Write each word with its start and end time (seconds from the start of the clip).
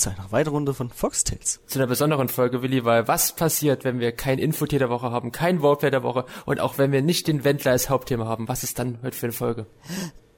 zu 0.00 0.10
einer 0.10 0.32
weiteren 0.32 0.54
Runde 0.54 0.74
von 0.74 0.90
Foxtails. 0.90 1.60
Zu 1.66 1.78
einer 1.78 1.86
besonderen 1.86 2.28
Folge, 2.28 2.62
Willi, 2.62 2.84
weil 2.84 3.06
was 3.06 3.32
passiert, 3.36 3.84
wenn 3.84 4.00
wir 4.00 4.12
kein 4.12 4.38
Infotier 4.38 4.78
der 4.78 4.90
Woche 4.90 5.10
haben, 5.10 5.30
kein 5.32 5.62
Wortware 5.62 5.90
der 5.90 6.02
Woche 6.02 6.24
und 6.46 6.58
auch 6.60 6.78
wenn 6.78 6.90
wir 6.92 7.02
nicht 7.02 7.28
den 7.28 7.44
Wendler 7.44 7.72
als 7.72 7.88
Hauptthema 7.90 8.24
haben? 8.26 8.48
Was 8.48 8.64
ist 8.64 8.78
dann 8.78 8.98
heute 9.02 9.16
für 9.16 9.26
eine 9.26 9.32
Folge? 9.32 9.66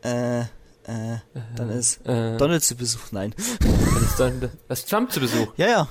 Äh, 0.05 0.41
äh, 0.41 0.47
dann 1.57 1.71
ist 1.71 2.05
Äh, 2.07 2.37
Donald 2.37 2.63
zu 2.65 2.75
Besuch. 2.77 3.13
Nein. 3.13 3.35
was 3.37 4.03
ist 4.03 4.21
dann, 4.21 4.51
was 4.69 4.81
ist 4.81 4.91
Trump 4.91 5.13
zu 5.13 5.21
Besuch? 5.21 5.53
Ja, 5.57 5.67
ja. 5.69 5.89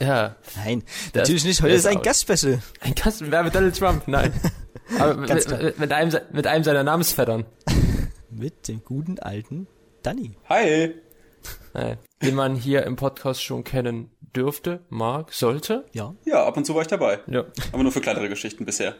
Ja, 0.00 0.36
Nein, 0.64 0.82
Der 1.12 1.22
natürlich 1.22 1.42
ist- 1.42 1.48
nicht. 1.48 1.62
Heute 1.62 1.74
ist 1.74 1.80
ist 1.80 1.86
ein. 1.86 2.00
Gastspecial. 2.00 2.62
ein 2.80 2.94
Gast, 2.94 3.20
wer 3.30 3.42
mit 3.42 3.54
Donald 3.54 3.76
Trump? 3.78 4.08
Nein. 4.08 4.32
Aber 4.98 5.14
mit, 5.14 5.28
mit, 5.50 5.78
mit, 5.78 5.92
einem, 5.92 6.18
mit 6.32 6.46
einem 6.46 6.64
seiner 6.64 6.82
Namensvettern. 6.84 7.44
Mit 8.30 8.68
dem 8.68 8.82
guten 8.84 9.18
alten 9.18 9.66
Danny. 10.02 10.36
Hi. 10.48 10.94
Äh, 11.74 11.96
den 12.22 12.34
man 12.34 12.54
hier 12.54 12.84
im 12.84 12.96
Podcast 12.96 13.42
schon 13.42 13.64
kennen 13.64 14.10
dürfte, 14.36 14.80
mag, 14.88 15.32
sollte. 15.32 15.84
Ja. 15.92 16.14
Ja, 16.24 16.44
ab 16.46 16.56
und 16.56 16.64
zu 16.64 16.74
war 16.74 16.82
ich 16.82 16.88
dabei. 16.88 17.20
Ja, 17.26 17.44
Aber 17.72 17.82
nur 17.82 17.92
für 17.92 18.00
kleinere 18.00 18.28
Geschichten 18.28 18.64
bisher. 18.64 18.94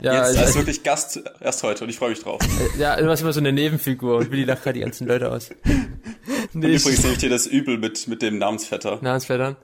ja, 0.00 0.12
Jetzt 0.14 0.22
also, 0.28 0.40
als 0.40 0.54
wirklich 0.56 0.82
Gast 0.82 1.22
erst 1.40 1.62
heute 1.62 1.84
und 1.84 1.90
ich 1.90 1.96
freue 1.96 2.10
mich 2.10 2.20
drauf. 2.20 2.40
ja 2.78 2.96
du 2.96 3.06
warst 3.06 3.22
immer 3.22 3.32
so 3.32 3.40
eine 3.40 3.52
Nebenfigur 3.52 4.16
und 4.16 4.30
Willi 4.30 4.44
lacht 4.44 4.64
gerade 4.64 4.74
die 4.74 4.84
ganzen 4.84 5.06
Leute 5.06 5.30
aus. 5.30 5.50
Und 6.52 6.62
übrigens 6.62 7.02
nehme 7.02 7.14
ich 7.14 7.18
dir 7.18 7.30
das 7.30 7.48
übel 7.48 7.78
mit, 7.78 8.06
mit 8.06 8.22
dem 8.22 8.38
Namensvetter. 8.38 9.00
Namensvettern. 9.02 9.56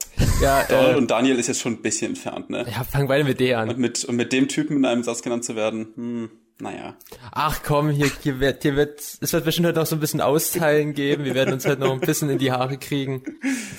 Ja, 0.43 0.65
Donald 0.65 0.95
äh, 0.95 0.99
und 0.99 1.11
Daniel 1.11 1.39
ist 1.39 1.47
jetzt 1.47 1.61
schon 1.61 1.75
ein 1.75 1.83
bisschen 1.83 2.09
entfernt, 2.13 2.51
ne? 2.51 2.67
ja, 2.69 2.83
fangen 2.83 3.07
beide 3.07 3.23
mit 3.23 3.39
D 3.39 3.55
an. 3.55 3.69
Und 3.69 3.79
mit, 3.79 4.05
und 4.05 4.17
mit 4.17 4.33
dem 4.33 4.49
Typen 4.49 4.79
in 4.79 4.85
einem 4.85 5.05
Satz 5.05 5.23
genannt 5.23 5.45
zu 5.45 5.55
werden, 5.55 5.89
hm, 5.95 6.31
naja. 6.61 6.95
Ach 7.33 7.61
komm, 7.65 7.91
hier, 7.91 8.11
hier 8.23 8.41
wird, 8.41 8.63
hier 8.63 8.77
wird, 8.77 9.01
es 9.21 9.33
wird 9.33 9.45
bestimmt 9.45 9.67
heute 9.69 9.79
noch 9.79 9.87
so 9.87 9.97
ein 9.97 10.01
bisschen 10.01 10.21
Austeilen 10.21 10.95
geben. 10.95 11.25
Wir 11.25 11.35
werden 11.35 11.55
uns 11.55 11.65
heute 11.67 11.81
noch 11.81 11.93
ein 11.93 12.01
bisschen 12.01 12.31
in 12.31 12.39
die 12.39 12.53
Haare 12.53 12.79
kriegen. 12.79 13.23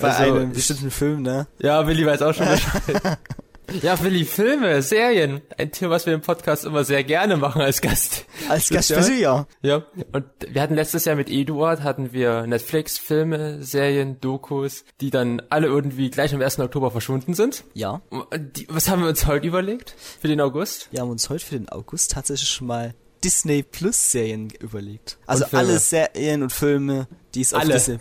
Bei 0.00 0.08
Also, 0.10 0.34
einem 0.34 0.52
bestimmten 0.52 0.90
Film, 0.90 1.22
ne? 1.22 1.46
Ja, 1.58 1.86
Willi 1.86 2.06
weiß 2.06 2.22
auch 2.22 2.34
schon 2.34 2.46
Bescheid. 2.48 3.18
Ja, 3.80 4.02
Willi, 4.02 4.24
Filme, 4.24 4.82
Serien. 4.82 5.40
Ein 5.56 5.72
Thema, 5.72 5.92
was 5.92 6.06
wir 6.06 6.12
im 6.12 6.20
Podcast 6.20 6.64
immer 6.64 6.84
sehr 6.84 7.04
gerne 7.04 7.36
machen 7.36 7.62
als 7.62 7.80
Gast. 7.80 8.26
Als 8.48 8.68
Gastspecial, 8.68 9.18
ja. 9.18 9.46
Ja. 9.62 9.86
Und 10.12 10.24
wir 10.46 10.60
hatten 10.60 10.74
letztes 10.74 11.04
Jahr 11.04 11.16
mit 11.16 11.30
Eduard, 11.30 11.82
hatten 11.82 12.12
wir 12.12 12.46
Netflix, 12.46 12.98
Filme, 12.98 13.62
Serien, 13.62 14.20
Dokus, 14.20 14.84
die 15.00 15.10
dann 15.10 15.40
alle 15.48 15.68
irgendwie 15.68 16.10
gleich 16.10 16.34
am 16.34 16.42
1. 16.42 16.58
Oktober 16.58 16.90
verschwunden 16.90 17.34
sind. 17.34 17.64
Ja. 17.72 18.02
Die, 18.36 18.66
was 18.68 18.88
haben 18.90 19.02
wir 19.02 19.08
uns 19.08 19.26
heute 19.26 19.46
überlegt? 19.46 19.94
Für 20.20 20.28
den 20.28 20.40
August? 20.40 20.88
Wir 20.90 21.00
haben 21.00 21.10
uns 21.10 21.30
heute 21.30 21.44
für 21.44 21.56
den 21.56 21.68
August 21.68 22.10
tatsächlich 22.10 22.50
schon 22.50 22.66
mal 22.66 22.94
Disney 23.24 23.62
Plus 23.62 24.10
Serien 24.10 24.50
überlegt. 24.60 25.18
Also 25.26 25.44
alle 25.52 25.78
Serien 25.78 26.42
und 26.42 26.52
Filme, 26.52 27.06
die 27.34 27.40
es 27.40 27.54
auf 27.54 27.62
Alle. 27.62 27.74
Disney. 27.74 27.98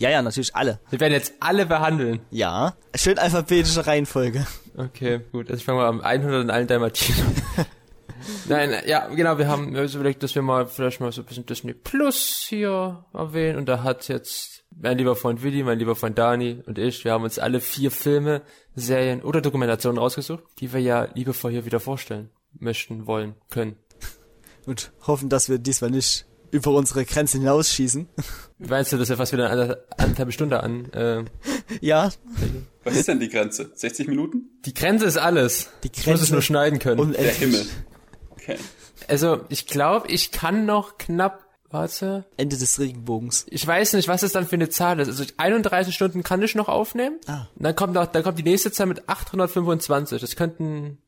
Ja, 0.00 0.08
ja, 0.08 0.22
natürlich 0.22 0.56
alle. 0.56 0.80
Wir 0.88 0.98
werden 0.98 1.12
jetzt 1.12 1.34
alle 1.40 1.66
behandeln. 1.66 2.20
Ja. 2.30 2.74
Schön 2.94 3.18
alphabetische 3.18 3.86
Reihenfolge. 3.86 4.46
Okay, 4.74 5.20
gut. 5.30 5.50
Also 5.50 5.58
ich 5.58 5.64
fange 5.64 5.80
mal 5.80 5.88
am 5.88 6.00
100 6.00 6.42
in 6.42 6.50
allen 6.50 6.66
Dalmatiner. 6.66 7.18
Nein, 8.48 8.74
ja, 8.86 9.08
genau, 9.08 9.36
wir 9.36 9.46
haben 9.46 9.76
uns 9.76 9.94
überlegt, 9.94 10.22
dass 10.22 10.34
wir 10.34 10.40
mal 10.40 10.66
vielleicht 10.66 11.00
mal 11.00 11.12
so 11.12 11.20
ein 11.20 11.26
bisschen 11.26 11.44
Disney 11.44 11.74
Plus 11.74 12.46
hier 12.48 13.04
erwähnen. 13.12 13.58
Und 13.58 13.68
da 13.68 13.82
hat 13.82 14.08
jetzt 14.08 14.64
mein 14.70 14.96
lieber 14.96 15.16
Freund 15.16 15.42
Willi, 15.42 15.62
mein 15.62 15.78
lieber 15.78 15.94
Freund 15.94 16.18
Dani 16.18 16.62
und 16.64 16.78
ich, 16.78 17.04
wir 17.04 17.12
haben 17.12 17.24
uns 17.24 17.38
alle 17.38 17.60
vier 17.60 17.90
Filme, 17.90 18.40
Serien 18.74 19.20
oder 19.20 19.42
Dokumentationen 19.42 19.98
rausgesucht, 19.98 20.44
die 20.60 20.72
wir 20.72 20.80
ja 20.80 21.08
liebevoll 21.12 21.50
hier 21.50 21.66
wieder 21.66 21.80
vorstellen 21.80 22.30
möchten, 22.58 23.06
wollen, 23.06 23.34
können. 23.50 23.76
Und 24.64 24.92
hoffen, 25.06 25.28
dass 25.28 25.50
wir 25.50 25.58
diesmal 25.58 25.90
nicht 25.90 26.26
über 26.50 26.72
unsere 26.72 27.04
Grenzen 27.04 27.40
hinausschießen. 27.40 28.08
Wie 28.58 28.68
meinst 28.68 28.92
du, 28.92 28.98
dass 28.98 29.08
wir 29.08 29.16
fast 29.16 29.32
wieder 29.32 29.50
eine 29.50 29.78
anderthalb 29.96 30.32
Stunde 30.32 30.62
an? 30.62 30.92
Äh, 30.92 31.24
ja. 31.80 32.10
Was 32.84 32.96
ist 32.96 33.08
denn 33.08 33.20
die 33.20 33.28
Grenze? 33.28 33.70
60 33.74 34.08
Minuten? 34.08 34.50
die 34.64 34.74
Grenze 34.74 35.06
ist 35.06 35.16
alles. 35.16 35.68
Die 35.84 35.88
Ich 35.88 36.06
muss 36.06 36.14
es 36.14 36.20
Grenze 36.20 36.32
nur 36.32 36.42
schneiden 36.42 36.78
können. 36.78 36.96
Der 36.96 37.06
Unendlich. 37.06 37.36
Himmel. 37.38 37.66
Okay. 38.30 38.56
also 39.08 39.44
ich 39.48 39.66
glaube, 39.66 40.08
ich 40.08 40.32
kann 40.32 40.64
noch 40.66 40.98
knapp, 40.98 41.44
warte, 41.70 42.24
Ende 42.36 42.56
des 42.56 42.78
Regenbogens. 42.78 43.46
Ich 43.50 43.66
weiß 43.66 43.92
nicht, 43.92 44.08
was 44.08 44.22
es 44.22 44.32
dann 44.32 44.46
für 44.46 44.56
eine 44.56 44.70
Zahl 44.70 44.98
ist. 44.98 45.08
Also 45.08 45.24
31 45.36 45.94
Stunden 45.94 46.22
kann 46.22 46.42
ich 46.42 46.54
noch 46.54 46.68
aufnehmen. 46.68 47.18
Ah. 47.26 47.46
Und 47.54 47.64
dann 47.64 47.76
kommt 47.76 47.94
noch, 47.94 48.06
dann 48.06 48.22
kommt 48.22 48.38
die 48.38 48.42
nächste 48.42 48.72
Zahl 48.72 48.86
mit 48.86 49.08
825. 49.08 50.20
Das 50.20 50.36
könnten, 50.36 50.98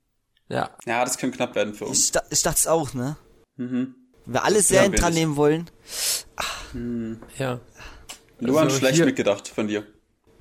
ja. 0.48 0.70
Ja, 0.86 1.04
das 1.04 1.18
könnte 1.18 1.36
knapp 1.38 1.54
werden 1.54 1.74
für 1.74 1.86
uns. 1.86 2.10
Ich, 2.10 2.20
ich 2.30 2.42
dachte 2.42 2.58
es 2.58 2.66
auch, 2.66 2.94
ne? 2.94 3.16
Mhm. 3.56 3.94
Wenn 4.24 4.34
wir 4.34 4.44
alle 4.44 4.56
Das 4.56 4.68
Serien 4.68 4.92
werden 4.92 4.92
wir 4.92 5.00
dran 5.00 5.12
nicht. 5.12 5.20
nehmen 5.22 5.36
wollen. 5.36 5.70
Ja. 7.38 7.60
Luan, 8.40 8.64
Also 8.64 8.78
schlecht 8.78 8.96
hier- 8.96 9.04
mitgedacht 9.06 9.48
von 9.48 9.68
dir. 9.68 9.86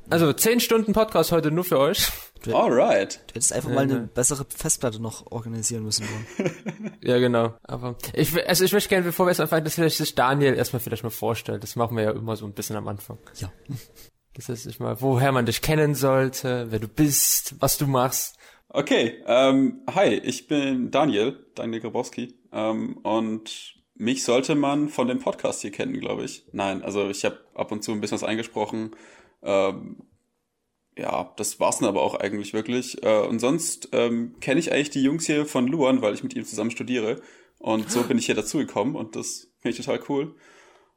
Also 0.09 0.33
10 0.33 0.59
Stunden 0.59 0.93
Podcast 0.93 1.31
heute 1.31 1.51
nur 1.51 1.63
für 1.63 1.79
euch. 1.79 2.07
Alright. 2.51 3.21
Du 3.27 3.35
hättest 3.35 3.53
einfach 3.53 3.69
mal 3.69 3.81
eine 3.83 4.01
bessere 4.13 4.45
Festplatte 4.49 4.99
noch 5.01 5.31
organisieren 5.31 5.83
müssen. 5.83 6.05
Ja, 7.03 7.17
genau. 7.17 7.55
Aber 7.63 7.95
ich, 8.13 8.47
also 8.47 8.63
ich 8.63 8.73
möchte 8.73 8.89
gerne, 8.89 9.03
bevor 9.03 9.25
wir 9.25 9.31
jetzt 9.31 9.39
anfangen, 9.39 9.63
dass 9.63 9.73
vielleicht 9.73 9.97
sich 9.97 10.13
Daniel 10.13 10.53
erstmal 10.53 10.79
vielleicht 10.81 11.01
mal 11.01 11.09
vorstellt. 11.09 11.63
Das 11.63 11.75
machen 11.75 11.97
wir 11.97 12.03
ja 12.03 12.11
immer 12.11 12.35
so 12.35 12.45
ein 12.45 12.53
bisschen 12.53 12.75
am 12.75 12.87
Anfang. 12.87 13.17
Ja. 13.37 13.51
Das 14.33 14.47
heißt, 14.47 14.65
ich 14.67 14.79
mal, 14.79 15.01
woher 15.01 15.33
man 15.33 15.45
dich 15.45 15.61
kennen 15.61 15.93
sollte, 15.93 16.67
wer 16.69 16.79
du 16.79 16.87
bist, 16.87 17.55
was 17.59 17.77
du 17.77 17.85
machst. 17.85 18.37
Okay, 18.69 19.21
ähm, 19.27 19.81
hi, 19.93 20.13
ich 20.13 20.47
bin 20.47 20.89
Daniel, 20.89 21.37
Daniel 21.53 21.81
Grabowski, 21.81 22.33
ähm, 22.51 22.97
und 22.97 23.75
mich 23.95 24.23
sollte 24.23 24.55
man 24.55 24.89
von 24.89 25.07
dem 25.07 25.19
Podcast 25.19 25.61
hier 25.61 25.71
kennen, 25.71 25.99
glaube 25.99 26.23
ich. 26.23 26.43
Nein, 26.51 26.83
also 26.83 27.09
ich 27.09 27.23
habe 27.23 27.39
ab 27.53 27.71
und 27.71 27.83
zu 27.83 27.91
ein 27.91 28.01
bisschen 28.01 28.15
was 28.15 28.23
eingesprochen. 28.23 28.95
Ähm, 29.43 29.97
ja, 30.97 31.31
das 31.37 31.59
war's 31.59 31.79
dann 31.79 31.87
aber 31.87 32.01
auch 32.01 32.15
eigentlich 32.15 32.53
wirklich. 32.53 33.03
Äh, 33.03 33.21
und 33.21 33.39
sonst 33.39 33.89
ähm, 33.91 34.35
kenne 34.39 34.59
ich 34.59 34.71
eigentlich 34.71 34.89
die 34.89 35.03
Jungs 35.03 35.25
hier 35.25 35.45
von 35.45 35.67
Luan, 35.67 36.01
weil 36.01 36.13
ich 36.13 36.23
mit 36.23 36.35
ihm 36.35 36.45
zusammen 36.45 36.71
studiere. 36.71 37.21
Und 37.59 37.91
so 37.91 38.03
bin 38.03 38.17
ich 38.17 38.25
hier 38.25 38.35
dazugekommen 38.35 38.95
und 38.95 39.15
das 39.15 39.51
finde 39.59 39.77
ich 39.77 39.85
total 39.85 40.01
cool. 40.09 40.35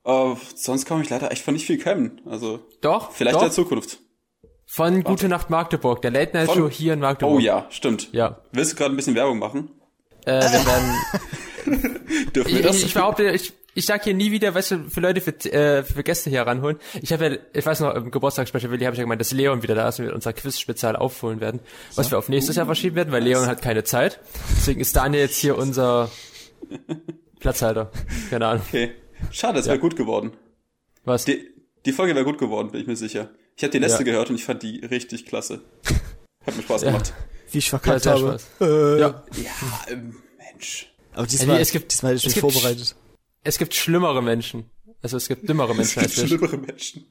Äh, 0.05 0.35
sonst 0.55 0.87
kann 0.87 1.01
ich 1.03 1.11
leider 1.11 1.31
echt 1.31 1.45
von 1.45 1.55
nicht 1.55 1.67
viel 1.67 1.79
kennen. 1.79 2.23
Also 2.27 2.61
Doch, 2.81 3.13
vielleicht 3.13 3.37
doch. 3.37 3.43
in 3.43 3.47
der 3.49 3.53
Zukunft. 3.53 4.01
Von 4.67 5.05
Gute 5.05 5.29
Nacht 5.29 5.51
Magdeburg, 5.51 6.01
der 6.01 6.11
Late 6.11 6.33
Night 6.35 6.51
Show 6.51 6.71
hier 6.71 6.95
in 6.95 7.01
Magdeburg. 7.01 7.37
Oh 7.37 7.39
ja, 7.39 7.67
stimmt. 7.69 8.13
Ja. 8.13 8.43
Willst 8.51 8.73
du 8.73 8.77
gerade 8.77 8.95
ein 8.95 8.97
bisschen 8.97 9.15
Werbung 9.15 9.39
machen? 9.39 9.71
Äh, 10.27 10.41
wir 10.41 10.67
werden, 10.67 12.01
Dürfen 12.35 12.49
Ich, 12.51 12.57
wir 12.57 12.63
das? 12.63 12.77
ich, 12.77 12.87
ich 12.87 12.95
behaupte, 12.95 13.31
ich, 13.31 13.53
ich 13.75 13.87
sag 13.87 14.05
hier 14.05 14.15
nie 14.15 14.31
wieder, 14.31 14.55
weißt 14.55 14.71
du, 14.73 14.91
für 14.91 15.01
Leute, 15.01 15.21
für, 15.21 15.33
äh, 15.53 15.83
für 15.83 16.03
Gäste 16.03 16.31
hier 16.31 16.43
ranholen. 16.43 16.79
Ich 17.03 17.13
habe 17.13 17.27
ja, 17.29 17.37
ich 17.53 17.65
weiß 17.67 17.81
noch, 17.81 17.95
im 17.95 18.11
Geburtstagsspecial 18.11 18.71
Willi 18.71 18.85
habe 18.85 18.95
ich 18.95 18.99
ja 18.99 19.05
gemeint, 19.05 19.21
dass 19.21 19.33
Leon 19.33 19.63
wieder 19.63 19.75
da 19.75 19.89
ist 19.89 19.99
und 19.99 20.07
wir 20.07 20.15
unser 20.15 20.33
Quiz-Spezial 20.33 20.97
aufholen 20.97 21.41
werden, 21.41 21.61
was 21.97 22.11
wir 22.11 22.19
auf 22.19 22.29
nächstes 22.29 22.57
Jahr 22.57 22.67
verschieben 22.67 22.97
werden, 22.97 23.13
weil 23.13 23.23
Leon 23.23 23.47
hat 23.47 23.63
keine 23.63 23.83
Zeit. 23.85 24.21
Deswegen 24.57 24.81
ist 24.81 24.95
Daniel 24.97 25.23
jetzt 25.25 25.37
hier 25.39 25.59
unser 25.59 26.11
Platzhalter. 27.41 27.91
Keine 28.31 28.47
Ahnung. 28.47 28.63
Okay. 28.69 28.93
Schade, 29.31 29.59
es 29.59 29.67
wäre 29.67 29.79
gut 29.79 29.97
geworden. 29.97 30.33
Was? 31.05 31.25
Die, 31.25 31.51
die 31.85 31.93
Folge 31.93 32.15
wäre 32.15 32.25
gut 32.25 32.39
geworden, 32.39 32.71
bin 32.71 32.81
ich 32.81 32.87
mir 32.87 32.97
sicher. 32.97 33.31
Ich 33.57 33.63
habe 33.63 33.71
die 33.73 33.79
letzte 33.79 33.99
Ja. 34.01 34.05
gehört 34.05 34.31
und 34.31 34.37
ich 34.37 34.45
fand 34.45 34.63
die 34.63 34.85
richtig 34.85 35.27
klasse. 35.27 35.61
Hat 36.47 36.57
mir 36.57 36.63
Spaß 36.63 36.83
Ja. 36.83 36.91
gemacht. 36.93 37.13
Wie 37.55 37.59
ich 37.59 37.67
Ja, 37.67 37.79
verkackt 37.79 38.03
sehr 38.03 38.13
habe. 38.15 38.39
Äh, 38.61 39.01
Ja, 39.01 39.07
Ja, 39.37 39.93
ähm, 39.93 40.17
Mensch. 40.53 40.93
Aber 41.15 41.27
diesmal, 41.27 41.57
nee, 41.57 41.63
es 41.63 41.71
gibt- 41.71 41.93
diesmal 41.93 42.11
hätte 42.13 42.19
ich 42.19 42.23
es 42.27 42.35
mich 42.37 42.43
gibt- 42.43 42.53
vorbereitet. 42.53 42.97
es 43.45 43.59
gibt 43.59 43.75
schlimmere 43.75 44.21
Menschen. 44.23 44.71
Also 45.03 45.17
es 45.17 45.29
gibt 45.29 45.49
dümmere 45.49 45.71
Es 45.73 45.77
Menschen 45.77 46.01
gibt 46.01 46.19
als 46.19 46.29
schlimmere 46.29 46.57
Menschen. 46.59 47.07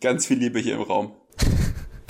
Ganz 0.00 0.26
viel 0.26 0.38
Liebe 0.38 0.58
hier 0.60 0.74
im 0.76 0.82
Raum. 0.82 1.12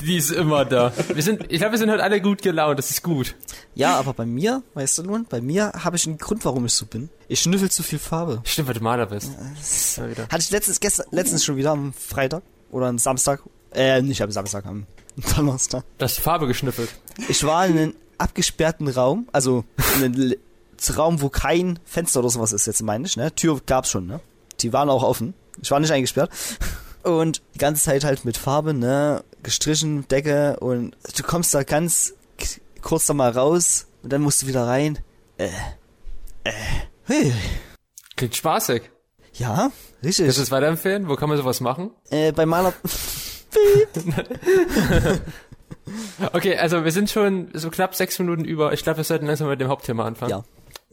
Die 0.00 0.16
ist 0.18 0.30
immer 0.32 0.64
da. 0.66 0.92
Wir 1.14 1.22
sind, 1.22 1.44
ich 1.50 1.58
glaube, 1.58 1.72
wir 1.72 1.78
sind 1.78 1.90
heute 1.90 2.02
alle 2.02 2.20
gut 2.20 2.42
gelaunt, 2.42 2.78
das 2.78 2.90
ist 2.90 3.02
gut. 3.02 3.34
Ja, 3.74 3.96
aber 3.98 4.12
bei 4.12 4.26
mir, 4.26 4.62
weißt 4.74 4.98
du 4.98 5.02
nun, 5.04 5.24
bei 5.24 5.40
mir 5.40 5.72
habe 5.72 5.96
ich 5.96 6.06
einen 6.06 6.18
Grund, 6.18 6.44
warum 6.44 6.66
ich 6.66 6.74
so 6.74 6.84
bin. 6.84 7.08
Ich 7.28 7.40
schnüffel 7.40 7.70
zu 7.70 7.82
viel 7.82 7.98
Farbe. 7.98 8.42
Stimmt, 8.44 8.68
weil 8.68 8.74
du 8.74 8.82
Maler 8.82 9.06
bist. 9.06 9.30
Wieder. 9.32 10.24
Hatte 10.28 10.38
ich 10.40 10.50
letztens, 10.50 10.78
gestern, 10.80 11.06
letztens 11.10 11.44
schon 11.44 11.56
wieder 11.56 11.70
am 11.70 11.92
Freitag 11.94 12.42
oder 12.70 12.86
am 12.86 12.98
Samstag. 12.98 13.40
Äh, 13.72 14.02
nicht 14.02 14.20
am 14.22 14.30
Samstag, 14.30 14.66
am 14.66 14.86
Donnerstag. 15.36 15.84
Du 15.98 16.04
hast 16.04 16.20
Farbe 16.20 16.46
geschnüffelt. 16.46 16.90
Ich 17.28 17.44
war 17.44 17.66
in 17.66 17.78
einem 17.78 17.94
abgesperrten 18.18 18.88
Raum, 18.88 19.28
also 19.32 19.64
in 19.96 20.04
einem 20.04 20.34
Raum, 20.96 21.22
wo 21.22 21.28
kein 21.28 21.78
Fenster 21.84 22.20
oder 22.20 22.30
sowas 22.30 22.52
ist, 22.52 22.66
jetzt 22.66 22.82
meine 22.82 23.06
ich, 23.06 23.16
ne? 23.16 23.34
Tür 23.34 23.60
gab's 23.64 23.90
schon, 23.90 24.06
ne? 24.06 24.20
Die 24.60 24.72
waren 24.72 24.90
auch 24.90 25.02
offen. 25.02 25.34
Ich 25.62 25.70
war 25.70 25.80
nicht 25.80 25.92
eingesperrt. 25.92 26.30
Und 27.02 27.42
die 27.54 27.58
ganze 27.58 27.82
Zeit 27.82 28.04
halt 28.04 28.24
mit 28.24 28.36
Farbe, 28.36 28.74
ne? 28.74 29.24
Gestrichen, 29.42 30.08
Decke 30.08 30.58
und 30.60 30.96
du 31.16 31.22
kommst 31.22 31.54
da 31.54 31.62
ganz 31.62 32.14
kurz 32.80 33.06
da 33.06 33.14
mal 33.14 33.30
raus 33.30 33.86
und 34.02 34.12
dann 34.12 34.22
musst 34.22 34.42
du 34.42 34.46
wieder 34.46 34.66
rein. 34.66 34.98
Äh. 35.38 35.48
Äh. 36.44 36.52
Hey. 37.04 37.32
Klingt 38.16 38.36
spaßig. 38.36 38.90
Ja, 39.34 39.70
richtig. 40.02 40.26
Willst 40.26 40.38
du 40.38 40.42
es 40.42 40.50
weiterempfehlen? 40.50 41.08
Wo 41.08 41.16
kann 41.16 41.28
man 41.28 41.38
sowas 41.38 41.60
machen? 41.60 41.90
Äh, 42.10 42.32
bei 42.32 42.46
Maler. 42.46 42.72
Okay, 46.32 46.56
also 46.56 46.84
wir 46.84 46.92
sind 46.92 47.10
schon 47.10 47.50
so 47.52 47.70
knapp 47.70 47.94
sechs 47.94 48.18
Minuten 48.18 48.44
über. 48.44 48.72
Ich 48.72 48.82
glaube, 48.82 48.98
wir 48.98 49.04
sollten 49.04 49.26
langsam 49.26 49.48
mit 49.48 49.60
dem 49.60 49.68
Hauptthema 49.68 50.04
anfangen. 50.04 50.30
Ja. 50.30 50.44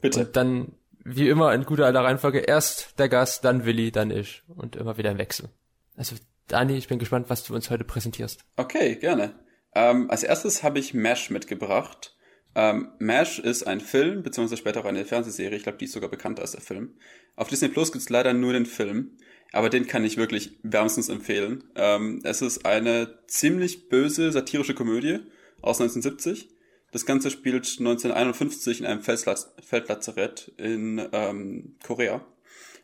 Bitte. 0.01 0.21
Und 0.21 0.35
dann, 0.35 0.73
wie 1.03 1.29
immer, 1.29 1.53
in 1.53 1.63
guter 1.63 1.85
alter 1.85 2.03
Reihenfolge, 2.03 2.39
erst 2.39 2.99
der 2.99 3.09
Gast, 3.09 3.45
dann 3.45 3.65
Willi, 3.65 3.91
dann 3.91 4.11
ich. 4.11 4.43
Und 4.47 4.75
immer 4.75 4.97
wieder 4.97 5.11
im 5.11 5.17
Wechsel. 5.17 5.49
Also 5.95 6.15
Dani, 6.47 6.75
ich 6.75 6.87
bin 6.87 6.99
gespannt, 6.99 7.29
was 7.29 7.43
du 7.43 7.55
uns 7.55 7.69
heute 7.69 7.83
präsentierst. 7.83 8.43
Okay, 8.57 8.95
gerne. 8.95 9.33
Ähm, 9.73 10.09
als 10.09 10.23
erstes 10.23 10.63
habe 10.63 10.79
ich 10.79 10.93
MASH 10.93 11.29
mitgebracht. 11.29 12.15
Ähm, 12.55 12.91
MASH 12.99 13.39
ist 13.39 13.63
ein 13.63 13.79
Film, 13.79 14.23
beziehungsweise 14.23 14.57
später 14.57 14.81
auch 14.81 14.85
eine 14.85 15.05
Fernsehserie. 15.05 15.55
Ich 15.55 15.63
glaube, 15.63 15.77
die 15.77 15.85
ist 15.85 15.93
sogar 15.93 16.09
bekannter 16.09 16.41
als 16.41 16.51
der 16.51 16.61
Film. 16.61 16.95
Auf 17.37 17.47
Disney 17.47 17.69
Plus 17.69 17.93
gibt's 17.93 18.09
leider 18.09 18.33
nur 18.33 18.51
den 18.51 18.65
Film, 18.65 19.17
aber 19.51 19.69
den 19.69 19.87
kann 19.87 20.05
ich 20.05 20.17
wirklich 20.17 20.57
wärmstens 20.63 21.09
empfehlen. 21.09 21.63
Ähm, 21.75 22.21
es 22.23 22.41
ist 22.41 22.65
eine 22.65 23.19
ziemlich 23.27 23.89
böse 23.89 24.31
satirische 24.31 24.73
Komödie 24.73 25.19
aus 25.61 25.81
1970. 25.81 26.49
Das 26.91 27.05
Ganze 27.05 27.31
spielt 27.31 27.67
1951 27.79 28.81
in 28.81 28.85
einem 28.85 29.01
Feldlatz 29.01 29.53
Feldlazarett 29.61 30.51
in 30.57 31.01
ähm, 31.11 31.75
Korea, 31.85 32.25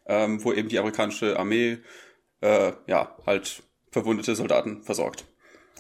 ähm, 0.06 0.44
wo 0.44 0.54
eben 0.54 0.70
die 0.70 0.80
amerikanische 0.80 1.38
Armee 1.38 1.80
äh, 2.42 2.74
ja 2.88 3.18
halt 3.26 3.64
verwundete 3.92 4.36
Soldaten 4.36 4.84
versorgt. 4.84 5.26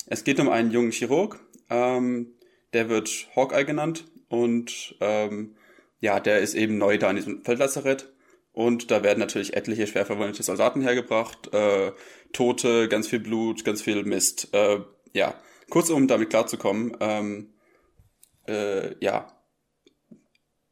Es 0.08 0.24
geht 0.24 0.40
um 0.40 0.50
einen 0.50 0.72
jungen 0.72 0.92
Chirurg, 0.92 1.40
ähm, 1.70 2.34
der 2.74 2.90
wird 2.90 3.28
Hawkeye 3.36 3.66
genannt 3.66 4.06
und 4.30 4.96
ähm, 5.00 5.56
ja, 6.00 6.20
der 6.20 6.40
ist 6.40 6.54
eben 6.54 6.78
neu 6.78 6.98
da 6.98 7.10
in 7.10 7.16
diesem 7.16 7.44
Feldlazarett 7.44 8.14
und 8.58 8.90
da 8.90 9.04
werden 9.04 9.20
natürlich 9.20 9.56
etliche 9.56 9.86
schwer 9.86 10.08
verwundete 10.08 10.42
Soldaten 10.42 10.82
hergebracht, 10.82 11.54
äh, 11.54 11.92
Tote, 12.34 12.88
ganz 12.88 13.08
viel 13.08 13.20
Blut, 13.20 13.64
ganz 13.64 13.84
viel 13.84 14.04
Mist. 14.04 14.52
Äh, 14.52 14.80
ja, 15.14 15.40
kurz 15.70 15.92
um 15.92 16.08
damit 16.08 16.32
klarzukommen, 16.32 16.98
ähm, 17.00 17.54
äh, 18.48 18.96
ja, 19.00 19.44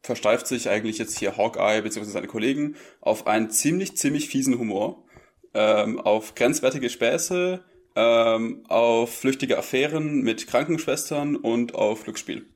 versteift 0.02 0.48
sich 0.48 0.68
eigentlich 0.68 0.98
jetzt 0.98 1.16
hier 1.16 1.36
Hawkeye 1.36 1.80
bzw. 1.80 2.10
seine 2.10 2.26
Kollegen 2.26 2.74
auf 3.00 3.28
einen 3.28 3.50
ziemlich, 3.50 3.96
ziemlich 3.96 4.26
fiesen 4.26 4.58
Humor, 4.58 5.06
ähm, 5.54 6.00
auf 6.00 6.34
grenzwertige 6.34 6.90
Späße, 6.90 7.62
ähm, 7.94 8.64
auf 8.68 9.14
flüchtige 9.14 9.58
Affären 9.58 10.22
mit 10.22 10.48
Krankenschwestern 10.48 11.36
und 11.36 11.76
auf 11.76 12.02
Glücksspiel. 12.02 12.46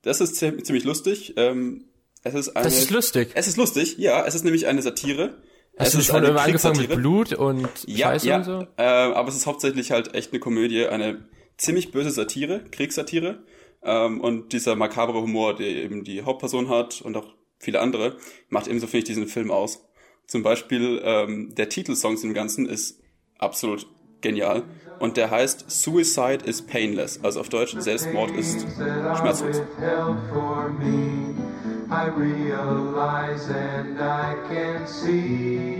Das 0.00 0.22
ist 0.22 0.36
ziemlich 0.36 0.84
lustig. 0.84 1.34
Ähm, 1.36 1.90
es 2.24 2.34
ist 2.34 2.56
eine, 2.56 2.64
das 2.64 2.78
ist 2.78 2.90
lustig. 2.90 3.30
Es 3.34 3.46
ist 3.46 3.56
lustig, 3.56 3.98
ja. 3.98 4.24
Es 4.26 4.34
ist 4.34 4.44
nämlich 4.44 4.66
eine 4.66 4.82
Satire. 4.82 5.42
Hast 5.78 5.88
es 5.88 5.92
du 5.92 5.98
ist 6.00 6.06
schon 6.06 6.24
immer 6.24 6.40
angefangen 6.40 6.80
mit 6.80 6.94
Blut 6.94 7.32
und 7.32 7.68
ja, 7.86 8.08
Scheiße 8.08 8.28
ja, 8.28 8.36
und 8.38 8.44
so? 8.44 8.66
Äh, 8.76 8.82
aber 8.82 9.28
es 9.28 9.36
ist 9.36 9.46
hauptsächlich 9.46 9.90
halt 9.90 10.14
echt 10.14 10.32
eine 10.32 10.40
Komödie, 10.40 10.86
eine 10.86 11.28
ziemlich 11.56 11.90
böse 11.90 12.10
Satire, 12.10 12.64
Kriegssatire. 12.70 13.44
Ähm, 13.82 14.20
und 14.20 14.52
dieser 14.52 14.76
makabre 14.76 15.20
Humor, 15.20 15.54
der 15.54 15.68
eben 15.68 16.04
die 16.04 16.22
Hauptperson 16.22 16.68
hat 16.68 17.02
und 17.02 17.16
auch 17.16 17.34
viele 17.58 17.80
andere, 17.80 18.16
macht 18.48 18.68
ebenso, 18.68 18.86
finde 18.86 18.98
ich, 18.98 19.04
diesen 19.04 19.26
Film 19.26 19.50
aus. 19.50 19.84
Zum 20.26 20.42
Beispiel 20.42 21.02
ähm, 21.04 21.54
der 21.54 21.68
Titelsong 21.68 22.16
im 22.22 22.32
Ganzen 22.32 22.66
ist 22.66 23.00
absolut 23.38 23.86
genial. 24.20 24.62
Und 25.00 25.16
der 25.16 25.30
heißt 25.30 25.70
Suicide 25.70 26.44
is 26.46 26.62
Painless. 26.62 27.20
Also 27.22 27.40
auf 27.40 27.48
Deutsch, 27.48 27.74
Selbstmord 27.78 28.30
ist 28.30 28.62
schmerzlos. 29.18 29.60
I 31.90 32.06
realize 32.08 33.48
and 33.48 34.00
I 34.00 34.34
can 34.48 34.86
see 34.86 35.76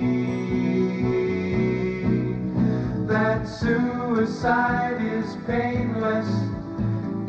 that 3.07 3.47
suicide 3.47 5.01
is 5.01 5.37
painless. 5.47 6.29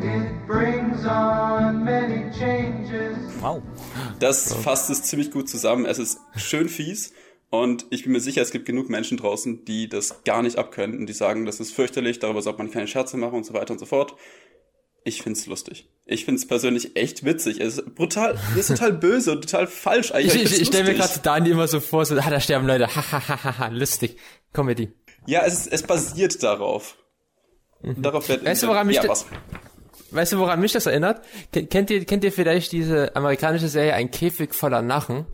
It 0.00 0.46
brings 0.46 1.06
on 1.06 1.84
many 1.84 2.30
changes. 2.32 3.16
Wow. 3.40 3.62
Das 4.18 4.52
fasst 4.54 4.90
es 4.90 5.02
ziemlich 5.04 5.30
gut 5.30 5.48
zusammen. 5.48 5.86
Es 5.86 5.98
ist 5.98 6.20
schön 6.36 6.68
fies. 6.68 7.12
Und 7.48 7.86
ich 7.90 8.02
bin 8.02 8.12
mir 8.12 8.20
sicher, 8.20 8.42
es 8.42 8.50
gibt 8.50 8.66
genug 8.66 8.90
Menschen 8.90 9.16
draußen, 9.16 9.64
die 9.64 9.88
das 9.88 10.24
gar 10.24 10.42
nicht 10.42 10.58
abkönnen 10.58 10.98
und 10.98 11.06
die 11.06 11.12
sagen, 11.12 11.46
das 11.46 11.60
ist 11.60 11.72
fürchterlich, 11.72 12.18
darüber 12.18 12.42
sollte 12.42 12.58
man 12.58 12.70
keine 12.70 12.88
Scherze 12.88 13.16
machen 13.16 13.36
und 13.36 13.44
so 13.44 13.54
weiter 13.54 13.72
und 13.72 13.78
so 13.78 13.86
fort. 13.86 14.16
Ich 15.06 15.22
find's 15.22 15.46
lustig. 15.46 15.88
Ich 16.04 16.24
find's 16.24 16.48
persönlich 16.48 16.96
echt 16.96 17.24
witzig. 17.24 17.60
Es 17.60 17.78
ist 17.78 17.94
brutal, 17.94 18.36
es 18.54 18.68
ist 18.68 18.76
total 18.76 18.92
böse 18.92 19.30
und 19.30 19.42
total 19.42 19.68
falsch 19.68 20.10
eigentlich. 20.10 20.34
Ich, 20.34 20.52
ich, 20.52 20.62
ich 20.62 20.66
stelle 20.66 20.82
mir 20.82 20.94
gerade 20.94 21.20
Dani 21.22 21.50
immer 21.50 21.68
so 21.68 21.78
vor, 21.78 22.04
so, 22.04 22.16
ah, 22.16 22.28
da 22.28 22.40
sterben 22.40 22.66
Leute, 22.66 22.88
hahaha, 22.88 23.68
lustig. 23.68 24.18
Comedy. 24.52 24.92
Ja, 25.24 25.44
es, 25.44 25.54
ist, 25.54 25.72
es 25.72 25.84
basiert 25.84 26.42
darauf. 26.42 26.96
Mhm. 27.82 28.02
Darauf 28.02 28.28
wird, 28.28 28.44
weißt 28.44 28.64
du, 28.64 28.66
woran 28.66 28.88
mich 28.88 28.96
ja, 28.96 29.06
was? 29.06 29.26
Weißt 30.10 30.32
du, 30.32 30.38
woran 30.38 30.58
mich 30.58 30.72
das 30.72 30.86
erinnert? 30.86 31.24
Kennt 31.52 31.88
ihr, 31.90 32.04
kennt 32.04 32.24
ihr 32.24 32.32
vielleicht 32.32 32.72
diese 32.72 33.14
amerikanische 33.14 33.68
Serie 33.68 33.94
Ein 33.94 34.10
Käfig 34.10 34.56
voller 34.56 34.82
Nachen? 34.82 35.24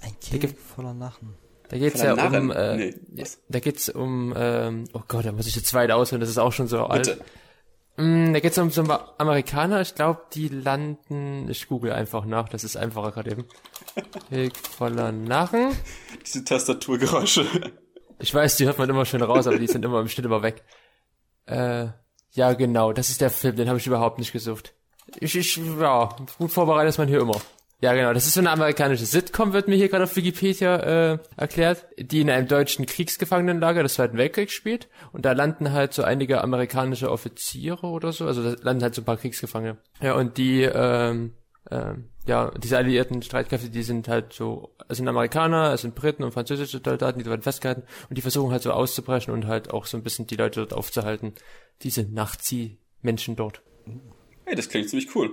Ein 0.00 0.18
Käfig 0.20 0.56
voller 0.58 0.94
Nachen. 0.94 1.34
Da 1.68 1.76
geht's 1.76 2.00
ja 2.00 2.14
Narren? 2.14 2.44
um, 2.44 2.50
äh, 2.50 2.76
nee, 2.76 3.24
da 3.50 3.60
geht's 3.60 3.90
um, 3.90 4.32
ähm, 4.34 4.84
oh 4.94 5.02
Gott, 5.06 5.26
da 5.26 5.32
muss 5.32 5.46
ich 5.46 5.54
jetzt 5.54 5.74
weit 5.74 5.90
ausholen, 5.90 6.20
das 6.20 6.30
ist 6.30 6.38
auch 6.38 6.52
schon 6.52 6.66
so 6.66 6.78
Bitte. 6.88 7.10
alt. 7.12 7.24
Mm, 8.00 8.32
da 8.32 8.40
geht's 8.40 8.56
um 8.56 8.70
so 8.70 8.82
Amerikaner, 9.18 9.82
ich 9.82 9.94
glaube, 9.94 10.22
die 10.32 10.48
landen, 10.48 11.48
ich 11.50 11.68
google 11.68 11.92
einfach 11.92 12.24
nach, 12.24 12.48
das 12.48 12.64
ist 12.64 12.76
einfacher 12.76 13.12
gerade 13.12 13.32
eben. 13.32 13.44
Käfig 14.30 14.56
voller 14.56 15.12
Narren. 15.12 15.76
Diese 16.24 16.42
Tastaturgeräusche. 16.44 17.44
Ich 18.18 18.32
weiß, 18.32 18.56
die 18.56 18.64
hört 18.66 18.78
man 18.78 18.88
immer 18.88 19.04
schön 19.04 19.22
raus, 19.22 19.46
aber 19.46 19.58
die 19.58 19.66
sind 19.66 19.84
immer 19.84 20.00
im 20.00 20.08
Schnitt 20.08 20.26
immer 20.26 20.42
weg. 20.42 20.62
Äh, 21.46 21.88
ja, 22.32 22.52
genau, 22.54 22.92
das 22.92 23.10
ist 23.10 23.20
der 23.20 23.30
Film, 23.30 23.56
den 23.56 23.68
habe 23.68 23.78
ich 23.78 23.86
überhaupt 23.86 24.18
nicht 24.18 24.32
gesucht. 24.32 24.74
Ich, 25.18 25.36
ich, 25.36 25.56
ja, 25.56 26.16
gut 26.38 26.52
vorbereitet 26.52 26.90
ist 26.90 26.98
man 26.98 27.08
hier 27.08 27.20
immer. 27.20 27.40
Ja, 27.80 27.94
genau. 27.94 28.12
Das 28.12 28.26
ist 28.26 28.34
so 28.34 28.40
eine 28.40 28.50
amerikanische 28.50 29.06
Sitcom, 29.06 29.54
wird 29.54 29.66
mir 29.66 29.76
hier 29.76 29.88
gerade 29.88 30.04
auf 30.04 30.14
Wikipedia 30.14 31.12
äh, 31.12 31.18
erklärt, 31.36 31.86
die 31.98 32.20
in 32.20 32.28
einem 32.28 32.46
deutschen 32.46 32.84
Kriegsgefangenenlager 32.84 33.82
des 33.82 33.94
Zweiten 33.94 34.18
Weltkriegs 34.18 34.52
spielt. 34.52 34.88
Und 35.12 35.24
da 35.24 35.32
landen 35.32 35.72
halt 35.72 35.94
so 35.94 36.02
einige 36.02 36.42
amerikanische 36.42 37.10
Offiziere 37.10 37.86
oder 37.86 38.12
so. 38.12 38.26
Also 38.26 38.42
da 38.42 38.62
landen 38.62 38.82
halt 38.82 38.94
so 38.94 39.00
ein 39.00 39.06
paar 39.06 39.16
Kriegsgefangene. 39.16 39.78
Ja, 40.02 40.14
und 40.14 40.36
die, 40.36 40.62
ähm, 40.62 41.32
ähm, 41.70 42.10
ja, 42.26 42.50
diese 42.50 42.76
alliierten 42.76 43.22
Streitkräfte, 43.22 43.70
die 43.70 43.82
sind 43.82 44.08
halt 44.08 44.34
so, 44.34 44.74
es 44.88 44.98
sind 44.98 45.08
Amerikaner, 45.08 45.72
es 45.72 45.80
sind 45.80 45.94
Briten 45.94 46.22
und 46.22 46.32
französische 46.32 46.82
Soldaten, 46.84 47.18
die 47.18 47.24
werden 47.24 47.42
festgehalten 47.42 47.84
und 48.10 48.18
die 48.18 48.22
versuchen 48.22 48.52
halt 48.52 48.62
so 48.62 48.72
auszubrechen 48.72 49.32
und 49.32 49.46
halt 49.46 49.70
auch 49.70 49.86
so 49.86 49.96
ein 49.96 50.02
bisschen 50.02 50.26
die 50.26 50.36
Leute 50.36 50.60
dort 50.60 50.74
aufzuhalten. 50.74 51.32
Diese 51.82 52.02
Nazi-Menschen 52.02 53.36
dort. 53.36 53.62
Hey, 54.44 54.54
das 54.54 54.68
klingt 54.68 54.90
ziemlich 54.90 55.14
cool. 55.14 55.30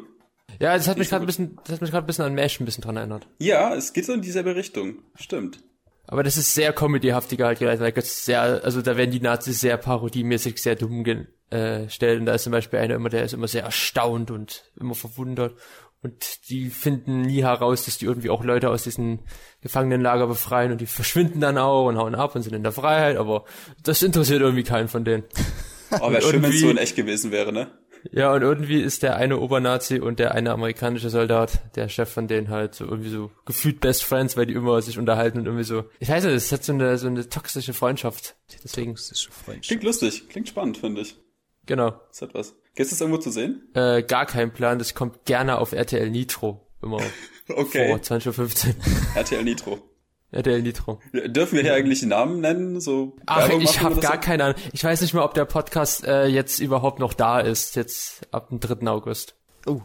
Ja, 0.59 0.75
das 0.75 0.87
hat 0.87 0.97
mich 0.97 1.09
gerade 1.09 1.23
ein 1.23 1.27
bisschen, 1.27 1.57
das 1.63 1.73
hat 1.73 1.81
mich 1.81 1.91
gerade 1.91 2.05
ein 2.05 2.07
bisschen 2.07 2.25
an 2.25 2.33
Mesh 2.33 2.59
ein 2.59 2.65
bisschen 2.65 2.83
dran 2.83 2.97
erinnert. 2.97 3.27
Ja, 3.39 3.75
es 3.75 3.93
geht 3.93 4.05
so 4.05 4.13
in 4.13 4.21
dieselbe 4.21 4.55
Richtung. 4.55 5.03
Stimmt. 5.15 5.59
Aber 6.07 6.23
das 6.23 6.37
ist 6.37 6.53
sehr 6.53 6.71
comedyhaftiger 6.71 7.47
halt 7.47 7.59
geleitet, 7.59 7.81
weil 7.81 7.91
das 7.91 8.25
sehr, 8.25 8.63
also 8.63 8.81
da 8.81 8.95
werden 8.95 9.11
die 9.11 9.19
Nazis 9.19 9.59
sehr 9.59 9.75
parodiemäßig 9.77 10.61
sehr 10.61 10.75
dumm 10.75 11.03
gestellt. 11.03 12.19
Und 12.19 12.25
da 12.25 12.33
ist 12.33 12.43
zum 12.43 12.53
Beispiel 12.53 12.79
einer 12.79 12.95
immer, 12.95 13.09
der 13.09 13.23
ist 13.23 13.33
immer 13.33 13.49
sehr 13.49 13.63
erstaunt 13.63 14.31
und 14.31 14.71
immer 14.79 14.95
verwundert. 14.95 15.55
Und 16.01 16.49
die 16.49 16.69
finden 16.69 17.23
nie 17.23 17.43
heraus, 17.43 17.85
dass 17.85 17.97
die 17.97 18.05
irgendwie 18.05 18.29
auch 18.29 18.43
Leute 18.43 18.69
aus 18.69 18.83
diesen 18.83 19.19
Gefangenenlager 19.61 20.27
befreien 20.27 20.71
und 20.71 20.79
die 20.79 20.85
verschwinden 20.85 21.41
dann 21.41 21.57
auch 21.57 21.87
und 21.87 21.97
hauen 21.97 22.15
ab 22.15 22.35
und 22.35 22.43
sind 22.43 22.53
in 22.53 22.63
der 22.63 22.71
Freiheit, 22.71 23.17
aber 23.17 23.45
das 23.83 24.03
interessiert 24.03 24.41
irgendwie 24.41 24.63
keinen 24.63 24.87
von 24.87 25.03
denen. 25.03 25.23
Oh, 25.99 26.11
wäre 26.11 26.21
schön, 26.29 26.41
wenn 26.43 26.51
es 26.51 26.61
so 26.61 26.69
in 26.69 26.77
echt 26.77 26.95
gewesen 26.95 27.31
wäre, 27.31 27.51
ne? 27.51 27.71
Ja, 28.11 28.33
und 28.33 28.41
irgendwie 28.41 28.81
ist 28.81 29.03
der 29.03 29.15
eine 29.17 29.39
Obernazi 29.39 29.99
und 29.99 30.19
der 30.19 30.33
eine 30.33 30.51
amerikanische 30.51 31.09
Soldat, 31.09 31.59
der 31.75 31.89
Chef 31.89 32.09
von 32.09 32.27
denen 32.27 32.49
halt 32.49 32.75
so 32.75 32.85
irgendwie 32.85 33.09
so 33.09 33.31
gefühlt 33.45 33.79
Best 33.79 34.03
Friends, 34.03 34.37
weil 34.37 34.45
die 34.45 34.53
immer 34.53 34.81
sich 34.81 34.97
unterhalten 34.97 35.39
und 35.39 35.45
irgendwie 35.45 35.63
so. 35.63 35.85
Ich 35.99 36.09
weiß 36.09 36.23
nicht, 36.23 36.33
es 36.33 36.51
hat 36.51 36.63
so 36.63 36.73
eine, 36.73 36.97
so 36.97 37.07
eine 37.07 37.27
toxische 37.27 37.73
Freundschaft. 37.73 38.35
Deswegen. 38.63 38.91
Toxische 38.91 39.31
Freundschaft. 39.31 39.67
Klingt 39.67 39.83
lustig, 39.83 40.29
klingt 40.29 40.47
spannend, 40.47 40.77
finde 40.77 41.01
ich. 41.01 41.15
Genau. 41.65 41.99
Das 42.09 42.21
hat 42.21 42.33
was. 42.33 42.55
Gibt 42.75 42.91
es 42.91 43.01
irgendwo 43.01 43.19
zu 43.19 43.31
sehen? 43.31 43.69
Äh, 43.73 44.03
gar 44.03 44.25
kein 44.25 44.53
Plan, 44.53 44.79
das 44.79 44.93
kommt 44.93 45.25
gerne 45.25 45.57
auf 45.57 45.73
RTL 45.73 46.09
Nitro. 46.09 46.67
Immer 46.81 47.01
okay. 47.49 47.89
vor 47.89 47.97
20.15 47.97 48.67
Uhr. 48.67 48.73
RTL 49.15 49.43
Nitro. 49.43 49.79
RTL 50.31 50.61
Nitro. 50.61 50.99
Dürfen 51.13 51.55
wir 51.55 51.63
hier 51.63 51.73
eigentlich 51.73 52.01
Namen 52.03 52.41
nennen? 52.41 52.81
So 52.81 53.15
Ach, 53.25 53.49
ich 53.49 53.79
habe 53.81 53.99
gar 54.01 54.15
so? 54.15 54.19
keine 54.19 54.43
Ahnung. 54.43 54.57
Ich 54.73 54.83
weiß 54.83 55.01
nicht 55.01 55.13
mal, 55.13 55.23
ob 55.23 55.33
der 55.33 55.45
Podcast 55.45 56.05
äh, 56.05 56.25
jetzt 56.25 56.59
überhaupt 56.59 56.99
noch 56.99 57.13
da 57.13 57.39
ist, 57.39 57.75
jetzt 57.75 58.27
ab 58.31 58.49
dem 58.49 58.59
3. 58.59 58.87
August. 58.87 59.35
Oh. 59.65 59.81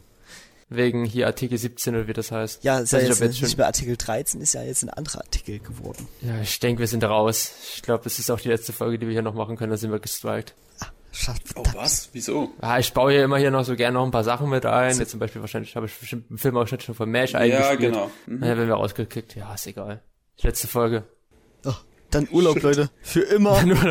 Wegen 0.68 1.04
hier 1.04 1.26
Artikel 1.26 1.58
17 1.58 1.94
oder 1.94 2.08
wie 2.08 2.12
das 2.12 2.32
heißt. 2.32 2.64
Ja, 2.64 2.80
ist 2.80 2.92
ja 2.92 2.99
jetzt, 2.99 3.20
jetzt 3.20 3.42
nicht 3.42 3.56
mehr 3.56 3.66
Artikel 3.66 3.96
13, 3.96 4.40
ist 4.40 4.54
ja 4.54 4.62
jetzt 4.62 4.82
ein 4.82 4.90
anderer 4.90 5.18
Artikel 5.18 5.61
geworden. 5.61 6.08
Ja, 6.22 6.40
ich 6.40 6.58
denke, 6.58 6.80
wir 6.80 6.87
sind 6.88 7.04
raus. 7.04 7.52
Ich 7.76 7.82
glaube, 7.82 8.02
das 8.04 8.18
ist 8.18 8.30
auch 8.30 8.40
die 8.40 8.49
letzte 8.49 8.72
Folge, 8.72 8.99
die 8.99 9.06
wir 9.06 9.12
hier 9.12 9.22
noch 9.22 9.34
machen 9.34 9.56
können, 9.56 9.70
da 9.70 9.76
sind 9.76 9.92
wir 9.92 10.00
gestrikt. 10.00 10.54
Ah, 10.80 10.87
schade. 11.12 11.38
Oh, 11.54 11.62
was? 11.75 12.08
Wieso? 12.14 12.50
Ja, 12.61 12.78
ich 12.78 12.92
baue 12.94 13.12
hier 13.12 13.22
immer 13.22 13.37
hier 13.37 13.50
noch 13.50 13.64
so 13.64 13.76
gerne 13.76 13.94
noch 13.94 14.04
ein 14.04 14.11
paar 14.11 14.25
Sachen 14.25 14.49
mit 14.49 14.64
ein. 14.66 14.99
Jetzt 14.99 15.11
zum 15.11 15.20
Beispiel 15.20 15.42
wahrscheinlich 15.42 15.76
habe 15.76 15.87
ich 15.87 15.96
bestimmt 15.96 16.30
einen 16.30 16.38
Filmausschnitt 16.38 16.82
schon 16.82 16.94
von 16.94 17.11
MASH 17.11 17.34
eingespielt. 17.34 17.61
Ja, 17.61 17.75
genau. 17.75 18.11
Mhm. 18.26 18.42
Ja, 18.42 18.56
wenn 18.56 18.66
wir 18.66 18.75
rausgekickt, 18.75 19.37
ja, 19.37 19.54
ist 19.54 19.66
egal. 19.66 20.02
Letzte 20.41 20.67
Folge. 20.69 21.05
Oh, 21.65 21.75
dann 22.11 22.29
Urlaub, 22.31 22.61
Leute. 22.62 22.91
Für 23.03 23.21
immer. 23.21 23.62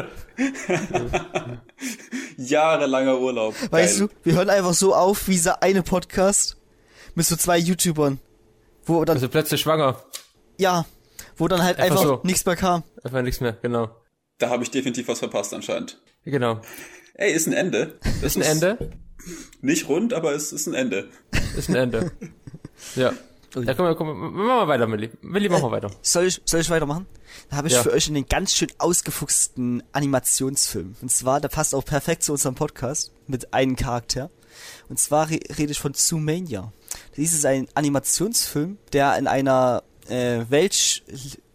Jahrelanger 2.38 3.20
Urlaub. 3.20 3.56
Weißt 3.72 4.00
Geil. 4.00 4.08
du, 4.08 4.14
wir 4.24 4.34
hören 4.36 4.50
einfach 4.50 4.74
so 4.74 4.96
auf 4.96 5.28
wie 5.28 5.34
dieser 5.34 5.62
eine 5.64 5.84
Podcast 5.84 6.58
mit 7.16 7.26
so 7.26 7.36
zwei 7.36 7.58
YouTubern. 7.58 8.20
Wo 8.86 9.06
dann. 9.06 9.18
Also 9.18 9.30
plötzlich 9.30 9.62
schwanger. 9.62 10.02
Ja. 10.58 10.86
Wo 11.38 11.48
dann 11.48 11.64
halt 11.64 11.80
einfach, 11.80 12.02
einfach 12.02 12.18
so. 12.18 12.22
nichts 12.24 12.46
mehr 12.46 12.56
kam. 12.56 12.84
Einfach 13.04 13.22
nichts 13.22 13.40
mehr, 13.40 13.54
genau. 13.62 13.96
Da 14.38 14.50
habe 14.50 14.64
ich 14.64 14.72
definitiv 14.72 15.08
was 15.08 15.20
verpasst 15.20 15.54
anscheinend. 15.54 16.02
Genau. 16.26 16.62
Ey, 17.14 17.32
ist 17.32 17.48
ein 17.48 17.54
Ende. 17.54 18.00
Das 18.22 18.36
ist 18.36 18.38
ein 18.38 18.42
Ende. 18.42 18.92
Nicht 19.62 19.88
rund, 19.88 20.14
aber 20.14 20.34
es 20.34 20.52
ist 20.52 20.68
ein 20.68 20.74
Ende. 20.74 21.10
Ist 21.56 21.70
ein 21.70 21.76
Ende. 21.76 22.12
ja. 22.96 23.14
Ja, 23.55 23.74
komm, 23.74 23.96
komm, 23.96 24.08
machen 24.34 24.46
wir 24.46 24.67
weiter, 24.67 24.88
Milli. 24.88 25.10
Milli, 25.22 25.50
machen 25.50 25.63
wir 25.63 25.72
weiter. 25.72 25.91
Soll 26.01 26.27
ich, 26.27 26.41
soll 26.46 26.62
ich 26.62 26.70
weitermachen? 26.70 27.05
Da 27.50 27.58
habe 27.58 27.67
ich 27.67 27.74
Ja. 27.74 27.84
für 27.84 27.91
euch 27.91 28.08
einen 28.08 28.25
ganz 28.27 28.53
schön 28.55 28.70
ausgefuchsten 28.77 29.84
Animationsfilm. 29.91 30.96
Und 31.01 31.12
zwar, 31.12 31.41
der 31.41 31.50
passt 31.50 31.75
auch 31.75 31.84
perfekt 31.86 32.24
zu 32.24 32.31
unserem 32.31 32.55
Podcast 32.55 33.12
mit 33.27 33.53
einem 33.53 33.75
Charakter. 33.75 34.29
Und 34.89 35.00
zwar 35.00 35.29
re 35.29 35.39
rede 35.58 35.72
ich 35.72 35.79
von 35.79 35.93
Zoomania. 35.93 36.72
Dies 37.17 37.34
ist 37.34 37.46
ein 37.46 37.67
Animationsfilm, 37.74 38.77
der 38.93 39.17
in 39.17 39.27
einer 39.27 39.84
äh, 40.10 40.46
Welt 40.50 41.03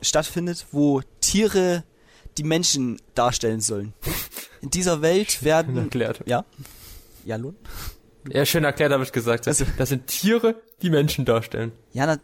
stattfindet, 0.00 0.66
wo 0.72 1.02
Tiere 1.20 1.84
die 2.38 2.44
Menschen 2.44 3.00
darstellen 3.14 3.60
sollen. 3.60 3.94
In 4.60 4.70
dieser 4.70 5.00
Welt 5.02 5.42
werden... 5.44 5.76
Erklärt. 5.76 6.22
Ja? 6.26 6.44
Ja, 7.24 7.36
Lohn? 7.36 7.56
Ja, 8.33 8.45
schön 8.47 8.64
erklärt, 8.64 8.92
habe 8.92 9.02
ich 9.04 9.12
gesagt. 9.12 9.47
Das, 9.47 9.64
das 9.78 9.88
sind 9.88 10.06
Tiere, 10.06 10.54
die 10.83 10.90
Menschen 10.90 11.25
darstellen. 11.25 11.73
Ja, 11.92 12.06
na, 12.06 12.18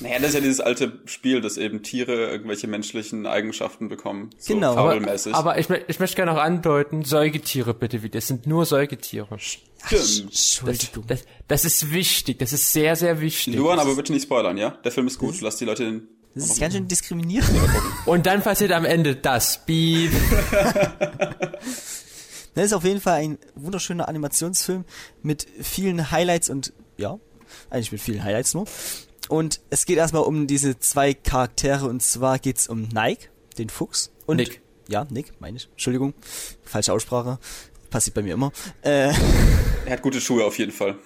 Naja, 0.00 0.18
das 0.18 0.28
ist 0.28 0.34
ja 0.34 0.40
dieses 0.40 0.60
alte 0.60 1.00
Spiel, 1.06 1.40
dass 1.40 1.56
eben 1.56 1.82
Tiere 1.82 2.30
irgendwelche 2.30 2.66
menschlichen 2.66 3.26
Eigenschaften 3.26 3.88
bekommen. 3.88 4.30
So 4.38 4.54
Genau. 4.54 4.74
fabelmäßig. 4.74 5.34
Aber 5.34 5.58
ich, 5.58 5.66
mö- 5.66 5.82
ich 5.88 5.98
möchte 6.00 6.16
gerne 6.16 6.32
noch 6.32 6.40
andeuten, 6.40 7.04
Säugetiere 7.04 7.74
bitte 7.74 8.02
wieder. 8.02 8.18
Das 8.18 8.26
sind 8.28 8.46
nur 8.46 8.64
Säugetiere. 8.66 9.38
Stimmt. 9.38 10.22
Entschuldigung. 10.24 11.04
Das, 11.06 11.24
das 11.48 11.64
ist 11.64 11.92
wichtig. 11.92 12.38
Das 12.38 12.52
ist 12.52 12.72
sehr, 12.72 12.96
sehr 12.96 13.20
wichtig. 13.20 13.54
Luan, 13.56 13.78
aber 13.78 13.94
bitte 13.96 14.12
nicht 14.12 14.24
spoilern, 14.24 14.56
ja? 14.56 14.70
Der 14.84 14.92
Film 14.92 15.06
ist 15.06 15.18
gut. 15.18 15.40
Lass 15.40 15.56
die 15.56 15.64
Leute 15.64 15.84
den. 15.84 16.08
Das 16.34 16.44
ist 16.44 16.60
ganz 16.60 16.74
schön 16.74 16.86
diskriminierend. 16.86 17.50
Und 18.06 18.24
dann 18.26 18.40
passiert 18.42 18.70
am 18.70 18.84
Ende 18.84 19.16
das. 19.16 19.64
Beep. 19.66 20.12
Das 22.60 22.66
ist 22.66 22.72
auf 22.74 22.84
jeden 22.84 23.00
Fall 23.00 23.14
ein 23.14 23.38
wunderschöner 23.54 24.06
Animationsfilm 24.06 24.84
mit 25.22 25.46
vielen 25.62 26.10
Highlights 26.10 26.50
und 26.50 26.74
ja, 26.98 27.18
eigentlich 27.70 27.90
mit 27.90 28.02
vielen 28.02 28.22
Highlights 28.22 28.52
nur. 28.52 28.66
Und 29.30 29.62
es 29.70 29.86
geht 29.86 29.96
erstmal 29.96 30.24
um 30.24 30.46
diese 30.46 30.78
zwei 30.78 31.14
Charaktere 31.14 31.86
und 31.86 32.02
zwar 32.02 32.38
geht's 32.38 32.68
um 32.68 32.82
Nike, 32.82 33.30
den 33.56 33.70
Fuchs 33.70 34.12
und 34.26 34.36
Nick. 34.36 34.60
Ja, 34.88 35.06
Nick, 35.08 35.40
meine 35.40 35.56
ich. 35.56 35.70
Entschuldigung, 35.70 36.12
falsche 36.62 36.92
Aussprache. 36.92 37.38
Passiert 37.88 38.12
bei 38.12 38.20
mir 38.20 38.34
immer. 38.34 38.52
Äh, 38.82 39.14
Er 39.86 39.92
hat 39.92 40.02
gute 40.02 40.20
Schuhe 40.20 40.44
auf 40.44 40.58
jeden 40.58 40.72
Fall. 40.72 40.98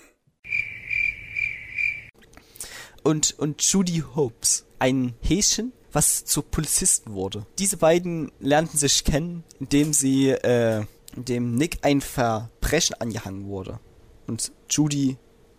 und, 3.04 3.38
und 3.38 3.62
Judy 3.62 4.02
Hopes, 4.16 4.66
ein 4.80 5.14
Häschen, 5.22 5.72
was 5.92 6.24
zur 6.24 6.42
Polizisten 6.50 7.14
wurde. 7.14 7.46
Diese 7.60 7.76
beiden 7.76 8.32
lernten 8.40 8.76
sich 8.76 9.04
kennen, 9.04 9.44
indem 9.60 9.92
sie, 9.92 10.30
äh, 10.30 10.84
indem 11.16 11.54
Nick 11.54 11.78
ein 11.82 12.00
Verbrechen 12.00 12.96
angehangen 13.00 13.46
wurde. 13.46 13.78
Und 14.26 14.52
Judy 14.70 15.16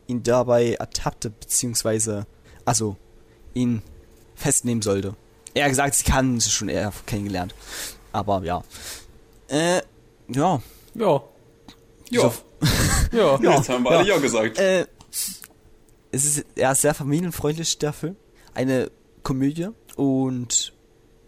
ihn 0.08 0.24
dabei 0.24 0.74
ertappte, 0.74 1.30
beziehungsweise, 1.30 2.26
also, 2.66 2.98
ihn 3.54 3.82
festnehmen 4.36 4.82
sollte. 4.82 5.16
Er 5.54 5.64
hat 5.64 5.72
gesagt, 5.72 5.96
sie 5.96 6.04
kann 6.04 6.40
sich 6.40 6.54
schon 6.54 6.70
eher 6.70 6.92
kennengelernt. 7.06 7.56
Aber 8.12 8.44
ja. 8.44 8.64
Äh, 9.48 9.82
ja. 10.28 10.62
Ja. 10.94 11.24
Ja, 12.10 12.22
Ja. 12.22 12.32
Ja. 13.12 13.40
jetzt 13.40 13.70
haben 13.70 13.84
wir 13.84 13.92
alle 13.92 14.08
ja 14.08 14.18
gesagt. 14.18 14.58
Äh, 14.58 14.88
es 16.12 16.26
ist 16.26 16.46
ja 16.56 16.74
sehr 16.76 16.94
familienfreundlich, 16.94 17.78
der 17.78 17.94
Film. 17.94 18.16
Eine 18.54 18.92
Komödie 19.24 19.70
und 19.96 20.74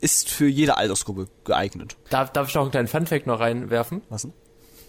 ist 0.02 0.30
für 0.30 0.48
jede 0.48 0.78
Altersgruppe 0.78 1.28
geeignet. 1.44 1.98
Darf, 2.10 2.32
darf 2.32 2.50
ich 2.50 2.56
noch 2.56 2.64
einen 2.64 2.72
kleinen 2.72 2.88
Funfact 2.88 3.28
noch 3.28 3.40
reinwerfen? 3.40 4.02
Was 4.10 4.24
denn? 4.24 4.34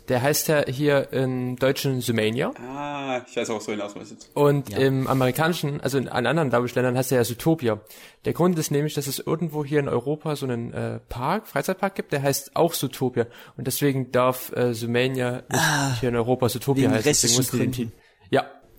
Der 0.09 0.23
heißt 0.23 0.49
ja 0.49 0.65
hier 0.67 1.13
im 1.13 1.57
Deutschen 1.57 2.01
Sumania. 2.01 2.53
Ah, 2.67 3.21
ich 3.29 3.37
weiß 3.37 3.51
auch, 3.51 3.57
was 3.57 3.67
du 3.67 3.73
hinaus 3.73 3.95
möchtest. 3.95 4.31
Und 4.33 4.71
Ja. 4.71 4.79
im 4.79 5.07
amerikanischen, 5.07 5.83
also 5.83 5.99
in, 5.99 6.09
an 6.09 6.25
anderen 6.25 6.49
glaube 6.49 6.67
ich, 6.67 6.75
Ländern 6.75 6.97
heißt 6.97 7.13
er 7.13 7.19
ja 7.19 7.25
Zootopia. 7.25 7.79
Der 8.25 8.33
Grund 8.33 8.59
ist 8.59 8.71
nämlich, 8.71 8.95
dass 8.95 9.07
es 9.07 9.19
irgendwo 9.19 9.67
hier 9.67 9.81
in 9.81 9.89
Europa 9.89 10.35
so 10.35 10.47
einen 10.47 10.73
äh, 10.73 10.99
Park, 11.11 11.47
Freizeitpark 11.47 11.95
gibt, 11.95 12.13
der 12.13 12.23
heißt 12.23 12.57
auch 12.57 12.73
Zootopia. 12.73 13.27
Und 13.59 13.67
deswegen 13.67 14.11
darf 14.11 14.51
äh, 14.57 14.73
Sumania 14.73 15.43
nicht 15.51 16.01
hier 16.01 16.09
in 16.09 16.17
Europa 16.17 16.49
Zootopia 16.49 16.91
heißen. 16.91 17.03
Deswegen 17.05 17.43
die 17.53 17.59
den. 17.59 17.73
Titel- 17.73 17.93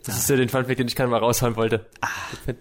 das 0.04 0.18
ist 0.18 0.26
so 0.26 0.36
den 0.36 0.48
Funfact, 0.48 0.78
den 0.78 0.88
ich 0.88 0.96
gerade 0.96 1.10
mal 1.10 1.18
raushauen 1.18 1.56
wollte. 1.56 1.86
Ah. 2.00 2.08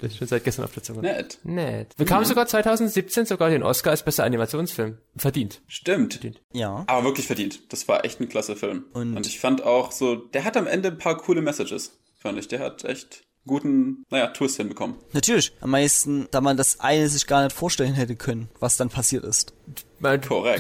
Ich 0.02 0.18
schon 0.18 0.28
seit 0.28 0.44
gestern 0.44 0.66
auf 0.66 0.74
der 0.74 0.84
Zunge. 0.84 1.02
Nett. 1.02 1.40
Nett. 1.44 1.96
Bekam 1.98 2.24
sogar 2.26 2.46
2017 2.48 3.26
sogar 3.26 3.50
den 3.50 3.64
Oscar 3.64 3.92
als 3.92 4.04
bester 4.04 4.24
Animationsfilm. 4.24 4.98
Verdient. 5.16 5.62
Stimmt. 5.68 6.14
Verdient. 6.14 6.42
Ja. 6.54 6.84
Aber 6.88 7.04
wirklich 7.06 7.28
verdient. 7.28 7.72
Das 7.72 7.88
war 7.88 8.04
echt 8.06 8.20
ein 8.20 8.30
klasse 8.30 8.56
Film. 8.56 8.86
Und- 8.94 9.16
Und, 9.18 9.28
ich 9.28 9.40
fand 9.40 9.64
auch 9.64 9.92
so, 9.92 10.16
der 10.16 10.44
hat 10.44 10.58
am 10.58 10.68
Ende 10.68 10.90
ein 10.90 10.98
paar 10.98 11.18
coole 11.18 11.42
Messages, 11.42 11.98
fand 12.20 12.38
ich. 12.40 12.48
Der 12.48 12.60
hat 12.60 12.84
echt 12.86 13.24
guten, 13.46 14.04
naja, 14.10 14.28
Twist 14.28 14.58
hinbekommen. 14.58 14.98
Natürlich. 15.14 15.54
Am 15.62 15.72
meisten, 15.72 16.28
da 16.32 16.42
man 16.42 16.58
das 16.58 16.80
eine 16.82 17.08
sich 17.10 17.26
gar 17.26 17.44
nicht 17.44 17.56
vorstellen 17.56 17.94
hätte 17.94 18.16
können, 18.16 18.50
was 18.60 18.78
dann 18.78 18.90
passiert 18.90 19.24
ist. 19.24 19.54
Weil 20.00 20.20
Korrekt. 20.20 20.60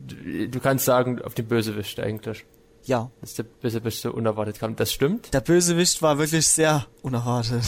Du, 0.00 0.14
du, 0.14 0.48
du 0.48 0.60
kannst 0.60 0.84
sagen, 0.84 1.20
auf 1.22 1.34
den 1.34 1.46
Bösewicht 1.48 1.98
eigentlich. 1.98 2.44
Ja. 2.84 3.10
Dass 3.20 3.34
der 3.34 3.44
Bösewicht 3.44 4.00
so 4.00 4.12
unerwartet 4.12 4.58
kam. 4.60 4.76
Das 4.76 4.92
stimmt. 4.92 5.32
Der 5.34 5.40
Bösewicht 5.40 6.02
war 6.02 6.18
wirklich 6.18 6.46
sehr 6.48 6.86
unerwartet. 7.02 7.62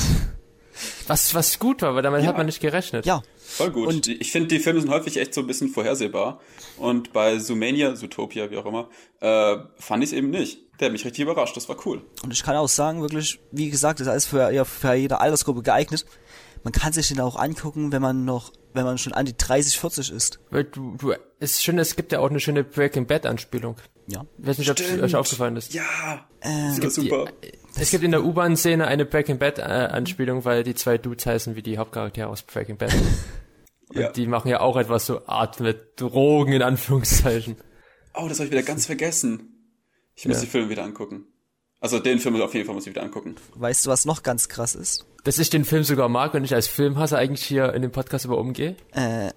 Was, 1.06 1.34
was 1.34 1.58
gut 1.58 1.80
war, 1.82 1.94
weil 1.94 2.02
damit 2.02 2.22
Ja. 2.22 2.28
hat 2.28 2.36
man 2.36 2.44
nicht 2.46 2.60
gerechnet. 2.60 3.06
Ja. 3.06 3.22
Voll 3.38 3.70
gut. 3.70 3.88
Und- 3.88 4.08
ich 4.08 4.30
finde, 4.30 4.48
die 4.48 4.58
Filme 4.58 4.80
sind 4.80 4.90
häufig 4.90 5.16
echt 5.16 5.32
so 5.32 5.40
ein 5.40 5.46
bisschen 5.46 5.68
vorhersehbar. 5.70 6.40
Und 6.76 7.12
bei 7.14 7.38
Zoomania, 7.38 7.94
Zootopia, 7.94 8.50
wie 8.50 8.58
auch 8.58 8.66
immer, 8.66 8.88
äh, 9.20 9.56
fand 9.78 10.02
ich 10.04 10.10
es 10.10 10.16
eben 10.16 10.28
nicht. 10.30 10.58
Der 10.78 10.86
hat 10.86 10.92
mich 10.92 11.04
richtig 11.06 11.22
überrascht. 11.22 11.56
Das 11.56 11.68
war 11.70 11.76
cool. 11.86 12.02
Und 12.22 12.32
ich 12.32 12.42
kann 12.42 12.56
auch 12.56 12.68
sagen, 12.68 13.00
wirklich, 13.00 13.40
wie 13.52 13.70
gesagt, 13.70 14.00
das 14.00 14.06
ist 14.06 14.10
alles 14.10 14.26
für, 14.26 14.50
ja, 14.50 14.64
für 14.64 14.92
jede 14.94 15.18
Altersgruppe 15.20 15.62
geeignet. 15.62 16.04
Man 16.62 16.72
kann 16.74 16.92
sich 16.92 17.08
den 17.08 17.20
auch 17.20 17.36
angucken, 17.36 17.92
wenn 17.92 18.02
man 18.02 18.26
noch, 18.26 18.52
wenn 18.74 18.84
man 18.84 18.98
schon 18.98 19.14
an 19.14 19.24
die 19.24 19.36
30, 19.36 19.78
40 19.78 20.10
ist. 20.10 20.40
Weil 20.50 20.64
du, 20.64 20.96
du, 20.98 21.12
es 21.38 21.52
ist 21.52 21.62
schön, 21.62 21.78
es 21.78 21.96
gibt 21.96 22.12
ja 22.12 22.18
auch 22.18 22.28
eine 22.28 22.40
schöne 22.40 22.64
Breaking 22.64 23.06
Bad 23.06 23.24
Anspielung. 23.24 23.76
Ja. 24.08 24.24
Ich 24.38 24.46
weiß 24.46 24.58
nicht, 24.58 24.70
ob 24.70 24.78
es 24.78 25.02
euch 25.02 25.16
aufgefallen 25.16 25.56
ist. 25.56 25.74
Ja, 25.74 26.26
Äh, 26.40 26.78
das 26.80 26.94
super. 26.94 27.26
Es 27.78 27.90
gibt 27.90 28.04
in 28.04 28.12
der 28.12 28.24
U-Bahn-Szene 28.24 28.86
eine 28.86 29.04
Breaking 29.04 29.38
Bad 29.38 29.58
äh, 29.58 29.62
Anspielung, 29.62 30.44
weil 30.44 30.62
die 30.62 30.74
zwei 30.74 30.96
Dudes 30.98 31.26
heißen 31.26 31.56
wie 31.56 31.62
die 31.62 31.76
Hauptcharaktere 31.78 32.28
aus 32.28 32.42
Breaking 32.42 32.76
Bad. 32.76 32.94
Und 33.88 34.00
Ja. 34.00 34.10
die 34.12 34.26
machen 34.26 34.48
ja 34.48 34.60
auch 34.60 34.76
etwas 34.76 35.06
so 35.06 35.26
Art 35.26 35.60
mit 35.60 36.00
Drogen 36.00 36.52
in 36.52 36.62
Anführungszeichen. 36.62 37.56
Oh, 38.14 38.28
das 38.28 38.38
habe 38.38 38.46
ich 38.46 38.52
wieder 38.52 38.62
ganz 38.62 38.86
vergessen. 38.86 39.52
Ich 40.14 40.26
muss 40.26 40.36
Ja. 40.36 40.40
die 40.42 40.46
Filme 40.48 40.70
wieder 40.70 40.84
angucken. 40.84 41.26
Also 41.80 41.98
den 41.98 42.18
Film 42.18 42.40
auf 42.40 42.54
jeden 42.54 42.64
Fall 42.66 42.74
muss 42.74 42.86
ich 42.86 42.90
wieder 42.94 43.02
angucken. 43.02 43.36
weißt 43.54 43.84
du, 43.86 43.90
was 43.90 44.04
noch 44.06 44.22
ganz 44.22 44.48
krass 44.48 44.74
ist? 44.74 45.04
Dass 45.24 45.38
ich 45.38 45.50
den 45.50 45.64
Film 45.64 45.84
sogar 45.84 46.08
mag 46.08 46.32
und 46.34 46.44
ich 46.44 46.54
als 46.54 46.66
Filmhasser 46.68 47.18
eigentlich 47.18 47.44
hier 47.44 47.74
in 47.74 47.82
dem 47.82 47.90
Podcast 47.92 48.24
über 48.24 48.38
umgehe. 48.38 48.76
Äh, 48.92 49.30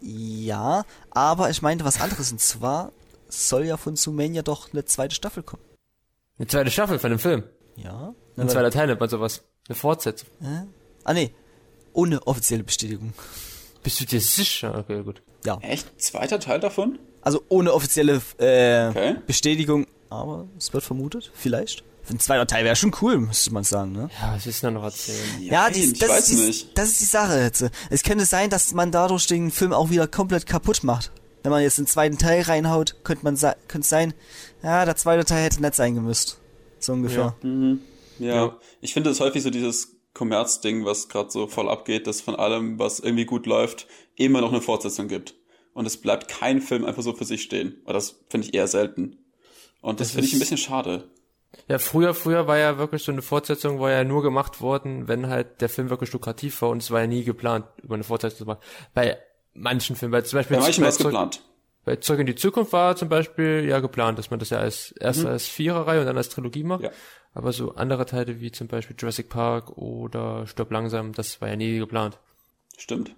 ja, 0.00 0.84
aber 1.10 1.50
ich 1.50 1.62
meinte 1.62 1.84
was 1.84 2.00
anderes. 2.00 2.32
Und 2.32 2.40
zwar 2.40 2.92
soll 3.34 3.64
ja 3.64 3.76
von 3.76 3.96
Zoomania 3.96 4.42
doch 4.42 4.72
eine 4.72 4.84
zweite 4.84 5.14
Staffel 5.14 5.42
kommen. 5.42 5.62
Eine 6.38 6.48
zweite 6.48 6.70
Staffel 6.70 6.98
von 6.98 7.10
dem 7.10 7.18
Film. 7.18 7.44
Ja? 7.76 8.14
Ein 8.36 8.48
zweiter 8.48 8.70
Teil 8.70 8.86
nennt 8.88 9.00
man 9.00 9.08
sowas. 9.08 9.42
Eine 9.68 9.76
Fortsetzung. 9.76 10.28
Ah, 11.04 11.12
nee. 11.14 11.32
Ohne 11.92 12.26
offizielle 12.26 12.64
Bestätigung. 12.64 13.12
Bist 13.82 14.00
du 14.00 14.04
dir 14.06 14.20
sicher? 14.20 14.76
Okay, 14.78 15.02
gut. 15.02 15.22
Ja. 15.44 15.58
Echt? 15.60 16.00
Zweiter 16.00 16.40
Teil 16.40 16.58
davon? 16.60 16.98
Also 17.22 17.42
ohne 17.48 17.72
offizielle 17.72 18.20
äh, 18.38 18.88
Okay. 18.88 19.16
Bestätigung. 19.26 19.86
Aber 20.10 20.46
es 20.58 20.72
wird 20.72 20.82
vermutet. 20.84 21.30
Vielleicht. 21.34 21.84
Ein 22.10 22.20
zweiter 22.20 22.46
Teil 22.46 22.64
wäre 22.64 22.76
schon 22.76 22.94
cool, 23.00 23.18
müsste 23.18 23.50
man 23.52 23.64
sagen, 23.64 23.92
ne? 23.92 24.10
Ja, 24.20 24.34
was 24.34 24.46
ist 24.46 24.62
da 24.62 24.70
noch 24.70 24.82
erzählen? 24.84 25.18
Ja, 25.40 25.62
Nein, 25.64 25.72
die, 25.72 25.80
ich 25.84 25.98
das, 25.98 26.08
weiß 26.10 26.28
ist 26.30 26.38
die, 26.38 26.46
nicht. 26.46 26.78
das 26.78 26.88
ist 26.90 27.00
die 27.00 27.04
Sache 27.06 27.38
jetzt. 27.40 27.64
Es 27.88 28.02
könnte 28.02 28.26
sein, 28.26 28.50
dass 28.50 28.74
man 28.74 28.90
dadurch 28.90 29.26
den 29.26 29.50
Film 29.50 29.72
auch 29.72 29.88
wieder 29.88 30.06
komplett 30.06 30.46
kaputt 30.46 30.84
macht. 30.84 31.12
Wenn 31.44 31.50
man 31.50 31.62
jetzt 31.62 31.76
den 31.76 31.86
zweiten 31.86 32.16
Teil 32.16 32.40
reinhaut, 32.40 33.04
könnte 33.04 33.22
man 33.22 33.36
könnte 33.68 33.86
sein, 33.86 34.14
ja, 34.62 34.86
der 34.86 34.96
zweite 34.96 35.26
Teil 35.26 35.44
hätte 35.44 35.60
nett 35.60 35.74
sein 35.74 35.94
gemüsst. 35.94 36.40
So 36.78 36.94
ungefähr. 36.94 37.36
Ja. 38.18 38.34
Ja. 38.34 38.56
Ich 38.80 38.94
finde 38.94 39.10
es 39.10 39.20
häufig 39.20 39.42
so 39.42 39.50
dieses 39.50 39.96
Kommerzding, 40.14 40.86
was 40.86 41.10
gerade 41.10 41.30
so 41.30 41.46
voll 41.46 41.68
abgeht, 41.68 42.06
dass 42.06 42.22
von 42.22 42.34
allem, 42.34 42.78
was 42.78 42.98
irgendwie 42.98 43.26
gut 43.26 43.44
läuft, 43.44 43.86
immer 44.16 44.40
noch 44.40 44.52
eine 44.52 44.62
Fortsetzung 44.62 45.06
gibt. 45.06 45.34
Und 45.74 45.84
es 45.84 45.98
bleibt 45.98 46.28
kein 46.28 46.62
Film 46.62 46.86
einfach 46.86 47.02
so 47.02 47.12
für 47.12 47.26
sich 47.26 47.42
stehen. 47.42 47.82
Aber 47.84 47.92
das 47.92 48.20
finde 48.30 48.46
ich 48.46 48.54
eher 48.54 48.66
selten. 48.66 49.18
Und 49.82 50.00
das, 50.00 50.08
Das 50.08 50.14
finde 50.14 50.28
ich 50.28 50.32
ein 50.32 50.38
bisschen 50.38 50.56
schade. 50.56 51.10
Ja, 51.68 51.78
früher, 51.78 52.14
früher 52.14 52.46
war 52.46 52.56
ja 52.56 52.78
wirklich 52.78 53.02
so 53.02 53.12
eine 53.12 53.20
Fortsetzung, 53.20 53.80
war 53.80 53.90
ja 53.90 54.02
nur 54.02 54.22
gemacht 54.22 54.62
worden, 54.62 55.08
wenn 55.08 55.28
halt 55.28 55.60
der 55.60 55.68
Film 55.68 55.90
wirklich 55.90 56.10
lukrativ 56.12 56.62
war 56.62 56.70
und 56.70 56.82
es 56.82 56.90
war 56.90 57.02
ja 57.02 57.06
nie 57.06 57.22
geplant, 57.22 57.66
über 57.82 57.96
eine 57.96 58.04
Fortsetzung 58.04 58.38
zu 58.38 58.44
machen. 58.46 58.60
Bei 58.94 59.18
manchen 59.54 59.96
Filmen, 59.96 60.12
weil 60.12 60.24
zum 60.24 60.38
Beispiel 60.38 60.56
Bei 60.56 60.62
manchen 60.62 60.82
war 60.82 60.88
es 60.88 60.98
geplant. 60.98 61.42
bei 61.84 61.96
Zurück 61.96 62.20
in 62.20 62.26
die 62.26 62.34
Zukunft 62.34 62.72
war 62.72 62.96
zum 62.96 63.08
Beispiel 63.08 63.64
ja 63.68 63.80
geplant, 63.80 64.18
dass 64.18 64.30
man 64.30 64.38
das 64.38 64.50
ja 64.50 64.58
als 64.58 64.92
erst 64.92 65.24
als 65.24 65.46
Viererreihe 65.48 66.00
und 66.00 66.06
dann 66.06 66.16
als 66.16 66.28
Trilogie 66.28 66.64
macht. 66.64 66.82
Ja. 66.82 66.90
Aber 67.32 67.52
so 67.52 67.74
andere 67.74 68.06
Teile 68.06 68.40
wie 68.40 68.52
zum 68.52 68.68
Beispiel 68.68 68.94
Jurassic 68.98 69.28
Park 69.28 69.76
oder 69.76 70.46
Stirb 70.46 70.70
langsam, 70.70 71.12
das 71.12 71.40
war 71.40 71.48
ja 71.48 71.56
nie 71.56 71.78
geplant. 71.78 72.18
Stimmt. 72.78 73.14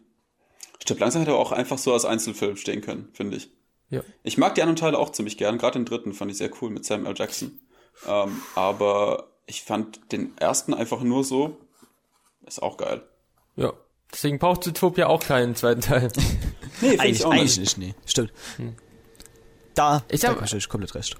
Stirb 0.82 1.00
langsam 1.00 1.22
hätte 1.22 1.32
aber 1.32 1.40
auch 1.40 1.52
einfach 1.52 1.78
so 1.78 1.92
als 1.92 2.04
Einzelfilm 2.04 2.56
stehen 2.56 2.80
können, 2.80 3.08
finde 3.12 3.36
ich. 3.36 3.50
Ja. 3.90 4.02
Ich 4.22 4.38
mag 4.38 4.54
die 4.54 4.62
anderen 4.62 4.76
Teile 4.76 4.98
auch 4.98 5.10
ziemlich 5.10 5.36
gern. 5.36 5.58
Gerade 5.58 5.78
den 5.78 5.84
dritten 5.84 6.12
fand 6.12 6.30
ich 6.30 6.38
sehr 6.38 6.50
cool 6.60 6.70
mit 6.70 6.84
Samuel 6.84 7.10
L. 7.10 7.14
Jackson. 7.16 7.60
Ähm, 8.06 8.40
aber 8.54 9.28
ich 9.46 9.62
fand 9.62 10.12
den 10.12 10.36
ersten 10.38 10.74
einfach 10.74 11.02
nur 11.02 11.22
so. 11.24 11.56
Ist 12.46 12.62
auch 12.62 12.76
geil. 12.76 13.02
Ja. 13.54 13.72
Deswegen 14.12 14.38
braucht 14.38 14.64
Zootopia 14.64 15.06
auch 15.08 15.22
keinen 15.22 15.54
zweiten 15.54 15.80
Teil. 15.80 16.08
Nee, 16.82 16.98
Eigentlich, 16.98 17.20
ich 17.20 17.25
auch 17.25 17.30
eigentlich 17.30 17.58
nicht. 17.58 17.78
nicht, 17.78 17.96
nee. 17.96 18.02
Stimmt. 18.04 18.32
Da 19.75 20.04
Ich 20.10 20.20
da 20.20 20.28
hab- 20.36 20.52
ich 20.52 20.68
komplett 20.68 20.94
recht. 20.94 21.16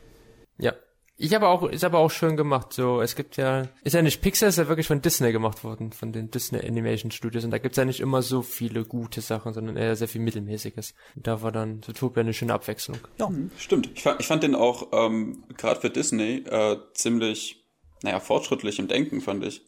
Ja. 0.59 0.75
Ich 1.19 1.33
habe 1.35 1.49
auch, 1.49 1.62
ist 1.71 1.83
aber 1.83 1.99
auch 1.99 2.11
schön 2.11 2.37
gemacht, 2.37 2.75
so, 2.75 3.00
es 3.00 3.16
gibt 3.16 3.38
ja, 3.38 3.69
ist 3.83 3.95
ja 3.95 4.02
nicht 4.02 4.21
Pixar, 4.21 4.50
ist 4.50 4.59
ja 4.59 4.69
wirklich 4.69 4.87
von 4.87 5.00
Disney 5.00 5.33
gemacht 5.33 5.64
worden, 5.64 5.93
von 5.93 6.12
den 6.12 6.31
Disney 6.31 6.61
Animation 6.61 7.11
Studios, 7.11 7.43
und 7.45 7.52
da 7.52 7.57
gibt's 7.59 7.78
ja 7.78 7.87
nicht 7.87 8.00
immer 8.00 8.21
so 8.21 8.43
viele 8.43 8.85
gute 8.85 9.23
Sachen, 9.23 9.55
sondern 9.55 9.78
eher 9.78 9.97
sehr 9.97 10.09
viel 10.09 10.21
Mittelmäßiges. 10.21 10.93
Und 11.14 11.26
da 11.26 11.40
war 11.40 11.52
dann 11.52 11.81
Zootopia 11.83 12.21
eine 12.21 12.35
schöne 12.35 12.52
Abwechslung. 12.52 12.99
Ja. 13.19 13.31
Stimmt. 13.57 13.88
Ich 13.95 14.02
fand, 14.02 14.21
ich 14.21 14.26
fand 14.26 14.43
den 14.43 14.55
auch 14.55 14.88
ähm, 14.93 15.45
gerade 15.57 15.81
für 15.81 15.88
Disney 15.88 16.45
äh, 16.47 16.76
ziemlich, 16.93 17.64
naja, 18.02 18.21
fortschrittlich 18.21 18.78
im 18.78 18.88
Denken, 18.88 19.23
fand 19.23 19.43
ich. 19.43 19.62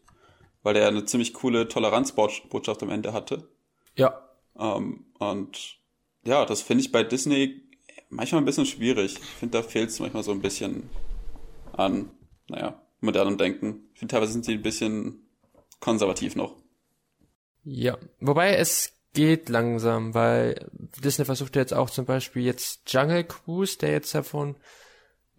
Weil 0.68 0.74
der 0.74 0.88
eine 0.88 1.06
ziemlich 1.06 1.32
coole 1.32 1.66
Toleranzbotschaft 1.66 2.82
am 2.82 2.90
Ende 2.90 3.14
hatte. 3.14 3.48
Ja. 3.96 4.28
Ähm, 4.58 5.06
und 5.18 5.78
ja, 6.24 6.44
das 6.44 6.60
finde 6.60 6.84
ich 6.84 6.92
bei 6.92 7.02
Disney 7.02 7.62
manchmal 8.10 8.42
ein 8.42 8.44
bisschen 8.44 8.66
schwierig. 8.66 9.14
Ich 9.14 9.30
finde, 9.30 9.56
da 9.56 9.66
fehlt 9.66 9.88
es 9.88 9.98
manchmal 9.98 10.24
so 10.24 10.30
ein 10.30 10.42
bisschen 10.42 10.90
an, 11.72 12.10
naja, 12.50 12.82
modernem 13.00 13.38
Denken. 13.38 13.88
Ich 13.94 14.00
finde, 14.00 14.12
teilweise 14.12 14.32
sind 14.32 14.44
sie 14.44 14.52
ein 14.52 14.62
bisschen 14.62 15.26
konservativ 15.80 16.36
noch. 16.36 16.54
Ja. 17.64 17.96
Wobei 18.20 18.54
es 18.54 18.92
geht 19.14 19.48
langsam, 19.48 20.12
weil 20.12 20.70
Disney 21.02 21.24
versucht 21.24 21.56
jetzt 21.56 21.72
auch 21.72 21.88
zum 21.88 22.04
Beispiel 22.04 22.42
jetzt 22.42 22.92
Jungle 22.92 23.24
Cruise, 23.24 23.78
der 23.78 23.92
jetzt 23.92 24.12
ja 24.12 24.22
vor 24.22 24.44
ein 24.44 24.56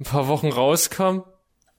paar 0.03 0.27
Wochen 0.27 0.50
rauskam, 0.50 1.19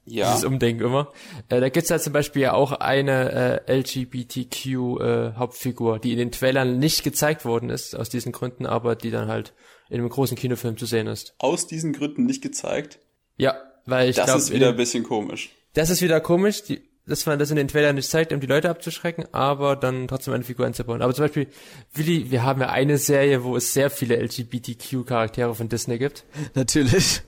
Ja. 0.06 0.30
dieses 0.32 0.44
Umdenken 0.44 0.84
immer. 0.84 1.12
Äh, 1.48 1.60
da 1.60 1.68
gibt's 1.68 1.88
ja 1.90 1.98
zum 1.98 2.12
Beispiel 2.12 2.42
ja 2.42 2.52
auch 2.54 2.72
eine 2.72 3.62
äh, 3.68 3.78
LGBTQ 3.78 4.66
äh, 4.66 5.32
Hauptfigur, 5.36 5.98
die 5.98 6.12
in 6.12 6.18
den 6.18 6.32
Trailern 6.32 6.78
nicht 6.78 7.04
gezeigt 7.04 7.44
worden 7.44 7.70
ist, 7.70 7.94
aus 7.94 8.08
diesen 8.08 8.32
Gründen, 8.32 8.66
aber 8.66 8.96
die 8.96 9.10
dann 9.10 9.28
halt 9.28 9.52
in 9.88 9.98
einem 10.00 10.08
großen 10.08 10.36
Kinofilm 10.36 10.76
zu 10.76 10.86
sehen 10.86 11.06
ist. 11.06 11.34
Aus 11.38 11.66
diesen 11.66 11.92
Gründen 11.92 12.24
nicht 12.26 12.42
gezeigt. 12.42 12.98
Ja, 13.36 13.56
weil 13.86 14.08
ich 14.10 14.16
Das 14.16 14.26
glaube, 14.26 14.40
ist 14.40 14.52
wieder 14.52 14.68
ein 14.70 14.76
bisschen 14.76 15.04
komisch. 15.04 15.50
das 15.74 15.90
ist 15.90 16.02
wieder 16.02 16.20
komisch, 16.20 16.62
die, 16.64 16.80
dass 17.06 17.26
man 17.26 17.38
das 17.38 17.50
in 17.50 17.56
den 17.56 17.66
Trailern 17.68 17.96
nicht 17.96 18.08
zeigt, 18.08 18.32
um 18.32 18.40
die 18.40 18.46
Leute 18.46 18.70
abzuschrecken, 18.70 19.26
aber 19.32 19.74
dann 19.76 20.06
trotzdem 20.08 20.34
eine 20.34 20.44
Figur 20.44 20.66
einzubauen. 20.66 21.02
Aber 21.02 21.12
zum 21.14 21.24
Beispiel, 21.24 21.48
Willi, 21.94 22.30
wir 22.30 22.42
haben 22.44 22.60
ja 22.60 22.68
eine 22.68 22.98
Serie, 22.98 23.42
wo 23.42 23.56
es 23.56 23.72
sehr 23.72 23.90
viele 23.90 24.16
LGBTQ-Charaktere 24.16 25.54
von 25.54 25.68
Disney 25.68 25.98
gibt. 25.98 26.24
Natürlich. 26.54 27.22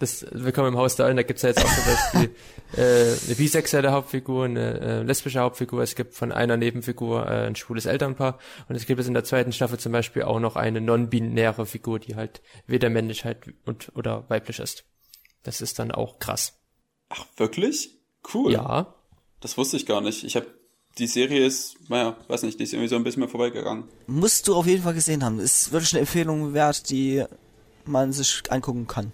Das 0.00 0.24
Willkommen 0.30 0.68
im 0.68 0.78
Haus 0.78 0.96
der 0.96 1.04
Eulen, 1.04 1.18
da 1.18 1.22
gibt's 1.22 1.42
ja 1.42 1.50
jetzt 1.50 1.62
auch 1.62 1.74
zum 1.74 1.84
Beispiel 1.84 2.34
äh, 2.82 3.26
eine 3.26 3.34
bisexuelle 3.36 3.92
Hauptfigur, 3.92 4.46
eine 4.46 4.80
äh, 4.80 5.02
lesbische 5.02 5.40
Hauptfigur, 5.40 5.82
es 5.82 5.94
gibt 5.94 6.14
von 6.14 6.32
einer 6.32 6.56
Nebenfigur 6.56 7.26
äh, 7.26 7.46
ein 7.46 7.54
schwules 7.54 7.84
Elternpaar 7.84 8.38
und 8.70 8.76
es 8.76 8.86
gibt 8.86 8.98
jetzt 8.98 9.08
in 9.08 9.14
der 9.14 9.24
zweiten 9.24 9.52
Staffel 9.52 9.78
zum 9.78 9.92
Beispiel 9.92 10.22
auch 10.22 10.40
noch 10.40 10.56
eine 10.56 10.80
non-binäre 10.80 11.66
Figur, 11.66 11.98
die 11.98 12.16
halt 12.16 12.40
weder 12.66 12.88
männlich 12.88 13.26
halt 13.26 13.52
und 13.66 13.92
oder 13.94 14.24
weiblich 14.28 14.58
ist. 14.58 14.84
Das 15.42 15.60
ist 15.60 15.78
dann 15.78 15.90
auch 15.90 16.18
krass. 16.18 16.54
Ach, 17.10 17.26
wirklich? 17.36 17.98
Cool. 18.32 18.52
Ja, 18.52 18.94
Das 19.40 19.58
wusste 19.58 19.76
ich 19.76 19.84
gar 19.84 20.00
nicht. 20.00 20.24
Ich 20.24 20.34
habe 20.34 20.46
die 20.96 21.08
Serie 21.08 21.44
ist, 21.44 21.76
naja, 21.90 22.16
weiß 22.28 22.44
nicht, 22.44 22.58
die 22.58 22.64
ist 22.64 22.72
irgendwie 22.72 22.88
so 22.88 22.96
ein 22.96 23.04
bisschen 23.04 23.20
mehr 23.20 23.28
vorbeigegangen. 23.28 23.84
Musst 24.06 24.48
du 24.48 24.54
auf 24.54 24.66
jeden 24.66 24.82
Fall 24.82 24.94
gesehen 24.94 25.22
haben. 25.22 25.40
Ist 25.40 25.72
wirklich 25.72 25.92
eine 25.92 26.00
Empfehlung 26.00 26.54
wert, 26.54 26.88
die 26.88 27.22
man 27.84 28.14
sich 28.14 28.42
angucken 28.48 28.86
kann. 28.86 29.12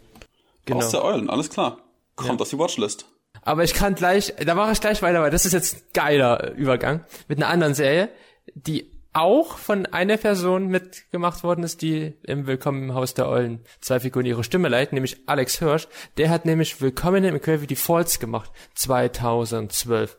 Genau. 0.67 0.79
Aus 0.81 0.91
der 0.91 1.03
Eulen, 1.03 1.31
alles 1.31 1.49
klar. 1.49 1.79
Kommt 2.15 2.39
Ja. 2.41 2.43
auf 2.43 2.51
die 2.51 2.59
Watchlist. 2.59 3.07
Aber 3.43 3.65
ich 3.65 3.75
kann 3.75 3.95
gleich, 3.95 4.35
da 4.45 4.55
mache 4.55 4.73
ich 4.73 4.81
gleich 4.81 5.01
weiter, 5.03 5.23
weil 5.23 5.31
das 5.31 5.47
ist 5.47 5.53
jetzt 5.53 5.77
ein 5.77 5.83
geiler 5.95 6.53
Übergang 6.53 7.05
mit 7.29 7.39
einer 7.39 7.49
anderen 7.49 7.75
Serie, 7.75 8.09
die 8.55 8.93
auch 9.13 9.57
von 9.57 9.87
einer 9.87 10.19
Person 10.19 10.67
mitgemacht 10.67 11.43
worden 11.43 11.65
ist, 11.65 11.81
die 11.81 12.15
im 12.25 12.47
Willkommen 12.47 12.83
im 12.91 12.95
Haus 12.95 13.15
der 13.15 13.29
Eulen 13.29 13.65
zwei 13.81 14.01
Figuren 14.01 14.27
ihre 14.27 14.45
Stimme 14.45 14.69
leiten, 14.69 14.95
nämlich 14.95 15.27
Alex 15.27 15.59
Hirsch. 15.59 15.89
Der 16.19 16.29
hat 16.29 16.45
nämlich 16.45 16.83
Willkommen 16.83 17.25
im 17.25 17.41
Gravity 17.41 17.77
Falls 17.77 18.19
gemacht, 18.19 18.51
2012. 18.75 20.17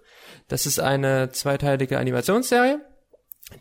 Das 0.48 0.66
ist 0.66 0.80
eine 0.80 1.30
zweiteilige 1.32 2.00
Animationsserie, 2.00 2.80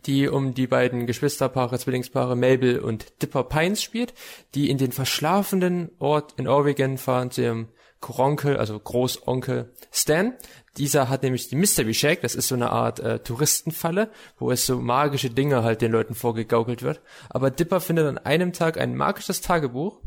die 0.06 0.28
um 0.28 0.54
die 0.54 0.66
beiden 0.66 1.06
Geschwisterpaare, 1.06 1.78
Zwillingspaare 1.78 2.36
Mabel 2.36 2.80
und 2.80 3.22
Dipper 3.22 3.44
Pines 3.44 3.82
spielt, 3.82 4.14
die 4.54 4.70
in 4.70 4.78
den 4.78 4.92
verschlafenen 4.92 5.90
Ort 5.98 6.34
in 6.36 6.48
Oregon 6.48 6.98
fahren 6.98 7.30
zu 7.30 7.42
ihrem 7.42 7.68
Onkel, 8.08 8.56
also 8.56 8.78
Großonkel 8.78 9.72
Stan. 9.90 10.34
Dieser 10.76 11.08
hat 11.08 11.22
nämlich 11.22 11.48
die 11.48 11.56
Mystery 11.56 11.94
Shack, 11.94 12.20
das 12.20 12.34
ist 12.34 12.48
so 12.48 12.54
eine 12.54 12.70
Art 12.70 13.00
äh, 13.00 13.18
Touristenfalle, 13.20 14.10
wo 14.38 14.50
es 14.50 14.66
so 14.66 14.78
magische 14.78 15.30
Dinge 15.30 15.62
halt 15.62 15.80
den 15.80 15.90
Leuten 15.90 16.14
vorgegaukelt 16.14 16.82
wird. 16.82 17.00
Aber 17.30 17.50
Dipper 17.50 17.80
findet 17.80 18.06
an 18.06 18.18
einem 18.18 18.52
Tag 18.52 18.78
ein 18.78 18.94
magisches 18.94 19.40
Tagebuch, 19.40 20.00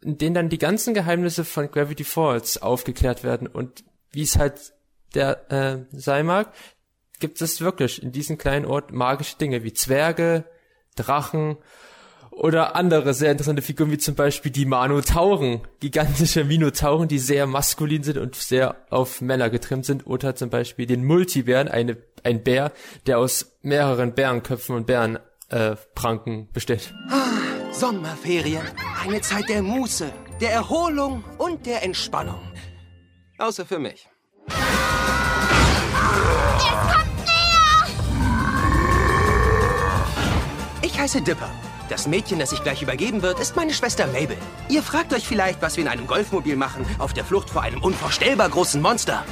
in 0.00 0.16
dem 0.16 0.34
dann 0.34 0.48
die 0.48 0.58
ganzen 0.58 0.94
Geheimnisse 0.94 1.44
von 1.44 1.70
Gravity 1.70 2.04
Falls 2.04 2.60
aufgeklärt 2.62 3.22
werden 3.22 3.46
und 3.46 3.84
wie 4.10 4.22
es 4.22 4.38
halt 4.38 4.72
der 5.14 5.52
äh, 5.52 5.84
sein 5.92 6.26
mag, 6.26 6.52
gibt 7.18 7.40
es 7.40 7.60
wirklich 7.60 8.02
in 8.02 8.12
diesem 8.12 8.38
kleinen 8.38 8.66
Ort 8.66 8.92
magische 8.92 9.36
Dinge 9.36 9.64
wie 9.64 9.72
Zwerge, 9.72 10.44
Drachen 10.96 11.56
oder 12.38 12.76
andere 12.76 13.14
sehr 13.14 13.32
interessante 13.32 13.62
Figuren 13.62 13.90
wie 13.90 13.98
zum 13.98 14.14
Beispiel 14.14 14.52
die 14.52 14.64
Manotauren, 14.64 15.62
gigantische 15.80 16.44
Minotauren, 16.44 17.08
die 17.08 17.18
sehr 17.18 17.46
maskulin 17.46 18.02
sind 18.04 18.16
und 18.16 18.36
sehr 18.36 18.76
auf 18.90 19.20
Männer 19.20 19.50
getrimmt 19.50 19.84
sind 19.84 20.06
oder 20.06 20.36
zum 20.36 20.48
Beispiel 20.48 20.86
den 20.86 21.04
Multibären, 21.04 21.68
eine, 21.68 21.96
ein 22.22 22.44
Bär, 22.44 22.72
der 23.06 23.18
aus 23.18 23.58
mehreren 23.62 24.14
Bärenköpfen 24.14 24.76
und 24.76 24.86
Bärenpranken 24.86 25.26
äh, 25.50 25.76
Pranken 25.94 26.48
besteht. 26.52 26.94
Sommerferien. 27.72 28.62
Eine 29.04 29.20
Zeit 29.20 29.48
der 29.48 29.62
Muße, 29.62 30.12
der 30.40 30.52
Erholung 30.52 31.24
und 31.38 31.66
der 31.66 31.82
Entspannung. 31.82 32.40
Außer 33.38 33.66
für 33.66 33.78
mich. 33.78 34.08
Heiße 40.98 41.22
Dipper. 41.22 41.48
Das 41.88 42.08
Mädchen, 42.08 42.40
das 42.40 42.50
sich 42.50 42.60
gleich 42.60 42.82
übergeben 42.82 43.22
wird, 43.22 43.38
ist 43.38 43.54
meine 43.54 43.72
Schwester 43.72 44.08
Mabel. 44.08 44.36
Ihr 44.68 44.82
fragt 44.82 45.14
euch 45.14 45.28
vielleicht, 45.28 45.62
was 45.62 45.76
wir 45.76 45.84
in 45.84 45.88
einem 45.88 46.08
Golfmobil 46.08 46.56
machen, 46.56 46.84
auf 46.98 47.14
der 47.14 47.24
Flucht 47.24 47.50
vor 47.50 47.62
einem 47.62 47.80
unvorstellbar 47.80 48.48
großen 48.48 48.82
Monster. 48.82 49.24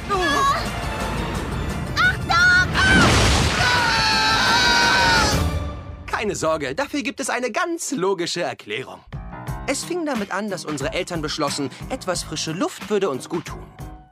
Keine 6.05 6.35
Sorge, 6.35 6.73
dafür 6.73 7.03
gibt 7.03 7.19
es 7.19 7.29
eine 7.29 7.51
ganz 7.51 7.91
logische 7.91 8.41
Erklärung. 8.41 9.01
Es 9.67 9.83
fing 9.83 10.05
damit 10.05 10.31
an, 10.31 10.49
dass 10.49 10.63
unsere 10.63 10.93
Eltern 10.93 11.21
beschlossen, 11.21 11.69
etwas 11.89 12.23
frische 12.23 12.53
Luft 12.53 12.89
würde 12.89 13.09
uns 13.09 13.27
gut 13.27 13.45
tun. 13.45 13.65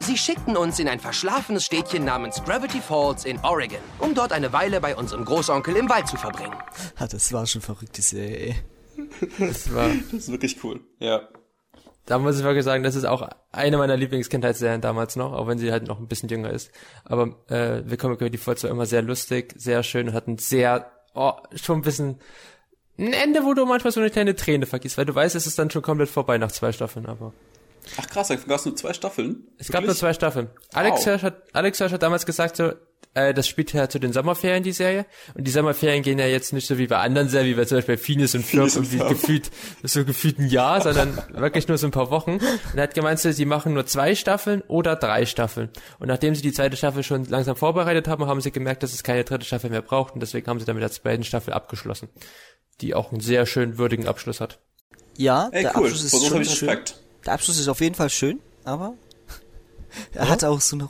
Sie 0.05 0.17
schickten 0.17 0.55
uns 0.55 0.77
in 0.77 0.87
ein 0.87 0.99
verschlafenes 0.99 1.65
Städtchen 1.65 2.05
namens 2.05 2.43
Gravity 2.43 2.79
Falls 2.79 3.25
in 3.25 3.39
Oregon, 3.39 3.79
um 3.97 4.13
dort 4.13 4.33
eine 4.33 4.53
Weile 4.53 4.79
bei 4.79 4.95
unserem 4.95 5.25
Großonkel 5.25 5.75
im 5.75 5.89
Wald 5.89 6.07
zu 6.07 6.15
verbringen. 6.15 6.53
Ah, 6.97 7.07
das 7.07 7.33
war 7.33 7.47
schon 7.47 7.61
verrückt, 7.61 7.97
die 7.97 8.01
Serie, 8.01 8.37
ey. 8.37 8.55
Das 9.39 9.73
war, 9.73 9.89
Das 10.11 10.13
ist 10.13 10.31
wirklich 10.31 10.63
cool. 10.63 10.81
Ja. 10.99 11.27
da 12.05 12.19
muss 12.19 12.37
ich 12.37 12.43
wirklich 12.43 12.63
sagen, 12.63 12.83
das 12.83 12.93
ist 12.93 13.05
auch 13.05 13.27
eine 13.51 13.77
meiner 13.77 13.97
Lieblingskindheitsserien 13.97 14.79
damals 14.79 15.15
noch, 15.15 15.33
auch 15.33 15.47
wenn 15.47 15.57
sie 15.57 15.71
halt 15.71 15.87
noch 15.87 15.99
ein 15.99 16.07
bisschen 16.07 16.29
jünger 16.29 16.51
ist. 16.51 16.69
Aber 17.03 17.39
äh, 17.49 17.81
Willkommen 17.89 18.15
Gravity 18.15 18.37
Falls 18.37 18.63
war 18.63 18.69
immer 18.69 18.85
sehr 18.85 19.01
lustig, 19.01 19.55
sehr 19.57 19.81
schön 19.81 20.09
und 20.09 20.13
hat 20.13 20.27
ein 20.27 20.37
sehr, 20.37 20.91
oh, 21.15 21.33
schon 21.55 21.79
ein 21.79 21.81
bisschen 21.81 22.19
ein 22.99 23.11
Ende, 23.11 23.43
wo 23.43 23.55
du 23.55 23.65
manchmal 23.65 23.91
so 23.91 24.01
eine 24.01 24.11
kleine 24.11 24.35
Träne 24.35 24.67
vergisst, 24.67 24.99
weil 24.99 25.05
du 25.05 25.15
weißt, 25.15 25.35
es 25.35 25.47
ist 25.47 25.57
dann 25.57 25.71
schon 25.71 25.81
komplett 25.81 26.09
vorbei 26.09 26.37
nach 26.37 26.51
zwei 26.51 26.71
Staffeln, 26.71 27.07
aber 27.07 27.33
Ach 27.97 28.07
krass, 28.07 28.27
da 28.29 28.35
gab 28.35 28.59
es 28.59 28.65
nur 28.65 28.75
zwei 28.75 28.93
Staffeln. 28.93 29.47
es 29.57 29.69
gab 29.69 29.83
nur 29.85 29.95
zwei 29.95 30.13
Staffeln. 30.13 30.49
Alex 30.73 30.97
Wow. 30.99 31.05
Hirsch 31.05 31.21
hat, 31.23 31.43
Alex 31.53 31.77
Hirsch 31.77 31.91
hat 31.93 32.03
damals 32.03 32.25
gesagt 32.25 32.55
so, 32.57 32.73
äh, 33.13 33.33
das 33.33 33.47
spielt 33.47 33.71
ja 33.71 33.87
zu 33.87 33.97
den 33.99 34.11
Sommerferien, 34.11 34.63
die 34.63 34.73
Serie. 34.73 35.05
Und 35.35 35.45
die 35.47 35.51
Sommerferien 35.51 36.03
gehen 36.03 36.19
ja 36.19 36.25
jetzt 36.25 36.51
nicht 36.51 36.67
so 36.67 36.77
wie 36.77 36.87
bei 36.87 36.97
anderen 36.97 37.29
Serien, 37.29 37.51
wie 37.51 37.53
bei 37.59 37.65
zum 37.65 37.77
Beispiel 37.77 37.97
Phineas 37.97 38.35
und 38.35 38.43
Ferb, 38.45 38.63
und 38.63 38.75
irgendwie 38.75 38.97
Ferb. 38.97 39.09
gefühlt, 39.09 39.51
so 39.83 40.03
gefühlt 40.03 40.39
ein 40.39 40.49
Jahr, 40.49 40.81
sondern 40.81 41.17
wirklich 41.33 41.67
nur 41.69 41.77
so 41.77 41.87
ein 41.87 41.91
paar 41.91 42.09
Wochen. 42.11 42.31
Und 42.33 42.75
er 42.75 42.83
hat 42.83 42.93
gemeint, 42.93 43.19
so, 43.19 43.31
sie 43.31 43.45
machen 43.45 43.73
nur 43.73 43.85
zwei 43.85 44.15
Staffeln 44.15 44.61
oder 44.67 44.95
drei 44.97 45.25
Staffeln. 45.25 45.69
Und 45.99 46.07
nachdem 46.09 46.35
sie 46.35 46.41
die 46.41 46.51
zweite 46.51 46.75
Staffel 46.75 47.03
schon 47.03 47.23
langsam 47.25 47.55
vorbereitet 47.55 48.07
haben, 48.09 48.25
haben 48.25 48.41
sie 48.41 48.51
gemerkt, 48.51 48.83
dass 48.83 48.93
es 48.93 49.03
keine 49.03 49.23
dritte 49.23 49.45
Staffel 49.45 49.69
mehr 49.69 49.81
braucht. 49.81 50.13
Und 50.13 50.19
deswegen 50.19 50.47
haben 50.47 50.59
sie 50.59 50.65
damit 50.65 50.83
als 50.83 50.95
zweiten 50.95 51.23
Staffel 51.23 51.53
abgeschlossen. 51.53 52.09
Die 52.81 52.93
auch 52.95 53.11
einen 53.13 53.21
sehr 53.21 53.45
schön 53.45 53.77
würdigen 53.77 54.07
Abschluss 54.07 54.41
hat. 54.41 54.59
Ja, 55.17 55.47
Ey, 55.53 55.61
der 55.63 55.77
cool. 55.77 55.83
Abschluss 55.85 56.03
ist 56.03 56.11
Vor 56.11 56.19
so 56.19 56.27
schon 56.27 56.41
ich 56.41 56.51
schön. 56.53 56.77
Der 57.25 57.33
Abschluss 57.33 57.59
ist 57.59 57.67
auf 57.67 57.81
jeden 57.81 57.95
Fall 57.95 58.09
schön, 58.09 58.39
aber 58.63 58.93
er 60.13 60.29
hat 60.29 60.43
auch 60.43 60.61
so 60.61 60.75
ein 60.75 60.87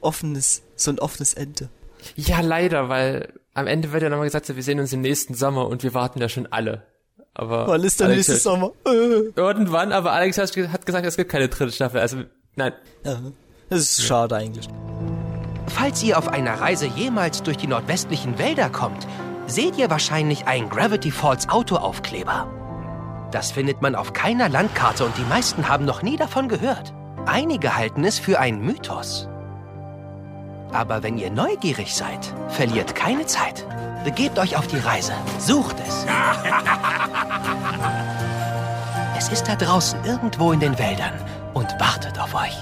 offenes, 0.00 0.62
so 0.74 0.90
ein 0.90 0.98
offenes 0.98 1.34
Ende. 1.34 1.68
Ja, 2.14 2.40
leider, 2.40 2.88
weil 2.88 3.32
am 3.54 3.66
Ende 3.66 3.92
wird 3.92 4.02
ja 4.02 4.08
nochmal 4.08 4.26
gesagt, 4.26 4.54
wir 4.54 4.62
sehen 4.62 4.80
uns 4.80 4.92
im 4.92 5.00
nächsten 5.00 5.34
Sommer 5.34 5.66
und 5.66 5.82
wir 5.82 5.94
warten 5.94 6.20
ja 6.20 6.28
schon 6.28 6.46
alle 6.46 6.86
Aber 7.34 7.66
Wann 7.66 7.82
ist 7.82 8.00
der 8.00 8.06
Alex 8.08 8.28
nächste 8.28 8.42
Sommer? 8.42 8.72
Äh. 8.86 9.32
Irgendwann, 9.34 9.92
aber 9.92 10.12
Alex 10.12 10.38
hat 10.38 10.56
hat 10.56 10.86
gesagt, 10.86 11.06
es 11.06 11.16
gibt 11.16 11.30
keine 11.30 11.48
dritte 11.48 11.72
Staffel. 11.72 12.00
Also, 12.00 12.18
nein. 12.54 12.72
Ja, 13.04 13.20
das 13.68 13.80
ist 13.80 14.04
schade 14.04 14.36
eigentlich. 14.36 14.68
Falls 15.66 16.02
ihr 16.02 16.16
auf 16.16 16.28
einer 16.28 16.60
Reise 16.60 16.86
jemals 16.86 17.42
durch 17.42 17.56
die 17.56 17.66
nordwestlichen 17.66 18.38
Wälder 18.38 18.70
kommt, 18.70 19.06
seht 19.46 19.76
ihr 19.76 19.90
wahrscheinlich 19.90 20.46
einen 20.46 20.68
Gravity 20.68 21.10
Falls 21.10 21.48
Autoaufkleber. 21.48 22.65
Das 23.30 23.50
findet 23.50 23.82
man 23.82 23.94
auf 23.94 24.12
keiner 24.12 24.48
Landkarte 24.48 25.04
und 25.04 25.16
die 25.16 25.24
meisten 25.24 25.68
haben 25.68 25.84
noch 25.84 26.02
nie 26.02 26.16
davon 26.16 26.48
gehört. 26.48 26.94
Einige 27.26 27.76
halten 27.76 28.04
es 28.04 28.18
für 28.18 28.38
einen 28.38 28.64
Mythos. 28.64 29.28
Aber 30.72 31.02
wenn 31.02 31.18
ihr 31.18 31.30
neugierig 31.30 31.94
seid, 31.94 32.32
verliert 32.48 32.94
keine 32.94 33.26
Zeit. 33.26 33.66
Begebt 34.04 34.38
euch 34.38 34.56
auf 34.56 34.66
die 34.68 34.78
Reise. 34.78 35.12
Sucht 35.38 35.76
es. 35.86 36.06
es 39.18 39.28
ist 39.28 39.48
da 39.48 39.56
draußen 39.56 40.04
irgendwo 40.04 40.52
in 40.52 40.60
den 40.60 40.78
Wäldern 40.78 41.14
und 41.54 41.68
wartet 41.80 42.18
auf 42.20 42.34
euch. 42.34 42.56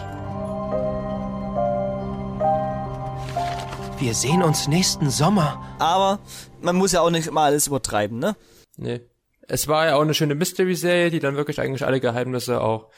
Wir 3.99 4.15
sehen 4.15 4.43
uns 4.43 4.69
nächsten 4.69 5.11
Sommer. 5.11 5.63
Aber 5.79 6.19
man 6.63 6.77
muss 6.77 6.93
ja 6.93 7.03
auch 7.03 7.11
nicht 7.11 7.31
mal 7.31 7.45
alles 7.45 7.67
übertreiben, 7.67 8.19
ne? 8.19 8.37
Nee. 8.77 9.03
Es 9.47 9.69
war 9.69 9.87
ja 9.87 9.97
auch 9.97 10.03
eine 10.03 10.15
schöne 10.15 10.35
Mystery-Serie, 10.35 11.11
die 11.11 11.21
dann 11.21 11.37
wirklich 11.37 11.61
eigentlich 11.61 11.85
alle 11.85 12.01
Geheimnisse 12.01 12.61
auch, 12.61 12.91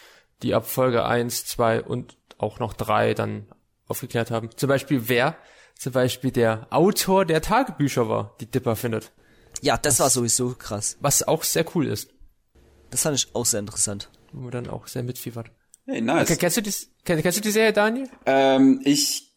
die 0.43 0.55
ab 0.55 0.67
Folge 0.67 1.05
1, 1.05 1.47
2 1.47 1.83
und 1.83 2.17
auch 2.39 2.59
noch 2.59 2.75
3 2.75 3.15
dann 3.15 3.47
aufgeklärt 3.87 4.31
haben. 4.31 4.51
Zum 4.57 4.69
Beispiel 4.69 5.09
wer 5.09 5.37
zum 5.79 5.93
Beispiel 5.93 6.31
der 6.31 6.67
Autor 6.71 7.25
der 7.25 7.43
Tagebücher 7.43 8.09
war, 8.09 8.35
die 8.41 8.47
Dipper 8.47 8.77
findet. 8.77 9.13
Ja, 9.61 9.77
das 9.77 10.01
war 10.01 10.11
sowieso 10.11 10.55
krass. 10.55 10.97
Was 11.01 11.27
auch 11.27 11.43
sehr 11.43 11.65
cool 11.75 11.87
ist. 11.87 12.11
Das 12.91 13.03
fand 13.03 13.17
ich 13.17 13.35
auch 13.35 13.47
sehr 13.47 13.61
interessant. 13.61 14.11
Wo 14.33 14.41
man 14.41 14.51
dann 14.51 14.69
auch 14.69 14.87
sehr 14.87 15.03
mitfiebert. 15.03 15.51
Hey, 15.87 16.01
nice. 16.01 16.31
Okay, 16.31 16.37
kennst 16.37 16.57
du 16.57 16.63
die, 16.63 16.73
kenn, 17.05 17.23
kennst 17.23 17.39
du 17.39 17.43
die 17.43 17.51
Serie, 17.51 17.73
Daniel? 17.73 18.09
Ähm, 18.27 18.81
ich 18.85 19.35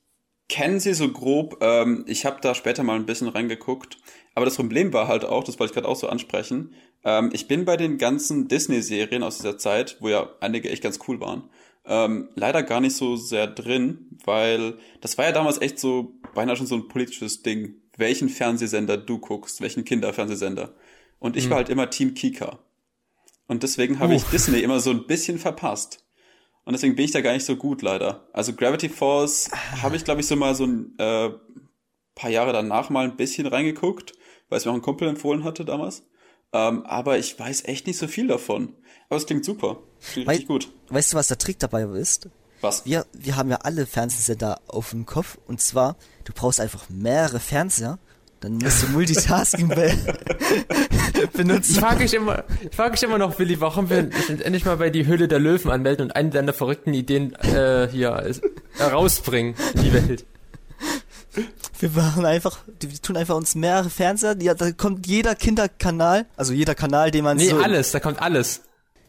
kenne 0.47 0.79
sie 0.79 0.93
so 0.93 1.11
grob. 1.11 1.57
Ähm, 1.61 2.05
ich 2.07 2.25
habe 2.25 2.39
da 2.41 2.55
später 2.55 2.83
mal 2.83 2.95
ein 2.95 3.05
bisschen 3.05 3.27
reingeguckt. 3.27 3.97
Aber 4.35 4.45
das 4.45 4.55
Problem 4.55 4.93
war 4.93 5.07
halt 5.07 5.25
auch, 5.25 5.43
das 5.43 5.59
wollte 5.59 5.71
ich 5.71 5.75
gerade 5.75 5.87
auch 5.87 5.95
so 5.95 6.07
ansprechen. 6.07 6.73
Ähm, 7.03 7.29
ich 7.33 7.47
bin 7.47 7.65
bei 7.65 7.77
den 7.77 7.97
ganzen 7.97 8.47
Disney-Serien 8.47 9.23
aus 9.23 9.37
dieser 9.37 9.57
Zeit, 9.57 9.97
wo 9.99 10.09
ja 10.09 10.29
einige 10.39 10.69
echt 10.69 10.83
ganz 10.83 10.99
cool 11.07 11.19
waren, 11.19 11.49
ähm, 11.85 12.29
leider 12.35 12.63
gar 12.63 12.81
nicht 12.81 12.95
so 12.95 13.15
sehr 13.15 13.47
drin, 13.47 14.17
weil 14.25 14.77
das 15.01 15.17
war 15.17 15.25
ja 15.25 15.31
damals 15.31 15.61
echt 15.61 15.79
so 15.79 16.13
beinahe 16.35 16.55
schon 16.55 16.67
so 16.67 16.75
ein 16.75 16.87
politisches 16.87 17.41
Ding, 17.41 17.75
welchen 17.97 18.29
Fernsehsender 18.29 18.97
du 18.97 19.17
guckst, 19.17 19.61
welchen 19.61 19.85
Kinderfernsehsender. 19.85 20.73
Und 21.19 21.35
ich 21.35 21.49
war 21.49 21.57
halt 21.57 21.69
immer 21.69 21.89
Team 21.89 22.13
Kika. 22.13 22.59
Und 23.47 23.63
deswegen 23.63 23.99
habe 23.99 24.13
ich 24.15 24.23
Disney 24.25 24.59
immer 24.59 24.79
so 24.79 24.91
ein 24.91 25.05
bisschen 25.05 25.39
verpasst. 25.39 26.05
Und 26.63 26.73
deswegen 26.73 26.95
bin 26.95 27.05
ich 27.05 27.11
da 27.11 27.21
gar 27.21 27.33
nicht 27.33 27.45
so 27.45 27.55
gut, 27.55 27.81
leider. 27.81 28.27
Also 28.31 28.53
Gravity 28.53 28.89
Falls 28.89 29.49
habe 29.81 29.95
ich, 29.95 30.03
glaube 30.03 30.21
ich, 30.21 30.27
so 30.27 30.35
mal 30.35 30.53
so 30.53 30.65
ein 30.65 30.93
äh, 30.99 31.31
paar 32.13 32.29
Jahre 32.29 32.53
danach 32.53 32.89
mal 32.89 33.05
ein 33.05 33.17
bisschen 33.17 33.47
reingeguckt, 33.47 34.13
weil 34.49 34.57
es 34.59 34.65
mir 34.65 34.71
auch 34.71 34.75
ein 34.75 34.83
Kumpel 34.83 35.07
empfohlen 35.07 35.43
hatte 35.43 35.65
damals. 35.65 36.07
Ähm, 36.53 36.83
aber 36.85 37.17
ich 37.19 37.37
weiß 37.39 37.65
echt 37.65 37.85
nicht 37.87 37.97
so 37.99 38.07
viel 38.07 38.27
davon. 38.27 38.73
Aber 39.09 39.17
es 39.17 39.25
klingt 39.25 39.45
super. 39.45 39.77
Klingt 40.13 40.27
Wei- 40.27 40.31
richtig 40.33 40.47
gut. 40.47 40.71
Weißt 40.89 41.13
du, 41.13 41.17
was 41.17 41.27
der 41.27 41.37
Trick 41.37 41.59
dabei 41.59 41.83
ist? 41.83 42.29
Was? 42.61 42.85
Wir, 42.85 43.05
wir 43.13 43.35
haben 43.37 43.49
ja 43.49 43.57
alle 43.57 43.85
Fernsehsender 43.85 44.59
auf 44.67 44.89
dem 44.89 45.05
Kopf 45.05 45.37
und 45.47 45.61
zwar, 45.61 45.95
du 46.25 46.33
brauchst 46.33 46.59
einfach 46.59 46.89
mehrere 46.89 47.39
Fernseher, 47.39 47.99
dann 48.41 48.53
musst 48.57 48.83
du 48.83 48.87
Multitasking 48.87 49.67
be 49.69 49.93
Ich 51.21 51.29
benutzen. 51.31 51.75
frage 51.75 52.03
ich 52.03 52.13
immer, 52.13 52.43
ich 52.69 52.75
frage 52.75 52.95
ich 52.95 53.03
immer 53.03 53.17
noch, 53.17 53.37
Willi, 53.39 53.59
warum 53.61 53.89
wir 53.89 54.09
uns 54.29 54.41
endlich 54.41 54.65
mal 54.65 54.77
bei 54.77 54.89
die 54.89 55.07
Hülle 55.07 55.27
der 55.27 55.39
Löwen 55.39 55.71
anmelden 55.71 56.05
und 56.07 56.11
eine 56.15 56.29
deiner 56.31 56.53
verrückten 56.53 56.93
Ideen 56.93 57.33
äh, 57.35 57.87
hier 57.91 58.17
ist, 58.23 58.41
herausbringen 58.77 59.55
in 59.75 59.83
die 59.83 59.93
Welt. 59.93 60.25
Wir 61.79 61.89
machen 61.91 62.25
einfach, 62.25 62.59
wir 62.79 63.01
tun 63.01 63.17
einfach 63.17 63.35
uns 63.35 63.55
mehrere 63.55 63.89
Fernseher, 63.89 64.35
ja, 64.41 64.53
da 64.53 64.71
kommt 64.71 65.07
jeder 65.07 65.35
Kinderkanal, 65.35 66.25
also 66.35 66.53
jeder 66.53 66.75
Kanal, 66.75 67.11
den 67.11 67.23
man 67.23 67.37
Nee, 67.37 67.49
so, 67.49 67.57
alles, 67.57 67.91
da 67.91 67.99
kommt 67.99 68.21
alles. 68.21 68.61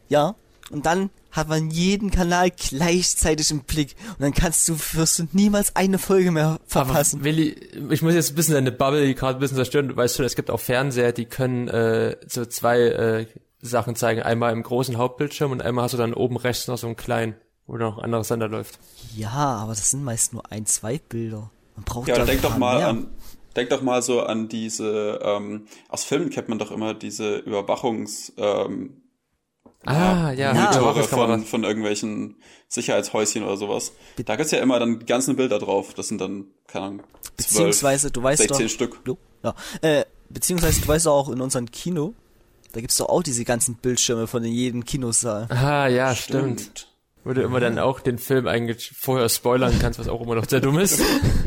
ja, 0.07 0.35
und 0.69 0.85
dann 0.85 1.09
hat 1.31 1.47
man 1.47 1.69
jeden 1.69 2.11
Kanal 2.11 2.51
gleichzeitig 2.51 3.51
im 3.51 3.61
Blick 3.61 3.95
und 4.09 4.21
dann 4.21 4.33
kannst 4.33 4.67
du, 4.67 4.77
wirst 4.93 5.19
du 5.19 5.27
niemals 5.31 5.75
eine 5.75 5.97
Folge 5.97 6.31
mehr 6.31 6.59
verpassen. 6.67 7.17
Aber 7.17 7.25
Willi, 7.25 7.55
ich 7.89 8.01
muss 8.01 8.13
jetzt 8.13 8.31
ein 8.31 8.35
bisschen 8.35 8.53
deine 8.55 8.71
Bubble 8.71 9.13
gerade 9.15 9.37
ein 9.37 9.39
bisschen 9.39 9.55
zerstören. 9.55 9.87
Du 9.87 9.95
weißt 9.95 10.17
schon, 10.17 10.25
es 10.25 10.35
gibt 10.35 10.49
auch 10.51 10.59
Fernseher, 10.59 11.13
die 11.13 11.25
können 11.25 11.67
äh, 11.69 12.17
so 12.27 12.45
zwei 12.45 12.79
äh, 12.81 13.27
Sachen 13.61 13.95
zeigen. 13.95 14.21
Einmal 14.21 14.51
im 14.51 14.63
großen 14.63 14.97
Hauptbildschirm 14.97 15.51
und 15.51 15.61
einmal 15.61 15.85
hast 15.85 15.93
du 15.93 15.97
dann 15.97 16.13
oben 16.13 16.35
rechts 16.35 16.67
noch 16.67 16.77
so 16.77 16.87
einen 16.87 16.97
kleinen, 16.97 17.35
wo 17.65 17.77
noch 17.77 17.97
ein 17.97 18.03
anderer 18.05 18.23
Sender 18.25 18.49
läuft. 18.49 18.79
Ja, 19.15 19.29
aber 19.29 19.71
das 19.71 19.91
sind 19.91 20.03
meist 20.03 20.33
nur 20.33 20.51
ein, 20.51 20.65
zwei 20.65 20.97
Bilder. 20.99 21.49
Man 21.75 21.85
braucht 21.85 22.07
Ja, 22.07 22.23
denk 22.25 22.41
doch 22.41 22.57
mal 22.57 22.77
mehr. 22.77 22.87
an, 22.87 23.07
denk 23.55 23.69
doch 23.69 23.81
mal 23.81 24.01
so 24.01 24.21
an 24.21 24.47
diese, 24.49 25.19
ähm, 25.23 25.65
aus 25.89 26.03
Filmen 26.03 26.29
kennt 26.29 26.49
man 26.49 26.59
doch 26.59 26.71
immer 26.71 26.93
diese 26.93 27.37
Überwachungs, 27.37 28.33
ähm, 28.37 28.97
Ah, 29.83 30.31
ja, 30.31 30.33
Ja. 30.33 30.53
Monitore 30.53 30.77
Überwachungskamera. 30.91 31.27
von, 31.37 31.45
von 31.45 31.63
irgendwelchen 31.63 32.35
Sicherheitshäuschen 32.67 33.43
oder 33.43 33.57
sowas. 33.57 33.93
Da 34.25 34.35
gibt's 34.35 34.51
ja 34.51 34.59
immer 34.59 34.77
dann 34.79 34.99
die 34.99 35.05
ganzen 35.07 35.35
Bilder 35.35 35.57
drauf. 35.57 35.95
Das 35.95 36.07
sind 36.07 36.21
dann, 36.21 36.45
keine 36.67 36.85
Ahnung, 36.85 36.99
12, 36.99 37.35
Beziehungsweise, 37.37 38.11
du 38.11 38.21
weißt 38.21 38.43
16 38.43 38.67
doch, 38.67 38.71
Stück. 38.71 39.03
Du? 39.05 39.17
Ja. 39.43 39.55
Äh, 39.81 40.05
beziehungsweise, 40.29 40.81
du 40.81 40.87
weißt 40.87 41.07
doch 41.07 41.13
auch 41.13 41.29
in 41.29 41.41
unserem 41.41 41.71
Kino, 41.71 42.13
da 42.73 42.79
gibt's 42.79 42.97
doch 42.97 43.09
auch 43.09 43.23
diese 43.23 43.43
ganzen 43.43 43.73
Bildschirme 43.75 44.27
von 44.27 44.43
in 44.43 44.53
jedem 44.53 44.85
Kinosaal. 44.85 45.47
Ah, 45.49 45.87
ja, 45.87 46.13
stimmt. 46.15 46.87
Wo 47.23 47.33
du 47.33 47.41
immer 47.41 47.59
dann 47.59 47.79
auch 47.79 48.01
den 48.01 48.19
Film 48.19 48.47
eigentlich 48.47 48.91
vorher 48.95 49.29
spoilern 49.29 49.77
kannst, 49.81 49.97
was 49.99 50.07
auch 50.07 50.21
immer 50.21 50.35
noch 50.35 50.47
sehr 50.47 50.59
dumm 50.59 50.77
ist. 50.77 51.01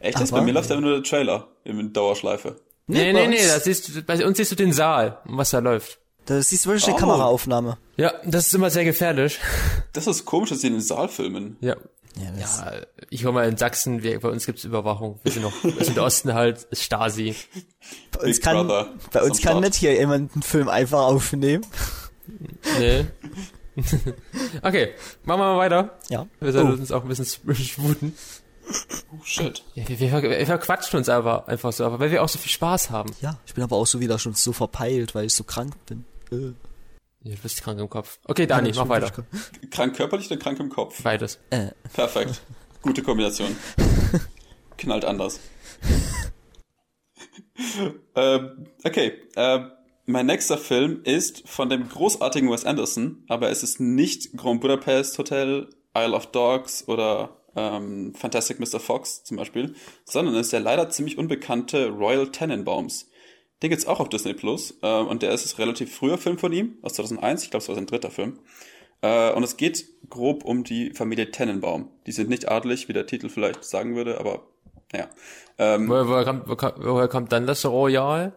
Echt 0.00 0.18
jetzt? 0.20 0.30
Bei 0.30 0.40
mir 0.40 0.52
läuft 0.52 0.70
ja 0.70 0.76
immer 0.76 0.86
nur 0.86 0.96
der 0.96 1.02
Trailer 1.02 1.48
in 1.64 1.92
Dauerschleife. 1.92 2.56
Nee, 2.86 3.12
bei 3.12 3.20
nee, 3.22 3.28
nee, 3.28 3.38
uns- 3.42 3.48
da 3.48 3.60
siehst 3.60 3.88
du, 3.96 4.02
bei 4.02 4.24
uns 4.24 4.36
siehst 4.36 4.52
du 4.52 4.56
den 4.56 4.72
Saal, 4.72 5.18
was 5.24 5.50
da 5.50 5.58
läuft. 5.58 5.98
Da 6.26 6.40
siehst 6.42 6.64
du 6.64 6.70
wirklich 6.70 6.84
eine 6.86 6.94
Oh. 6.94 6.98
Kameraaufnahme. 6.98 7.78
Ja, 7.96 8.12
das 8.24 8.46
ist 8.46 8.54
immer 8.54 8.70
sehr 8.70 8.84
gefährlich. 8.84 9.38
Das 9.92 10.06
ist 10.06 10.26
komisch, 10.26 10.50
dass 10.50 10.60
sie 10.60 10.66
in 10.66 10.74
den 10.74 10.82
Saal 10.82 11.08
filmen. 11.08 11.56
Ja. 11.62 11.74
Ja, 12.16 12.30
das 12.38 12.58
Ja, 12.60 12.72
ich 13.08 13.24
war 13.24 13.32
mal 13.32 13.48
in 13.48 13.56
Sachsen, 13.56 14.02
wir, 14.02 14.20
bei 14.20 14.28
uns 14.28 14.44
gibt's 14.44 14.64
Überwachung. 14.64 15.18
Wir 15.22 15.32
sind 15.32 15.42
noch, 15.42 15.52
wir 15.64 15.84
sind 15.84 15.98
Osten 15.98 16.34
halt, 16.34 16.64
ist 16.64 16.82
Stasi. 16.82 17.34
bei 18.12 18.20
uns 18.26 18.36
Big 18.36 18.44
kann, 18.44 18.66
Brother 18.66 18.90
bei 19.12 19.20
ist 19.20 19.26
uns 19.26 19.40
kann 19.40 19.52
Start. 19.52 19.64
nicht 19.64 19.74
hier 19.76 19.94
jemand 19.94 20.32
einen 20.34 20.42
Film 20.42 20.68
einfach 20.68 21.00
aufnehmen. 21.00 21.64
Nee. 22.78 23.06
okay, 24.62 24.94
machen 25.24 25.40
wir 25.40 25.54
mal 25.54 25.58
weiter. 25.58 25.98
Ja. 26.08 26.26
Wir 26.40 26.52
sollten 26.52 26.70
Oh. 26.70 26.74
uns 26.74 26.92
auch 26.92 27.02
ein 27.02 27.08
bisschen 27.08 27.26
sputen. 27.54 28.14
Oh, 29.12 29.22
shit. 29.22 29.62
Ja, 29.74 29.88
wir, 29.88 30.00
wir, 30.00 30.22
wir 30.22 30.46
verquatschen 30.46 30.98
uns 30.98 31.08
aber 31.08 31.46
einfach 31.48 31.72
so, 31.72 31.84
aber 31.84 32.00
weil 32.00 32.10
wir 32.10 32.22
auch 32.22 32.28
so 32.28 32.38
viel 32.38 32.50
Spaß 32.50 32.90
haben. 32.90 33.14
Ja, 33.20 33.38
ich 33.46 33.54
bin 33.54 33.62
aber 33.62 33.76
auch 33.76 33.86
so 33.86 34.00
wieder 34.00 34.18
schon 34.18 34.34
so 34.34 34.52
verpeilt, 34.52 35.14
weil 35.14 35.26
ich 35.26 35.34
so 35.34 35.44
krank 35.44 35.74
bin. 35.86 36.04
Äh. 36.32 36.52
Ja, 37.28 37.34
du 37.34 37.42
bist 37.42 37.60
krank 37.62 37.78
im 37.80 37.90
Kopf. 37.90 38.18
Okay, 38.24 38.46
Dani, 38.46 38.70
ich 38.70 38.76
mach 38.76 38.88
weiter. 38.88 39.10
krank. 39.70 39.96
Körperlich 39.96 40.26
oder 40.30 40.38
krank 40.38 40.60
im 40.60 40.68
Kopf? 40.68 41.02
Beides. 41.02 41.38
Äh, 41.50 41.68
Perfekt. 41.92 42.40
Gute 42.82 43.02
Kombination. 43.02 43.54
Knallt 44.78 45.04
anders. 45.04 45.40
ähm, 48.14 48.66
okay. 48.84 49.12
Äh, 49.34 49.60
mein 50.06 50.26
nächster 50.26 50.56
Film 50.56 51.00
ist 51.04 51.48
von 51.48 51.68
dem 51.68 51.88
großartigen 51.88 52.50
Wes 52.50 52.64
Anderson, 52.64 53.24
aber 53.28 53.50
es 53.50 53.62
ist 53.62 53.80
nicht 53.80 54.36
Grand 54.36 54.60
Budapest 54.60 55.18
Hotel, 55.18 55.68
Isle 55.96 56.14
of 56.14 56.26
Dogs 56.26 56.86
oder 56.86 57.36
ähm, 57.56 58.14
Fantastic 58.14 58.60
Mr. 58.60 58.78
Fox 58.78 59.24
zum 59.24 59.36
Beispiel, 59.36 59.74
sondern 60.04 60.34
es 60.36 60.46
ist 60.46 60.52
der 60.52 60.60
leider 60.60 60.88
ziemlich 60.90 61.18
unbekannte 61.18 61.88
Royal 61.88 62.30
Tenenbaums. 62.30 63.10
Den 63.62 63.70
gibt's 63.70 63.86
auch 63.86 64.00
auf 64.00 64.08
Disney 64.08 64.34
Plus 64.34 64.78
äh, 64.82 65.00
und 65.00 65.22
der 65.22 65.32
ist 65.32 65.52
ein 65.52 65.56
relativ 65.56 65.94
früher 65.94 66.18
Film 66.18 66.38
von 66.38 66.52
ihm, 66.52 66.76
aus 66.82 66.94
2001. 66.94 67.44
Ich 67.44 67.50
glaube, 67.50 67.62
es 67.62 67.68
war 67.68 67.74
sein 67.74 67.86
dritter 67.86 68.10
Film. 68.10 68.38
Äh, 69.00 69.32
und 69.32 69.42
es 69.42 69.56
geht 69.56 69.86
grob 70.08 70.44
um 70.44 70.62
die 70.62 70.92
Familie 70.92 71.30
Tennenbaum. 71.30 71.90
Die 72.06 72.12
sind 72.12 72.28
nicht 72.28 72.48
adelig, 72.48 72.88
wie 72.88 72.92
der 72.92 73.06
Titel 73.06 73.28
vielleicht 73.28 73.64
sagen 73.64 73.96
würde, 73.96 74.20
aber 74.20 74.46
naja. 74.92 75.08
Ähm, 75.58 75.88
Woher, 75.88 76.24
kommt, 76.24 76.46
woher 76.46 77.08
kommt 77.08 77.32
dann 77.32 77.46
das 77.46 77.64
Royal? 77.64 78.34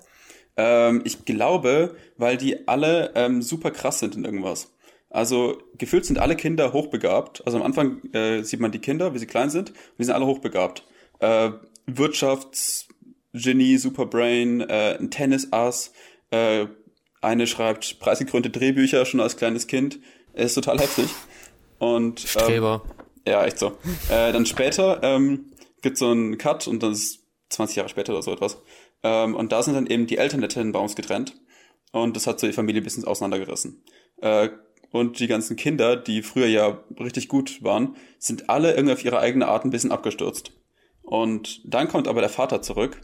Ähm, 0.59 1.01
ich 1.05 1.23
glaube, 1.23 1.95
weil 2.17 2.35
die 2.35 2.67
alle 2.67 3.13
ähm, 3.15 3.41
super 3.41 3.71
krass 3.71 3.99
sind 3.99 4.17
in 4.17 4.25
irgendwas. 4.25 4.73
Also 5.09 5.57
gefühlt 5.77 6.05
sind 6.05 6.19
alle 6.19 6.35
Kinder 6.35 6.73
hochbegabt. 6.73 7.41
Also 7.45 7.57
am 7.57 7.63
Anfang 7.63 8.01
äh, 8.11 8.43
sieht 8.43 8.59
man 8.59 8.73
die 8.73 8.79
Kinder, 8.79 9.13
wie 9.13 9.19
sie 9.19 9.25
klein 9.25 9.49
sind, 9.49 9.69
und 9.69 9.99
die 9.99 10.03
sind 10.03 10.13
alle 10.13 10.25
hochbegabt. 10.25 10.83
Äh, 11.19 11.51
Wirtschaftsgenie, 11.87 13.77
Superbrain, 13.77 14.59
äh, 14.59 14.97
ein 14.99 15.09
Tennisass, 15.09 15.93
äh, 16.29 16.65
eine 17.21 17.47
schreibt 17.47 17.99
preisgekrönte 18.01 18.49
Drehbücher 18.49 19.05
schon 19.05 19.21
als 19.21 19.37
kleines 19.37 19.67
Kind. 19.67 19.99
Ist 20.33 20.55
total 20.55 20.77
heftig. 20.79 21.07
Und 21.79 22.21
ähm, 22.21 22.27
Streber. 22.27 22.83
ja, 23.25 23.45
echt 23.45 23.59
so. 23.59 23.77
Äh, 24.09 24.33
dann 24.33 24.45
später 24.45 24.99
ähm, 25.03 25.53
gibt 25.81 25.97
so 25.97 26.11
einen 26.11 26.37
Cut 26.37 26.67
und 26.67 26.83
das 26.83 26.97
ist 26.97 27.19
20 27.49 27.77
Jahre 27.77 27.89
später 27.89 28.11
oder 28.11 28.21
so 28.21 28.33
etwas. 28.33 28.57
Ähm, 29.03 29.35
und 29.35 29.51
da 29.51 29.63
sind 29.63 29.75
dann 29.75 29.87
eben 29.87 30.07
die 30.07 30.17
Eltern 30.17 30.41
der 30.41 30.49
Tenenbaums 30.49 30.95
getrennt. 30.95 31.35
und 31.91 32.15
das 32.15 32.27
hat 32.27 32.39
so 32.39 32.47
die 32.47 32.53
Familie 32.53 32.81
ein 32.81 32.83
bisschen 32.83 33.05
auseinandergerissen. 33.05 33.83
Äh, 34.21 34.49
und 34.91 35.19
die 35.19 35.27
ganzen 35.27 35.55
Kinder, 35.55 35.95
die 35.95 36.23
früher 36.23 36.47
ja 36.47 36.83
richtig 36.99 37.27
gut 37.27 37.63
waren, 37.63 37.95
sind 38.17 38.49
alle 38.49 38.73
irgendwie 38.73 38.93
auf 38.93 39.05
ihre 39.05 39.19
eigene 39.19 39.47
Art 39.47 39.65
ein 39.65 39.69
bisschen 39.69 39.91
abgestürzt. 39.91 40.51
Und 41.03 41.61
dann 41.63 41.87
kommt 41.87 42.07
aber 42.07 42.21
der 42.21 42.29
Vater 42.29 42.61
zurück 42.61 43.01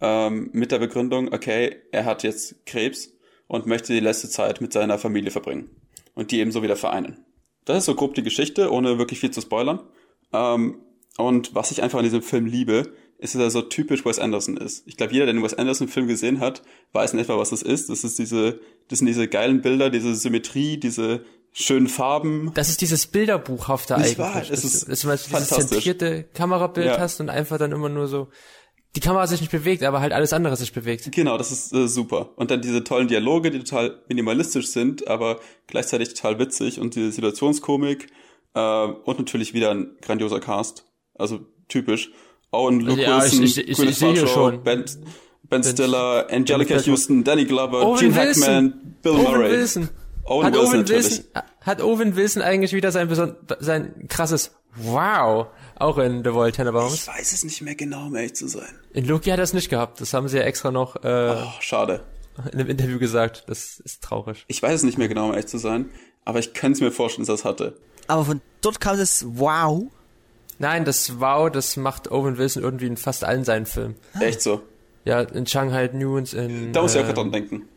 ähm, 0.00 0.50
mit 0.52 0.72
der 0.72 0.78
Begründung, 0.78 1.32
okay, 1.32 1.76
er 1.92 2.04
hat 2.04 2.22
jetzt 2.22 2.66
Krebs 2.66 3.12
und 3.46 3.66
möchte 3.66 3.92
die 3.92 4.00
letzte 4.00 4.28
Zeit 4.28 4.60
mit 4.60 4.72
seiner 4.72 4.98
Familie 4.98 5.30
verbringen 5.30 5.70
und 6.14 6.30
die 6.30 6.40
ebenso 6.40 6.62
wieder 6.62 6.76
vereinen. 6.76 7.24
Das 7.64 7.78
ist 7.78 7.84
so 7.86 7.94
grob 7.94 8.14
die 8.14 8.22
Geschichte, 8.22 8.72
ohne 8.72 8.98
wirklich 8.98 9.20
viel 9.20 9.30
zu 9.30 9.40
spoilern. 9.40 9.80
Ähm, 10.32 10.80
und 11.16 11.54
was 11.54 11.70
ich 11.70 11.82
einfach 11.82 11.98
an 11.98 12.04
diesem 12.04 12.22
Film 12.22 12.46
liebe, 12.46 12.92
ist, 13.18 13.34
dass 13.34 13.42
er 13.42 13.50
so 13.50 13.62
typisch 13.62 14.04
Wes 14.04 14.18
Anderson 14.18 14.56
ist. 14.56 14.86
Ich 14.86 14.96
glaube, 14.96 15.12
jeder, 15.12 15.26
der 15.26 15.34
den 15.34 15.42
Wes 15.42 15.54
Anderson-Film 15.54 16.06
gesehen 16.06 16.40
hat, 16.40 16.62
weiß 16.92 17.12
in 17.12 17.18
etwa, 17.18 17.36
was 17.36 17.50
das 17.50 17.62
ist. 17.62 17.90
Das 17.90 18.04
ist 18.04 18.18
diese, 18.18 18.60
das 18.88 19.00
sind 19.00 19.06
diese 19.06 19.28
geilen 19.28 19.60
Bilder, 19.60 19.90
diese 19.90 20.14
Symmetrie, 20.14 20.78
diese 20.78 21.24
schönen 21.52 21.88
Farben. 21.88 22.52
Das 22.54 22.68
ist 22.68 22.80
dieses 22.80 23.06
Bilderbuchhafte 23.06 23.94
Nicht 23.94 24.04
eigentlich. 24.04 24.18
wahr? 24.18 24.42
Es 24.42 24.48
Das 24.50 24.64
ist 24.64 24.88
dass 24.88 25.02
du 25.02 25.08
dieses 25.08 25.48
zentrierte 25.48 26.24
Kamerabild 26.34 26.86
Ja. 26.86 26.98
hast 27.00 27.20
und 27.20 27.28
einfach 27.28 27.58
dann 27.58 27.72
immer 27.72 27.88
nur 27.88 28.06
so, 28.06 28.28
die 28.94 29.00
Kamera 29.00 29.26
sich 29.26 29.40
nicht 29.40 29.50
bewegt, 29.50 29.82
aber 29.82 30.00
halt 30.00 30.12
alles 30.12 30.32
andere 30.32 30.56
sich 30.56 30.72
bewegt. 30.72 31.10
Genau, 31.12 31.36
das 31.36 31.50
ist 31.52 31.72
äh, 31.72 31.88
super. 31.88 32.30
Und 32.36 32.50
dann 32.50 32.62
diese 32.62 32.84
tollen 32.84 33.08
Dialoge, 33.08 33.50
die 33.50 33.58
total 33.58 34.02
minimalistisch 34.08 34.68
sind, 34.68 35.08
aber 35.08 35.40
gleichzeitig 35.66 36.14
total 36.14 36.38
witzig 36.38 36.78
und 36.80 36.94
diese 36.94 37.12
Situationskomik 37.12 38.06
äh, 38.54 38.84
und 38.86 39.18
natürlich 39.18 39.52
wieder 39.54 39.70
ein 39.72 39.96
grandioser 40.00 40.40
Cast. 40.40 40.86
Also 41.14 41.40
typisch. 41.68 42.12
Owen, 42.50 42.80
Luke 42.80 43.00
Ja, 43.00 43.18
ich- 43.18 43.32
Wilson, 43.32 43.42
ich- 43.44 43.58
ich- 43.68 43.76
Gwyneth 43.76 43.90
ich 43.92 43.98
sehe 43.98 44.12
hier 44.12 44.24
Paltrow, 44.24 44.52
schon. 44.52 44.62
Ben, 44.64 44.84
ben 45.44 45.64
Stiller, 45.64 46.26
Angelica 46.30 46.74
Paltrow. 46.74 46.86
Houston, 46.86 47.24
Danny 47.24 47.44
Glover, 47.44 47.86
Owen 47.86 47.98
Gene 47.98 48.14
Wilson. 48.16 48.42
Hackman, 48.44 48.96
Bill 49.02 49.12
Owen 49.12 49.22
Murray. 49.24 49.50
Wilson. 49.50 49.88
Owen 50.24 50.46
hat 50.46 50.52
Wilson 50.54 50.68
Owen 50.70 50.78
natürlich. 50.80 51.04
Wilson, 51.06 51.24
hat 51.62 51.82
Owen 51.82 52.16
Wilson 52.16 52.42
eigentlich 52.42 52.72
wieder 52.72 52.92
sein, 52.92 53.36
sein 53.60 54.06
krasses 54.08 54.52
Wow 54.76 55.46
auch 55.76 55.98
in 55.98 56.22
The 56.24 56.32
Void 56.34 56.54
Tenenbaums? 56.56 56.94
Ich 56.94 57.08
weiß 57.08 57.32
es 57.32 57.44
nicht 57.44 57.62
mehr 57.62 57.74
genau, 57.74 58.06
um 58.06 58.16
ehrlich 58.16 58.34
zu 58.34 58.46
sein. 58.48 58.68
In 58.92 59.06
Loki 59.06 59.30
hat 59.30 59.38
er 59.38 59.44
es 59.44 59.52
nicht 59.54 59.68
gehabt. 59.70 60.00
Das 60.00 60.12
haben 60.14 60.28
sie 60.28 60.36
ja 60.36 60.42
extra 60.44 60.70
noch 60.70 60.96
äh, 61.04 61.34
Oh, 61.36 61.48
schade. 61.60 62.02
in 62.52 62.58
einem 62.60 62.68
Interview 62.70 62.98
gesagt. 62.98 63.44
Das 63.48 63.80
ist 63.80 64.02
traurig. 64.02 64.44
Ich 64.48 64.62
weiß 64.62 64.74
es 64.74 64.82
nicht 64.82 64.98
mehr 64.98 65.08
genau, 65.08 65.26
um 65.26 65.30
ehrlich 65.32 65.46
zu 65.46 65.58
sein, 65.58 65.90
aber 66.24 66.38
ich 66.40 66.52
könnte 66.54 66.76
es 66.76 66.80
mir 66.80 66.92
vorstellen, 66.92 67.26
dass 67.26 67.40
er 67.40 67.40
es 67.40 67.44
hatte. 67.44 67.76
Aber 68.06 68.24
von 68.24 68.40
dort 68.60 68.80
kam 68.80 68.96
das 68.98 69.24
Wow. 69.28 69.84
Nein, 70.58 70.84
das 70.84 71.20
Wow, 71.20 71.50
das 71.50 71.76
macht 71.76 72.10
Owen 72.10 72.38
Wilson 72.38 72.62
irgendwie 72.62 72.86
in 72.86 72.96
fast 72.96 73.24
allen 73.24 73.44
seinen 73.44 73.66
Filmen. 73.66 73.96
Echt 74.20 74.42
so. 74.42 74.62
Ja, 75.04 75.20
in 75.22 75.46
Shanghai 75.46 75.88
Nunes, 75.92 76.34
in... 76.34 76.72
Da 76.72 76.82
muss 76.82 76.94
ich 76.94 77.00
auch 77.00 77.04
äh, 77.04 77.06
gerade 77.06 77.20
dran 77.20 77.32
denken. 77.32 77.68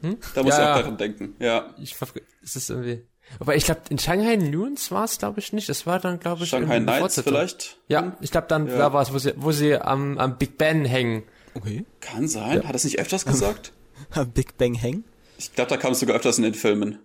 Da 0.00 0.08
muss 0.08 0.16
Ja, 0.34 0.40
ich 0.42 0.52
auch 0.52 0.76
ja. 0.76 0.82
dran 0.82 0.96
denken, 0.96 1.34
ja. 1.38 1.74
Ich 1.80 1.96
es 2.42 2.56
ist 2.56 2.70
irgendwie... 2.70 3.04
Aber 3.38 3.54
ich 3.56 3.64
glaube, 3.64 3.82
in 3.88 3.98
Shanghai 3.98 4.36
Nunes 4.36 4.90
war 4.90 5.04
es, 5.04 5.18
glaube 5.18 5.40
ich, 5.40 5.52
nicht. 5.52 5.68
Das 5.68 5.86
war 5.86 6.00
dann, 6.00 6.18
glaube 6.20 6.42
ich, 6.44 6.50
Shanghai 6.50 6.80
Nights 6.80 6.98
Fortsetzung. 6.98 7.32
vielleicht? 7.32 7.78
Ja, 7.88 8.16
ich 8.20 8.30
glaube, 8.30 8.46
dann 8.48 8.66
Ja. 8.66 8.76
da 8.78 8.92
war 8.92 9.02
es, 9.02 9.12
wo 9.12 9.18
sie, 9.18 9.32
wo 9.36 9.52
sie 9.52 9.76
am, 9.76 10.18
am 10.18 10.36
Big 10.38 10.58
Ben 10.58 10.84
hängen. 10.84 11.22
Okay. 11.54 11.84
Kann 12.00 12.28
sein. 12.28 12.58
Hat 12.58 12.70
er 12.70 12.74
es 12.74 12.84
nicht 12.84 12.98
öfters 12.98 13.24
gesagt? 13.24 13.72
Big 14.34 14.56
Bang 14.58 14.80
Hang. 14.80 15.04
Ich 15.38 15.54
glaube, 15.54 15.70
da 15.70 15.76
kam 15.76 15.92
es 15.92 16.00
sogar 16.00 16.16
öfters 16.16 16.38
in 16.38 16.44
den 16.44 16.54
Filmen. 16.54 16.98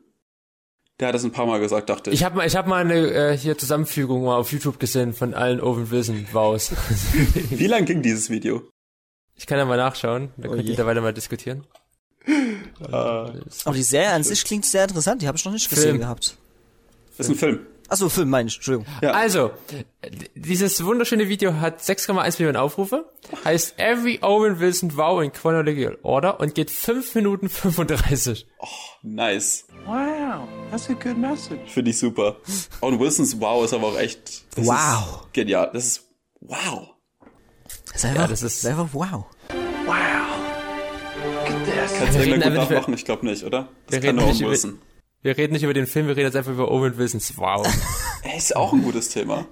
Der 0.99 1.10
hat 1.10 1.15
das 1.15 1.23
ein 1.23 1.31
paar 1.31 1.45
Mal 1.45 1.60
gesagt, 1.60 1.89
dachte 1.89 2.10
ich. 2.10 2.15
Ich 2.15 2.23
habe 2.23 2.38
mal, 2.38 2.47
ich 2.47 2.55
hab 2.55 2.65
mal 2.65 2.81
eine 2.81 2.95
äh, 3.12 3.38
hier 3.38 3.57
Zusammenfügung 3.57 4.23
mal 4.25 4.36
auf 4.38 4.51
YouTube 4.51 4.79
gesehen 4.79 5.13
von 5.13 5.33
allen 5.36 5.62
Owen 5.62 5.91
Wilson 5.91 6.27
Wows. 6.31 6.71
Wie 7.51 7.67
lang 7.67 7.86
ging 7.86 8.01
dieses 8.01 8.29
Video? 8.31 8.63
Ich 9.36 9.45
kann 9.45 9.60
ja 9.60 9.65
mal 9.65 9.77
nachschauen, 9.77 10.31
da 10.38 10.47
Oh 10.49 10.51
könnt 10.53 10.63
je. 10.63 10.71
ihr 10.71 10.77
da 10.77 10.88
weiter 10.88 11.01
mal 11.01 11.13
diskutieren. 11.13 11.65
Aber 12.81 13.33
die 13.73 13.83
Serie 13.83 14.10
an 14.12 14.23
sich 14.23 14.43
klingt 14.43 14.65
sehr 14.65 14.83
interessant. 14.83 15.21
Die 15.21 15.27
habe 15.27 15.38
ich 15.38 15.45
noch 15.45 15.51
nicht 15.53 15.69
gesehen 15.69 15.83
Film. 15.83 15.99
gehabt. 15.99 16.36
Das 17.17 17.27
ist 17.27 17.33
ein 17.33 17.38
Film. 17.38 17.60
Achso, 17.89 18.10
Film, 18.10 18.29
meine 18.29 18.49
ich. 18.49 18.55
Entschuldigung. 18.55 18.86
Ja. 19.01 19.12
Also, 19.12 19.51
dieses 20.36 20.83
wunderschöne 20.83 21.29
Video 21.29 21.53
hat 21.53 21.79
6,1 21.79 22.38
Millionen 22.39 22.57
Aufrufe, 22.57 23.10
heißt 23.45 23.79
Every 23.79 24.19
Owen 24.21 24.60
Wilson 24.60 24.97
Wow 24.97 25.23
in 25.23 25.31
Chronological 25.31 25.97
Order 26.03 26.39
und 26.41 26.53
geht 26.53 26.69
5 26.69 27.15
Minuten 27.15 27.47
35. 27.47 28.45
Nice. 29.03 29.66
Wow, 29.88 30.47
that's 30.69 30.89
a 30.89 30.93
good 30.93 31.17
message. 31.17 31.60
Finde 31.71 31.91
ich 31.91 31.97
super. 31.97 32.36
Und 32.82 33.00
Wilsons 33.00 33.39
Wow 33.39 33.63
ist 33.65 33.73
aber 33.73 33.88
auch 33.88 33.97
echt. 33.97 34.43
Das 34.56 34.65
Wow. 34.67 35.21
Ist 35.23 35.34
genial. 35.34 35.69
Das 35.73 35.86
ist 35.86 36.08
wow. 36.41 36.89
Das 37.86 37.95
ist 37.95 38.06
einfach, 38.06 38.28
das 38.30 38.43
ist- 38.43 38.63
das 38.63 38.63
ist 38.63 38.65
einfach 38.65 38.89
wow. 38.93 39.26
Wow. 39.86 39.95
Kannst 42.00 42.15
du 42.15 42.19
reden 42.19 42.41
gut 42.41 42.54
nachmachen? 42.54 42.93
Ich 42.93 43.06
glaube 43.06 43.26
nicht, 43.26 43.43
oder? 43.43 43.69
Das 43.88 43.93
Wir 43.93 44.00
kann 44.02 44.10
reden 44.10 44.17
nur 44.17 44.26
nicht 44.28 44.36
Owen 44.36 44.41
über- 44.41 44.52
Wilson. 44.52 44.82
Wir 45.23 45.38
reden 45.38 45.54
nicht 45.54 45.63
über 45.63 45.73
den 45.73 45.88
Film, 45.88 46.08
wir 46.08 46.15
reden 46.15 46.28
jetzt 46.28 46.36
einfach 46.36 46.52
über 46.52 46.69
Owen 46.69 46.97
Wilsons 46.97 47.38
Wow. 47.38 47.65
Ey, 48.23 48.38
ist 48.38 48.56
auch 48.56 48.73
ein 48.73 48.84
gutes 48.84 49.10
Thema. 49.10 49.45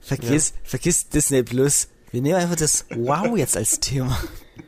Vergiss, 0.00 0.54
vergiss 0.62 1.08
Disney 1.08 1.42
Plus. 1.42 1.88
Wir 2.10 2.22
nehmen 2.22 2.36
einfach 2.36 2.56
das 2.56 2.86
Wow 2.94 3.36
jetzt 3.36 3.56
als 3.56 3.80
Thema. 3.80 4.18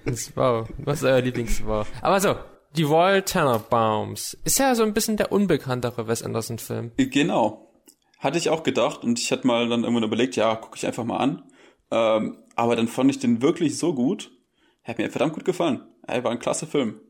Das 0.04 0.34
Wow. 0.36 0.68
Was 0.78 0.98
ist 0.98 1.04
euer 1.04 1.20
Lieblings-Wow? 1.20 1.86
Aber 2.00 2.20
so, 2.20 2.34
die 2.76 2.88
Wall 2.88 3.22
Tenenbaums 3.22 4.36
ist 4.44 4.58
ja 4.58 4.74
so 4.74 4.82
ein 4.82 4.94
bisschen 4.94 5.16
der 5.16 5.32
unbekanntere 5.32 6.08
Wes 6.08 6.22
Anderson-Film. 6.22 6.92
Genau. 6.96 7.70
Hatte 8.18 8.38
ich 8.38 8.50
auch 8.50 8.62
gedacht 8.62 9.02
und 9.04 9.18
ich 9.18 9.32
hatte 9.32 9.46
mal 9.46 9.68
dann 9.68 9.82
irgendwann 9.82 10.04
überlegt, 10.04 10.36
ja, 10.36 10.54
gucke 10.54 10.76
ich 10.76 10.86
einfach 10.86 11.04
mal 11.04 11.18
an. 11.18 11.42
Ähm, 11.90 12.38
aber 12.56 12.76
dann 12.76 12.88
fand 12.88 13.10
ich 13.10 13.18
den 13.18 13.42
wirklich 13.42 13.78
so 13.78 13.94
gut. 13.94 14.30
Hat 14.84 14.98
mir 14.98 15.10
verdammt 15.10 15.34
gut 15.34 15.44
gefallen. 15.44 15.82
Er 16.06 16.24
war 16.24 16.30
ein 16.30 16.38
klasse 16.38 16.66
Film. 16.66 17.00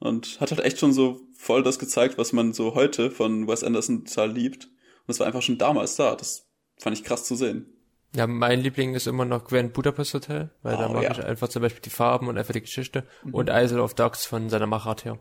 Und 0.00 0.40
hat 0.40 0.50
halt 0.50 0.60
echt 0.60 0.78
schon 0.78 0.92
so 0.92 1.20
voll 1.34 1.62
das 1.62 1.78
gezeigt, 1.78 2.18
was 2.18 2.32
man 2.32 2.52
so 2.52 2.74
heute 2.74 3.10
von 3.10 3.48
Wes 3.48 3.64
Anderson 3.64 4.04
total 4.04 4.32
liebt. 4.32 4.66
Und 4.66 5.08
es 5.08 5.18
war 5.18 5.26
einfach 5.26 5.42
schon 5.42 5.58
damals 5.58 5.96
da. 5.96 6.14
Das 6.14 6.48
fand 6.78 6.96
ich 6.96 7.04
krass 7.04 7.24
zu 7.24 7.34
sehen. 7.34 7.77
Ja, 8.14 8.26
mein 8.26 8.60
Liebling 8.60 8.94
ist 8.94 9.06
immer 9.06 9.24
noch 9.26 9.44
Grand 9.44 9.74
Budapest 9.74 10.14
Hotel, 10.14 10.50
weil 10.62 10.76
da 10.76 10.88
Oh, 10.88 10.92
mag 10.94 11.02
ja. 11.02 11.12
ich 11.12 11.22
einfach 11.22 11.48
zum 11.48 11.62
Beispiel 11.62 11.82
die 11.82 11.90
Farben 11.90 12.28
und 12.28 12.38
einfach 12.38 12.54
die 12.54 12.62
Geschichte 12.62 13.06
und 13.32 13.50
Isle 13.50 13.82
of 13.82 13.94
Dogs 13.94 14.24
von 14.24 14.48
seiner 14.48 14.66
Machart 14.66 15.04
her. 15.04 15.18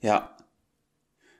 Ja. 0.00 0.36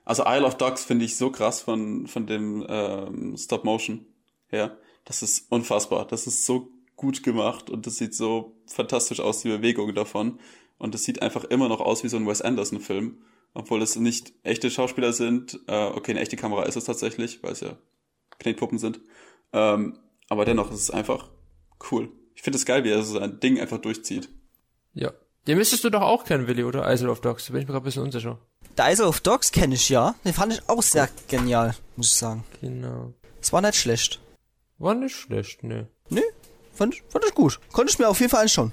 Also 0.04 0.24
Isle 0.26 0.44
of 0.44 0.56
Dogs 0.56 0.84
finde 0.84 1.04
ich 1.04 1.16
so 1.16 1.30
krass 1.30 1.60
von, 1.60 2.06
von 2.08 2.26
dem 2.26 2.66
ähm, 2.68 3.36
Stop 3.36 3.64
Motion 3.64 4.04
her. 4.48 4.76
Das 5.04 5.22
ist 5.22 5.50
unfassbar. 5.50 6.06
Das 6.06 6.26
ist 6.26 6.44
so 6.44 6.68
gut 6.96 7.22
gemacht 7.22 7.70
und 7.70 7.86
das 7.86 7.96
sieht 7.96 8.14
so 8.14 8.56
fantastisch 8.66 9.20
aus, 9.20 9.42
die 9.42 9.48
Bewegung 9.48 9.94
davon. 9.94 10.40
Und 10.78 10.94
es 10.94 11.04
sieht 11.04 11.22
einfach 11.22 11.44
immer 11.44 11.68
noch 11.68 11.80
aus 11.80 12.02
wie 12.04 12.08
so 12.08 12.16
ein 12.16 12.26
Wes 12.26 12.42
Anderson-Film. 12.42 13.18
Obwohl 13.54 13.80
es 13.82 13.94
nicht 13.94 14.32
echte 14.42 14.70
Schauspieler 14.70 15.12
sind. 15.12 15.60
Äh, 15.68 15.86
okay, 15.86 16.10
eine 16.10 16.20
echte 16.20 16.36
Kamera 16.36 16.64
ist 16.64 16.76
es 16.76 16.84
tatsächlich, 16.84 17.42
weil 17.44 17.52
es 17.52 17.60
ja 17.60 17.76
Knetpuppen 18.40 18.78
sind. 18.78 19.00
Ähm, 19.52 19.96
aber 20.28 20.44
dennoch 20.44 20.70
ist 20.70 20.80
es 20.80 20.90
einfach 20.90 21.30
cool. 21.90 22.10
Ich 22.34 22.42
finde 22.42 22.58
es 22.58 22.64
geil, 22.66 22.84
wie 22.84 22.90
er 22.90 23.02
so 23.02 23.18
ein 23.18 23.40
Ding 23.40 23.60
einfach 23.60 23.78
durchzieht. 23.78 24.28
Ja. 24.92 25.12
Den 25.46 25.58
müsstest 25.58 25.84
du 25.84 25.90
doch 25.90 26.00
auch 26.02 26.24
kennen, 26.24 26.46
Willi, 26.46 26.64
oder? 26.64 26.90
Isle 26.92 27.10
of 27.10 27.20
Dogs, 27.20 27.46
da 27.46 27.52
bin 27.52 27.60
ich 27.62 27.68
mir 27.68 27.72
gerade 27.74 27.84
ein 27.84 27.86
bisschen 27.86 28.02
unsicher. 28.02 28.38
The 28.76 28.84
Isle 28.86 29.06
of 29.06 29.20
Dogs 29.20 29.52
kenne 29.52 29.74
ich 29.74 29.88
ja. 29.90 30.14
Den 30.24 30.32
fand 30.32 30.52
ich 30.54 30.68
auch 30.68 30.82
sehr 30.82 31.08
genial, 31.28 31.74
muss 31.96 32.06
ich 32.06 32.14
sagen. 32.14 32.44
Genau. 32.60 33.12
Es 33.40 33.52
war 33.52 33.60
nicht 33.60 33.74
schlecht. 33.76 34.20
War 34.78 34.94
nicht 34.94 35.14
schlecht, 35.14 35.62
ne. 35.62 35.88
Nee, 36.08 36.22
fand, 36.72 36.94
ich- 36.94 37.02
fand 37.08 37.24
ich 37.26 37.34
gut. 37.34 37.60
Konnte 37.72 37.92
ich 37.92 37.98
mir 37.98 38.08
auf 38.08 38.18
jeden 38.20 38.30
Fall 38.30 38.42
anschauen. 38.42 38.72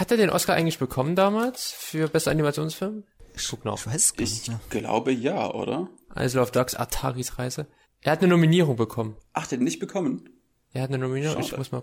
Hat 0.00 0.10
er 0.10 0.16
den 0.16 0.30
Oscar 0.30 0.54
eigentlich 0.54 0.78
bekommen 0.78 1.14
damals 1.14 1.70
für 1.72 2.08
bester 2.08 2.30
Animationsfilm? 2.32 3.04
Ich 3.36 3.48
guck 3.48 3.64
noch. 3.64 3.78
Ich 3.78 3.86
weiß 3.86 4.14
es 4.16 4.16
gar 4.46 4.60
Ich 4.64 4.70
glaube 4.70 5.12
ja, 5.12 5.52
oder? 5.54 5.88
Isle 6.16 6.40
of 6.40 6.50
Dogs, 6.50 6.74
Ataris 6.74 7.38
Reise. 7.38 7.66
Er 8.00 8.12
hat 8.12 8.18
eine 8.20 8.28
Nominierung 8.28 8.76
bekommen. 8.76 9.16
Ach, 9.32 9.46
den 9.46 9.62
nicht 9.62 9.78
bekommen? 9.78 10.28
Er 10.78 10.82
hat 10.84 10.90
eine 10.90 10.98
Nominierung. 10.98 11.40
Ich 11.40 11.48
Schade. 11.48 11.58
muss 11.58 11.72
mal. 11.72 11.82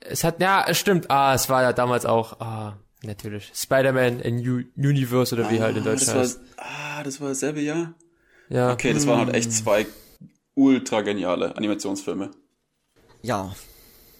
Es 0.00 0.22
hat, 0.22 0.38
ja, 0.38 0.66
es 0.68 0.76
stimmt. 0.78 1.10
Ah, 1.10 1.32
es 1.32 1.48
war 1.48 1.62
ja 1.62 1.72
damals 1.72 2.04
auch, 2.04 2.40
ah, 2.40 2.76
natürlich. 3.02 3.50
Spider-Man 3.54 4.20
in 4.20 4.38
U 4.46 4.62
Universe 4.76 5.34
oder 5.34 5.50
wie 5.50 5.62
halt 5.62 5.78
in 5.78 5.82
Ah, 5.82 5.92
das 5.92 6.04
Deutschland 6.04 6.16
war, 6.18 6.22
heißt. 6.24 6.40
ah, 6.98 7.02
das 7.04 7.20
war 7.22 7.28
dasselbe 7.30 7.60
Jahr? 7.62 7.94
Ja. 8.50 8.70
Okay, 8.72 8.92
das 8.92 9.06
waren 9.06 9.24
halt 9.26 9.34
echt 9.34 9.50
zwei 9.50 9.86
ultra 10.54 11.00
geniale 11.00 11.56
Animationsfilme. 11.56 12.32
Ja, 13.22 13.54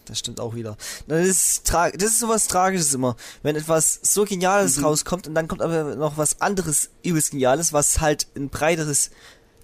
das 0.06 0.20
stimmt 0.20 0.40
auch 0.40 0.54
wieder. 0.54 0.78
Das 1.06 1.26
ist, 1.26 1.66
tra 1.66 1.90
das 1.90 2.12
ist 2.12 2.20
sowas 2.20 2.46
Tragisches 2.48 2.94
immer. 2.94 3.16
Wenn 3.42 3.56
etwas 3.56 4.00
so 4.02 4.24
Geniales 4.24 4.78
Mhm. 4.78 4.84
rauskommt 4.86 5.28
und 5.28 5.34
dann 5.34 5.48
kommt 5.48 5.60
aber 5.60 5.96
noch 5.96 6.16
was 6.16 6.40
anderes 6.40 6.88
übelst 7.04 7.32
Geniales, 7.32 7.74
was 7.74 8.00
halt 8.00 8.26
ein 8.36 8.48
breiteres 8.48 9.10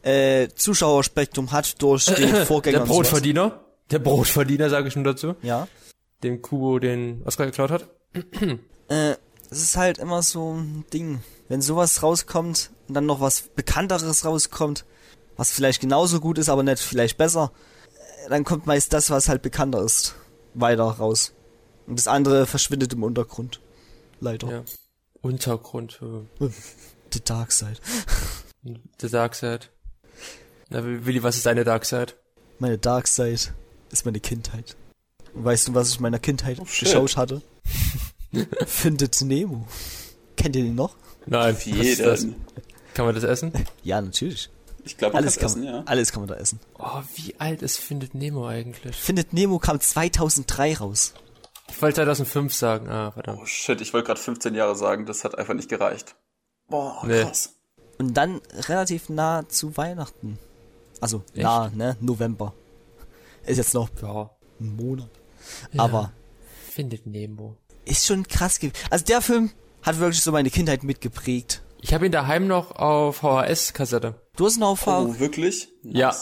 äh, 0.03 0.49
Zuschauerspektrum 0.55 1.51
hat 1.53 1.81
durch 1.81 2.05
den 2.05 2.35
Vorgänger. 2.47 2.79
Der 2.79 2.83
und 2.83 2.89
sowas. 2.89 3.09
Brotverdiener. 3.09 3.65
Der 3.91 3.99
Brotverdiener, 3.99 4.69
sage 4.71 4.89
ich 4.89 4.97
nur 4.97 5.05
dazu. 5.05 5.35
Ja. 5.43 5.67
Dem 6.23 6.43
Kubo 6.43 6.79
den 6.79 7.23
Oscar 7.25 7.47
geklaut 7.47 7.71
hat. 7.71 7.89
Äh, 8.89 9.17
es 9.51 9.63
ist 9.63 9.77
halt 9.77 9.99
immer 9.99 10.23
so 10.23 10.55
ein 10.55 10.85
Ding. 10.93 11.21
Wenn 11.49 11.63
sowas 11.63 12.03
rauskommt 12.03 12.71
und 12.89 12.95
dann 12.95 13.07
noch 13.07 13.21
was 13.21 13.43
Bekannteres 13.43 14.25
rauskommt, 14.25 14.85
was 15.37 15.51
vielleicht 15.51 15.81
genauso 15.81 16.21
gut 16.21 16.39
ist, 16.39 16.49
aber 16.49 16.63
nicht 16.63 16.83
vielleicht 16.83 17.19
besser, 17.19 17.53
äh, 18.25 18.31
dann 18.31 18.45
kommt 18.45 18.67
meist 18.67 18.93
das, 18.93 19.11
was 19.11 19.29
halt 19.29 19.43
bekannter 19.43 19.83
ist, 19.83 20.15
weiter 20.55 20.85
raus. 20.85 21.35
Und 21.87 21.99
das 21.99 22.09
andere 22.09 22.47
verschwindet 22.47 22.93
im 22.93 23.03
Untergrund. 23.03 23.61
Leider. 24.21 24.51
Ja. 24.51 24.65
Untergrund. 25.23 26.01
The 27.13 27.21
Dark 27.25 27.53
Side. 27.53 27.77
The 29.01 29.09
Dark 29.09 29.35
Side. 29.35 29.67
Na, 30.69 30.85
Willi, 30.85 31.23
was 31.23 31.37
ist 31.37 31.47
deine 31.47 31.65
Dark 31.65 31.85
Side? 31.87 32.15
Meine 32.59 32.77
Dark 32.77 33.07
Side 33.07 33.53
ist 33.91 34.05
meine 34.05 34.21
Kindheit. 34.21 34.77
Und 35.35 35.45
weißt 35.45 35.69
du, 35.69 35.75
was 35.75 35.91
ich 35.91 35.97
in 35.97 36.03
meiner 36.03 36.19
Kindheit 36.19 36.59
Oh, 36.61 36.65
geschaut 36.65 37.17
hatte? 37.17 37.43
Findet 38.67 39.21
Nemo. 39.23 39.67
Kennt 40.37 40.57
ihr 40.57 40.63
den 40.65 40.75
noch? 40.75 40.95
Nein, 41.27 41.55
das? 41.55 41.65
Jeden. 41.65 42.37
Kann 42.95 43.07
man 43.07 43.15
das 43.15 43.25
essen? 43.25 43.53
Ja, 43.83 44.01
natürlich. 44.01 44.51
Ich 44.85 44.97
glaube, 44.97 45.17
Alles 45.17 45.35
kann 45.37 45.41
kann, 45.49 45.51
essen, 45.51 45.65
ja. 45.65 45.83
alles 45.87 46.13
kann 46.13 46.23
man 46.23 46.29
da 46.29 46.37
essen. 46.37 46.61
Oh, 46.79 47.03
wie 47.17 47.35
alt 47.39 47.63
ist 47.63 47.79
Findet 47.79 48.15
Nemo 48.15 48.47
eigentlich? 48.47 48.97
Findet 48.97 49.33
Nemo 49.33 49.59
kam 49.59 49.81
2003 49.81 50.77
raus. 50.77 51.13
Ich 51.69 51.83
wollte 51.83 51.97
2005 51.97 52.55
sagen. 52.55 52.89
Ah, 52.89 53.11
verdammt. 53.11 53.41
Oh 53.43 53.47
shit, 53.47 53.81
ich 53.83 53.93
wollte 53.93 54.07
gerade 54.07 54.21
15 54.21 54.55
Jahre 54.55 54.75
sagen, 54.77 55.05
das 55.05 55.25
hat 55.25 55.37
einfach 55.37 55.53
nicht 55.55 55.69
gereicht. 55.69 56.15
Boah, 56.69 57.03
Nee. 57.07 57.23
krass. 57.23 57.55
Und 57.99 58.15
dann 58.15 58.41
relativ 58.69 59.09
nah 59.11 59.47
zu 59.49 59.77
Weihnachten. 59.77 60.39
Also 61.01 61.23
Echt? 61.35 61.43
nah, 61.43 61.71
ne? 61.75 61.97
November. 62.01 62.55
Ist 63.49 63.57
jetzt 63.59 63.75
noch 63.75 63.89
Ja. 64.03 64.31
ein 64.61 64.77
Monat. 64.77 65.11
Aber 65.77 66.13
Findet 66.71 67.07
Nemo. 67.07 67.57
ist 67.85 68.07
schon 68.07 68.27
krass. 68.27 68.59
ge- 68.59 68.73
Also 68.91 69.05
der 69.05 69.21
Film 69.23 69.51
hat 69.83 69.99
wirklich 69.99 70.23
so 70.23 70.33
meine 70.33 70.51
Kindheit 70.51 70.83
mitgeprägt. 70.83 71.63
Ich 71.81 71.95
habe 71.95 72.07
ihn 72.07 72.13
daheim 72.13 72.47
noch 72.47 72.73
auf 72.73 73.17
VHS-Kassette. 73.19 74.15
Du 74.37 74.47
hast 74.47 74.59
noch 74.59 74.77
V. 74.77 75.03
Oh, 75.05 75.19
wirklich? 75.19 75.69
Ja. 75.83 76.15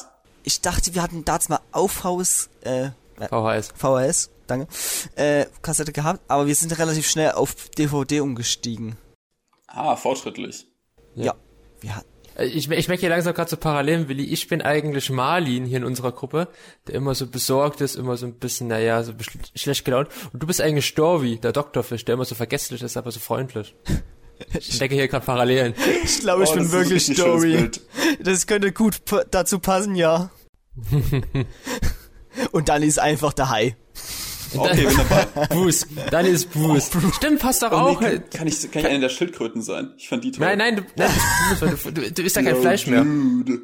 Ich 0.42 0.60
dachte, 0.60 0.94
wir 0.94 1.02
hatten 1.02 1.24
damals 1.24 1.48
mal 1.48 1.60
Aufhaus, 1.72 2.48
äh, 2.60 2.90
VHS. 3.18 3.72
VHS, 3.74 4.30
danke, 4.46 4.68
äh, 5.16 5.46
Kassette 5.62 5.92
gehabt, 5.92 6.20
aber 6.28 6.46
wir 6.46 6.54
sind 6.54 6.78
relativ 6.78 7.08
schnell 7.08 7.32
auf 7.32 7.54
DVD 7.70 8.20
umgestiegen. 8.20 8.96
Ah, 9.66 9.96
fortschrittlich. 9.96 10.66
Ja. 11.14 11.34
Wir 11.80 11.96
hatten, 11.96 12.06
Äh, 12.08 12.15
Ich, 12.38 12.70
ich 12.70 12.88
merke 12.88 13.00
hier 13.00 13.08
langsam 13.08 13.32
gerade 13.34 13.48
so 13.48 13.56
Parallelen, 13.56 14.08
Willi. 14.08 14.24
Ich 14.24 14.46
bin 14.48 14.60
eigentlich 14.60 15.08
Marlin 15.10 15.64
hier 15.64 15.78
in 15.78 15.84
unserer 15.84 16.12
Gruppe, 16.12 16.48
der 16.86 16.94
immer 16.96 17.14
so 17.14 17.26
besorgt 17.26 17.80
ist, 17.80 17.96
immer 17.96 18.16
so 18.16 18.26
ein 18.26 18.34
bisschen, 18.34 18.68
naja, 18.68 19.02
so 19.02 19.12
schlecht 19.54 19.84
gelaunt. 19.84 20.08
Und 20.32 20.42
du 20.42 20.46
bist 20.46 20.60
eigentlich 20.60 20.86
Storvi, 20.86 21.38
der 21.38 21.52
Doktorfisch, 21.52 22.04
der 22.04 22.14
immer 22.14 22.24
so 22.26 22.34
vergesslich 22.34 22.82
ist, 22.82 22.96
aber 22.96 23.10
so 23.10 23.20
freundlich. 23.20 23.74
Ich 24.58 24.78
denke 24.78 24.96
hier 24.96 25.08
gerade 25.08 25.24
Parallelen. 25.24 25.74
ich 26.04 26.20
glaube, 26.20 26.44
ich 26.44 26.50
Oh, 26.50 26.54
bin 26.54 26.70
wirklich 26.72 27.06
Story. 27.06 27.70
Das 28.20 28.46
könnte 28.46 28.70
gut 28.72 28.96
dazu 29.30 29.58
passen, 29.58 29.94
ja. 29.94 30.30
Und 32.52 32.68
dann 32.68 32.82
ist 32.82 32.98
einfach 32.98 33.32
der 33.32 33.48
Hai. 33.48 33.76
Okay, 34.54 34.86
wunderbar. 34.86 35.26
Buß. 35.48 35.86
Dann 36.10 36.26
ist 36.26 36.52
Buß. 36.52 36.90
Stimmt, 37.16 37.40
passt 37.40 37.62
doch 37.62 37.72
Oh, 37.72 37.74
auch. 37.74 38.00
nee, 38.00 38.18
kann, 38.18 38.30
kann, 38.30 38.46
ich, 38.48 38.70
kann 38.70 38.82
ich 38.82 38.88
eine 38.88 39.00
der 39.00 39.08
Schildkröten 39.08 39.62
sein? 39.62 39.92
Ich 39.96 40.08
fand 40.08 40.24
die 40.24 40.32
toll. 40.32 40.46
Nein, 40.46 40.58
nein, 40.58 40.76
du, 40.76 40.82
nein, 40.96 41.10
du, 41.60 42.00
bist 42.00 42.18
du, 42.18 42.22
isst 42.22 42.36
ja 42.36 42.42
kein 42.42 42.54
No, 42.54 42.60
Fleisch 42.60 42.86
mehr. 42.86 43.02
Dude. 43.02 43.60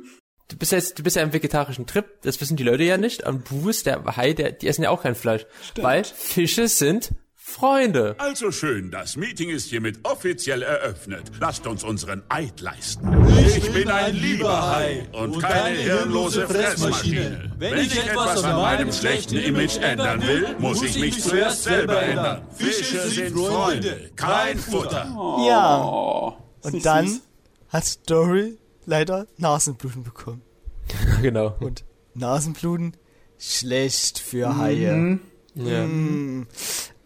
Du 0.49 0.57
bist 0.59 0.73
jetzt, 0.73 0.99
du 0.99 1.03
bist 1.03 1.17
ja 1.17 1.23
im 1.23 1.33
vegetarischen 1.33 1.87
Trip, 1.87 2.05
das 2.23 2.41
wissen 2.41 2.57
die 2.57 2.63
Leute 2.63 2.83
ja 2.85 2.99
nicht. 2.99 3.23
Und 3.23 3.45
Buß, 3.45 3.85
der 3.85 4.05
Hai, 4.17 4.35
der, 4.35 4.53
die 4.53 4.69
essen 4.69 4.83
ja 4.83 4.91
auch 4.91 5.03
kein 5.03 5.15
Fleisch. 5.15 5.47
Weil 5.77 6.05
Fische 6.05 6.69
sind 6.69 7.11
Freunde. 7.53 8.15
Also 8.19 8.51
schön, 8.51 8.91
das 8.91 9.17
Meeting 9.17 9.51
ist 9.51 9.69
hiermit 9.69 9.99
offiziell 10.05 10.63
eröffnet. 10.63 11.31
Lasst 11.39 11.67
uns 11.67 11.85
unseren 11.85 12.23
Eid 12.31 12.61
leisten. 12.61 13.07
Ich 13.47 13.71
bin 13.71 13.91
ein 13.91 14.15
lieber 14.17 14.75
Hai 14.75 15.07
und 15.13 15.39
keine 15.39 15.77
hirnlose 15.77 16.49
Fressmaschine. 16.49 17.53
Wenn 17.59 17.79
ich 17.79 17.97
etwas 17.99 18.43
an 18.43 18.57
meinem 18.57 18.91
schlechten 18.91 19.37
Image 19.37 19.77
ändern 19.77 20.23
will, 20.27 20.57
muss 20.59 20.83
ich 20.83 20.99
mich 20.99 21.23
zuerst 21.23 21.65
selber 21.65 22.03
ändern. 22.03 22.43
Fische 22.57 23.07
sind 23.09 23.37
Freunde, 23.37 24.11
kein 24.17 24.59
Futter. 24.59 25.05
Ja. 25.47 25.85
Oh, 25.85 26.37
ist 26.65 26.73
Und 26.73 26.87
dann 26.87 27.21
hat 27.69 27.85
Story 27.85 28.57
leider 28.87 29.27
Nasenbluten 29.37 30.03
bekommen. 30.03 30.41
genau. 31.23 31.55
Und 31.61 31.85
Nasenbluten 32.15 32.97
schlecht 33.39 34.19
für 34.19 34.57
Haie. 34.57 35.19
Ja. 35.55 35.87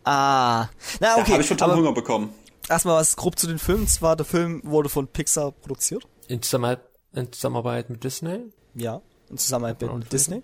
Ah. 0.07 0.69
Na, 1.01 1.17
Da 1.17 1.21
okay. 1.21 1.33
habe 1.33 1.43
ich 1.43 1.49
total 1.49 1.75
Hunger 1.75 1.93
bekommen. 1.93 2.33
erstmal 2.69 2.97
was 2.97 3.17
grob 3.17 3.39
zu 3.39 3.47
den 3.47 3.59
Filmen. 3.59 3.87
Zwar, 3.89 4.17
der 4.17 4.25
Film 4.25 4.61
wurde 4.65 4.89
von 4.89 5.09
Pixar 5.09 5.53
produziert. 5.53 6.07
In, 6.29 6.41
Zusammenarbeit, 6.43 6.81
in 7.13 7.33
Zusammenarbeit 7.33 7.91
mit 7.91 8.03
Disney. 8.05 8.45
Ja. 8.75 9.03
In 9.29 9.37
Zusammenarbeit 9.39 9.93
mit 9.93 10.13
Disney. 10.13 10.43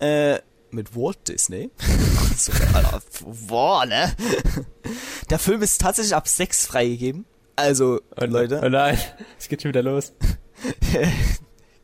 Äh, 0.00 0.38
mit 0.70 0.96
Walt 0.96 1.28
Disney. 1.28 1.70
so, 2.36 2.52
Alter, 2.74 3.00
boah, 3.46 3.84
ne? 3.86 4.14
Der 5.30 5.38
Film 5.38 5.62
ist 5.62 5.80
tatsächlich 5.80 6.14
ab 6.14 6.26
6 6.28 6.66
freigegeben. 6.66 7.24
Also, 7.56 8.00
Leute, 8.16 8.60
Oh 8.64 8.68
nein, 8.68 8.98
es 9.38 9.48
geht 9.48 9.62
schon 9.62 9.70
wieder 9.70 9.82
los. 9.82 10.12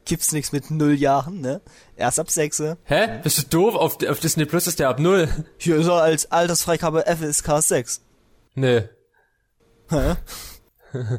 gibt's 0.05 0.33
nichts 0.33 0.53
mit 0.53 0.71
null 0.71 0.95
Jahren, 0.95 1.41
ne? 1.41 1.61
Erst 1.97 2.19
ab 2.21 2.31
6. 2.31 2.63
Hä? 2.85 3.21
Bist 3.23 3.39
du 3.39 3.43
doof? 3.49 3.75
Auf, 3.75 3.99
auf 4.09 4.21
Disney 4.21 4.45
Plus 4.45 4.67
ist 4.67 4.79
der 4.79 4.89
ab 4.89 4.99
null. 5.01 5.29
Hier 5.59 5.77
ist 5.77 5.87
er 5.87 6.03
als 6.03 6.31
Altersfreigabe 6.31 7.05
FSK 7.07 7.63
6. 7.63 8.01
Nee. 8.55 8.89
Hä? 9.91 10.15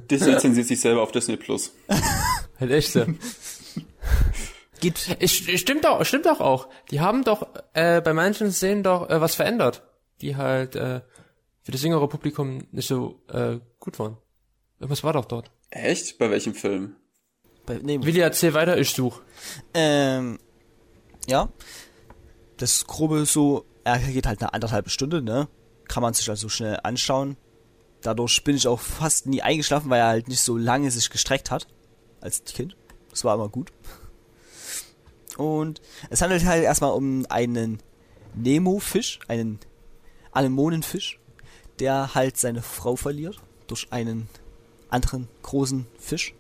Disney 0.10 0.38
zensiert 0.38 0.68
sich 0.68 0.80
selber 0.80 1.02
auf 1.02 1.12
Disney 1.12 1.36
Plus. 1.38 1.72
Halt 2.60 2.72
echt 2.72 2.92
so. 2.94 3.06
Geht, 4.80 5.18
Es 5.20 5.32
st- 5.32 5.58
stimmt 5.58 5.86
doch, 5.86 6.04
stimmt 6.06 6.26
doch 6.26 6.40
auch. 6.42 6.68
Die 6.92 7.00
haben 7.00 7.24
doch 7.24 7.48
äh, 7.74 8.02
bei 8.02 8.14
manchen 8.14 8.52
Szenen 8.52 8.84
doch 8.84 9.10
äh, 9.10 9.20
was 9.22 9.36
verändert, 9.36 9.84
die 10.22 10.36
halt 10.36 10.76
äh, 10.76 11.02
für 11.64 11.72
das 11.72 11.82
jüngere 11.82 12.08
Publikum 12.08 12.68
nicht 12.72 12.88
so 12.88 13.22
äh, 13.30 13.60
gut 13.80 13.98
waren. 14.00 14.18
Irgendwas 14.80 15.04
war 15.04 15.14
doch 15.14 15.26
dort. 15.26 15.50
Echt? 15.72 16.18
Bei 16.18 16.30
welchem 16.30 16.54
Film? 16.54 16.96
Bei, 17.66 17.80
nee, 17.82 18.00
Willi, 18.02 18.20
erzähl 18.20 18.54
weiter, 18.54 18.78
ich 18.78 18.92
such. 18.92 19.22
Ähm, 19.74 20.40
ja. 21.28 21.50
Das 22.58 22.86
grobe 22.86 23.26
so, 23.26 23.66
er 23.84 24.00
geht 24.00 24.28
halt 24.28 24.42
eine 24.42 24.54
anderthalb 24.54 24.90
Stunde, 24.90 25.22
ne? 25.22 25.48
Kann 25.88 26.02
man 26.02 26.14
sich 26.14 26.30
also 26.30 26.50
schnell 26.50 26.80
anschauen. 26.84 27.38
Dadurch 28.02 28.44
bin 28.44 28.56
ich 28.56 28.68
auch 28.68 28.80
fast 28.80 29.26
nie 29.26 29.42
eingeschlafen, 29.42 29.90
weil 29.90 30.00
er 30.00 30.08
halt 30.08 30.28
nicht 30.28 30.42
so 30.42 30.58
lange 30.58 30.92
sich 30.92 31.10
gestreckt 31.10 31.52
hat. 31.52 31.68
Als 32.22 32.44
Kind. 32.44 32.76
Das 33.10 33.24
war 33.24 33.36
immer 33.36 33.50
gut. 33.50 33.72
Und 35.38 35.82
es 36.10 36.22
handelt 36.22 36.46
halt 36.46 36.64
erstmal 36.64 36.92
um 36.92 37.26
einen 37.30 37.80
Nemo-Fisch, 38.36 39.20
einen 39.28 39.60
Anemonenfisch, 40.32 41.20
der 41.80 42.16
halt 42.16 42.38
seine 42.38 42.62
Frau 42.62 42.96
verliert 42.96 43.42
durch 43.68 43.92
einen 43.92 44.30
anderen 44.90 45.28
großen 45.42 45.88
Fisch. 45.98 46.34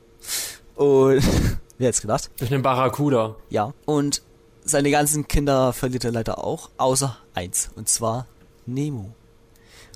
Und 0.75 1.23
wer 1.77 1.87
hätte 1.87 2.01
gedacht? 2.01 2.29
Durch 2.37 2.53
einen 2.53 2.63
Barracuda. 2.63 3.35
Ja. 3.49 3.73
Und 3.85 4.21
seine 4.63 4.91
ganzen 4.91 5.27
Kinder 5.27 5.73
verliert 5.73 6.03
er 6.03 6.11
leider 6.11 6.43
auch, 6.43 6.69
außer 6.77 7.17
eins. 7.33 7.69
Und 7.75 7.87
zwar 7.87 8.27
Nemo. 8.65 9.13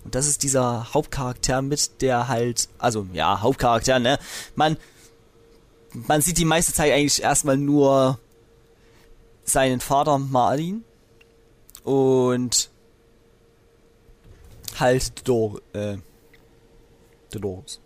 Und 0.04 0.16
das 0.16 0.28
ist 0.28 0.44
dieser 0.44 0.94
Hauptcharakter 0.94 1.62
mit, 1.62 2.02
der 2.02 2.28
halt, 2.28 2.70
also 2.78 3.08
ja, 3.14 3.42
Hauptcharakter, 3.42 4.00
ne? 4.00 4.18
Man, 4.56 4.78
man 5.94 6.22
sieht 6.22 6.38
die 6.38 6.46
meiste 6.46 6.74
Zeit 6.74 6.94
eigentlich 6.94 7.22
erstmal 7.22 7.58
nur 7.58 8.20
seinen 9.44 9.82
Vater 9.82 10.18
Marlin 10.18 10.84
und 11.84 12.70
halt 14.80 15.28
Dor, 15.28 15.62
äh, 15.74 15.98
Dolores. 17.32 17.82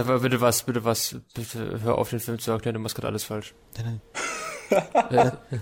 Äh, 0.00 0.18
Bitte 0.20 0.40
was, 0.40 0.62
bitte 0.62 0.84
was, 0.84 1.16
bitte 1.34 1.80
hör 1.82 1.98
auf 1.98 2.10
den 2.10 2.20
Film 2.20 2.38
zu 2.38 2.50
erklären, 2.50 2.74
du 2.74 2.80
machst 2.80 2.94
gerade 2.94 3.08
alles 3.08 3.24
falsch. 3.24 3.54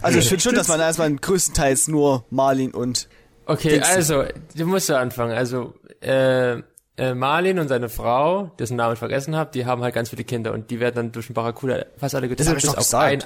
Also 0.02 0.18
ich 0.18 0.28
finde 0.28 0.42
schon, 0.42 0.54
dass 0.54 0.68
man 0.68 0.80
erstmal 0.80 1.14
größtenteils 1.14 1.88
nur 1.88 2.24
Marlin 2.30 2.72
und 2.72 3.08
Okay, 3.46 3.70
Dings. 3.72 3.88
also, 3.90 4.24
du 4.56 4.66
musst 4.66 4.88
ja 4.88 4.98
anfangen. 4.98 5.32
Also, 5.36 5.74
äh, 6.00 6.62
äh, 6.96 7.12
Marlin 7.14 7.58
und 7.58 7.68
seine 7.68 7.90
Frau, 7.90 8.52
dessen 8.58 8.76
Namen 8.76 8.94
ich 8.94 8.98
vergessen 8.98 9.36
habe, 9.36 9.50
die 9.52 9.66
haben 9.66 9.82
halt 9.82 9.94
ganz 9.94 10.08
viele 10.10 10.24
Kinder 10.24 10.52
und 10.52 10.70
die 10.70 10.80
werden 10.80 10.94
dann 10.94 11.12
durch 11.12 11.26
den 11.26 11.34
Barracuda 11.34 11.84
fast 11.98 12.14
alle 12.14 12.28
getötet. 12.28 12.48
hab 12.50 12.56
ich 12.56 12.64
doch 12.64 12.98
ein, 13.00 13.22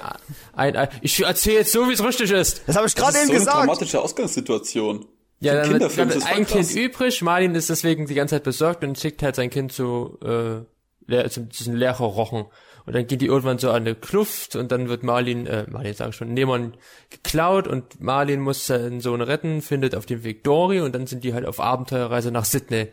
ein, 0.55 0.75
ein, 0.75 0.87
Ich 1.01 1.23
erzähle 1.23 1.59
jetzt 1.59 1.71
so, 1.71 1.87
wie 1.87 1.93
es 1.93 2.03
richtig 2.03 2.31
ist. 2.31 2.63
das 2.67 2.75
habe 2.75 2.87
ich 2.87 2.95
Das 2.95 3.03
gerade 3.13 3.17
ist 3.17 3.21
eben 3.21 3.27
so 3.27 3.33
eine 3.33 3.39
gesagt. 3.45 3.57
dramatische 3.57 4.01
Ausgangssituation. 4.01 5.05
Ja, 5.39 5.53
dann 5.65 5.79
dann 5.79 6.09
ist 6.09 6.17
das 6.17 6.25
ein 6.25 6.45
Kind 6.45 6.75
übrig. 6.75 7.21
Marlin 7.21 7.55
ist 7.55 7.69
deswegen 7.69 8.07
die 8.07 8.15
ganze 8.15 8.35
Zeit 8.35 8.43
besorgt 8.43 8.83
und 8.83 8.99
schickt 8.99 9.23
halt 9.23 9.35
sein 9.37 9.49
Kind 9.49 9.71
zu, 9.71 10.17
äh, 10.21 10.65
leer, 11.09 11.29
zu 11.29 11.41
diesen 11.41 11.75
Lehrerrochen. 11.75 12.45
Und 12.85 12.95
dann 12.95 13.05
gehen 13.05 13.19
die 13.19 13.27
irgendwann 13.27 13.59
so 13.59 13.69
an 13.69 13.83
eine 13.83 13.93
Kluft 13.93 14.55
und 14.55 14.71
dann 14.71 14.89
wird 14.89 15.03
Marlin, 15.03 15.45
äh, 15.45 15.65
Marlin 15.69 15.93
sag 15.93 16.09
ich 16.09 16.15
schon, 16.15 16.33
Nemon 16.33 16.73
geklaut 17.09 17.67
und 17.67 18.01
Marlin 18.01 18.39
muss 18.39 18.65
seinen 18.65 19.01
Sohn 19.01 19.21
retten, 19.21 19.61
findet 19.61 19.95
auf 19.95 20.05
dem 20.05 20.23
Weg 20.23 20.43
Dory 20.43 20.81
und 20.81 20.95
dann 20.95 21.05
sind 21.05 21.23
die 21.23 21.33
halt 21.33 21.45
auf 21.45 21.59
Abenteuerreise 21.59 22.31
nach 22.31 22.45
Sydney. 22.45 22.87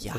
Ja, 0.00 0.14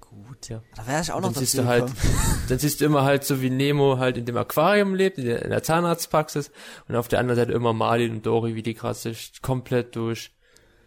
gut. 0.00 0.48
Ja. 0.48 0.62
Da 0.74 0.86
wäre 0.86 1.02
ich 1.02 1.12
auch 1.12 1.20
noch 1.20 1.32
Dann 1.32 1.40
siehst 1.40 1.58
du 1.58 1.64
halt, 1.64 1.90
dann 2.48 2.58
siehst 2.58 2.80
du 2.80 2.84
immer 2.84 3.04
halt 3.04 3.24
so 3.24 3.42
wie 3.42 3.50
Nemo 3.50 3.98
halt 3.98 4.16
in 4.16 4.24
dem 4.24 4.36
Aquarium 4.36 4.94
lebt, 4.94 5.18
in 5.18 5.26
der, 5.26 5.42
in 5.42 5.50
der 5.50 5.62
Zahnarztpraxis 5.62 6.50
und 6.88 6.96
auf 6.96 7.08
der 7.08 7.18
anderen 7.18 7.36
Seite 7.36 7.52
immer 7.52 7.72
Marlin 7.72 8.12
und 8.12 8.26
Dory, 8.26 8.54
wie 8.54 8.62
die 8.62 8.74
gerade 8.74 8.94
sich 8.94 9.32
komplett 9.42 9.96
durch 9.96 10.32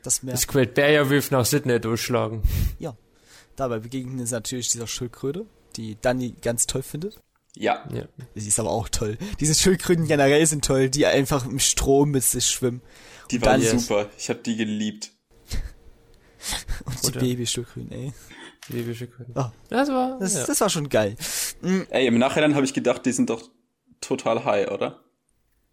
Das, 0.02 0.24
Meer, 0.24 0.34
das 0.34 0.48
Great 0.48 0.74
Barrier 0.74 1.10
Reef 1.10 1.30
nach 1.32 1.46
Sydney 1.46 1.80
durchschlagen. 1.80 2.42
ja, 2.80 2.96
Dabei 3.56 3.80
begegnen 3.80 4.26
sie 4.26 4.34
natürlich 4.34 4.70
dieser 4.70 4.88
Schildkröte, 4.88 5.46
die 5.80 5.98
Danny 6.00 6.36
ganz 6.42 6.68
toll 6.68 6.84
findet. 6.84 7.22
Ja. 7.56 7.88
Ja. 7.92 8.04
Sie 8.36 8.48
ist 8.48 8.60
aber 8.60 8.70
auch 8.70 8.90
toll. 8.90 9.18
Diese 9.40 9.56
Schildkröten 9.56 10.08
generell 10.08 10.46
sind 10.46 10.64
toll, 10.64 10.90
die 10.90 11.06
einfach 11.06 11.46
im 11.46 11.60
Strom 11.60 12.12
mit 12.12 12.24
sich 12.24 12.46
schwimmen. 12.46 12.82
Die 13.32 13.38
Und 13.38 13.46
waren 13.46 13.62
super. 13.62 14.10
Ich 14.18 14.30
habe 14.30 14.40
die 14.40 14.56
geliebt. 14.56 15.12
Und 16.86 17.04
die 17.04 17.08
Oder? 17.08 17.20
Babyschildkröten, 17.20 17.92
ey. 17.92 18.14
Libysche 18.68 19.08
König. 19.08 19.36
Oh. 19.36 19.46
Das 19.70 19.90
war, 19.90 20.20
Das, 20.20 20.36
ja. 20.36 20.46
das 20.46 20.62
war 20.62 20.70
schon 20.70 20.90
geil. 20.90 21.16
Ey, 21.90 22.08
im 22.08 22.20
Nachhinein 22.20 22.56
habe 22.56 22.66
ich 22.66 22.74
gedacht, 22.74 23.06
die 23.06 23.12
sind 23.12 23.30
doch 23.30 23.50
total 24.00 24.46
high, 24.46 24.70
oder? 24.70 25.04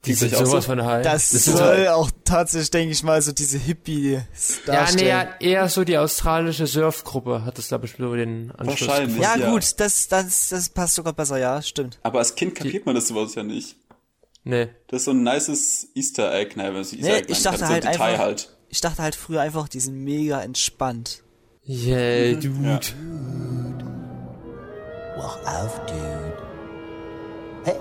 Die 0.06 0.14
sind 0.14 0.34
auch 0.34 0.46
sowas 0.46 0.64
so? 0.64 0.70
von 0.72 0.84
high. 0.84 1.02
Das, 1.04 1.32
ist 1.32 1.44
soll 1.46 1.54
total- 1.54 1.88
auch 1.88 2.10
tatsächlich, 2.24 2.70
denke 2.70 2.92
ich 2.92 3.02
mal, 3.02 3.20
so 3.22 3.32
diese 3.32 3.58
Hippies 3.58 4.20
ja, 4.66 4.72
darstellen. 4.72 5.04
nee, 5.04 5.08
ja, 5.08 5.28
eher 5.60 5.68
so 5.68 5.84
die 5.84 5.98
australische 5.98 6.66
Surfgruppe 6.66 7.44
hat 7.44 7.58
es 7.58 7.68
da 7.68 7.78
bestimmt 7.78 8.06
über 8.08 8.16
den 8.16 8.50
Anschluss. 8.52 8.88
Wahrscheinlich. 8.88 9.20
Ja, 9.20 9.36
Ja. 9.36 9.50
gut, 9.50 9.78
das, 9.80 10.08
das, 10.08 10.48
das 10.48 10.68
passt 10.70 10.94
sogar 10.94 11.12
besser, 11.12 11.38
ja, 11.38 11.60
stimmt. 11.62 11.98
Aber 12.02 12.18
als 12.20 12.34
Kind 12.34 12.54
kapiert 12.54 12.86
man 12.86 12.94
das 12.94 13.08
sowas 13.08 13.34
ja 13.34 13.42
nicht. 13.42 13.76
Nee. 14.44 14.68
Das 14.88 15.00
ist 15.00 15.04
so 15.06 15.10
ein 15.10 15.22
nices 15.24 15.88
Easter 15.94 16.32
Egg, 16.32 16.56
ne, 16.56 16.72
wenn 16.72 16.80
es 16.80 16.92
Easter 16.92 17.06
Nee, 17.08 17.16
Egg 17.18 17.26
ich 17.32 17.42
dachte 17.42 17.58
so 17.58 17.64
ein 17.64 17.70
halt 17.70 17.84
Detail 17.84 18.00
einfach- 18.02 18.18
halt. 18.24 18.52
Ich 18.68 18.80
dachte 18.80 19.02
halt 19.02 19.14
früher 19.14 19.40
einfach, 19.40 19.68
die 19.68 19.80
sind 19.80 20.02
mega 20.04 20.40
entspannt. 20.42 21.22
Yeah, 21.68 22.34
dude. 22.34 22.50
Ja. 22.62 22.80
Wach 25.16 25.38
auf, 25.46 25.80
Dude. 25.86 26.32
Hey. 27.64 27.74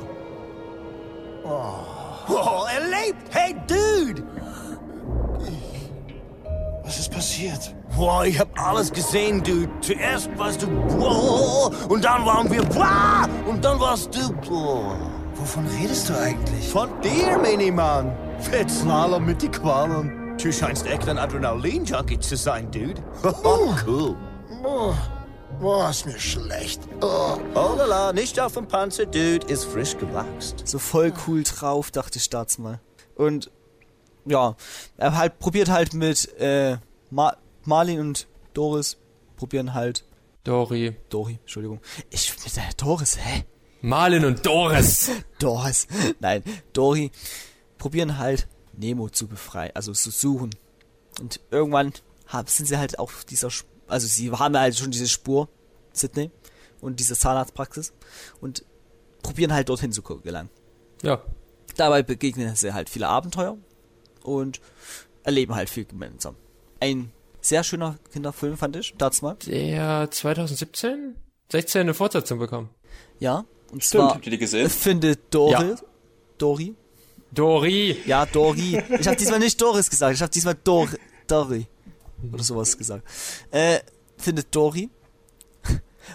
Oh, 1.43 1.73
er 2.28 2.82
lebt! 2.82 3.34
Hey, 3.34 3.55
Dude! 3.67 4.23
Was 6.84 6.99
ist 6.99 7.11
passiert? 7.11 7.76
Boah, 7.97 8.26
ich 8.26 8.39
hab 8.39 8.49
alles 8.59 8.91
gesehen, 8.91 9.41
Dude. 9.41 9.69
Zuerst 9.82 10.30
warst 10.38 10.61
du 10.61 10.67
boah, 10.67 11.71
und 11.89 12.03
dann 12.03 12.26
waren 12.26 12.51
wir 12.51 12.63
boah, 12.63 13.28
und 13.47 13.63
dann 13.63 13.80
warst 13.80 14.15
du 14.15 14.32
boah. 14.47 14.97
Wovon 15.36 15.65
redest 15.67 16.09
du 16.09 16.13
eigentlich? 16.17 16.69
Von 16.69 16.89
dir, 17.01 17.38
Minimann. 17.38 18.15
Fettslalom 18.39 19.26
mit 19.26 19.41
die 19.41 19.49
Qualen. 19.49 20.38
Du 20.41 20.51
scheinst 20.51 20.86
echt 20.86 21.07
ein 21.09 21.17
Adrenalin-Junkie 21.17 22.19
zu 22.19 22.36
sein, 22.36 22.69
Dude. 22.71 23.01
cool. 23.88 24.15
Oh, 24.63 24.93
boah, 25.60 25.89
ist 25.89 26.06
mir 26.06 26.20
schlecht. 26.20 26.82
Oh. 27.01 27.38
Oh 27.53 27.76
la 27.78 27.86
la, 27.86 28.14
nicht 28.14 28.39
auf 28.39 28.53
dem 28.53 28.68
Panzer, 28.68 29.06
Dude, 29.06 29.45
ist 29.47 29.66
frisch 29.66 29.97
gewachst. 29.97 30.64
So 30.66 30.80
voll 30.80 31.14
cool 31.28 31.43
drauf, 31.43 31.91
dachte 31.91 32.18
ich 32.20 32.30
das 32.30 32.58
mal. 32.58 32.80
Und 33.16 33.51
ja, 34.26 34.56
er 34.97 35.16
halt 35.18 35.39
probiert 35.39 35.70
halt 35.70 35.93
mit 35.93 36.34
äh, 36.39 36.78
Ma 37.10 37.38
Marlin 37.64 37.99
und 37.99 38.28
Doris 38.53 38.97
probieren 39.38 39.74
halt 39.74 40.03
Dori. 40.43 40.95
Dori, 41.10 41.39
Entschuldigung. 41.41 41.80
Ich 42.12 42.34
mit 42.43 42.56
der 42.56 42.64
Doris, 42.78 43.18
hä? 43.18 43.45
Marlin 43.82 44.26
und 44.26 44.45
Doris. 44.45 45.10
Doris. 45.39 45.88
Nein, 46.20 46.43
Dori 46.74 47.12
probieren 47.78 48.18
halt 48.18 48.47
Nemo 48.74 49.10
zu 49.10 49.28
befreien, 49.28 49.72
also 49.76 49.93
zu 49.93 50.12
suchen. 50.12 50.51
Und 51.20 51.39
irgendwann 51.49 51.93
hab, 52.28 52.49
sind 52.49 52.66
sie 52.68 52.78
halt 52.78 52.99
auf 52.99 53.26
dieser, 53.26 53.47
Sp- 53.49 53.70
also 53.88 54.07
sie 54.07 54.31
haben 54.31 54.57
halt 54.57 54.75
schon 54.77 54.91
diese 54.91 55.07
Spur, 55.07 55.49
Sydney, 55.93 56.31
und 56.81 56.99
diese 56.99 57.15
Zahnarztpraxis 57.15 57.93
und 58.41 58.63
probieren 59.23 59.53
halt 59.53 59.69
dorthin 59.69 59.91
zu 59.91 60.01
gelangen. 60.01 60.49
Ja. 61.01 61.21
Dabei 61.77 62.03
begegnen 62.03 62.55
sie 62.55 62.73
halt 62.73 62.89
viele 62.89 63.07
Abenteuer 63.07 63.57
und 64.23 64.61
erleben 65.23 65.55
halt 65.55 65.69
viel 65.69 65.86
gemeinsam. 65.86 66.36
Ein 66.79 67.11
sehr 67.41 67.63
schöner 67.63 67.97
Kinderfilm 68.11 68.57
fand 68.57 68.75
ich, 68.75 68.93
dazu 68.97 69.25
mal. 69.25 69.36
Der 69.45 70.09
2017? 70.09 71.15
16 71.51 71.81
eine 71.81 71.93
Fortsetzung 71.93 72.39
bekommen. 72.39 72.69
Ja, 73.19 73.45
und 73.71 73.83
Stimmt, 73.83 74.03
zwar 74.03 74.13
habt 74.15 74.25
ihr 74.25 74.31
die 74.31 74.38
gesehen? 74.38 74.69
findet 74.69 75.33
Dori, 75.33 75.51
Ja. 75.51 75.75
Dori, 76.38 76.75
Dori. 77.31 77.97
ja 78.05 78.25
Dori. 78.25 78.81
Ich 78.99 79.07
habe 79.07 79.17
diesmal 79.17 79.39
nicht 79.39 79.59
Doris 79.61 79.89
gesagt, 79.89 80.15
ich 80.15 80.21
habe 80.21 80.31
diesmal 80.31 80.55
Dor 80.63 80.88
Dori 81.27 81.67
oder 82.32 82.43
sowas 82.43 82.78
gesagt. 82.78 83.03
Äh, 83.51 83.80
findet 84.18 84.55
Dori, 84.55 84.89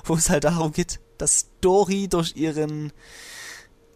wo 0.04 0.14
es 0.14 0.30
halt 0.30 0.44
darum 0.44 0.72
geht, 0.72 1.00
dass 1.18 1.46
Dori 1.60 2.08
durch 2.08 2.36
ihren 2.36 2.92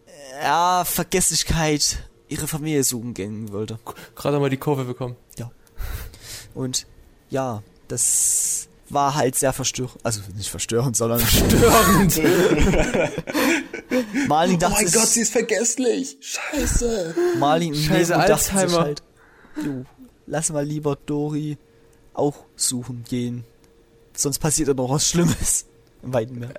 äh, 0.05 0.43
ja 0.43 0.83
Vergesslichkeit 0.85 2.09
ihre 2.27 2.47
Familie 2.47 2.83
suchen 2.83 3.13
gehen 3.13 3.51
wollte. 3.51 3.79
Gerade 4.15 4.39
mal 4.39 4.49
die 4.49 4.57
Kurve 4.57 4.85
bekommen. 4.85 5.15
Und 6.55 6.87
ja, 7.29 7.61
das 7.87 8.67
war 8.89 9.13
halt 9.13 9.35
sehr 9.35 9.53
verstörend. 9.53 9.97
Also 10.03 10.21
nicht 10.35 10.49
verstörend, 10.49 10.95
sondern 10.95 11.19
Störend. 11.19 12.17
Marlin 14.27 14.55
Oh 14.55 14.59
dachte 14.59 14.75
mein 14.75 14.87
sich, 14.87 14.95
Gott, 14.95 15.07
sie 15.07 15.21
ist 15.21 15.31
vergesslich. 15.31 16.17
Scheiße. 16.21 17.15
Marlin 17.37 17.73
und 17.73 17.79
Scheiße, 17.79 18.15
Alzheimer. 18.15 18.79
halt, 18.79 19.03
du, 19.55 19.85
lass 20.25 20.51
mal 20.51 20.65
lieber 20.65 20.95
Dori 20.95 21.57
auch 22.17 22.45
suchen 22.55 23.03
gehen. 23.07 23.43
Sonst 24.15 24.39
passiert 24.39 24.67
ja 24.67 24.73
noch 24.73 24.89
was 24.89 25.09
Schlimmes. 25.09 25.65
Im 26.01 26.13
weiten 26.13 26.39
Meer. 26.39 26.53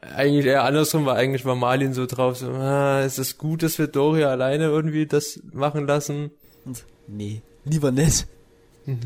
eigentlich 0.00 0.46
eher 0.46 0.64
andersrum, 0.64 1.06
weil 1.06 1.16
eigentlich 1.16 1.44
war 1.44 1.56
Marlin 1.56 1.92
so 1.92 2.06
drauf, 2.06 2.36
so, 2.38 2.50
ah, 2.50 3.02
ist 3.02 3.18
es 3.18 3.36
gut, 3.36 3.62
dass 3.62 3.78
wir 3.78 3.88
Dori 3.88 4.24
alleine 4.24 4.64
irgendwie 4.64 5.06
das 5.06 5.40
machen 5.52 5.86
lassen? 5.86 6.30
Und 6.64 6.84
nee, 7.08 7.42
lieber 7.64 7.90
nicht. 7.90 8.26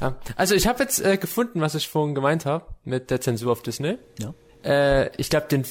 Ja. 0.00 0.16
Also 0.36 0.54
ich 0.54 0.66
habe 0.66 0.82
jetzt 0.82 1.04
äh, 1.04 1.18
gefunden, 1.18 1.60
was 1.60 1.74
ich 1.74 1.86
vorhin 1.86 2.14
gemeint 2.14 2.46
habe 2.46 2.64
mit 2.84 3.10
der 3.10 3.20
Zensur 3.20 3.52
auf 3.52 3.60
Disney. 3.60 3.98
Ja. 4.18 4.32
Äh, 4.64 5.10
ich 5.18 5.28
glaube, 5.28 5.48
den 5.48 5.66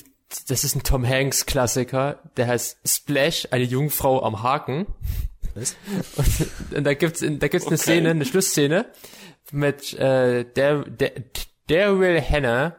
das 0.47 0.63
ist 0.63 0.75
ein 0.75 0.83
Tom 0.83 1.07
Hanks 1.07 1.45
Klassiker, 1.45 2.19
der 2.37 2.47
heißt 2.47 2.77
Splash, 2.85 3.47
eine 3.51 3.63
Jungfrau 3.63 4.21
am 4.21 4.43
Haken. 4.43 4.85
Was? 5.61 5.75
Und, 6.15 6.77
und 6.77 6.83
da 6.83 6.93
gibt's 6.93 7.21
in- 7.21 7.39
da 7.39 7.47
gibt's 7.47 7.67
eine 7.67 7.75
Okay. 7.75 7.83
Szene, 7.83 8.09
eine 8.11 8.25
Schlussszene 8.25 8.85
mit 9.51 9.93
äh, 9.93 10.43
der 10.45 10.83
der 10.83 11.11
Daryl 11.67 12.21
Hannah 12.21 12.75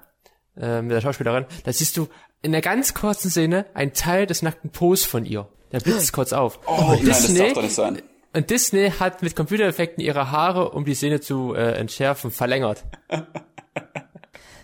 äh, 0.57 0.83
mit 0.83 0.93
der 0.93 1.01
Schauspielerin. 1.01 1.47
Da 1.64 1.72
siehst 1.72 1.97
du 1.97 2.09
in 2.43 2.53
einer 2.55 2.61
ganz 2.62 2.95
kurzen 2.95 3.31
Szene 3.31 3.66
einen 3.74 3.93
Teil 3.93 4.26
des 4.26 4.43
nackten 4.43 4.70
Pos 4.70 5.05
von 5.05 5.24
ihr. 5.24 5.49
Der 5.72 5.81
blitzt 5.81 6.12
kurz 6.12 6.33
auf. 6.33 6.59
Oh, 6.66 6.72
Und 6.93 7.05
nein, 7.05 7.07
das 7.07 7.33
darf 7.35 7.53
doch 7.53 7.62
nicht 7.62 7.74
sein. 7.74 8.03
und 8.33 8.51
Disney 8.51 8.91
hat 8.99 9.22
mit 9.22 9.37
Computereffekten 9.37 10.03
ihre 10.03 10.31
Haare, 10.33 10.70
um 10.70 10.85
die 10.85 10.95
Szene 10.95 11.20
zu 11.20 11.55
äh, 11.55 11.72
entschärfen, 11.74 12.31
verlängert. 12.31 12.85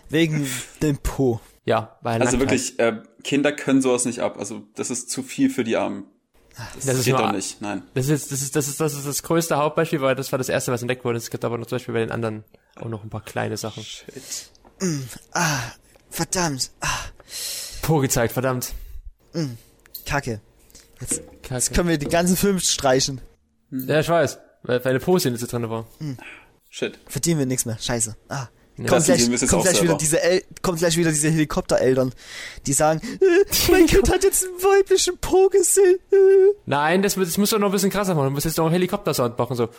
Wegen 0.09 0.47
dem 0.81 0.97
Po. 0.97 1.39
Ja, 1.65 1.97
weil 2.01 2.21
Also 2.21 2.39
wirklich, 2.39 2.79
äh, 2.79 3.01
Kinder 3.23 3.51
können 3.51 3.81
sowas 3.81 4.05
nicht 4.05 4.19
ab. 4.19 4.37
Also 4.39 4.63
das 4.75 4.89
ist 4.89 5.09
zu 5.09 5.21
viel 5.21 5.49
für 5.49 5.63
die 5.65 5.75
Armen. 5.75 6.05
Das, 6.75 6.85
Das 6.85 6.97
ist 6.97 7.05
geht 7.05 7.13
doch 7.15 7.31
nicht. 7.31 7.61
Nein. 7.61 7.83
Das 7.93 8.09
ist, 8.09 8.31
das 8.31 8.41
ist, 8.41 8.55
das 8.55 8.67
ist, 8.67 8.79
das 8.79 8.93
ist 8.93 9.05
das 9.05 9.21
größte 9.23 9.57
Hauptbeispiel, 9.57 10.01
weil 10.01 10.15
das 10.15 10.31
war 10.31 10.37
das 10.39 10.49
erste, 10.49 10.71
was 10.71 10.81
entdeckt 10.81 11.05
wurde. 11.05 11.17
Es 11.17 11.29
gibt 11.29 11.45
aber 11.45 11.57
noch 11.57 11.67
zum 11.67 11.77
Beispiel 11.77 11.93
bei 11.93 11.99
den 11.99 12.11
anderen 12.11 12.43
auch 12.75 12.89
noch 12.89 13.03
ein 13.03 13.09
paar 13.09 13.23
kleine 13.23 13.57
Sachen. 13.57 13.85
Verdammt. 16.09 16.71
Ah, 16.81 16.87
Po 17.81 17.99
gezeigt, 17.99 18.33
verdammt. 18.33 18.73
Kacke. 20.05 20.41
Jetzt, 20.99 21.21
Kacke. 21.43 21.53
jetzt 21.55 21.73
können 21.73 21.89
wir 21.89 21.97
den 21.97 22.09
ganzen 22.09 22.35
Film 22.35 22.59
streichen. 22.59 23.21
Ja, 23.71 23.99
ich 23.99 24.09
weiß, 24.09 24.39
weil 24.63 24.83
weil 24.83 24.89
eine 24.91 24.99
Po-Szene 24.99 25.37
so 25.37 25.45
drin 25.45 25.69
war. 25.69 25.85
Shit. 26.69 26.97
Verdienen 27.07 27.39
wir 27.39 27.45
nichts 27.45 27.65
mehr. 27.65 27.77
Scheiße. 27.79 28.15
Ah. 28.29 28.47
Kommt 28.85 29.05
gleich, 29.05 29.25
kommt 29.47 29.63
gleich 29.63 29.81
wieder 29.81 29.97
diese 29.97 30.21
El 30.21 30.43
kommt 30.61 30.77
gleich 30.77 30.97
wieder 30.97 31.09
diese 31.09 31.29
Helikoptereltern, 31.29 32.13
die 32.67 32.73
sagen, 32.73 33.01
äh, 33.01 33.71
mein 33.71 33.87
Kind 33.87 34.11
hat 34.11 34.23
jetzt 34.23 34.45
einen 34.45 34.53
weiblichen 34.61 35.17
Po 35.17 35.49
gesehen. 35.49 35.97
Äh. 36.11 36.15
Nein, 36.67 37.01
das, 37.01 37.15
das 37.15 37.37
muss 37.39 37.49
doch 37.49 37.57
noch 37.57 37.69
ein 37.69 37.71
bisschen 37.71 37.89
krasser 37.89 38.13
machen. 38.13 38.25
Du 38.25 38.31
musst 38.31 38.45
jetzt 38.45 38.57
noch 38.57 38.65
einen 38.65 38.73
Helikopter-Sound 38.73 39.37
machen, 39.37 39.55
so. 39.55 39.69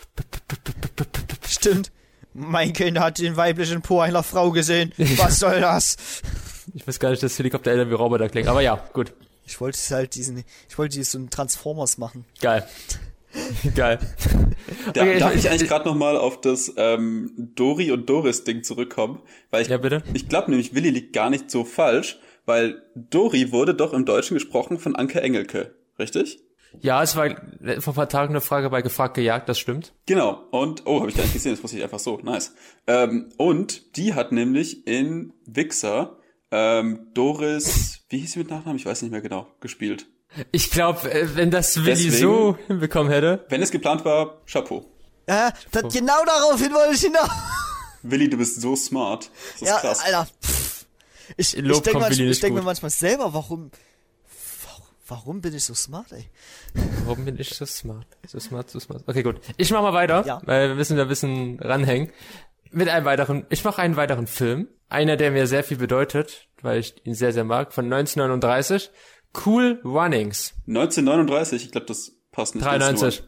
Stimmt. 1.49 1.93
Mein 2.35 2.73
Kind 2.73 2.99
hat 2.99 3.19
den 3.19 3.37
weiblichen 3.37 3.83
Po 3.83 4.01
einer 4.01 4.23
Frau 4.25 4.51
gesehen. 4.51 4.93
Was 5.17 5.39
soll 5.39 5.61
das? 5.61 5.97
Ich 6.75 6.87
weiß 6.87 6.99
gar 6.99 7.11
nicht, 7.11 7.23
dass 7.23 7.39
Helikopter 7.39 7.89
wie 7.89 7.95
Roboter 7.95 8.29
klingt. 8.29 8.49
Aber 8.49 8.63
ja, 8.63 8.85
gut. 8.93 9.13
Ich 9.47 9.61
wollte 9.61 9.79
es 9.79 9.91
halt 9.91 10.15
diesen, 10.15 10.45
ich 10.69 10.77
wollte 10.77 11.03
so 11.05 11.19
einen 11.19 11.31
Transformers 11.31 11.99
machen. 11.99 12.25
Geil. 12.41 12.69
Geil. 13.75 13.99
Da, 14.95 15.03
Okay, 15.03 15.19
darf 15.19 15.35
ich- 15.35 15.45
ich 15.45 15.51
eigentlich 15.51 15.69
gerade 15.69 15.89
nochmal 15.89 16.17
auf 16.17 16.41
das 16.41 16.73
ähm, 16.77 17.33
Dori 17.55 17.91
und 17.93 18.09
Doris 18.09 18.45
Ding 18.45 18.63
zurückkommen? 18.63 19.21
Weil 19.51 19.63
ich, 19.63 19.69
Ja, 19.69 19.79
bitte. 19.79 20.03
ich 20.15 20.29
glaube 20.29 20.51
nämlich, 20.51 20.75
Willi 20.75 20.91
liegt 20.91 21.13
gar 21.13 21.31
nicht 21.31 21.51
so 21.51 21.65
falsch, 21.65 22.19
weil 22.47 22.83
Dori 22.95 23.53
wurde 23.53 23.75
doch 23.75 23.93
im 23.93 24.05
Deutschen 24.05 24.35
gesprochen 24.35 24.79
von 24.79 24.97
Anke 24.97 25.21
Engelke, 25.21 25.75
richtig? 25.99 26.41
Ja, 26.81 27.03
es 27.03 27.17
war 27.17 27.29
vor 27.81 27.93
ein 27.93 27.97
paar 27.97 28.09
Tagen 28.11 28.31
eine 28.35 28.43
Frage 28.43 28.69
bei 28.69 28.83
Gefragt 28.83 29.15
gejagt, 29.15 29.49
das 29.49 29.59
stimmt. 29.59 29.95
Genau. 30.05 30.43
Und, 30.51 30.83
oh, 30.87 31.01
habe 31.01 31.09
ich 31.09 31.17
gar 31.17 31.23
nicht 31.25 31.33
gesehen, 31.33 31.53
das 31.53 31.63
wusste 31.63 31.79
ich 31.79 31.83
einfach 31.83 31.99
so. 31.99 32.19
Nice. 32.23 32.55
Ähm, 32.87 33.31
und 33.39 33.97
die 33.97 34.13
hat 34.13 34.33
nämlich 34.33 34.87
in 34.87 35.33
Wixer 35.47 36.19
ähm, 36.51 37.09
Doris, 37.15 38.05
wie 38.11 38.19
hieß 38.19 38.33
sie 38.33 38.39
mit 38.41 38.51
Nachnamen? 38.51 38.77
Ich 38.77 38.85
weiß 38.85 39.01
nicht 39.01 39.11
mehr 39.11 39.23
genau, 39.23 39.47
gespielt. 39.61 40.07
Ich 40.53 40.71
glaube, 40.71 41.01
wenn 41.35 41.51
das 41.51 41.77
Willi 41.77 42.05
Deswegen- 42.05 42.17
so 42.19 42.59
hinbekommen 42.67 43.11
hätte. 43.13 43.45
Wenn 43.49 43.63
es 43.63 43.71
geplant 43.71 44.05
war, 44.05 44.41
Chapeau. 44.47 44.85
Ja, 45.29 45.53
das, 45.73 45.93
genau 45.93 46.25
daraufhin 46.25 46.73
wollte 46.73 46.95
ich 46.95 47.01
hinaus. 47.03 47.29
Willi, 48.03 48.29
du 48.31 48.37
bist 48.37 48.61
so 48.61 48.77
smart. 48.77 49.31
Das 49.55 49.63
ist 49.63 49.69
ja, 49.69 49.79
krass. 49.79 50.01
Alter. 50.05 50.27
Pff. 50.43 50.87
Ich, 51.37 51.57
ich 51.57 51.81
denke 51.83 52.09
nicht 52.25 52.43
denk 52.43 52.55
mir 52.55 52.63
manchmal 52.63 52.91
selber, 52.91 53.35
warum, 53.35 53.71
warum, 54.65 54.87
warum 55.07 55.41
bin 55.43 55.55
ich 55.55 55.65
so 55.65 55.75
smart, 55.75 56.11
ey? 56.13 56.25
Warum 57.05 57.25
bin 57.27 57.39
ich 57.39 57.51
so 57.51 57.67
smart? 57.67 58.07
So 58.27 58.41
smart, 58.41 58.71
so 58.71 58.81
smart. 58.81 59.03
Okay, 59.07 59.23
gut. 59.23 59.41
Ich 59.59 59.71
mach 59.71 59.83
mal 59.83 59.93
weiter, 59.93 60.25
Ja. 60.27 60.41
weil 60.47 60.69
wir 60.69 60.75
müssen 60.77 60.97
da 60.97 61.03
ein 61.03 61.09
bisschen 61.09 61.59
ranhängen. 61.61 62.11
Mit 62.71 62.89
einem 62.89 63.05
weiteren, 63.05 63.47
ich 63.51 63.63
mache 63.65 63.83
einen 63.83 63.97
weiteren 63.97 64.27
Film. 64.27 64.69
Einer, 64.89 65.17
der 65.19 65.31
mir 65.31 65.47
sehr 65.47 65.65
viel 65.65 65.77
bedeutet, 65.77 66.49
weil 66.63 66.79
ich 66.81 66.95
ihn 67.05 67.15
sehr, 67.15 67.33
sehr 67.35 67.45
mag, 67.45 67.75
von 67.75 67.85
1939. 67.93 68.91
Cool 69.45 69.81
Runnings. 69.85 70.55
1939, 70.67 71.67
ich 71.67 71.73
glaube, 71.73 71.87
das 71.87 72.13
passt 72.33 72.55
nicht. 72.55 72.67
93. 72.67 73.23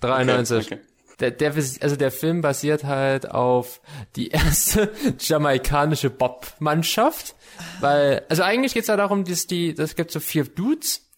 93. 0.00 0.66
Okay, 0.66 0.74
okay. 0.74 0.80
Der, 1.18 1.30
der, 1.30 1.54
also 1.54 1.96
der 1.96 2.10
Film 2.10 2.42
basiert 2.42 2.84
halt 2.84 3.30
auf 3.30 3.80
die 4.16 4.28
erste 4.28 4.92
jamaikanische 5.18 6.10
Bob-Mannschaft, 6.10 7.34
weil, 7.80 8.22
also 8.28 8.42
eigentlich 8.42 8.74
geht's 8.74 8.88
ja 8.88 8.96
darum, 8.96 9.24
dass 9.24 9.46
die, 9.46 9.72
das 9.72 9.96
gibt 9.96 10.10
so 10.10 10.20
vier 10.20 10.44
Dudes, 10.44 11.10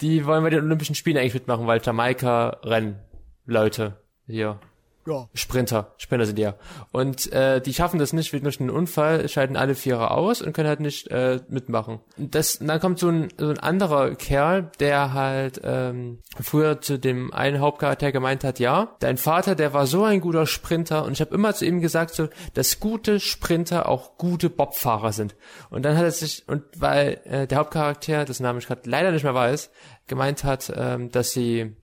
die 0.00 0.26
wollen 0.26 0.42
bei 0.42 0.50
den 0.50 0.64
Olympischen 0.64 0.96
Spielen 0.96 1.16
eigentlich 1.16 1.34
mitmachen, 1.34 1.68
weil 1.68 1.80
Jamaika 1.80 2.58
rennen 2.64 2.98
Leute 3.46 4.02
hier. 4.26 4.58
Ja. 5.06 5.28
Sprinter, 5.34 5.94
Sprinter 5.96 6.26
sind 6.26 6.36
die 6.36 6.42
ja. 6.42 6.54
Und 6.92 7.32
äh, 7.32 7.60
die 7.60 7.72
schaffen 7.72 7.98
das 7.98 8.12
nicht 8.12 8.32
durch 8.32 8.60
einen 8.60 8.70
Unfall, 8.70 9.28
scheiden 9.28 9.56
alle 9.56 9.74
Vierer 9.74 10.10
aus 10.10 10.42
und 10.42 10.52
können 10.52 10.68
halt 10.68 10.80
nicht 10.80 11.08
äh, 11.08 11.40
mitmachen. 11.48 12.00
Das, 12.16 12.56
und 12.56 12.68
dann 12.68 12.80
kommt 12.80 12.98
so 12.98 13.08
ein, 13.08 13.28
so 13.38 13.48
ein 13.48 13.58
anderer 13.58 14.14
Kerl, 14.14 14.70
der 14.78 15.14
halt 15.14 15.60
ähm, 15.64 16.18
früher 16.40 16.80
zu 16.80 16.98
dem 16.98 17.32
einen 17.32 17.60
Hauptcharakter 17.60 18.12
gemeint 18.12 18.44
hat, 18.44 18.58
ja, 18.58 18.96
dein 19.00 19.16
Vater, 19.16 19.54
der 19.54 19.72
war 19.72 19.86
so 19.86 20.04
ein 20.04 20.20
guter 20.20 20.46
Sprinter 20.46 21.04
und 21.04 21.12
ich 21.12 21.20
habe 21.20 21.34
immer 21.34 21.54
zu 21.54 21.64
ihm 21.64 21.80
gesagt, 21.80 22.14
so, 22.14 22.28
dass 22.54 22.80
gute 22.80 23.20
Sprinter 23.20 23.88
auch 23.88 24.18
gute 24.18 24.50
Bobfahrer 24.50 25.12
sind. 25.12 25.34
Und 25.70 25.84
dann 25.84 25.96
hat 25.96 26.04
er 26.04 26.10
sich, 26.10 26.44
und 26.46 26.62
weil 26.76 27.20
äh, 27.24 27.46
der 27.46 27.58
Hauptcharakter, 27.58 28.24
das 28.24 28.40
Name 28.40 28.58
ich 28.58 28.66
gerade 28.66 28.88
leider 28.88 29.12
nicht 29.12 29.24
mehr 29.24 29.34
weiß, 29.34 29.70
gemeint 30.06 30.44
hat, 30.44 30.72
ähm, 30.76 31.10
dass 31.10 31.32
sie 31.32 31.76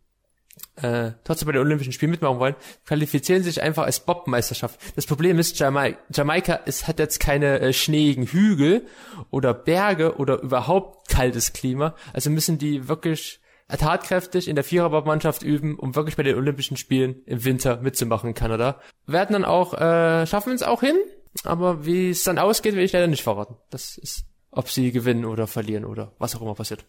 äh, 0.82 1.12
trotzdem 1.24 1.48
bei 1.48 1.54
den 1.54 1.62
Olympischen 1.62 1.94
Spielen 1.94 2.12
mitmachen 2.12 2.40
wollen, 2.40 2.56
qualifizieren 2.86 3.44
sich 3.44 3.62
einfach 3.62 3.84
als 3.84 4.00
Bob-Meisterschaft. 4.00 4.80
Das 4.96 5.06
Problem 5.06 5.40
ist, 5.40 5.58
Jama 5.60 5.88
Jamaika 6.14 6.54
ist, 6.54 6.88
hat 6.88 7.00
jetzt 7.00 7.20
keine 7.20 7.60
äh, 7.60 7.74
schneeigen 7.74 8.26
Hügel 8.26 8.86
oder 9.32 9.54
Berge 9.54 10.18
oder 10.18 10.42
überhaupt 10.42 11.10
kaltes 11.10 11.54
Klima. 11.54 11.96
Also 12.14 12.30
müssen 12.30 12.58
die 12.58 12.88
wirklich 12.88 13.40
tatkräftig 13.68 14.48
in 14.48 14.56
der 14.56 14.64
Viererbob-Mannschaft 14.64 15.44
üben, 15.44 15.78
um 15.78 15.96
wirklich 15.96 16.16
bei 16.16 16.24
den 16.24 16.38
Olympischen 16.38 16.78
Spielen 16.78 17.22
im 17.26 17.44
Winter 17.44 17.82
mitzumachen 17.82 18.30
in 18.30 18.36
Kanada. 18.36 18.80
Werden 19.06 19.34
dann 19.34 19.46
auch, 19.46 19.74
äh, 19.74 20.26
schaffen 20.26 20.54
es 20.54 20.64
auch 20.64 20.82
hin, 20.82 20.96
aber 21.44 21.86
wie 21.86 22.10
es 22.10 22.24
dann 22.24 22.38
ausgeht, 22.38 22.76
will 22.76 22.84
ich 22.84 22.94
leider 22.94 23.08
nicht 23.08 23.24
verraten. 23.24 23.58
Das 23.70 23.98
ist, 23.98 24.26
ob 24.52 24.70
sie 24.70 24.92
gewinnen 24.92 25.26
oder 25.26 25.48
verlieren 25.48 25.84
oder 25.84 26.14
was 26.18 26.36
auch 26.36 26.42
immer 26.42 26.56
passiert. 26.56 26.86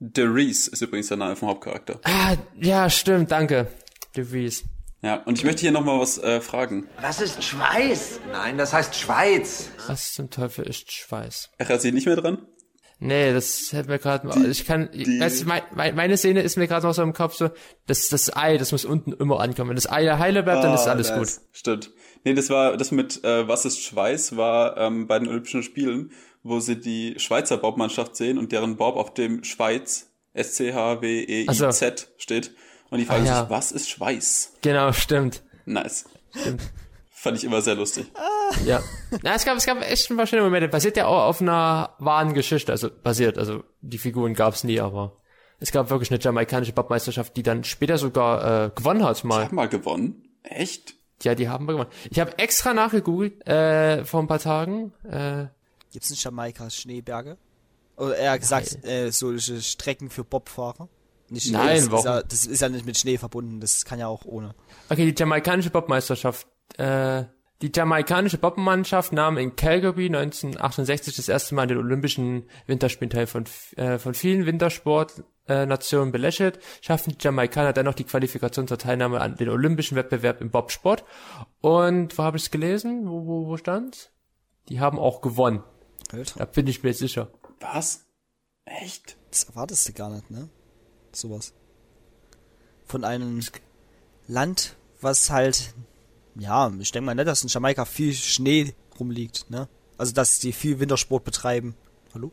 The 0.00 0.22
Reese 0.22 0.70
ist 0.70 0.82
übrigens 0.82 1.08
der 1.08 1.16
Name 1.16 1.36
vom 1.36 1.48
Hauptcharakter. 1.48 2.00
Ah, 2.04 2.36
ja, 2.60 2.90
stimmt, 2.90 3.30
danke. 3.30 3.68
De 4.16 4.24
Vries. 4.24 4.64
Ja, 5.02 5.16
und 5.24 5.38
ich 5.38 5.44
möchte 5.44 5.60
hier 5.62 5.70
nochmal 5.72 6.00
was 6.00 6.18
äh, 6.18 6.40
fragen. 6.40 6.88
Was 7.00 7.20
ist 7.20 7.42
Schweiß? 7.44 8.20
Nein, 8.32 8.56
das 8.58 8.72
heißt 8.72 8.94
Schweiz. 8.96 9.68
Was 9.86 10.14
zum 10.14 10.30
Teufel 10.30 10.66
ist 10.66 10.90
Schweiß? 10.90 11.50
Ach, 11.58 11.68
er 11.68 11.76
ist 11.76 11.84
nicht 11.84 12.06
mehr 12.06 12.16
dran? 12.16 12.46
Nee, 13.00 13.32
das 13.34 13.72
hält 13.72 13.88
mir 13.88 13.98
gerade 13.98 14.26
mal. 14.26 14.48
Ich 14.50 14.64
kann. 14.64 14.88
die- 14.94 15.20
weißt 15.20 15.44
mein, 15.46 15.62
mein, 15.74 15.94
meine 15.94 16.16
Szene 16.16 16.40
ist 16.42 16.56
mir 16.56 16.68
gerade 16.68 16.86
noch 16.86 16.94
so 16.94 17.02
im 17.02 17.12
Kopf 17.12 17.34
so, 17.34 17.50
das, 17.86 18.08
das 18.08 18.34
Ei, 18.34 18.56
das 18.56 18.72
muss 18.72 18.84
unten 18.86 19.12
immer 19.12 19.40
ankommen. 19.40 19.70
Wenn 19.70 19.76
das 19.76 19.90
Ei 19.90 20.06
heile 20.06 20.42
bleibt, 20.42 20.64
dann 20.64 20.72
ist 20.74 20.86
Ah, 20.86 20.92
alles 20.92 21.10
nice. 21.10 21.18
gut. 21.36 21.44
Stimmt. 21.52 21.90
Nee, 22.22 22.32
das 22.34 22.48
war, 22.48 22.76
das 22.78 22.90
mit 22.90 23.22
äh, 23.24 23.46
Was 23.46 23.64
ist 23.66 23.80
Schweiß 23.82 24.36
war 24.36 24.76
ähm, 24.78 25.06
bei 25.06 25.18
den 25.18 25.28
Olympischen 25.28 25.62
Spielen, 25.62 26.12
wo 26.44 26.60
sie 26.60 26.78
die 26.80 27.14
Schweizer 27.18 27.56
Bobmannschaft 27.56 28.14
sehen 28.14 28.38
und 28.38 28.52
deren 28.52 28.76
Bob 28.76 28.94
auf 28.96 29.12
dem 29.14 29.42
Schweiz, 29.42 30.10
S-C-H-W-E-I-Z 30.34 32.08
steht. 32.18 32.54
Und 32.90 32.98
die 32.98 33.04
fragen 33.06 33.24
Ah, 33.24 33.26
ja. 33.26 33.40
sich, 33.40 33.50
was 33.50 33.72
ist 33.72 33.90
Schweiß? 33.90 34.52
Genau, 34.62 34.92
stimmt. 34.92 35.42
Nice. 35.64 36.04
Fand 37.10 37.38
ich 37.38 37.44
immer 37.44 37.62
sehr 37.62 37.74
lustig. 37.74 38.06
Ja. 38.66 38.82
Na, 39.22 39.34
es 39.34 39.44
gab, 39.44 39.56
es 39.56 39.64
gab 39.66 39.80
echt 39.80 40.10
ein 40.10 40.16
paar 40.16 40.26
schöne 40.26 40.42
Momente. 40.42 40.68
Basiert 40.68 40.96
ja 40.96 41.06
auch 41.06 41.24
auf 41.24 41.40
einer 41.40 41.94
wahren 41.98 42.34
Geschichte. 42.34 42.70
Also 42.70 42.90
basiert, 42.90 43.38
also 43.38 43.64
die 43.80 43.98
Figuren 43.98 44.34
gab's 44.34 44.62
nie, 44.62 44.78
aber 44.78 45.16
es 45.58 45.72
gab 45.72 45.88
wirklich 45.90 46.10
eine 46.10 46.20
jamaikanische 46.20 46.72
Bobmeisterschaft, 46.72 47.36
die 47.36 47.42
dann 47.42 47.64
später 47.64 47.96
sogar 47.96 48.66
äh, 48.66 48.70
gewonnen 48.74 49.02
hat 49.04 49.24
mal. 49.24 49.44
Hab 49.44 49.52
mal 49.52 49.68
gewonnen. 49.68 50.28
Echt? 50.42 50.94
Ja, 51.22 51.34
die 51.34 51.48
haben 51.48 51.66
wir 51.66 51.72
gewonnen. 51.72 51.90
Ich 52.10 52.20
habe 52.20 52.38
extra 52.38 52.74
nachgegoogelt 52.74 53.46
äh, 53.48 54.04
vor 54.04 54.20
ein 54.20 54.26
paar 54.26 54.40
Tagen. 54.40 54.92
Äh, 55.04 55.46
Gibt's 55.94 56.10
in 56.10 56.16
Jamaika 56.16 56.70
Schneeberge? 56.70 57.38
Oder 57.96 58.16
eher 58.16 58.36
gesagt, 58.36 58.84
äh, 58.84 59.12
solche 59.12 59.62
Strecken 59.62 60.10
für 60.10 60.24
Bobfahrer? 60.24 60.88
Nicht 61.28 61.52
Nein, 61.52 61.68
das 61.68 61.82
ist, 61.84 61.92
warum? 61.92 62.04
ja, 62.04 62.22
das 62.24 62.46
ist 62.46 62.60
ja 62.60 62.68
nicht 62.68 62.84
mit 62.84 62.98
Schnee 62.98 63.16
verbunden, 63.16 63.60
das 63.60 63.84
kann 63.84 64.00
ja 64.00 64.08
auch 64.08 64.24
ohne. 64.24 64.56
Okay, 64.88 65.08
die 65.08 65.14
jamaikanische 65.16 65.70
Bobmeisterschaft. 65.70 66.48
Äh, 66.78 67.26
die 67.62 67.70
jamaikanische 67.72 68.38
Bobmannschaft 68.38 69.12
nahm 69.12 69.38
in 69.38 69.54
Calgary 69.54 70.06
1968 70.06 71.14
das 71.14 71.28
erste 71.28 71.54
Mal 71.54 71.62
an 71.62 71.68
den 71.68 71.78
Olympischen 71.78 72.48
Winterspielen 72.66 73.10
teil 73.10 73.28
von, 73.28 73.44
äh, 73.76 73.98
von 73.98 74.14
vielen 74.14 74.46
Wintersportnationen 74.46 76.10
belächelt, 76.10 76.58
schafften 76.80 77.16
die 77.16 77.24
Jamaikaner 77.24 77.72
dennoch 77.72 77.94
die 77.94 78.02
Qualifikation 78.02 78.66
zur 78.66 78.78
Teilnahme 78.78 79.20
an 79.20 79.36
den 79.36 79.48
Olympischen 79.48 79.94
Wettbewerb 79.94 80.40
im 80.40 80.50
Bobsport. 80.50 81.04
Und 81.60 82.18
wo 82.18 82.24
habe 82.24 82.36
ich 82.36 82.42
es 82.42 82.50
gelesen? 82.50 83.08
Wo, 83.08 83.24
wo, 83.24 83.46
wo 83.46 83.56
stand's? 83.56 84.10
Die 84.68 84.80
haben 84.80 84.98
auch 84.98 85.20
gewonnen. 85.20 85.62
Alter, 86.18 86.38
Da 86.38 86.44
bin 86.44 86.66
ich 86.66 86.82
mir 86.82 86.94
sicher. 86.94 87.30
Was? 87.60 88.04
Echt? 88.66 89.16
das 89.30 89.44
erwartest 89.44 89.88
du 89.88 89.92
gar 89.92 90.10
nicht, 90.10 90.30
ne? 90.30 90.48
Sowas. 91.12 91.52
Von 92.86 93.04
einem 93.04 93.40
Land, 94.28 94.76
was 95.00 95.30
halt, 95.30 95.74
ja, 96.36 96.72
ich 96.78 96.92
denke 96.92 97.06
mal 97.06 97.14
nicht, 97.14 97.26
dass 97.26 97.42
in 97.42 97.48
Jamaika 97.48 97.84
viel 97.84 98.12
Schnee 98.14 98.74
rumliegt, 98.98 99.50
ne? 99.50 99.68
Also, 99.98 100.12
dass 100.12 100.38
die 100.38 100.52
viel 100.52 100.78
Wintersport 100.80 101.24
betreiben. 101.24 101.74
Hallo? 102.14 102.30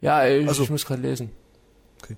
Ja, 0.00 0.26
ich, 0.26 0.46
Also- 0.48 0.62
ich 0.62 0.70
muss 0.70 0.86
gerade 0.86 1.02
lesen. 1.02 1.30
Okay. 2.02 2.16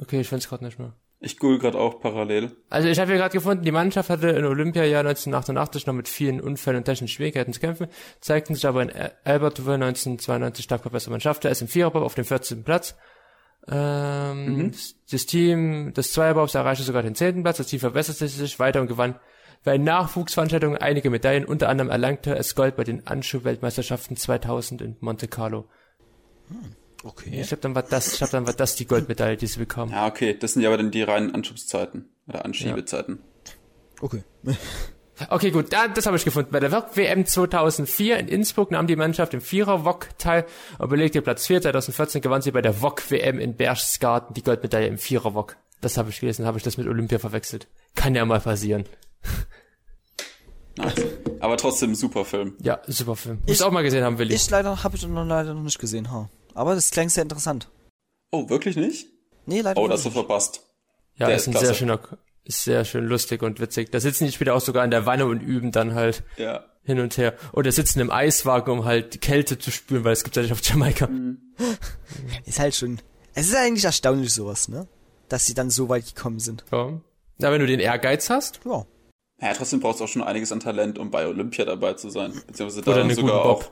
Okay, 0.00 0.20
ich 0.20 0.28
find's 0.28 0.48
gerade 0.48 0.64
nicht 0.64 0.78
mehr. 0.78 0.94
Ich 1.20 1.38
google 1.38 1.58
gerade 1.58 1.78
auch 1.78 2.00
parallel. 2.00 2.52
Also 2.70 2.86
ich 2.88 2.98
habe 3.00 3.10
hier 3.10 3.18
gerade 3.18 3.32
gefunden, 3.32 3.64
die 3.64 3.72
Mannschaft 3.72 4.08
hatte 4.08 4.28
im 4.28 4.44
Olympiajahr 4.46 5.00
1988 5.00 5.86
noch 5.86 5.94
mit 5.94 6.06
vielen 6.08 6.40
Unfällen 6.40 6.76
und 6.78 6.84
technischen 6.84 7.08
Schwierigkeiten 7.08 7.52
zu 7.52 7.58
kämpfen, 7.58 7.88
zeigten 8.20 8.54
sich 8.54 8.66
aber 8.66 8.82
in 8.82 8.92
Al- 8.92 9.12
Albertville 9.24 9.74
1992 9.74 10.64
stark 10.64 10.82
verbessert. 10.82 11.10
Man 11.10 11.20
schaffte 11.20 11.48
es 11.48 11.60
im 11.60 11.66
Viererbob 11.66 12.04
auf 12.04 12.14
dem 12.14 12.24
14. 12.24 12.62
Platz. 12.62 12.94
Ähm, 13.68 14.72
Das 15.10 15.26
Team 15.26 15.92
des 15.92 16.12
Zweierbobs 16.12 16.54
erreichte 16.54 16.84
sogar 16.84 17.02
den 17.02 17.16
10. 17.16 17.42
Platz. 17.42 17.56
Das 17.56 17.66
Team 17.66 17.80
verbesserte 17.80 18.28
sich 18.28 18.58
weiter 18.60 18.80
und 18.80 18.86
gewann 18.86 19.16
bei 19.64 19.76
Nachwuchsveranstaltungen 19.76 20.78
einige 20.78 21.10
Medaillen. 21.10 21.44
Unter 21.44 21.68
anderem 21.68 21.90
erlangte 21.90 22.36
es 22.36 22.54
Gold 22.54 22.76
bei 22.76 22.84
den 22.84 23.08
Anschuh-Weltmeisterschaften 23.08 24.16
2000 24.16 24.82
in 24.82 24.96
Monte 25.00 25.26
Carlo. 25.26 25.66
Okay. 27.08 27.40
Ich 27.40 27.48
glaube, 27.48 27.62
dann 27.62 27.74
war 27.74 27.82
das, 27.82 28.12
ich 28.12 28.18
glaube, 28.18 28.32
dann 28.32 28.46
war 28.46 28.52
das 28.52 28.76
die 28.76 28.86
Goldmedaille, 28.86 29.38
die 29.38 29.46
sie 29.46 29.58
bekamen. 29.58 29.94
Ja, 29.94 30.06
okay. 30.06 30.36
Das 30.38 30.52
sind 30.52 30.62
ja 30.62 30.68
aber 30.68 30.76
dann 30.76 30.90
die 30.90 31.02
reinen 31.02 31.34
Anschubszeiten. 31.34 32.10
Oder 32.28 32.44
Anschiebezeiten. 32.44 33.20
Okay. 34.00 34.22
Okay, 35.30 35.50
gut, 35.50 35.72
da, 35.72 35.88
das 35.88 36.06
habe 36.06 36.16
ich 36.16 36.24
gefunden. 36.24 36.52
Bei 36.52 36.60
der 36.60 36.70
WM 36.70 37.26
2004 37.26 38.18
in 38.18 38.28
Innsbruck 38.28 38.70
nahm 38.70 38.86
die 38.86 38.94
Mannschaft 38.94 39.34
im 39.34 39.40
Vierer-Wok 39.40 40.10
teil 40.16 40.46
und 40.78 40.90
belegte 40.90 41.20
Platz 41.22 41.44
4. 41.48 41.60
2014 41.62 42.22
gewann 42.22 42.40
sie 42.40 42.52
bei 42.52 42.62
der 42.62 42.82
Wok-WM 42.82 43.40
in 43.40 43.56
Berchtesgaden 43.56 44.32
die 44.34 44.44
Goldmedaille 44.44 44.86
im 44.86 44.96
Vierer-Wok. 44.96 45.56
Das 45.80 45.98
habe 45.98 46.10
ich 46.10 46.20
gelesen, 46.20 46.46
habe 46.46 46.56
ich 46.58 46.62
das 46.62 46.76
mit 46.76 46.86
Olympia 46.86 47.18
verwechselt. 47.18 47.66
Kann 47.96 48.14
ja 48.14 48.24
mal 48.24 48.38
passieren. 48.38 48.84
Nice. 50.76 50.94
Aber 51.40 51.56
trotzdem 51.56 51.96
super 51.96 52.24
Film. 52.24 52.54
Ja, 52.62 52.80
super 52.86 53.16
Film. 53.16 53.40
Muss 53.44 53.62
auch 53.62 53.72
mal 53.72 53.82
gesehen 53.82 54.04
haben, 54.04 54.18
Willi. 54.18 54.34
Ich 54.34 54.48
leider, 54.48 54.84
habe 54.84 54.96
ich 54.96 55.04
noch 55.04 55.24
leider 55.24 55.52
noch 55.52 55.62
nicht 55.62 55.80
gesehen, 55.80 56.12
ha. 56.12 56.30
Aber 56.58 56.74
das 56.74 56.90
klingt 56.90 57.10
sehr 57.12 57.22
interessant. 57.22 57.68
Oh, 58.32 58.48
wirklich 58.48 58.76
nicht? 58.76 59.06
Nee, 59.46 59.60
leider 59.60 59.80
Oh, 59.80 59.86
das 59.88 59.98
hast 60.00 60.04
du 60.04 60.08
nicht. 60.10 60.14
verpasst. 60.18 60.62
ja, 61.14 61.26
der 61.26 61.36
ist 61.36 61.42
ist 61.42 61.48
ein 61.48 61.50
klasse. 61.52 61.66
sehr 61.66 61.74
schöner, 61.74 62.00
ist 62.44 62.64
sehr 62.64 62.84
schön 62.84 63.04
lustig 63.06 63.42
und 63.42 63.60
witzig. 63.60 63.90
Da 63.92 64.00
sitzen 64.00 64.26
die 64.26 64.32
später 64.32 64.54
auch 64.54 64.60
sogar 64.60 64.84
in 64.84 64.90
der 64.90 65.06
Wanne 65.06 65.26
und 65.26 65.40
üben 65.40 65.72
dann 65.72 65.94
halt 65.94 66.24
Ja. 66.36 66.64
hin 66.82 67.00
und 67.00 67.16
her. 67.16 67.34
Oder 67.52 67.70
sitzen 67.72 68.00
im 68.00 68.10
Eiswagen, 68.10 68.70
um 68.72 68.84
halt 68.84 69.14
die 69.14 69.18
Kälte 69.18 69.58
zu 69.58 69.70
spüren, 69.70 70.04
weil 70.04 70.12
es 70.12 70.24
gibt 70.24 70.36
ja 70.36 70.42
nicht 70.42 70.52
auf 70.52 70.62
Jamaika. 70.62 71.08
Ist 72.44 72.58
halt 72.58 72.74
schon, 72.74 73.00
es 73.34 73.48
ist 73.48 73.56
eigentlich 73.56 73.84
erstaunlich 73.84 74.32
sowas, 74.32 74.68
ne? 74.68 74.88
Dass 75.28 75.46
sie 75.46 75.54
dann 75.54 75.70
so 75.70 75.88
weit 75.88 76.14
gekommen 76.14 76.40
sind. 76.40 76.64
Ja. 76.72 77.00
Na, 77.38 77.52
wenn 77.52 77.60
du 77.60 77.66
den 77.66 77.80
Ehrgeiz 77.80 78.30
hast, 78.30 78.60
Ja. 78.64 78.84
Ja, 79.40 79.52
trotzdem 79.54 79.78
brauchst 79.78 80.00
du 80.00 80.04
auch 80.04 80.08
schon 80.08 80.22
einiges 80.24 80.50
an 80.50 80.58
Talent, 80.58 80.98
um 80.98 81.12
bei 81.12 81.24
Olympia 81.28 81.64
dabei 81.64 81.94
zu 81.94 82.10
sein. 82.10 82.32
Beziehungsweise 82.48 82.82
da 82.82 83.08
sogar 83.14 83.44
auch 83.44 83.70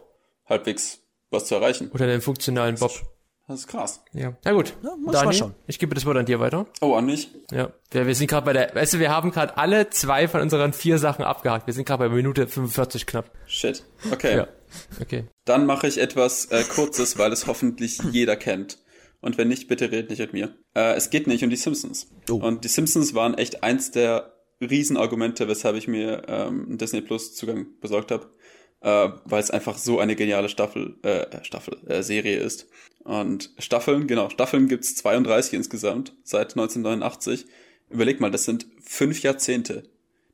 halbwegs 0.48 1.00
was 1.30 1.46
zu 1.46 1.54
erreichen. 1.54 1.90
oder 1.92 2.06
den 2.06 2.20
funktionalen 2.20 2.76
Bob. 2.76 2.92
Das 3.48 3.60
ist 3.60 3.68
krass. 3.68 4.02
Ja. 4.12 4.36
Na 4.44 4.52
gut. 4.52 4.74
Ja, 4.82 4.96
muss 4.96 5.06
mal 5.06 5.12
Daniel, 5.12 5.34
schauen. 5.34 5.54
ich 5.68 5.78
gebe 5.78 5.94
das 5.94 6.04
Wort 6.04 6.16
an 6.16 6.26
dir 6.26 6.40
weiter. 6.40 6.66
Oh, 6.80 6.94
an 6.94 7.06
mich? 7.06 7.30
Ja. 7.52 7.72
Wir, 7.92 8.06
wir 8.08 8.14
sind 8.16 8.28
gerade 8.28 8.44
bei 8.44 8.52
der, 8.52 8.74
weißt 8.74 8.94
du, 8.94 8.98
wir 8.98 9.10
haben 9.10 9.30
gerade 9.30 9.56
alle 9.56 9.88
zwei 9.90 10.26
von 10.26 10.40
unseren 10.40 10.72
vier 10.72 10.98
Sachen 10.98 11.24
abgehakt. 11.24 11.68
Wir 11.68 11.74
sind 11.74 11.86
gerade 11.86 12.08
bei 12.08 12.14
Minute 12.14 12.48
45 12.48 13.06
knapp. 13.06 13.30
Shit. 13.46 13.84
Okay. 14.10 14.36
Ja. 14.36 14.48
Okay. 15.00 15.26
Dann 15.44 15.64
mache 15.64 15.86
ich 15.86 15.98
etwas 15.98 16.46
äh, 16.46 16.64
Kurzes, 16.64 17.18
weil 17.18 17.32
es 17.32 17.46
hoffentlich 17.46 18.00
jeder 18.10 18.34
kennt. 18.34 18.78
Und 19.20 19.38
wenn 19.38 19.46
nicht, 19.48 19.68
bitte 19.68 19.92
redet 19.92 20.10
nicht 20.10 20.18
mit 20.18 20.32
mir. 20.32 20.56
Äh, 20.74 20.94
es 20.94 21.10
geht 21.10 21.28
nicht 21.28 21.44
um 21.44 21.50
die 21.50 21.56
Simpsons. 21.56 22.08
Oh. 22.28 22.34
Und 22.34 22.64
die 22.64 22.68
Simpsons 22.68 23.14
waren 23.14 23.34
echt 23.34 23.62
eins 23.62 23.92
der 23.92 24.32
Riesenargumente, 24.60 25.46
weshalb 25.48 25.76
ich 25.76 25.86
mir 25.86 26.22
ähm, 26.28 26.66
einen 26.66 26.78
Disney 26.78 27.00
Plus 27.00 27.34
Zugang 27.34 27.66
besorgt 27.80 28.10
habe. 28.10 28.28
Äh, 28.86 29.10
weil 29.24 29.40
es 29.40 29.50
einfach 29.50 29.78
so 29.78 29.98
eine 29.98 30.14
geniale 30.14 30.48
Staffel, 30.48 30.94
äh, 31.02 31.42
Staffel, 31.42 31.76
äh, 31.88 32.04
Serie 32.04 32.38
ist. 32.38 32.68
Und 33.02 33.50
Staffeln, 33.58 34.06
genau, 34.06 34.30
Staffeln 34.30 34.68
gibt's 34.68 34.94
32 34.94 35.54
insgesamt 35.54 36.12
seit 36.22 36.52
1989. 36.52 37.46
Überleg 37.90 38.20
mal, 38.20 38.30
das 38.30 38.44
sind 38.44 38.68
fünf 38.80 39.22
Jahrzehnte. 39.22 39.82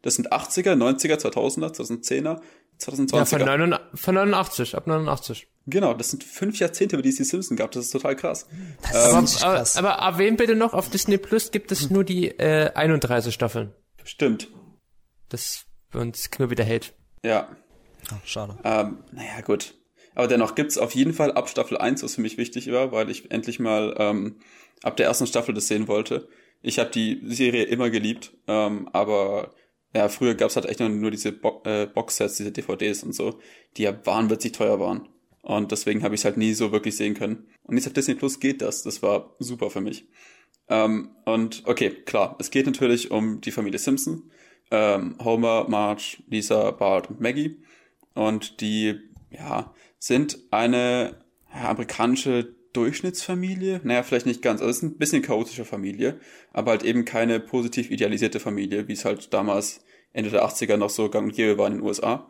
Das 0.03 0.17
sind 0.17 0.35
80er, 0.35 0.75
90er, 0.75 1.17
2000er, 1.17 1.75
2010er, 1.75 2.41
2020er. 2.79 3.17
Ja, 3.17 3.25
von, 3.25 3.41
89, 3.41 3.81
von 3.95 4.15
89, 4.17 4.77
ab 4.77 4.87
89. 4.87 5.49
Genau, 5.67 5.95
das 5.95 6.11
sind 6.11 6.23
fünf 6.23 6.59
Jahrzehnte, 6.59 6.97
über 6.97 7.03
die 7.03 7.09
es 7.09 7.17
die 7.17 7.25
Simpsons 7.25 7.57
gab. 7.59 7.71
Das 7.71 7.87
ist 7.87 7.91
total 7.93 8.17
krass. 8.17 8.47
Das 8.83 9.15
Ähm, 9.15 9.25
ist 9.25 9.33
richtig 9.37 9.45
Aber, 9.47 9.57
krass. 9.57 9.77
aber 9.79 9.91
erwähnen 9.93 10.37
bitte 10.37 10.57
noch, 10.57 10.75
auf 10.75 10.91
Disney 10.91 11.17
Plus 11.17 11.53
gibt 11.53 11.73
es 11.73 11.89
nur 11.89 12.05
die 12.05 12.29
äh, 12.29 12.71
31 12.75 13.33
Staffeln. 13.33 13.73
Stimmt. 14.05 14.49
Das 15.31 15.65
uns 15.95 16.29
wir 16.37 16.51
wieder 16.51 16.67
Hate. 16.67 16.89
Ja. 17.25 17.49
Schade. 18.25 18.59
Ähm, 18.65 18.99
naja, 19.13 19.41
gut. 19.45 19.75
Aber 20.15 20.29
dennoch 20.29 20.55
gibt's 20.55 20.79
auf 20.79 20.95
jeden 20.95 21.15
Fall 21.15 21.33
ab 21.33 21.49
Staffel 21.49 21.79
1, 21.79 22.03
was 22.03 22.17
für 22.17 22.21
mich 22.21 22.37
wichtig 22.37 22.71
war, 22.71 22.93
weil 22.93 23.11
ich 23.11 23.31
endlich 23.31 23.59
mal 23.59 23.95
ähm, 23.99 24.37
ab 24.83 24.97
der 24.97 25.07
ersten 25.07 25.27
Staffel 25.27 25.55
das 25.55 25.69
sehen 25.69 25.89
wollte. 25.89 26.29
Ich 26.61 26.79
habe 26.79 26.91
die 26.91 27.21
Serie 27.25 27.65
immer 27.65 27.91
geliebt, 27.91 28.33
ähm, 28.47 28.89
aber 28.93 29.53
ja, 29.95 30.09
früher 30.09 30.35
gab's 30.35 30.57
halt 30.57 30.67
echt 30.67 30.81
nur, 30.81 30.89
nur 30.89 31.11
diese 31.11 31.33
Bo 31.33 31.63
äh, 31.65 31.87
Boxsets, 31.87 32.37
diese 32.37 32.53
DVDs 32.53 33.03
und 33.03 33.15
so, 33.15 33.39
die 33.77 33.83
ja 33.83 34.07
wahnwitzig 34.07 34.53
teuer 34.53 34.81
waren. 34.81 35.09
Und 35.43 35.73
deswegen 35.73 36.03
habe 36.03 36.15
ich 36.15 36.21
es 36.21 36.25
halt 36.25 36.37
nie 36.37 36.55
so 36.55 36.73
wirklich 36.73 36.97
sehen 36.97 37.15
können. 37.15 37.49
Und 37.65 37.77
jetzt 37.77 37.87
auf 37.87 37.93
Disney 37.93 38.15
Plus 38.15 38.39
geht 38.39 38.63
das. 38.63 38.83
Das 38.83 39.03
war 39.03 39.35
super 39.39 39.71
für 39.71 39.81
mich. 39.81 40.07
Ähm, 40.69 41.11
und 41.25 41.63
okay, 41.67 41.91
klar, 41.91 42.37
es 42.39 42.51
geht 42.51 42.67
natürlich 42.67 43.11
um 43.11 43.41
die 43.41 43.51
Familie 43.51 43.79
Simpson. 43.79 44.31
Ähm, 44.71 45.17
Homer, 45.23 45.69
Marge, 45.69 46.19
Lisa, 46.29 46.71
Bart 46.71 47.11
und 47.11 47.21
Maggie. 47.21 47.57
Und 48.15 48.61
die, 48.61 48.99
ja, 49.31 49.75
sind 49.99 50.39
eine 50.51 51.25
ja, 51.53 51.71
amerikanische 51.71 52.55
Durchschnittsfamilie. 52.73 53.81
Naja, 53.85 54.03
vielleicht 54.03 54.27
nicht 54.27 54.43
ganz. 54.43 54.61
Also 54.61 54.71
es 54.71 54.77
ist 54.79 54.83
ein 54.83 54.99
bisschen 54.99 55.23
chaotische 55.23 55.65
Familie, 55.65 56.19
aber 56.53 56.73
halt 56.73 56.83
eben 56.83 57.05
keine 57.05 57.41
positiv 57.41 57.91
idealisierte 57.91 58.41
Familie, 58.41 58.89
wie 58.89 58.95
es 58.95 59.05
halt 59.05 59.33
damals 59.33 59.85
Ende 60.13 60.31
der 60.31 60.45
80er 60.45 60.77
noch 60.77 60.91
so 60.91 61.09
gang 61.09 61.27
und 61.27 61.35
gäbe 61.35 61.59
war 61.59 61.67
in 61.67 61.75
den 61.75 61.83
USA. 61.83 62.29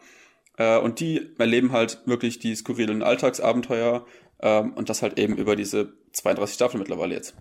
Äh, 0.56 0.78
und 0.78 1.00
die 1.00 1.30
erleben 1.38 1.72
halt 1.72 2.00
wirklich 2.06 2.38
die 2.38 2.54
skurrilen 2.54 3.02
Alltagsabenteuer 3.02 4.06
ähm, 4.40 4.72
und 4.74 4.88
das 4.88 5.02
halt 5.02 5.18
eben 5.18 5.36
über 5.36 5.56
diese 5.56 5.94
32 6.12 6.54
Staffeln 6.54 6.80
mittlerweile 6.80 7.14
jetzt. 7.14 7.34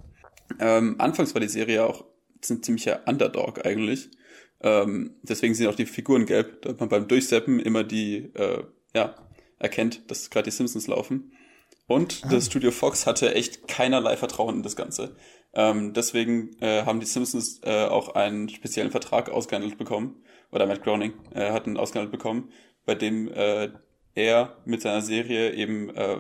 Ähm, 0.59 0.95
anfangs 0.99 1.33
war 1.33 1.41
die 1.41 1.47
Serie 1.47 1.85
auch 1.85 2.05
ein 2.49 2.63
ziemlicher 2.63 3.01
Underdog 3.07 3.65
eigentlich. 3.65 4.09
Ähm, 4.64 5.16
deswegen 5.24 5.53
sind 5.53 5.68
auch 5.68 5.76
die 5.76 5.86
Figuren 5.86 6.26
gelb, 6.26 6.62
damit 6.62 6.80
man 6.80 6.89
beim 6.89 7.07
Durchseppen 7.07 7.59
immer 7.59 7.84
die, 7.84 8.32
äh, 8.36 8.64
ja, 8.93 9.16
erkennt, 9.59 10.09
dass 10.09 10.30
gerade 10.30 10.45
die 10.45 10.55
Simpsons 10.55 10.88
laufen. 10.88 11.34
Und 11.88 12.32
das 12.32 12.45
Studio 12.45 12.72
Fox 12.72 13.05
hatte 13.05 13.36
echt 13.36 13.68
keinerlei 13.68 14.16
Vertrauen 14.16 14.57
in 14.57 14.64
das 14.64 14.76
Ganze. 14.76 15.16
Ähm, 15.53 15.93
deswegen 15.93 16.55
äh, 16.62 16.84
haben 16.86 16.99
die 16.99 17.05
Simpsons 17.05 17.59
äh, 17.64 17.86
auch 17.86 18.16
einen 18.16 18.47
speziellen 18.49 18.91
Vertrag 18.91 19.30
ausgehandelt 19.30 19.78
bekommen, 19.78 20.24
oder 20.51 20.68
Matt 20.68 20.84
Groening 20.84 21.14
äh, 21.34 21.51
hat 21.51 21.66
einen 21.66 21.78
ausgehandelt 21.78 22.12
bekommen, 22.12 22.49
bei 22.86 22.95
dem 22.95 23.28
äh, 23.34 23.70
er 24.16 24.57
mit 24.66 24.82
seiner 24.82 25.01
Serie 25.01 25.53
eben 25.53 25.89
äh, 25.95 26.18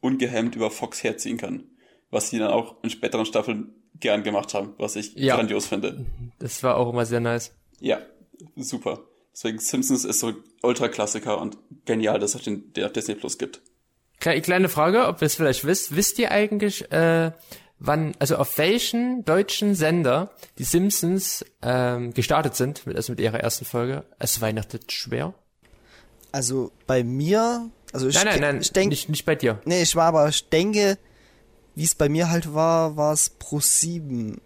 ungehemmt 0.00 0.56
über 0.56 0.70
Fox 0.70 1.02
herziehen 1.02 1.36
kann. 1.36 1.64
Was 2.10 2.30
sie 2.30 2.38
dann 2.38 2.50
auch 2.50 2.82
in 2.82 2.90
späteren 2.90 3.26
Staffeln 3.26 3.74
gern 3.98 4.22
gemacht 4.22 4.54
haben, 4.54 4.74
was 4.78 4.96
ich 4.96 5.14
Ja. 5.14 5.36
grandios 5.36 5.66
finde. 5.66 6.06
Das 6.38 6.62
war 6.62 6.76
auch 6.76 6.92
immer 6.92 7.06
sehr 7.06 7.20
nice. 7.20 7.54
Ja, 7.80 8.00
super. 8.56 9.00
Deswegen 9.32 9.58
Simpsons 9.58 10.04
ist 10.04 10.20
so 10.20 10.28
ein 10.28 10.36
Ultra-Klassiker 10.62 11.40
und 11.40 11.56
genial, 11.86 12.18
dass 12.18 12.34
es 12.34 12.42
den, 12.42 12.72
den 12.72 12.84
auf 12.84 12.92
Disney 12.92 13.14
Plus 13.14 13.38
gibt. 13.38 13.62
Kle 14.20 14.40
kleine 14.42 14.68
Frage, 14.68 15.06
ob 15.06 15.22
ihr 15.22 15.26
es 15.26 15.34
vielleicht 15.34 15.64
wisst. 15.64 15.96
Wisst 15.96 16.18
ihr 16.18 16.30
eigentlich, 16.30 16.92
äh, 16.92 17.32
wann, 17.78 18.14
also 18.18 18.36
auf 18.36 18.58
welchen 18.58 19.24
deutschen 19.24 19.74
Sender 19.74 20.30
die 20.58 20.64
Simpsons 20.64 21.44
ähm, 21.62 22.12
gestartet 22.12 22.54
sind, 22.54 22.86
mit, 22.86 22.96
also 22.96 23.12
mit 23.12 23.20
ihrer 23.20 23.40
ersten 23.40 23.64
Folge? 23.64 24.04
Es 24.18 24.40
weihnachtet 24.40 24.92
schwer. 24.92 25.32
Also 26.32 26.70
bei 26.86 27.02
mir, 27.02 27.70
also 27.92 28.08
ich, 28.08 28.14
Nein, 28.14 28.26
nein, 28.26 28.40
nein, 28.40 28.58
ich 28.60 28.72
denke, 28.72 28.90
nicht, 28.90 29.08
nicht 29.08 29.24
bei 29.24 29.34
dir. 29.34 29.60
nee, 29.64 29.82
ich 29.82 29.96
war 29.96 30.06
aber, 30.06 30.28
ich 30.28 30.48
denke, 30.48 30.98
wie 31.74 31.84
es 31.84 31.94
bei 31.94 32.08
mir 32.08 32.30
halt 32.30 32.52
war, 32.52 32.96
war 32.96 33.12
es 33.12 33.30
pro 33.30 33.58
7. 33.58 34.40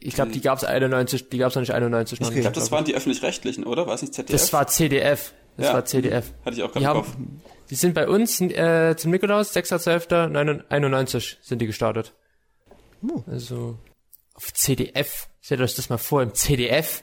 Ich 0.00 0.14
glaube, 0.14 0.30
die 0.32 0.40
gab's 0.40 0.64
91, 0.64 1.28
die 1.28 1.38
gab's 1.38 1.54
noch 1.54 1.60
nicht 1.62 1.72
91. 1.72 2.20
noch 2.20 2.28
Ich 2.30 2.40
glaube, 2.40 2.54
das 2.54 2.64
glaub 2.68 2.78
waren 2.78 2.84
die 2.84 2.94
öffentlich-rechtlichen, 2.94 3.64
oder? 3.64 3.86
Weiß 3.86 4.02
nicht, 4.02 4.14
ZDF? 4.14 4.32
Das 4.32 4.52
war 4.52 4.66
CDF. 4.66 5.32
Das 5.56 5.66
Ja. 5.66 5.74
war 5.74 5.84
CDF. 5.84 6.32
Hatte 6.44 6.56
ich 6.56 6.62
auch 6.62 6.72
gerade 6.72 6.86
im 6.86 7.04
Kopf. 7.04 7.16
die 7.70 7.74
sind 7.74 7.94
bei 7.94 8.08
uns 8.08 8.40
äh, 8.40 8.94
zum 8.96 9.10
Nikolaus, 9.10 9.54
6.12.91 9.54 11.36
sind 11.42 11.60
die 11.60 11.66
gestartet. 11.66 12.14
Uh. 13.02 13.22
Also 13.26 13.78
auf 14.34 14.52
CDF. 14.52 15.28
Stellt 15.40 15.60
euch 15.60 15.74
das 15.74 15.88
mal 15.88 15.98
vor, 15.98 16.22
im 16.22 16.34
CDF. 16.34 17.02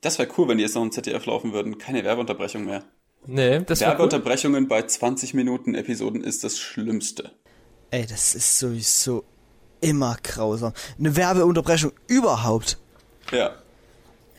Das 0.00 0.18
wäre 0.18 0.28
cool, 0.38 0.48
wenn 0.48 0.58
die 0.58 0.64
jetzt 0.64 0.74
noch 0.74 0.82
im 0.82 0.92
ZDF 0.92 1.26
laufen 1.26 1.52
würden. 1.52 1.78
Keine 1.78 2.04
Werbeunterbrechung 2.04 2.64
mehr. 2.64 2.84
Nee, 3.26 3.60
das 3.60 3.80
war 3.80 3.88
cool. 3.88 3.92
Werbeunterbrechungen 3.92 4.68
bei 4.68 4.82
20 4.82 5.34
Minuten 5.34 5.74
Episoden 5.74 6.22
ist 6.22 6.44
das 6.44 6.58
Schlimmste. 6.58 7.32
Ey, 7.90 8.06
das 8.06 8.34
ist 8.34 8.58
sowieso 8.58 9.24
immer 9.80 10.16
grausam. 10.22 10.72
Eine 10.98 11.16
Werbeunterbrechung 11.16 11.92
überhaupt. 12.06 12.78
Ja. 13.32 13.52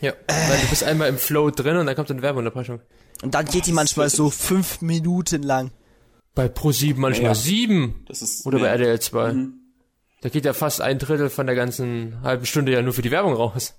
Ja, 0.02 0.14
weil 0.28 0.60
du 0.62 0.68
bist 0.70 0.84
einmal 0.84 1.10
im 1.10 1.18
Flow 1.18 1.50
drin 1.52 1.76
und 1.78 1.86
dann 1.86 1.96
kommt 1.96 2.10
eine 2.10 2.22
Werbeunterbrechung. 2.22 2.80
Und 3.22 3.36
dann 3.36 3.46
geht 3.46 3.66
die 3.66 3.74
manchmal 3.74 4.10
so 4.10 4.30
fünf 4.30 4.82
Minuten 4.82 5.44
lang. 5.44 5.72
Bei 6.36 6.46
Pro7 6.46 6.94
manchmal 6.98 7.32
Ja. 7.32 7.36
sieben. 7.36 8.06
Das 8.08 8.22
ist. 8.22 8.46
Oder 8.46 8.58
nee. 8.58 8.64
bei 8.64 8.70
RTL 8.70 9.00
2. 9.00 9.36
Da 10.22 10.30
geht 10.30 10.46
ja 10.46 10.54
fast 10.54 10.80
ein 10.82 11.00
Drittel 11.00 11.30
von 11.30 11.46
der 11.48 11.56
ganzen 11.56 12.22
halben 12.22 12.46
Stunde 12.46 12.72
ja 12.72 12.82
nur 12.82 12.94
für 12.94 13.02
die 13.02 13.12
Werbung 13.12 13.34
raus. 13.34 13.74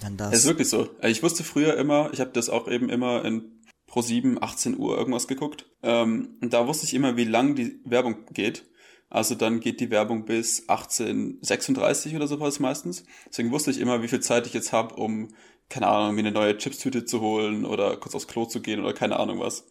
Dann 0.00 0.14
Es 0.16 0.26
ist 0.26 0.32
das. 0.32 0.44
wirklich 0.46 0.68
so. 0.68 0.88
Äh, 1.00 1.10
Ich 1.10 1.22
wusste 1.22 1.42
früher 1.44 1.76
immer, 1.76 2.10
ich 2.12 2.20
habe 2.20 2.30
das 2.32 2.48
auch 2.50 2.68
eben 2.68 2.88
immer 2.88 3.24
in 3.24 3.42
pro 3.86 4.02
7, 4.02 4.40
18 4.42 4.76
Uhr 4.78 4.96
irgendwas 4.96 5.26
geguckt. 5.28 5.66
Ähm, 5.82 6.36
und 6.40 6.52
da 6.52 6.66
wusste 6.68 6.84
ich 6.86 6.94
immer, 6.94 7.16
wie 7.16 7.24
lang 7.24 7.54
die 7.56 7.80
Werbung 7.84 8.26
geht. 8.32 8.64
Also 9.10 9.34
dann 9.34 9.60
geht 9.60 9.80
die 9.80 9.90
Werbung 9.90 10.24
bis 10.26 10.68
1836 10.68 12.14
oder 12.16 12.26
sowas 12.26 12.60
meistens. 12.60 13.04
Deswegen 13.28 13.50
wusste 13.50 13.70
ich 13.70 13.78
immer, 13.80 14.02
wie 14.02 14.08
viel 14.08 14.20
Zeit 14.20 14.46
ich 14.46 14.54
jetzt 14.54 14.72
habe, 14.72 14.94
um, 14.96 15.28
keine 15.68 15.86
Ahnung, 15.86 16.14
mir 16.14 16.20
eine 16.20 16.32
neue 16.32 16.56
Chipstüte 16.56 17.04
zu 17.04 17.20
holen 17.20 17.64
oder 17.64 17.96
kurz 17.96 18.14
aufs 18.14 18.26
Klo 18.28 18.44
zu 18.46 18.60
gehen 18.60 18.80
oder 18.80 18.92
keine 18.92 19.18
Ahnung 19.18 19.40
was. 19.40 19.64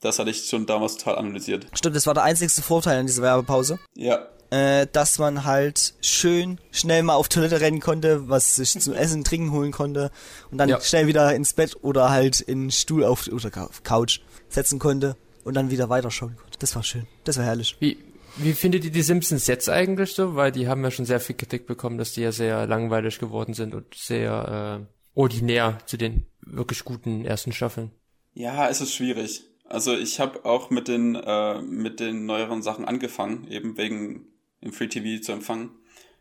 Das 0.00 0.18
hatte 0.18 0.30
ich 0.30 0.46
schon 0.46 0.66
damals 0.66 0.96
total 0.96 1.16
analysiert. 1.18 1.66
Stimmt, 1.74 1.96
das 1.96 2.06
war 2.06 2.14
der 2.14 2.22
einzigste 2.22 2.62
Vorteil 2.62 2.98
an 3.00 3.06
dieser 3.06 3.22
Werbepause. 3.22 3.78
Ja, 3.94 4.26
Äh, 4.50 4.86
dass 4.90 5.18
man 5.18 5.44
halt 5.44 5.92
schön 6.00 6.58
schnell 6.70 7.02
mal 7.02 7.16
auf 7.16 7.28
Toilette 7.28 7.60
rennen 7.60 7.80
konnte, 7.80 8.30
was 8.30 8.54
sich 8.56 8.70
zum 8.80 8.94
Essen, 8.94 9.22
Trinken 9.24 9.52
holen 9.52 9.72
konnte 9.72 10.10
und 10.50 10.56
dann 10.56 10.70
Ja. 10.70 10.80
schnell 10.80 11.06
wieder 11.06 11.34
ins 11.34 11.52
Bett 11.52 11.76
oder 11.82 12.08
halt 12.08 12.40
in 12.40 12.62
den 12.62 12.70
Stuhl 12.70 13.04
auf 13.04 13.28
oder 13.28 13.50
auf 13.68 13.82
Couch 13.82 14.20
setzen 14.48 14.78
konnte 14.78 15.16
und 15.44 15.52
dann 15.52 15.70
wieder 15.70 15.90
weiterschauen 15.90 16.34
konnte. 16.36 16.58
Das 16.60 16.74
war 16.74 16.82
schön. 16.82 17.06
Das 17.24 17.36
war 17.36 17.44
herrlich. 17.44 17.76
Wie, 17.80 17.98
wie 18.38 18.52
findet 18.52 18.84
ihr 18.84 18.90
die 18.90 19.02
Simpsons 19.02 19.46
jetzt 19.46 19.68
eigentlich 19.68 20.12
so? 20.12 20.34
Weil 20.34 20.52
die 20.52 20.68
haben 20.68 20.82
ja 20.82 20.90
schon 20.90 21.04
sehr 21.04 21.20
viel 21.20 21.36
Kritik 21.36 21.66
bekommen, 21.66 21.98
dass 21.98 22.12
die 22.12 22.22
ja 22.22 22.32
sehr 22.32 22.66
langweilig 22.66 23.18
geworden 23.18 23.54
sind 23.54 23.74
und 23.74 23.94
sehr 23.94 24.80
äh, 24.80 25.18
ordinär 25.18 25.78
zu 25.86 25.96
den 25.96 26.26
wirklich 26.40 26.84
guten 26.84 27.24
ersten 27.24 27.52
Staffeln. 27.52 27.90
Ja, 28.34 28.68
es 28.68 28.80
ist 28.80 28.94
schwierig. 28.94 29.42
Also 29.64 29.94
ich 29.94 30.20
habe 30.20 30.44
auch 30.44 30.70
mit 30.70 30.88
den 30.88 31.14
äh, 31.14 31.60
mit 31.60 32.00
den 32.00 32.24
neueren 32.24 32.62
Sachen 32.62 32.84
angefangen, 32.84 33.46
eben 33.48 33.76
wegen 33.76 34.26
im 34.60 34.72
Free 34.72 34.88
TV 34.88 35.22
zu 35.22 35.32
empfangen. 35.32 35.70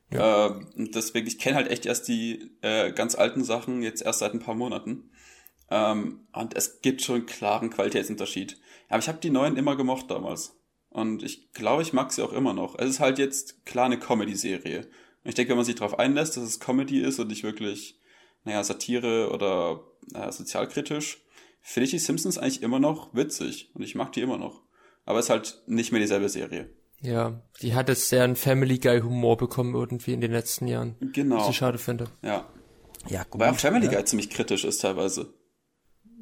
Äh, 0.09 0.49
und 0.49 0.95
deswegen, 0.95 1.27
ich 1.27 1.39
kenne 1.39 1.57
halt 1.57 1.69
echt 1.69 1.85
erst 1.85 2.07
die 2.07 2.51
äh, 2.61 2.91
ganz 2.91 3.15
alten 3.15 3.43
Sachen 3.43 3.81
jetzt 3.81 4.01
erst 4.01 4.19
seit 4.19 4.33
ein 4.33 4.39
paar 4.39 4.55
Monaten. 4.55 5.11
Ähm, 5.69 6.27
und 6.33 6.55
es 6.55 6.81
gibt 6.81 7.01
schon 7.01 7.17
einen 7.17 7.25
klaren 7.25 7.69
Qualitätsunterschied. 7.69 8.57
Aber 8.89 8.99
ich 8.99 9.07
habe 9.07 9.19
die 9.19 9.29
neuen 9.29 9.57
immer 9.57 9.75
gemocht 9.75 10.09
damals. 10.09 10.56
Und 10.97 11.21
ich 11.21 11.53
glaube, 11.53 11.83
ich 11.83 11.93
mag 11.93 12.11
sie 12.11 12.23
auch 12.23 12.33
immer 12.33 12.53
noch. 12.53 12.73
Es 12.79 12.89
ist 12.89 12.99
halt 12.99 13.19
jetzt 13.19 13.67
klar 13.67 13.85
eine 13.85 13.99
Comedy-Serie. 13.99 14.79
Und 14.79 15.29
ich 15.29 15.35
denke, 15.35 15.51
wenn 15.51 15.57
man 15.57 15.65
sich 15.65 15.75
darauf 15.75 15.99
einlässt, 15.99 16.35
dass 16.35 16.43
es 16.43 16.59
Comedy 16.59 17.01
ist 17.01 17.19
und 17.19 17.27
nicht 17.27 17.43
wirklich, 17.43 17.99
naja, 18.45 18.63
Satire 18.63 19.29
oder 19.31 19.81
äh, 20.15 20.31
sozialkritisch, 20.31 21.23
finde 21.61 21.85
ich 21.85 21.91
die 21.91 21.99
Simpsons 21.99 22.39
eigentlich 22.39 22.63
immer 22.63 22.79
noch 22.79 23.13
witzig. 23.13 23.69
Und 23.75 23.83
ich 23.83 23.93
mag 23.93 24.11
die 24.13 24.21
immer 24.21 24.39
noch. 24.39 24.63
Aber 25.05 25.19
es 25.19 25.25
ist 25.25 25.29
halt 25.29 25.61
nicht 25.67 25.91
mehr 25.91 26.01
dieselbe 26.01 26.29
Serie. 26.29 26.73
Ja, 26.99 27.43
die 27.61 27.75
hat 27.75 27.89
jetzt 27.89 28.09
sehr 28.09 28.23
einen 28.23 28.35
Family 28.35 28.79
Guy 28.79 29.01
Humor 29.01 29.37
bekommen 29.37 29.75
irgendwie 29.75 30.13
in 30.13 30.21
den 30.21 30.31
letzten 30.31 30.65
Jahren. 30.65 30.95
Genau. 31.13 31.37
Was 31.37 31.49
ich 31.49 31.57
schade 31.57 31.77
finde. 31.77 32.05
Ja. 32.23 32.49
Ja, 33.07 33.21
gut. 33.21 33.35
Wobei 33.35 33.51
auch 33.51 33.55
Family 33.55 33.85
ja. 33.85 33.91
Guy 33.91 34.05
ziemlich 34.05 34.31
kritisch 34.31 34.65
ist 34.65 34.79
teilweise. 34.79 35.31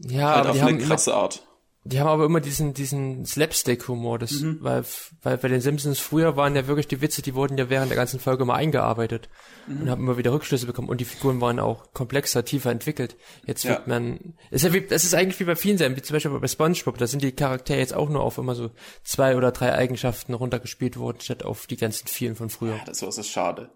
Ja, 0.05 0.35
Halt 0.35 0.39
aber 0.39 0.49
auf 0.49 0.55
die 0.57 0.61
eine 0.63 0.71
haben, 0.71 0.79
krasse 0.79 1.13
Art. 1.15 1.47
Die 1.87 1.99
haben 1.99 2.07
aber 2.07 2.25
immer 2.25 2.41
diesen, 2.41 2.73
diesen 2.73 3.25
Slapstick-Humor, 3.27 4.17
das, 4.17 4.43
weil, 4.59 4.83
weil 5.21 5.37
bei 5.37 5.47
den 5.47 5.61
Simpsons 5.61 5.99
früher 5.99 6.35
waren 6.35 6.55
ja 6.55 6.65
wirklich 6.65 6.87
die 6.87 6.99
Witze, 6.99 7.21
die 7.21 7.35
wurden 7.35 7.59
ja 7.59 7.69
während 7.69 7.91
der 7.91 7.95
ganzen 7.95 8.19
Folge 8.19 8.41
immer 8.41 8.55
eingearbeitet 8.55 9.29
und 9.67 9.87
haben 9.87 10.01
immer 10.01 10.17
wieder 10.17 10.33
Rückschlüsse 10.33 10.65
bekommen 10.65 10.89
und 10.89 10.99
die 10.99 11.05
Figuren 11.05 11.41
waren 11.41 11.59
auch 11.59 11.93
komplexer, 11.93 12.43
tiefer 12.43 12.71
entwickelt. 12.71 13.15
Jetzt 13.45 13.63
Ja. 13.65 13.71
wird 13.71 13.87
man, 13.87 14.33
ist 14.49 14.65
ja 14.65 14.73
wie, 14.73 14.81
das 14.81 15.03
ist 15.03 15.13
eigentlich 15.13 15.39
wie 15.39 15.43
bei 15.43 15.55
vielen 15.55 15.77
Serien, 15.77 15.95
wie 15.95 16.01
zum 16.01 16.15
Beispiel 16.15 16.31
bei 16.39 16.47
SpongeBob, 16.47 16.97
da 16.97 17.05
sind 17.05 17.21
die 17.21 17.31
Charaktere 17.31 17.77
jetzt 17.77 17.93
auch 17.93 18.09
nur 18.09 18.23
auf 18.23 18.39
immer 18.39 18.55
so 18.55 18.71
zwei 19.03 19.37
oder 19.37 19.51
drei 19.51 19.71
Eigenschaften 19.73 20.33
runtergespielt 20.33 20.97
worden, 20.97 21.19
statt 21.21 21.45
auf 21.45 21.67
die 21.67 21.77
ganzen 21.77 22.07
vielen 22.07 22.35
von 22.35 22.49
früher. 22.49 22.79
Das 22.87 22.97
sowas 22.97 23.19
ist 23.19 23.29
schade. 23.29 23.69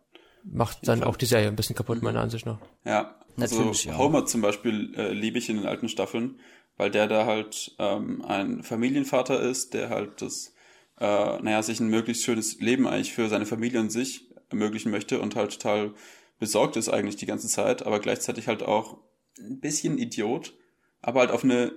Macht 0.44 0.88
dann 0.88 1.04
auch 1.04 1.16
die 1.16 1.26
Serie 1.28 1.48
ein 1.48 1.56
bisschen 1.56 1.76
kaputt, 1.76 2.02
meiner 2.02 2.22
Ansicht 2.22 2.48
nach. 2.48 2.58
Ja, 2.86 3.20
also 3.38 3.58
Natürlich, 3.58 3.86
ja. 3.86 3.98
Homer 3.98 4.26
zum 4.26 4.42
Beispiel 4.42 4.94
äh, 4.96 5.14
liebe 5.14 5.38
ich 5.38 5.50
in 5.50 5.58
den 5.58 5.66
alten 5.68 5.90
Staffeln, 5.90 6.40
weil 6.80 6.90
der 6.90 7.08
da 7.08 7.26
halt 7.26 7.76
ähm, 7.78 8.24
ein 8.24 8.64
Familienvater 8.64 9.42
ist, 9.42 9.74
der 9.74 9.90
halt 9.90 10.22
das, 10.22 10.54
äh, 10.98 11.38
naja, 11.42 11.62
sich 11.62 11.82
ein 11.82 11.90
möglichst 11.90 12.24
schönes 12.24 12.62
Leben 12.62 12.88
eigentlich 12.88 13.12
für 13.14 13.28
seine 13.28 13.46
Familie 13.46 13.82
und 13.82 13.92
sich 13.92 14.32
ermöglichen 14.50 14.90
möchte 14.90 15.20
und 15.20 15.36
halt 15.36 15.52
total 15.52 15.94
besorgt 16.40 16.78
ist 16.78 16.88
eigentlich 16.88 17.18
die 17.18 17.26
ganze 17.26 17.50
Zeit, 17.50 17.86
aber 17.86 18.00
gleichzeitig 18.00 18.48
halt 18.48 18.64
auch 18.64 18.98
ein 19.38 19.60
bisschen 19.60 19.98
Idiot, 19.98 20.54
aber 21.02 21.20
halt 21.20 21.32
auf 21.32 21.44
eine, 21.44 21.74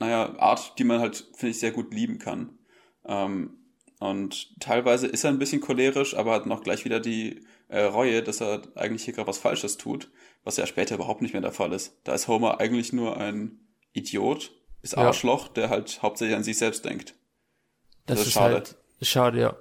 naja, 0.00 0.36
Art, 0.36 0.80
die 0.80 0.84
man 0.84 0.98
halt, 0.98 1.28
finde 1.36 1.52
ich, 1.52 1.60
sehr 1.60 1.70
gut 1.70 1.94
lieben 1.94 2.18
kann. 2.18 2.58
Ähm, 3.06 3.58
und 4.00 4.58
teilweise 4.60 5.06
ist 5.06 5.22
er 5.22 5.30
ein 5.30 5.38
bisschen 5.38 5.60
cholerisch, 5.60 6.16
aber 6.16 6.32
hat 6.32 6.46
noch 6.46 6.64
gleich 6.64 6.84
wieder 6.84 6.98
die 6.98 7.46
äh, 7.68 7.82
Reue, 7.82 8.20
dass 8.24 8.40
er 8.40 8.62
eigentlich 8.74 9.04
hier 9.04 9.14
gerade 9.14 9.28
was 9.28 9.38
Falsches 9.38 9.76
tut, 9.76 10.10
was 10.42 10.56
ja 10.56 10.66
später 10.66 10.96
überhaupt 10.96 11.22
nicht 11.22 11.34
mehr 11.34 11.40
der 11.40 11.52
Fall 11.52 11.72
ist. 11.72 12.00
Da 12.02 12.14
ist 12.14 12.26
Homer 12.26 12.58
eigentlich 12.58 12.92
nur 12.92 13.16
ein 13.16 13.60
Idiot, 13.94 14.50
bis 14.82 14.92
Ja. 14.92 14.98
Arschloch, 14.98 15.48
der 15.48 15.70
halt 15.70 16.02
hauptsächlich 16.02 16.36
an 16.36 16.44
sich 16.44 16.58
selbst 16.58 16.84
denkt. 16.84 17.14
Das, 18.06 18.18
Das 18.18 18.20
ist 18.20 18.26
ist 18.26 18.32
schade. 18.34 18.54
halt 18.54 18.76
schade, 19.00 19.40
ja. 19.40 19.56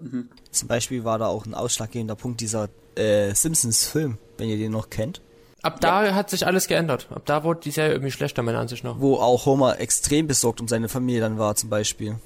Zum 0.52 0.68
Beispiel 0.68 1.04
war 1.06 1.18
da 1.20 1.28
auch 1.28 1.46
ein 1.46 1.54
ausschlaggebender 1.54 2.16
Punkt 2.16 2.42
dieser 2.42 2.68
äh, 2.96 3.34
Simpsons-Film, 3.34 4.18
wenn 4.38 4.50
ihr 4.50 4.58
den 4.58 4.72
noch 4.72 4.90
kennt, 4.90 5.22
Ab 5.62 5.80
da 5.80 6.14
hat 6.14 6.30
sich 6.30 6.46
alles 6.46 6.68
geändert. 6.68 7.08
Ab 7.10 7.22
da 7.26 7.46
wurde 7.46 7.62
die 7.62 7.72
Serie 7.72 7.94
irgendwie 7.94 8.12
schlechter, 8.12 8.44
meiner 8.44 8.60
Ansicht 8.60 8.84
nach. 8.84 9.00
wo 9.00 9.16
auch 9.16 9.46
Homer 9.46 9.80
extrem 9.80 10.28
besorgt 10.28 10.60
um 10.60 10.68
seine 10.68 10.90
Familie 10.90 11.22
dann 11.22 11.38
war, 11.40 11.56
zum 11.56 11.70
Beispiel. 11.70 12.20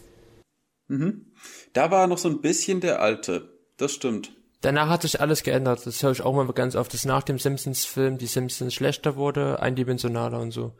Da 1.73 1.91
war 1.91 2.07
noch 2.07 2.17
so 2.17 2.29
ein 2.29 2.41
bisschen 2.41 2.81
der 2.81 2.99
Alte. 3.01 3.49
Das 3.77 3.91
stimmt. 3.93 4.31
Danach 4.61 4.89
hat 4.89 5.03
sich 5.03 5.21
alles 5.21 5.43
geändert. 5.43 5.85
Das 5.85 6.01
höre 6.01 6.11
ich 6.13 6.21
auch 6.23 6.33
mal 6.33 6.47
ganz 6.47 6.75
oft, 6.75 6.91
dass 6.93 7.05
nach 7.05 7.21
dem 7.21 7.37
Simpsons-Film 7.37 8.17
die 8.17 8.25
Simpsons 8.25 8.73
schlechter 8.73 9.15
wurde, 9.15 9.59
eindimensionaler 9.61 10.39
und 10.39 10.49
so. 10.51 10.73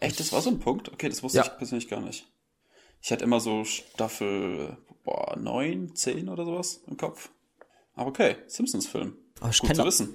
Echt, 0.00 0.20
das 0.20 0.32
war 0.32 0.40
so 0.42 0.50
ein 0.50 0.58
Punkt? 0.60 0.92
Okay, 0.92 1.08
das 1.08 1.22
wusste 1.22 1.38
Ja. 1.38 1.44
ich 1.44 1.56
persönlich 1.58 1.88
gar 1.88 2.00
nicht. 2.00 2.26
Ich 3.02 3.10
hatte 3.12 3.24
immer 3.24 3.40
so 3.40 3.64
Staffel, 3.64 4.76
boah, 5.04 5.36
neun, 5.38 5.94
zehn 5.94 6.28
oder 6.28 6.44
sowas 6.44 6.80
im 6.86 6.96
Kopf. 6.96 7.30
Aber 7.94 8.08
okay, 8.10 8.36
Simpsons-Film. 8.46 9.16
Aber 9.40 9.50
ich 9.50 9.58
Gut 9.58 9.68
kenne 9.68 9.76
zu 9.76 9.82
auch, 9.82 9.86
wissen. 9.86 10.14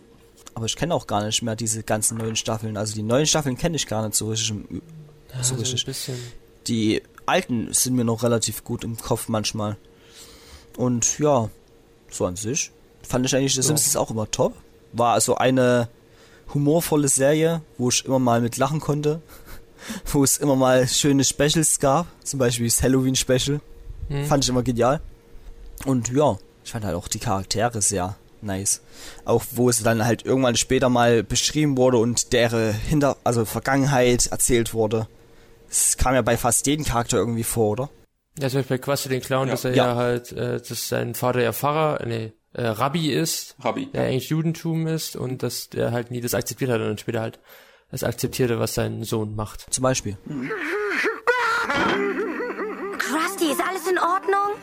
aber 0.56 0.66
ich 0.66 0.76
kenne 0.76 0.94
auch 0.96 1.08
gar 1.08 1.24
nicht 1.26 1.42
mehr 1.42 1.56
diese 1.56 1.84
ganzen 1.84 2.18
neuen 2.18 2.36
Staffeln. 2.36 2.78
Also 2.78 2.94
die 2.96 3.04
neuen 3.04 3.26
Staffeln 3.26 3.58
kenne 3.58 3.76
ich 3.76 3.88
gar 3.88 4.04
nicht 4.06 4.16
so 4.16 4.30
richtig. 4.30 4.50
Im, 4.52 4.82
so 5.32 5.38
Also 5.38 5.54
ein 5.56 5.60
richtig. 5.60 5.86
bisschen. 5.86 6.18
Die 6.68 7.02
alten 7.26 7.74
sind 7.74 7.96
mir 7.96 8.06
noch 8.06 8.24
relativ 8.24 8.64
gut 8.64 8.84
im 8.84 8.98
Kopf 8.98 9.28
manchmal. 9.28 9.78
Und 10.78 11.20
ja, 11.20 11.50
so 12.10 12.26
an 12.26 12.36
sich 12.36 12.72
fand 13.02 13.26
ich 13.26 13.36
eigentlich 13.36 13.56
The 13.56 13.62
Simpsons 13.62 13.96
auch 13.96 14.12
immer 14.12 14.30
top. 14.32 14.54
War 14.94 15.14
also 15.14 15.36
eine 15.36 15.90
humorvolle 16.54 17.08
Serie, 17.08 17.62
wo 17.78 17.90
ich 17.90 18.06
immer 18.06 18.20
mal 18.20 18.42
mit 18.42 18.58
lachen 18.58 18.80
konnte. 18.80 19.22
Wo 20.06 20.24
es 20.24 20.38
immer 20.38 20.56
mal 20.56 20.88
schöne 20.88 21.24
Specials 21.24 21.80
gab. 21.80 22.08
Zum 22.24 22.40
Beispiel 22.40 22.68
das 22.68 22.82
Halloween-Special. 22.84 23.60
Fand 24.28 24.44
ich 24.44 24.50
immer 24.50 24.64
genial. 24.64 25.02
Und 25.86 26.10
ja, 26.12 26.38
ich 26.64 26.72
fand 26.72 26.86
halt 26.86 26.96
auch 26.96 27.08
die 27.08 27.20
Charaktere 27.20 27.82
sehr 27.82 28.16
nice. 28.42 28.82
Auch 29.26 29.44
wo 29.52 29.70
es 29.70 29.82
dann 29.82 30.06
halt 30.06 30.26
irgendwann 30.26 30.56
später 30.58 30.90
mal 30.90 31.24
beschrieben 31.24 31.78
wurde 31.78 31.98
und 31.98 32.34
deren 32.34 32.74
Hinter, 32.74 33.18
also 33.24 33.46
Vergangenheit 33.46 34.28
erzählt 34.28 34.74
wurde. 34.74 35.08
Es 35.70 35.98
kam 35.98 36.14
ja 36.14 36.22
bei 36.22 36.38
fast 36.38 36.68
jedem 36.68 36.86
Charakter 36.86 37.18
irgendwie 37.18 37.44
vor, 37.44 37.72
oder? 37.72 37.90
Ja, 38.40 38.50
zum 38.50 38.60
Beispiel 38.60 38.78
bei 38.78 38.84
Quasti 38.84 39.10
den 39.10 39.22
Clown, 39.22 39.48
Ja. 39.48 39.54
dass 39.54 39.66
er 39.66 39.76
Ja. 39.76 39.86
ja, 39.88 39.96
halt, 39.96 40.32
äh, 40.34 40.60
dass 40.62 40.88
sein 40.90 41.16
Vater 41.16 41.42
ja 41.42 41.54
Pfarrer, 41.54 42.02
äh, 42.02 42.06
nee, 42.08 42.34
äh, 42.54 42.66
Rabbi 42.68 43.12
ist, 43.12 43.56
Rabbi. 43.62 43.88
der 43.92 44.04
eigentlich 44.04 44.30
Judentum 44.30 44.86
ist 44.88 45.16
und 45.16 45.42
dass 45.42 45.70
der 45.70 45.92
halt 45.92 46.12
nie 46.12 46.22
das 46.22 46.34
akzeptiert 46.36 46.70
hat 46.70 46.82
und 46.82 46.88
dann 46.88 46.98
später 46.98 47.22
halt 47.22 47.40
das 47.94 48.04
akzeptierte, 48.04 48.60
was 48.60 48.74
sein 48.74 49.04
Sohn 49.04 49.36
macht. 49.36 49.72
Zum 49.72 49.84
Beispiel. 49.84 50.18
Krusty, 52.98 53.52
ist 53.52 53.62
alles 53.62 53.88
in 53.88 54.00
Ordnung? 54.00 54.58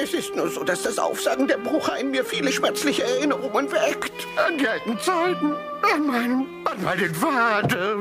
Es 0.00 0.14
ist 0.14 0.34
nur 0.34 0.48
so, 0.48 0.64
dass 0.64 0.82
das 0.82 0.98
Aufsagen 0.98 1.46
der 1.46 1.58
Brucher 1.58 1.98
in 1.98 2.10
mir 2.10 2.24
viele 2.24 2.50
schmerzliche 2.50 3.02
Erinnerungen 3.04 3.70
weckt. 3.70 4.12
An 4.36 4.56
die 4.56 4.66
alten 4.66 4.98
Zeiten. 4.98 5.54
An 5.82 6.06
meinen, 6.06 6.46
an 6.64 6.82
meinen 6.84 7.12
Vater. 7.14 7.96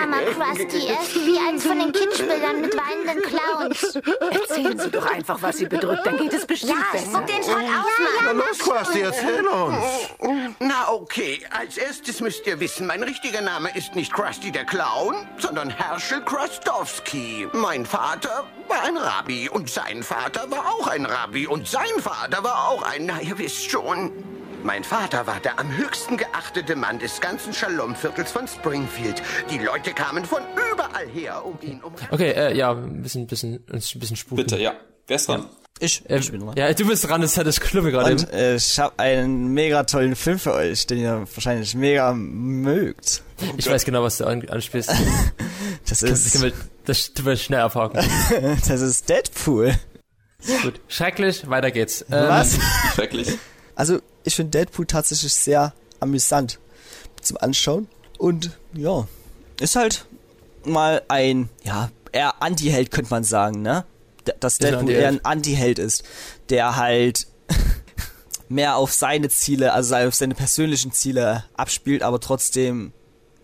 Armer 0.00 0.22
Krusty, 0.32 0.86
er 0.86 1.02
ist 1.02 1.16
wie 1.26 1.38
eins 1.46 1.66
von 1.66 1.78
den 1.78 1.90
Kitschbildern 1.92 2.60
mit 2.60 2.72
weinenden 2.76 3.22
Clowns. 3.22 3.96
Erzählen 4.30 4.78
Sie 4.78 4.90
doch 4.90 5.04
einfach, 5.12 5.42
was 5.42 5.56
Sie 5.56 5.66
bedrückt, 5.66 6.06
dann 6.06 6.16
geht 6.16 6.32
es 6.32 6.46
bestimmt 6.46 6.74
Ja, 6.78 6.86
besser. 6.92 7.06
spuck 7.06 7.26
den 7.26 7.42
Schrott 7.42 7.56
aus, 7.56 7.92
Na 7.98 8.26
Mann. 8.32 8.36
los, 8.38 8.58
Krusty, 8.60 9.00
erzähl 9.00 9.44
uns. 9.48 10.54
Na 10.60 10.90
okay, 10.92 11.40
als 11.50 11.76
erstes 11.76 12.20
müsst 12.20 12.46
ihr 12.46 12.60
wissen, 12.60 12.86
mein 12.86 13.02
richtiger 13.02 13.40
Name 13.40 13.76
ist 13.76 13.96
nicht 13.96 14.12
Krusty 14.12 14.52
der 14.52 14.64
Clown, 14.64 15.16
sondern 15.38 15.70
Herschel 15.70 16.20
Krustowski. 16.22 17.48
Mein 17.52 17.84
Vater 17.84 18.05
war 18.06 18.84
ein 18.84 18.96
Rabbi 18.96 19.48
und 19.48 19.68
sein 19.68 20.02
Vater 20.04 20.48
war 20.48 20.66
auch 20.66 20.86
ein 20.86 21.04
Rabbi 21.06 21.46
und 21.48 21.66
sein 21.66 21.82
Vater 21.98 22.44
war 22.44 22.68
auch 22.68 22.82
ein, 22.82 23.06
na 23.06 23.20
ihr 23.20 23.36
wisst 23.36 23.68
schon. 23.68 24.12
Mein 24.62 24.84
Vater 24.84 25.26
war 25.26 25.40
der 25.40 25.58
am 25.58 25.76
höchsten 25.76 26.16
geachtete 26.16 26.76
Mann 26.76 27.00
des 27.00 27.20
ganzen 27.20 27.52
Shalom-Viertels 27.52 28.30
von 28.30 28.46
Springfield. 28.46 29.22
Die 29.50 29.58
Leute 29.58 29.92
kamen 29.92 30.24
von 30.24 30.40
überall 30.72 31.08
her, 31.08 31.44
um 31.44 31.58
ihn 31.62 31.80
um... 31.82 31.92
Okay, 32.10 32.30
äh, 32.30 32.56
ja, 32.56 32.72
ein 32.72 33.02
bisschen, 33.02 33.26
bisschen, 33.26 33.58
uns 33.72 33.92
ein 33.94 33.98
bisschen 33.98 34.16
spuken. 34.16 34.36
Bitte, 34.36 34.58
ja. 34.58 34.74
Wer 35.08 35.16
ist 35.16 35.28
dran? 35.28 35.46
Ich, 35.78 36.02
Ähm, 36.08 36.20
ich 36.20 36.30
bin 36.30 36.40
dran. 36.40 36.54
ja, 36.56 36.72
du 36.72 36.86
bist 36.86 37.08
dran, 37.08 37.20
das 37.20 37.36
hat 37.36 37.46
das 37.46 37.60
Klumme 37.60 37.90
gerade. 37.90 38.12
Und 38.12 38.32
äh, 38.32 38.56
ich 38.56 38.78
habe 38.78 38.98
einen 38.98 39.48
mega 39.48 39.82
tollen 39.84 40.16
Film 40.16 40.38
für 40.38 40.52
euch, 40.54 40.86
den 40.86 40.98
ihr 40.98 41.26
wahrscheinlich 41.34 41.74
mega 41.74 42.12
mögt. 42.14 43.22
Ich 43.56 43.68
weiß 43.68 43.84
genau, 43.84 44.02
was 44.02 44.18
du 44.18 44.26
an, 44.26 44.48
anspielst. 44.48 44.90
Das 45.88 46.00
Das, 46.00 46.10
ist, 46.26 46.32
können 46.32 46.44
wir, 46.44 46.52
das 46.86 47.12
tun 47.12 47.26
wir 47.26 47.36
schnell 47.36 47.60
abhaken. 47.60 48.00
das 48.68 48.80
ist 48.80 49.08
Deadpool. 49.08 49.74
Gut. 50.62 50.80
Schrecklich, 50.88 51.48
weiter 51.50 51.70
geht's. 51.70 52.02
Ähm, 52.10 52.28
Was? 52.28 52.58
Schrecklich. 52.94 53.38
Also, 53.74 54.00
ich 54.24 54.34
finde 54.34 54.52
Deadpool 54.58 54.86
tatsächlich 54.86 55.34
sehr 55.34 55.74
amüsant 56.00 56.58
zum 57.20 57.36
Anschauen. 57.38 57.88
Und 58.18 58.56
ja, 58.72 59.06
ist 59.60 59.76
halt 59.76 60.06
mal 60.64 61.02
ein, 61.08 61.48
ja, 61.64 61.90
eher 62.12 62.42
Anti-Held, 62.42 62.90
könnte 62.90 63.10
man 63.10 63.24
sagen, 63.24 63.62
ne? 63.62 63.84
Dass 64.40 64.58
Deadpool 64.58 64.90
eher 64.90 65.08
ein 65.08 65.24
Anti-Held 65.24 65.78
ist, 65.78 66.04
der 66.48 66.76
halt 66.76 67.26
mehr 68.48 68.76
auf 68.76 68.92
seine 68.92 69.28
Ziele, 69.28 69.72
also 69.72 69.94
auf 69.96 70.14
seine 70.14 70.34
persönlichen 70.34 70.92
Ziele 70.92 71.44
abspielt, 71.54 72.02
aber 72.02 72.20
trotzdem 72.20 72.92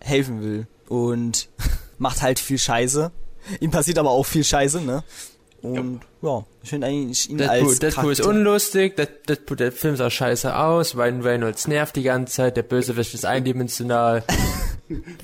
helfen 0.00 0.42
will. 0.42 0.66
Und 0.88 1.48
macht 1.98 2.22
halt 2.22 2.38
viel 2.38 2.58
Scheiße. 2.58 3.12
Ihm 3.60 3.70
passiert 3.70 3.98
aber 3.98 4.10
auch 4.10 4.24
viel 4.26 4.44
Scheiße, 4.44 4.80
ne? 4.80 5.02
Und 5.62 6.00
ja, 6.22 6.44
ich 6.64 6.70
finde 6.70 6.88
eigentlich 6.88 7.30
ihn 7.30 7.38
Deadpool, 7.38 7.68
als 7.68 7.78
Deadpool 7.78 8.12
ist 8.12 8.18
Charakter- 8.22 8.36
unlustig, 8.36 8.96
Dead- 8.96 9.28
Deadpool, 9.28 9.56
der 9.56 9.70
Film 9.70 9.94
sah 9.94 10.10
scheiße 10.10 10.56
aus, 10.56 10.96
Ryan 10.96 11.22
Reynolds 11.22 11.68
nervt 11.68 11.94
die 11.94 12.02
ganze 12.02 12.32
Zeit, 12.34 12.56
der 12.56 12.64
Bösewicht 12.64 13.14
ist 13.14 13.24
eindimensional. 13.24 14.24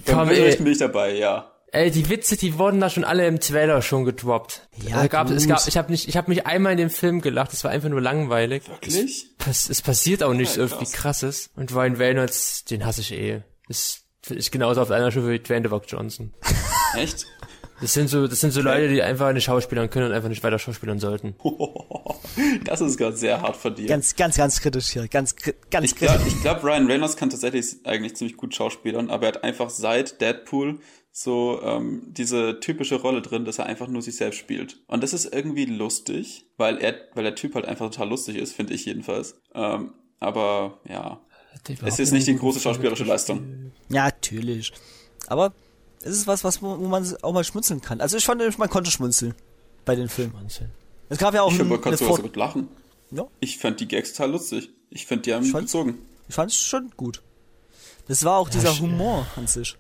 Komm, 0.06 0.28
Bösewicht 0.28 0.58
ey, 0.58 0.62
bin 0.62 0.72
ich 0.72 0.78
dabei, 0.78 1.14
ja. 1.14 1.50
ey, 1.72 1.90
die 1.90 2.08
Witze, 2.08 2.36
die 2.36 2.56
wurden 2.56 2.78
da 2.80 2.88
schon 2.88 3.02
alle 3.02 3.26
im 3.26 3.40
Trailer 3.40 3.82
schon 3.82 4.04
gedroppt. 4.04 4.68
Ja, 4.88 5.00
da 5.02 5.06
gab, 5.08 5.28
es 5.30 5.48
gab, 5.48 5.66
ich 5.66 5.76
habe 5.76 5.90
nicht, 5.90 6.06
ich 6.06 6.16
habe 6.16 6.30
mich 6.30 6.46
einmal 6.46 6.70
in 6.70 6.78
dem 6.78 6.90
Film 6.90 7.20
gelacht, 7.20 7.52
das 7.52 7.64
war 7.64 7.72
einfach 7.72 7.88
nur 7.88 8.00
langweilig. 8.00 8.62
Wirklich? 8.68 9.26
Es, 9.44 9.68
es 9.68 9.82
passiert 9.82 10.22
auch 10.22 10.34
nichts 10.34 10.54
Ja, 10.54 10.62
irgendwie 10.62 10.84
krass. 10.84 10.92
krasses. 10.92 11.50
Und 11.56 11.74
Ryan 11.74 11.96
Reynolds, 11.96 12.64
den 12.64 12.86
hasse 12.86 13.00
ich 13.00 13.12
eh. 13.12 13.42
Ist, 13.68 14.02
ist 14.28 14.52
genauso 14.52 14.82
auf 14.82 14.92
einer 14.92 15.10
Stufe 15.10 15.30
wie 15.30 15.40
Dwayne 15.40 15.66
The 15.68 15.74
Rock 15.74 15.84
Johnson. 15.88 16.32
Echt? 16.96 17.26
Das 17.80 17.94
sind 17.94 18.08
so, 18.08 18.26
das 18.26 18.40
sind 18.40 18.50
so 18.52 18.60
Leute, 18.60 18.88
die 18.88 19.02
einfach 19.02 19.32
nicht 19.32 19.44
schauspielern 19.44 19.88
können 19.90 20.06
und 20.06 20.12
einfach 20.12 20.28
nicht 20.28 20.42
weiter 20.42 20.58
schauspielern 20.58 20.98
sollten. 20.98 21.34
Das 22.64 22.80
ist 22.80 22.98
gerade 22.98 23.16
sehr 23.16 23.40
hart 23.40 23.56
von 23.56 23.74
dir. 23.74 23.86
Ganz, 23.88 24.14
ganz, 24.14 24.36
ganz 24.36 24.60
kritisch 24.60 24.88
hier. 24.90 25.08
Ganz, 25.08 25.34
ganz 25.70 25.86
Ich 25.86 25.96
kritisch. 25.96 26.14
glaube, 26.14 26.28
ich 26.28 26.40
glaub, 26.40 26.62
Ryan 26.62 26.86
Reynolds 26.86 27.16
kann 27.16 27.30
tatsächlich 27.30 27.76
eigentlich 27.84 28.14
ziemlich 28.14 28.36
gut 28.36 28.54
schauspielern, 28.54 29.10
aber 29.10 29.26
er 29.26 29.32
hat 29.34 29.44
einfach 29.44 29.70
seit 29.70 30.20
Deadpool 30.20 30.78
so 31.10 31.60
ähm, 31.64 32.02
diese 32.06 32.60
typische 32.60 32.96
Rolle 32.96 33.22
drin, 33.22 33.44
dass 33.44 33.58
er 33.58 33.66
einfach 33.66 33.88
nur 33.88 34.02
sich 34.02 34.16
selbst 34.16 34.38
spielt. 34.38 34.78
Und 34.86 35.02
das 35.02 35.12
ist 35.14 35.32
irgendwie 35.32 35.64
lustig, 35.64 36.46
weil 36.58 36.78
er, 36.78 36.94
weil 37.14 37.24
der 37.24 37.34
Typ 37.34 37.54
halt 37.56 37.64
einfach 37.66 37.90
total 37.90 38.08
lustig 38.10 38.36
ist, 38.36 38.54
finde 38.54 38.74
ich 38.74 38.84
jedenfalls. 38.84 39.40
Ähm, 39.54 39.94
aber 40.20 40.78
ja, 40.88 41.20
es 41.84 41.98
ist 41.98 42.12
nicht 42.12 42.28
die 42.28 42.36
große 42.36 42.60
schauspielerische 42.60 43.04
Leistung. 43.04 43.72
Ja, 43.88 44.04
natürlich. 44.04 44.72
Aber 45.26 45.54
es 46.02 46.16
ist 46.16 46.26
was, 46.26 46.44
was 46.44 46.62
wo 46.62 46.76
man 46.76 47.16
auch 47.22 47.32
mal 47.32 47.44
schmunzeln 47.44 47.80
kann. 47.80 48.00
Also 48.00 48.16
ich 48.16 48.24
fand, 48.24 48.58
man 48.58 48.68
konnte 48.70 48.90
schmunzeln 48.90 49.34
bei 49.84 49.94
den 49.96 50.08
Filmen. 50.08 50.34
Es 51.08 51.18
gab 51.18 51.34
ja 51.34 51.42
auch 51.42 51.50
Ich 51.50 51.56
finde, 51.56 51.70
man 51.70 51.76
eine 51.78 51.82
konnte 51.82 51.98
sogar 51.98 52.08
Fort- 52.08 52.20
so 52.20 52.26
gut 52.28 52.36
lachen. 52.36 52.68
Ja. 53.10 53.26
Ich 53.40 53.58
fand 53.58 53.80
die 53.80 53.88
Gags 53.88 54.12
total 54.12 54.32
lustig. 54.32 54.68
Ich 54.90 55.06
finde, 55.06 55.22
die 55.22 55.34
haben 55.34 55.44
Ich 55.44 55.50
fand- 55.52 55.66
gezogen. 55.66 55.98
Ich 56.28 56.34
fand 56.34 56.50
es 56.50 56.58
schon 56.58 56.90
gut. 56.96 57.22
Das 58.06 58.24
war 58.24 58.36
auch 58.38 58.48
dieser 58.50 58.78
Humor 58.78 59.26
an 59.36 59.46
sich. 59.46 59.76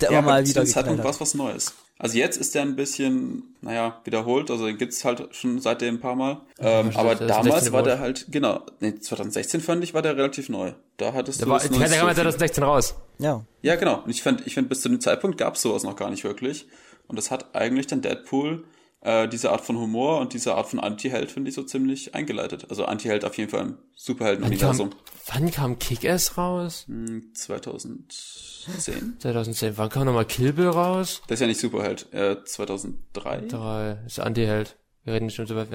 Der 0.00 0.10
Ja, 0.10 0.18
immer 0.18 0.30
mal 0.30 0.46
wieder 0.46 0.64
war 0.98 1.04
hat. 1.04 1.14
es 1.14 1.20
was 1.20 1.34
Neues. 1.34 1.72
Also 1.98 2.18
jetzt 2.18 2.36
ist 2.36 2.54
der 2.54 2.62
ein 2.62 2.74
bisschen, 2.74 3.54
naja, 3.60 4.00
wiederholt. 4.04 4.50
Also 4.50 4.66
den 4.66 4.78
gibt's 4.78 5.04
halt 5.04 5.28
schon 5.34 5.60
seitdem 5.60 5.96
ein 5.96 6.00
paar 6.00 6.16
Mal. 6.16 6.40
Ähm, 6.58 6.90
stimmt, 6.90 6.96
aber 6.96 7.14
damals 7.14 7.54
16 7.54 7.72
war 7.72 7.82
der 7.84 8.00
halt, 8.00 8.26
genau, 8.30 8.62
nee, 8.80 8.94
2016 8.98 9.60
fand 9.60 9.84
ich, 9.84 9.94
war 9.94 10.02
der 10.02 10.16
relativ 10.16 10.48
neu. 10.48 10.72
Da 10.96 11.12
hattest 11.12 11.40
Der, 11.40 11.46
du 11.46 11.52
war, 11.52 11.60
das 11.60 11.68
der, 11.68 11.78
kam 11.78 11.88
so 11.88 11.94
ja 11.94 12.00
viel. 12.00 12.14
2016 12.14 12.64
raus. 12.64 12.94
Ja. 13.18 13.44
Ja, 13.62 13.76
genau. 13.76 14.02
Und 14.02 14.10
ich 14.10 14.22
fand, 14.22 14.46
ich 14.46 14.54
finde, 14.54 14.68
bis 14.68 14.80
zu 14.80 14.88
dem 14.88 15.00
Zeitpunkt 15.00 15.38
gab's 15.38 15.62
sowas 15.62 15.84
noch 15.84 15.96
gar 15.96 16.10
nicht 16.10 16.24
wirklich. 16.24 16.66
Und 17.06 17.16
das 17.16 17.30
hat 17.30 17.54
eigentlich 17.54 17.86
dann 17.86 18.02
Deadpool 18.02 18.64
äh, 19.04 19.28
diese 19.28 19.52
Art 19.52 19.60
von 19.60 19.78
Humor 19.78 20.18
und 20.20 20.32
diese 20.32 20.54
Art 20.54 20.66
von 20.66 20.80
Anti-Held, 20.80 21.30
finde 21.30 21.50
ich, 21.50 21.54
so 21.54 21.62
ziemlich 21.62 22.14
eingeleitet. 22.14 22.66
Also 22.70 22.86
Anti-Held 22.86 23.24
auf 23.24 23.36
jeden 23.38 23.50
Fall 23.50 23.60
im 23.60 23.78
Superhelden-Universum. 23.94 24.90
wann 25.26 25.50
kam 25.50 25.78
Kick-Ass 25.78 26.36
raus? 26.36 26.84
Hm, 26.88 27.32
2010? 27.34 29.16
2010. 29.20 29.76
Wann 29.76 29.90
kam 29.90 30.06
nochmal 30.06 30.24
Kill 30.24 30.52
Bill 30.52 30.68
raus? 30.68 31.22
Das 31.28 31.36
ist 31.36 31.40
ja 31.42 31.46
nicht 31.46 31.60
Superheld. 31.60 32.12
Äh, 32.12 32.42
2003? 32.44 33.42
Drei. 33.48 33.98
Ist 34.06 34.18
Anti-Held. 34.20 34.76
Wir 35.04 35.14
reden 35.14 35.28
schon 35.30 35.48
weit. 35.50 35.68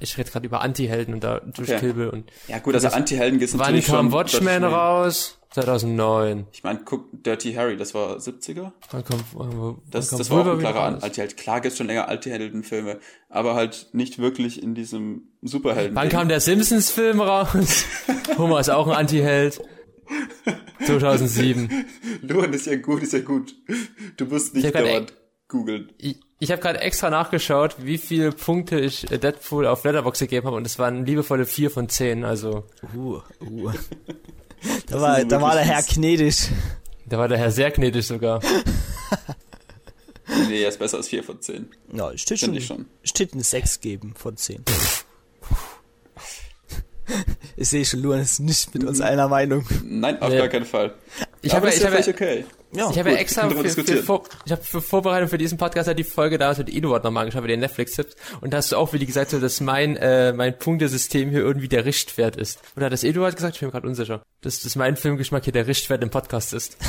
Ich 0.00 0.18
rede 0.18 0.30
gerade 0.30 0.46
über 0.46 0.60
Anti-Helden 0.60 1.14
und 1.14 1.22
da 1.22 1.38
durch 1.40 1.68
Okay. 1.70 1.78
Kill 1.80 1.94
Bill 1.94 2.08
und. 2.08 2.30
Ja 2.48 2.58
gut, 2.58 2.74
also 2.74 2.88
Anti-Helden 2.88 3.38
Wann 3.40 3.58
natürlich 3.58 3.86
kam 3.86 3.96
schon 4.06 4.12
Watchmen 4.12 4.44
deutlich 4.46 4.60
mehr. 4.60 4.68
raus? 4.70 5.38
2009. 5.50 6.46
Ich 6.50 6.64
meine, 6.64 6.80
guck, 6.84 7.08
Dirty 7.12 7.52
Harry, 7.52 7.76
das 7.76 7.92
war 7.94 8.16
70er. 8.16 8.72
Wann 8.90 9.04
kam, 9.04 9.20
wann, 9.34 9.50
wann 9.60 9.76
Das, 9.90 10.08
kam 10.08 10.18
das 10.18 10.30
war 10.30 10.46
auch 10.46 10.52
ein 10.52 10.58
klarer? 10.60 11.02
Anti-Held. 11.02 11.36
Klar 11.36 11.60
gibt's 11.60 11.76
schon 11.76 11.86
länger 11.88 12.08
Anti-Helden-Filme, 12.08 12.98
aber 13.28 13.54
halt 13.54 13.88
nicht 13.92 14.18
wirklich 14.18 14.62
in 14.62 14.74
diesem 14.74 15.28
Superhelden. 15.42 15.94
Wann 15.94 16.08
kam 16.08 16.28
der 16.28 16.40
Simpsons-Film 16.40 17.20
raus? 17.20 17.84
Homer 18.38 18.60
ist 18.60 18.70
auch 18.70 18.88
ein 18.88 18.94
Anti-Held. 18.96 19.60
2007. 20.86 21.84
Luan 22.22 22.52
ist 22.52 22.66
ja 22.66 22.76
gut, 22.76 23.02
ist 23.02 23.12
ja 23.12 23.20
gut. 23.20 23.54
Du 24.16 24.24
musst 24.26 24.54
nicht 24.54 24.64
Ich 24.64 24.72
hab 25.52 25.58
googeln. 25.60 25.92
Ich, 25.98 26.16
ich 26.38 26.50
habe 26.50 26.60
gerade 26.60 26.80
extra 26.80 27.10
nachgeschaut, 27.10 27.76
wie 27.78 27.98
viele 27.98 28.32
Punkte 28.32 28.80
ich 28.80 29.10
äh, 29.10 29.18
Deadpool 29.18 29.66
auf 29.66 29.84
Letterboxd 29.84 30.20
gegeben 30.22 30.46
habe 30.46 30.56
und 30.56 30.66
es 30.66 30.78
waren 30.78 31.04
liebevolle 31.06 31.46
4 31.46 31.70
von 31.70 31.88
10. 31.88 32.24
Also 32.24 32.64
Uh, 32.94 33.20
uh. 33.40 33.72
Da 34.86 35.00
war, 35.00 35.24
da 35.24 35.40
war 35.40 35.54
der 35.54 35.64
Herr 35.64 35.82
gnädig. 35.82 36.48
da 37.06 37.18
war 37.18 37.26
der 37.28 37.38
Herr 37.38 37.50
sehr 37.50 37.70
gnädig 37.72 38.06
sogar. 38.06 38.40
Nee, 40.48 40.62
er 40.62 40.68
ist 40.68 40.78
besser 40.78 40.98
als 40.98 41.08
4 41.08 41.24
von 41.24 41.40
10. 41.40 41.68
Ja, 41.92 42.12
ich 42.12 42.24
tät 42.24 42.38
Finde 42.38 42.60
schon, 42.60 42.86
ich 43.02 43.08
schon. 43.08 43.12
tät 43.12 43.32
eine 43.34 43.42
6 43.42 43.80
geben 43.80 44.14
von 44.16 44.36
10. 44.36 44.64
ich 47.56 47.68
sehe 47.68 47.84
schon, 47.84 48.00
Luan 48.02 48.20
ist 48.20 48.38
nicht 48.38 48.72
mit 48.72 48.84
uns 48.84 49.00
einer 49.00 49.26
Meinung. 49.28 49.66
Nein, 49.84 50.22
auf 50.22 50.30
Nee. 50.30 50.38
gar 50.38 50.48
keinen 50.48 50.64
Fall. 50.64 50.94
Ich 51.42 51.52
aber 51.52 51.66
habe 51.66 51.76
ich 51.76 51.82
ja 51.82 51.90
völlig 51.90 52.08
okay. 52.08 52.44
Ja, 52.74 52.90
ich 52.90 52.98
habe 52.98 53.10
ja 53.10 53.16
extra 53.16 53.50
für, 53.50 53.68
für, 53.68 54.02
vor, 54.02 54.22
ich 54.46 54.52
habe 54.52 54.62
für 54.62 54.80
Vorbereitung 54.80 55.28
für 55.28 55.36
diesen 55.36 55.58
Podcast 55.58 55.88
halt 55.88 55.98
die 55.98 56.04
Folge 56.04 56.38
da 56.38 56.54
mit 56.56 56.74
Eduard 56.74 57.04
nochmal 57.04 57.24
angeschaut, 57.24 57.42
bei 57.42 57.48
den 57.48 57.60
Netflix-Tipps. 57.60 58.16
Und 58.40 58.52
da 58.52 58.58
hast 58.58 58.72
du 58.72 58.76
auch, 58.76 58.94
wie 58.94 59.04
gesagt, 59.04 59.30
so, 59.30 59.40
dass 59.40 59.60
mein, 59.60 59.96
äh, 59.98 60.32
mein 60.32 60.58
Punktesystem 60.58 61.28
hier 61.28 61.40
irgendwie 61.40 61.68
der 61.68 61.84
Richtwert 61.84 62.36
ist. 62.36 62.60
Oder 62.74 62.86
hat 62.86 62.92
das 62.94 63.04
Eduard 63.04 63.36
gesagt? 63.36 63.56
Ich 63.56 63.60
bin 63.60 63.68
mir 63.68 63.72
gerade 63.72 63.86
unsicher. 63.86 64.22
Dass, 64.40 64.60
dass 64.60 64.74
mein 64.74 64.96
Filmgeschmack 64.96 65.44
hier 65.44 65.52
der 65.52 65.66
Richtwert 65.66 66.02
im 66.02 66.10
Podcast 66.10 66.52
ist. 66.54 66.76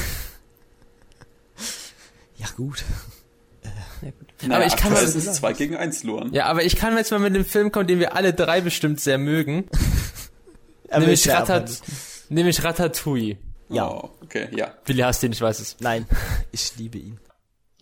Ja, 2.35 2.47
gut. 2.57 2.83
aber 4.49 4.65
ich 4.65 4.75
kann 4.75 4.91
mal, 4.91 5.01
ist 5.01 5.35
2 5.35 5.53
gegen 5.53 5.77
1, 5.77 6.03
Luan. 6.03 6.33
ja, 6.33 6.47
aber 6.47 6.63
ich 6.63 6.75
kann 6.75 6.97
jetzt 6.97 7.11
mal 7.11 7.19
mit 7.19 7.33
einem 7.33 7.45
Film 7.45 7.71
kommen, 7.71 7.87
den 7.87 7.99
wir 7.99 8.17
alle 8.17 8.33
drei 8.33 8.59
bestimmt 8.59 8.99
sehr 8.99 9.17
mögen. 9.17 9.69
Nämlich, 10.91 11.25
ich 11.25 11.31
Ratat, 11.31 11.81
nämlich 12.29 12.63
Ratatouille. 12.63 13.37
Ja. 13.73 13.89
Oh, 13.89 14.09
okay, 14.21 14.47
ja. 14.55 14.73
Willi 14.85 15.01
hasst 15.01 15.23
ihn, 15.23 15.31
ich 15.31 15.41
weiß 15.41 15.59
es. 15.59 15.77
Nein, 15.79 16.05
ich 16.51 16.75
liebe 16.77 16.97
ihn. 16.97 17.19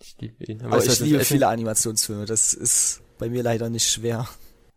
Ich 0.00 0.16
liebe 0.20 0.44
ihn. 0.44 0.62
Aber 0.62 0.78
du, 0.78 0.86
ich 0.90 1.00
liebe 1.00 1.18
Essen- 1.20 1.34
viele 1.34 1.48
Animationsfilme. 1.48 2.26
Das 2.26 2.54
ist 2.54 3.02
bei 3.18 3.28
mir 3.28 3.42
leider 3.42 3.68
nicht 3.70 3.88
schwer. 3.88 4.28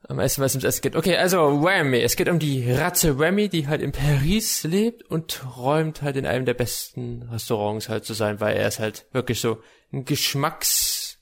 Am 0.08 0.20
ersten, 0.20 0.42
was 0.44 0.54
ums 0.54 0.66
Essen 0.66 0.82
geht. 0.82 0.96
Okay, 0.96 1.18
also 1.18 1.64
Whammy. 1.64 2.00
Es 2.02 2.16
geht 2.16 2.30
um 2.30 2.38
die 2.38 2.72
Ratte 2.72 3.18
Whammy, 3.18 3.50
die 3.50 3.68
halt 3.68 3.82
in 3.82 3.92
Paris 3.92 4.62
lebt 4.64 5.02
und 5.10 5.30
träumt 5.32 6.04
halt 6.04 6.16
in 6.16 6.28
einem 6.28 6.46
der 6.46 6.54
besten 6.54 7.24
Restaurants 7.24 7.90
halt 7.90 8.06
zu 8.06 8.14
sein, 8.14 8.40
weil 8.40 8.56
er 8.56 8.68
ist 8.68 8.78
halt 8.80 9.08
wirklich 9.14 9.42
so 9.42 9.58
ein 9.92 10.06
Geschmacks... 10.06 11.18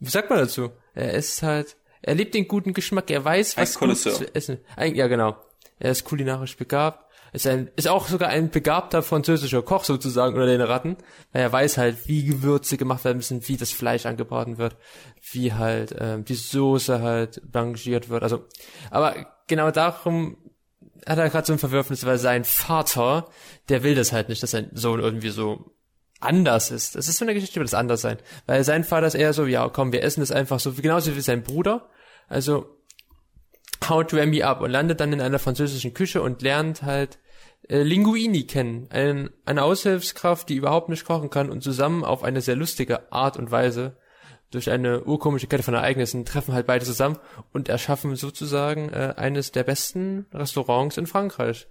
Wie 0.00 0.10
sagt 0.10 0.28
man 0.28 0.40
dazu? 0.40 0.70
Er 0.94 1.14
ist 1.14 1.42
halt... 1.44 1.76
Er 2.02 2.14
liebt 2.16 2.34
den 2.34 2.48
guten 2.48 2.74
Geschmack. 2.74 3.10
Er 3.10 3.24
weiß, 3.24 3.56
Ein 3.56 3.62
was 3.62 3.78
gut 3.78 3.96
zu 3.96 4.34
essen. 4.34 4.58
Ein, 4.74 4.94
ja, 4.96 5.06
genau. 5.06 5.36
Er 5.78 5.92
ist 5.92 6.04
kulinarisch 6.04 6.56
begabt. 6.56 7.05
Ist 7.36 7.46
ein, 7.46 7.70
ist 7.76 7.86
auch 7.86 8.08
sogar 8.08 8.30
ein 8.30 8.48
begabter 8.48 9.02
französischer 9.02 9.60
Koch 9.60 9.84
sozusagen 9.84 10.32
unter 10.36 10.46
den 10.46 10.62
Ratten, 10.62 10.96
weil 11.32 11.42
er 11.42 11.52
weiß 11.52 11.76
halt, 11.76 12.08
wie 12.08 12.24
Gewürze 12.24 12.78
gemacht 12.78 13.04
werden 13.04 13.18
müssen, 13.18 13.46
wie 13.46 13.58
das 13.58 13.72
Fleisch 13.72 14.06
angebraten 14.06 14.56
wird, 14.56 14.78
wie 15.32 15.52
halt 15.52 15.94
ähm, 15.98 16.24
die 16.24 16.34
Soße 16.34 17.02
halt 17.02 17.42
blanchiert 17.44 18.08
wird. 18.08 18.22
Also, 18.22 18.46
aber 18.90 19.26
genau 19.48 19.70
darum 19.70 20.38
hat 21.06 21.18
er 21.18 21.28
gerade 21.28 21.46
so 21.46 21.52
ein 21.52 21.58
Verwürfnis, 21.58 22.06
weil 22.06 22.16
sein 22.16 22.44
Vater, 22.44 23.28
der 23.68 23.82
will 23.82 23.94
das 23.94 24.12
halt 24.12 24.30
nicht, 24.30 24.42
dass 24.42 24.52
sein 24.52 24.70
Sohn 24.72 25.00
irgendwie 25.00 25.28
so 25.28 25.74
anders 26.20 26.70
ist. 26.70 26.96
Das 26.96 27.06
ist 27.06 27.18
so 27.18 27.26
eine 27.26 27.34
Geschichte 27.34 27.58
über 27.58 27.64
das 27.64 27.74
Anderssein. 27.74 28.16
Weil 28.46 28.64
sein 28.64 28.82
Vater 28.82 29.08
ist 29.08 29.14
eher 29.14 29.34
so, 29.34 29.44
ja, 29.44 29.68
komm, 29.68 29.92
wir 29.92 30.02
essen 30.02 30.20
das 30.20 30.32
einfach 30.32 30.58
so, 30.58 30.72
genauso 30.72 31.14
wie 31.14 31.20
sein 31.20 31.42
Bruder. 31.42 31.90
Also 32.28 32.80
haut 33.86 34.14
Remy 34.14 34.42
ab 34.42 34.62
und 34.62 34.70
landet 34.70 35.00
dann 35.00 35.12
in 35.12 35.20
einer 35.20 35.38
französischen 35.38 35.92
Küche 35.92 36.22
und 36.22 36.40
lernt 36.40 36.82
halt 36.82 37.18
äh, 37.68 37.82
Linguini 37.82 38.44
kennen, 38.44 38.86
einen, 38.90 39.30
eine 39.44 39.62
Aushilfskraft, 39.62 40.48
die 40.48 40.56
überhaupt 40.56 40.88
nicht 40.88 41.04
kochen 41.04 41.30
kann 41.30 41.50
und 41.50 41.62
zusammen 41.62 42.04
auf 42.04 42.22
eine 42.22 42.40
sehr 42.40 42.56
lustige 42.56 43.12
Art 43.12 43.36
und 43.36 43.50
Weise 43.50 43.96
durch 44.50 44.70
eine 44.70 45.04
urkomische 45.04 45.48
Kette 45.48 45.62
von 45.62 45.74
Ereignissen 45.74 46.24
treffen 46.24 46.54
halt 46.54 46.66
beide 46.66 46.84
zusammen 46.84 47.18
und 47.52 47.68
erschaffen 47.68 48.14
sozusagen 48.16 48.88
äh, 48.90 49.14
eines 49.16 49.52
der 49.52 49.64
besten 49.64 50.26
Restaurants 50.32 50.96
in 50.96 51.06
Frankreich. 51.06 51.66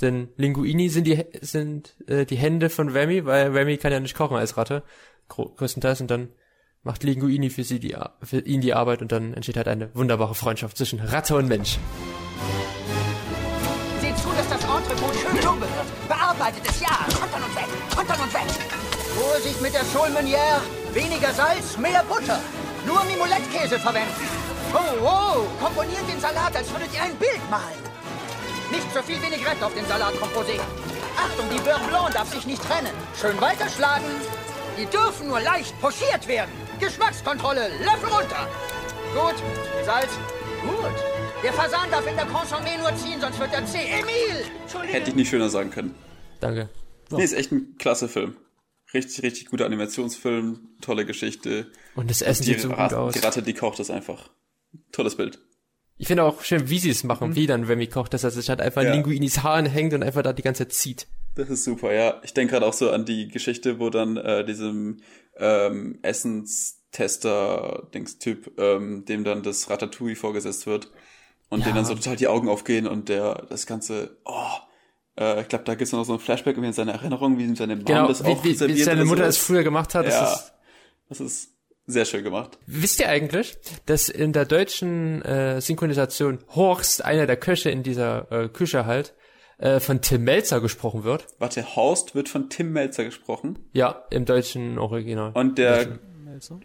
Denn 0.00 0.28
Linguini 0.36 0.88
sind 0.88 1.06
die 1.06 1.22
sind 1.42 1.94
äh, 2.08 2.24
die 2.24 2.36
Hände 2.36 2.70
von 2.70 2.88
Remy, 2.88 3.26
weil 3.26 3.50
Remy 3.50 3.76
kann 3.76 3.92
ja 3.92 4.00
nicht 4.00 4.16
kochen 4.16 4.36
als 4.36 4.56
Ratte, 4.56 4.82
größtenteils 5.28 6.00
und 6.00 6.10
dann 6.10 6.30
macht 6.82 7.04
Linguini 7.04 7.50
für 7.50 7.64
sie 7.64 7.80
die 7.80 7.96
für 8.22 8.40
ihn 8.40 8.62
die 8.62 8.72
Arbeit 8.72 9.02
und 9.02 9.12
dann 9.12 9.34
entsteht 9.34 9.58
halt 9.58 9.68
eine 9.68 9.94
wunderbare 9.94 10.34
Freundschaft 10.34 10.78
zwischen 10.78 11.00
Ratte 11.00 11.36
und 11.36 11.48
Mensch. 11.48 11.78
Wird. 16.54 16.64
Bearbeitet 16.64 16.70
es, 16.70 16.80
ja. 16.80 17.18
Kontern 17.18 17.42
und 17.42 17.56
weg. 17.56 17.68
Kontern 17.94 18.20
und 18.20 18.34
weg. 18.34 18.42
Vorsicht 19.18 19.60
mit 19.60 19.74
der 19.74 19.84
Saule 19.84 20.10
Meunière. 20.10 20.60
Weniger 20.92 21.32
Salz, 21.32 21.76
mehr 21.76 22.04
Butter. 22.04 22.40
Nur 22.86 23.04
Mimolettkäse 23.04 23.78
verwenden. 23.78 24.28
Oh, 24.72 25.04
oh. 25.04 25.62
Komponiert 25.62 26.08
den 26.08 26.20
Salat, 26.20 26.56
als 26.56 26.70
würdet 26.70 26.92
ihr 26.94 27.02
ein 27.02 27.14
Bild 27.16 27.50
malen. 27.50 27.80
Nicht 28.70 28.92
zu 28.92 29.02
viel 29.02 29.20
Vinaigrette 29.20 29.66
auf 29.66 29.74
den 29.74 29.86
Salat 29.86 30.18
komposieren. 30.20 30.66
Achtung, 31.16 31.46
die 31.52 31.60
Beurre 31.60 31.86
Blanc 31.88 32.14
darf 32.14 32.32
sich 32.32 32.46
nicht 32.46 32.62
trennen. 32.62 32.92
Schön 33.20 33.40
weiterschlagen. 33.40 34.06
Die 34.78 34.86
dürfen 34.86 35.28
nur 35.28 35.40
leicht 35.40 35.78
pochiert 35.80 36.26
werden. 36.26 36.50
Geschmackskontrolle, 36.78 37.68
Löffel 37.80 38.08
runter. 38.08 38.48
Gut, 39.12 39.34
Salz, 39.84 40.12
gut. 40.62 40.94
Der 41.42 41.52
Fasan 41.52 41.90
darf 41.90 42.06
in 42.06 42.16
der 42.16 42.26
Consommé 42.26 42.78
nur 42.78 42.94
ziehen, 42.96 43.20
sonst 43.20 43.38
wird 43.40 43.52
er 43.52 43.66
zäh. 43.66 44.00
Emil! 44.00 44.44
Hätte 44.86 45.10
ich 45.10 45.16
nicht 45.16 45.28
schöner 45.28 45.48
sagen 45.48 45.70
können. 45.70 45.94
Danke. 46.40 46.68
Nee, 47.10 47.22
ist 47.24 47.32
echt 47.34 47.52
ein 47.52 47.76
klasse 47.78 48.08
Film. 48.08 48.36
Richtig, 48.94 49.22
richtig 49.22 49.46
guter 49.50 49.66
Animationsfilm, 49.66 50.68
tolle 50.80 51.04
Geschichte. 51.06 51.70
Und 51.94 52.10
das 52.10 52.22
Essen 52.22 52.44
sieht 52.44 52.60
so 52.60 52.68
gut 52.68 52.78
Rat- 52.78 52.94
aus. 52.94 53.12
die 53.14 53.20
Ratte, 53.20 53.42
die 53.42 53.54
kocht 53.54 53.78
das 53.78 53.90
einfach. 53.90 54.30
Tolles 54.92 55.16
Bild. 55.16 55.38
Ich 55.96 56.06
finde 56.08 56.24
auch 56.24 56.42
schön, 56.42 56.68
wie 56.70 56.78
sie 56.78 56.90
es 56.90 57.04
machen, 57.04 57.36
wie 57.36 57.46
dann 57.46 57.64
Remy 57.64 57.86
kocht, 57.88 58.14
dass 58.14 58.24
er 58.24 58.30
sich 58.30 58.48
halt 58.48 58.60
einfach 58.60 58.82
Ja. 58.82 58.88
in 58.88 58.94
Linguinis 58.94 59.42
Haaren 59.42 59.66
hängt 59.66 59.92
und 59.92 60.02
einfach 60.02 60.22
da 60.22 60.32
die 60.32 60.42
ganze 60.42 60.64
Zeit 60.66 60.72
zieht. 60.72 61.06
Das 61.34 61.50
ist 61.50 61.64
super, 61.64 61.92
ja. 61.92 62.20
Ich 62.24 62.32
denke 62.32 62.52
gerade 62.54 62.66
auch 62.66 62.72
so 62.72 62.90
an 62.90 63.04
die 63.04 63.28
Geschichte, 63.28 63.78
wo 63.78 63.90
dann 63.90 64.16
äh, 64.16 64.44
diesem 64.44 65.00
ähm, 65.36 65.98
Essenstester-Dings-Typ, 66.02 68.52
ähm, 68.58 69.04
dem 69.04 69.24
dann 69.24 69.42
das 69.42 69.68
Ratatouille 69.70 70.16
vorgesetzt 70.16 70.66
wird 70.66 70.90
und 71.48 71.60
Ja. 71.60 71.66
denen 71.66 71.76
dann 71.76 71.84
so 71.84 71.94
total 71.94 72.16
die 72.16 72.28
Augen 72.28 72.48
aufgehen 72.48 72.86
und 72.86 73.08
der 73.08 73.46
das 73.48 73.66
Ganze, 73.66 74.16
oh, 74.24 74.50
äh, 75.20 75.42
ich 75.42 75.48
glaube, 75.48 75.64
da 75.64 75.74
gibt's 75.74 75.92
noch 75.92 76.04
so 76.04 76.14
ein 76.14 76.18
Flashback 76.18 76.54
irgendwie 76.54 76.68
in 76.68 76.72
seiner 76.72 76.92
Erinnerung, 76.92 77.38
wie 77.38 77.44
ihm 77.44 77.54
seine 77.54 77.76
Mom 77.76 77.84
Genau, 77.84 78.08
das 78.08 78.24
wie, 78.24 78.28
auch 78.28 78.42
wie, 78.42 78.50
wie 78.50 78.54
serviert 78.54 78.84
seine 78.84 79.04
Mutter 79.04 79.26
es 79.26 79.36
früher 79.36 79.62
gemacht 79.62 79.94
hat. 79.94 80.06
Ja, 80.06 80.20
Das 80.20 80.32
ist, 80.32 80.52
Das 81.08 81.20
ist 81.20 81.50
sehr 81.86 82.04
schön 82.04 82.24
gemacht. 82.24 82.58
Wisst 82.66 83.00
ihr 83.00 83.08
eigentlich, 83.08 83.56
dass 83.86 84.08
in 84.08 84.32
der 84.32 84.44
deutschen 84.46 85.22
äh, 85.22 85.60
Synchronisation 85.60 86.38
Horst, 86.54 87.04
einer 87.04 87.26
der 87.26 87.36
Köche 87.36 87.70
in 87.70 87.82
dieser 87.82 88.30
äh, 88.32 88.48
Küche 88.48 88.86
halt, 88.86 89.14
äh, 89.58 89.80
von 89.80 90.00
Tim 90.00 90.24
Melzer 90.24 90.60
gesprochen 90.60 91.04
wird? 91.04 91.26
Warte, 91.38 91.76
Horst 91.76 92.14
wird 92.14 92.28
von 92.28 92.48
Tim 92.48 92.72
Melzer 92.72 93.04
gesprochen. 93.04 93.58
Ja, 93.72 94.04
im 94.10 94.24
deutschen 94.24 94.78
Original. 94.78 95.32
Und 95.34 95.58
der, 95.58 95.98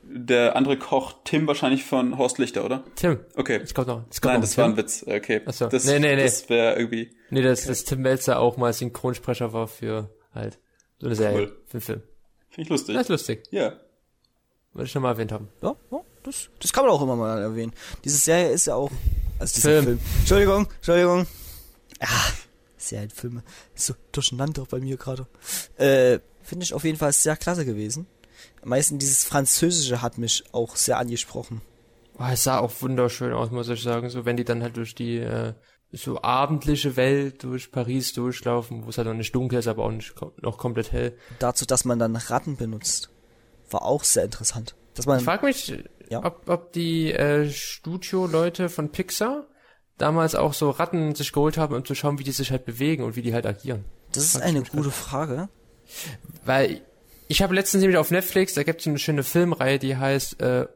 der 0.03 0.55
andere 0.55 0.77
Koch 0.77 1.15
Tim 1.23 1.47
wahrscheinlich 1.47 1.83
von 1.83 2.17
Horst 2.17 2.37
Lichter, 2.37 2.63
oder? 2.65 2.83
Tim. 2.95 3.19
Okay. 3.35 3.59
Das 3.59 3.73
kommt 3.73 3.87
noch. 3.87 4.03
Das 4.07 4.21
kommt 4.21 4.31
Nein, 4.33 4.39
noch 4.41 4.47
das 4.47 4.55
Tim. 4.55 4.61
war 4.63 4.69
ein 4.69 4.77
Witz. 4.77 5.03
Okay. 5.07 5.41
Ach 5.45 5.53
so. 5.53 5.67
Das, 5.67 5.85
Nee, 5.85 5.99
nee, 5.99 6.15
nee. 6.15 6.23
das 6.23 6.49
wäre 6.49 6.75
irgendwie 6.77 7.15
Nee, 7.29 7.41
dass, 7.41 7.65
dass 7.65 7.83
Tim 7.83 8.01
Melzer 8.01 8.39
auch 8.39 8.57
mal 8.57 8.71
Synchronsprecher 8.73 9.53
war 9.53 9.67
für 9.67 10.09
halt 10.33 10.59
so 10.99 11.07
eine 11.07 11.15
Serie, 11.15 11.37
Cool. 11.39 11.55
für 11.67 11.73
einen 11.73 11.81
Film. 11.81 12.03
finde 12.49 12.61
ich 12.61 12.69
lustig. 12.69 12.95
Das 12.95 13.03
ist 13.03 13.09
lustig. 13.09 13.43
Ja. 13.51 13.73
Wollte 14.73 14.87
ich 14.89 14.95
noch 14.95 15.01
mal 15.01 15.09
erwähnt 15.11 15.31
haben. 15.31 15.49
Ja, 15.61 15.75
ja 15.91 15.99
das, 16.23 16.49
das 16.59 16.73
kann 16.73 16.83
man 16.85 16.93
auch 16.93 17.01
immer 17.01 17.15
mal 17.15 17.41
erwähnen. 17.41 17.73
Diese 18.03 18.17
Serie 18.17 18.49
ist 18.51 18.67
ja 18.67 18.75
auch. 18.75 18.91
Also 19.39 19.55
dieser 19.55 19.69
Film. 19.69 19.83
Film. 19.85 19.99
Entschuldigung, 20.19 20.67
Entschuldigung. 20.77 21.27
Ja, 22.01 22.07
Serien, 22.77 23.09
Filme. 23.09 23.43
Ist 23.73 23.85
so 23.87 23.93
durcheinander 24.11 24.65
bei 24.69 24.79
mir 24.79 24.97
gerade. 24.97 25.27
Äh, 25.77 26.19
finde 26.43 26.63
ich 26.63 26.73
auf 26.73 26.83
jeden 26.83 26.97
Fall 26.97 27.11
sehr 27.13 27.35
klasse 27.37 27.65
gewesen. 27.65 28.05
Am 28.61 28.69
meisten 28.69 28.97
dieses 28.99 29.23
Französische 29.23 30.01
hat 30.01 30.17
mich 30.17 30.43
auch 30.51 30.75
sehr 30.75 30.97
angesprochen. 30.97 31.61
Oh, 32.17 32.23
es 32.31 32.43
sah 32.43 32.59
auch 32.59 32.71
wunderschön 32.81 33.33
aus, 33.33 33.51
muss 33.51 33.67
ich 33.69 33.81
sagen. 33.83 34.09
So, 34.09 34.25
wenn 34.25 34.37
die 34.37 34.45
dann 34.45 34.63
halt 34.63 34.77
durch 34.77 34.95
die 34.95 35.17
äh, 35.17 35.53
so 35.91 36.21
abendliche 36.21 36.95
Welt 36.95 37.43
durch 37.43 37.71
Paris 37.71 38.13
durchlaufen, 38.13 38.85
wo 38.85 38.89
es 38.89 38.97
halt 38.97 39.07
noch 39.07 39.13
nicht 39.13 39.35
dunkel 39.35 39.59
ist, 39.59 39.67
aber 39.67 39.83
auch 39.83 39.91
nicht 39.91 40.15
kom 40.15 40.31
noch 40.41 40.57
komplett 40.57 40.91
hell. 40.91 41.17
Dazu, 41.39 41.65
dass 41.65 41.85
man 41.85 41.99
dann 41.99 42.15
Ratten 42.15 42.55
benutzt. 42.57 43.09
War 43.69 43.83
auch 43.83 44.03
sehr 44.03 44.23
interessant. 44.23 44.75
Dass 44.93 45.05
man, 45.05 45.19
Ich 45.19 45.25
frage 45.25 45.45
mich, 45.45 45.73
Ja. 46.09 46.23
ob, 46.23 46.47
ob 46.49 46.71
die 46.73 47.11
äh, 47.11 47.49
Studio-Leute 47.49 48.69
von 48.69 48.91
Pixar 48.91 49.45
damals 49.97 50.35
auch 50.35 50.53
so 50.53 50.69
Ratten 50.69 51.15
sich 51.15 51.31
geholt 51.31 51.57
haben, 51.57 51.73
um 51.75 51.83
zu 51.85 51.95
schauen, 51.95 52.19
wie 52.19 52.23
die 52.23 52.31
sich 52.31 52.51
halt 52.51 52.65
bewegen 52.65 53.03
und 53.03 53.15
wie 53.15 53.21
die 53.21 53.33
halt 53.33 53.45
agieren. 53.45 53.85
das 54.11 54.23
ist 54.25 54.31
frag 54.33 54.41
ich 54.43 54.47
eine 54.49 54.63
gute 54.63 54.91
Frage. 54.91 55.49
Weil 56.45 56.81
ich 57.27 57.41
habe 57.41 57.55
letztens 57.55 57.81
nämlich 57.81 57.97
auf 57.97 58.11
Netflix, 58.11 58.53
da 58.53 58.63
gibt 58.63 58.81
es 58.81 58.87
eine 58.87 58.99
schöne 58.99 59.23
Filmreihe, 59.23 59.79
die 59.79 59.97
heißt 59.97 60.41
äh, 60.41 60.67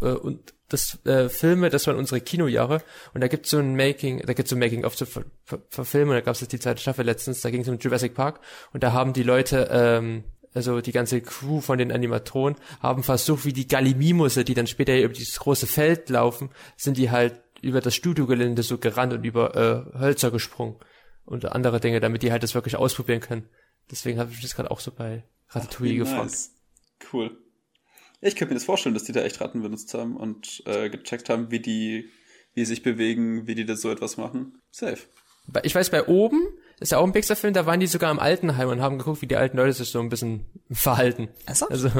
äh, 0.00 0.12
und 0.12 0.54
das 0.68 1.04
äh, 1.06 1.28
Filme, 1.28 1.70
das 1.70 1.86
waren 1.86 1.96
unsere 1.96 2.20
Kinojahre. 2.20 2.82
Und 3.14 3.22
da 3.22 3.28
gibt's 3.28 3.50
so 3.50 3.58
ein 3.58 3.74
Making, 3.74 4.20
da 4.26 4.34
gibt's 4.34 4.50
so 4.50 4.56
ein 4.56 4.58
Making 4.58 4.84
of 4.84 4.96
zu 4.96 5.06
ver 5.06 5.24
ver 5.44 5.60
verfilmen, 5.70 6.14
da 6.14 6.20
gab's 6.20 6.40
jetzt 6.40 6.52
die 6.52 6.58
zweite 6.58 6.80
Staffel 6.80 7.06
letztens, 7.06 7.40
da 7.40 7.50
ging 7.50 7.62
es 7.62 7.68
um 7.68 7.78
Jurassic 7.78 8.14
Park. 8.14 8.40
Und 8.72 8.82
da 8.82 8.92
haben 8.92 9.14
die 9.14 9.22
Leute 9.22 9.68
ähm, 9.72 10.24
also 10.54 10.80
die 10.80 10.92
ganze 10.92 11.20
Crew 11.20 11.60
von 11.60 11.78
den 11.78 11.92
Animatronen 11.92 12.58
haben 12.80 13.02
versucht, 13.02 13.44
wie 13.44 13.52
die 13.52 13.68
Gallimimusse, 13.68 14.44
die 14.44 14.54
dann 14.54 14.66
später 14.66 14.98
über 14.98 15.12
dieses 15.12 15.38
große 15.38 15.66
Feld 15.66 16.08
laufen, 16.08 16.50
sind 16.76 16.96
die 16.96 17.10
halt 17.10 17.40
über 17.60 17.80
das 17.80 17.94
Studiogelände 17.94 18.62
so 18.62 18.78
gerannt 18.78 19.12
und 19.12 19.24
über 19.24 19.56
äh, 19.56 19.98
Hölzer 19.98 20.30
gesprungen 20.30 20.76
und 21.24 21.44
andere 21.44 21.80
Dinge, 21.80 22.00
damit 22.00 22.22
die 22.22 22.32
halt 22.32 22.42
das 22.42 22.54
wirklich 22.54 22.76
ausprobieren 22.76 23.20
können. 23.20 23.48
Deswegen 23.90 24.18
habe 24.18 24.32
ich 24.32 24.40
das 24.40 24.54
gerade 24.54 24.70
auch 24.70 24.80
so 24.80 24.90
bei 24.90 25.24
Ratatouille 25.50 25.96
gefragt. 25.96 26.24
nice. 26.24 26.50
Cool. 27.12 27.36
Ich 28.20 28.34
könnte 28.34 28.52
mir 28.52 28.58
das 28.58 28.64
vorstellen, 28.64 28.94
dass 28.94 29.04
die 29.04 29.12
da 29.12 29.22
echt 29.22 29.40
Ratten 29.40 29.62
benutzt 29.62 29.94
haben 29.94 30.16
und 30.16 30.62
äh, 30.66 30.90
gecheckt 30.90 31.28
haben, 31.28 31.50
wie 31.50 31.60
die, 31.60 32.10
wie 32.54 32.64
sich 32.64 32.82
bewegen, 32.82 33.46
wie 33.46 33.54
die 33.54 33.64
das 33.64 33.80
so 33.80 33.90
etwas 33.90 34.16
machen. 34.16 34.60
Safe. 34.70 34.98
Ich 35.62 35.74
weiß, 35.74 35.90
bei 35.90 36.06
oben 36.06 36.40
ist 36.80 36.92
ja 36.92 36.98
auch 36.98 37.04
ein 37.04 37.12
Pixar-Film, 37.12 37.54
da 37.54 37.64
waren 37.64 37.80
die 37.80 37.86
sogar 37.86 38.10
im 38.10 38.18
Altenheim 38.18 38.68
und 38.68 38.82
haben 38.82 38.98
geguckt, 38.98 39.22
wie 39.22 39.26
die 39.26 39.36
alten 39.36 39.56
Leute 39.56 39.72
sich 39.72 39.88
so 39.88 40.00
ein 40.00 40.08
bisschen 40.08 40.46
verhalten. 40.70 41.28
Ernsthaft? 41.46 41.72
Also, 41.72 41.90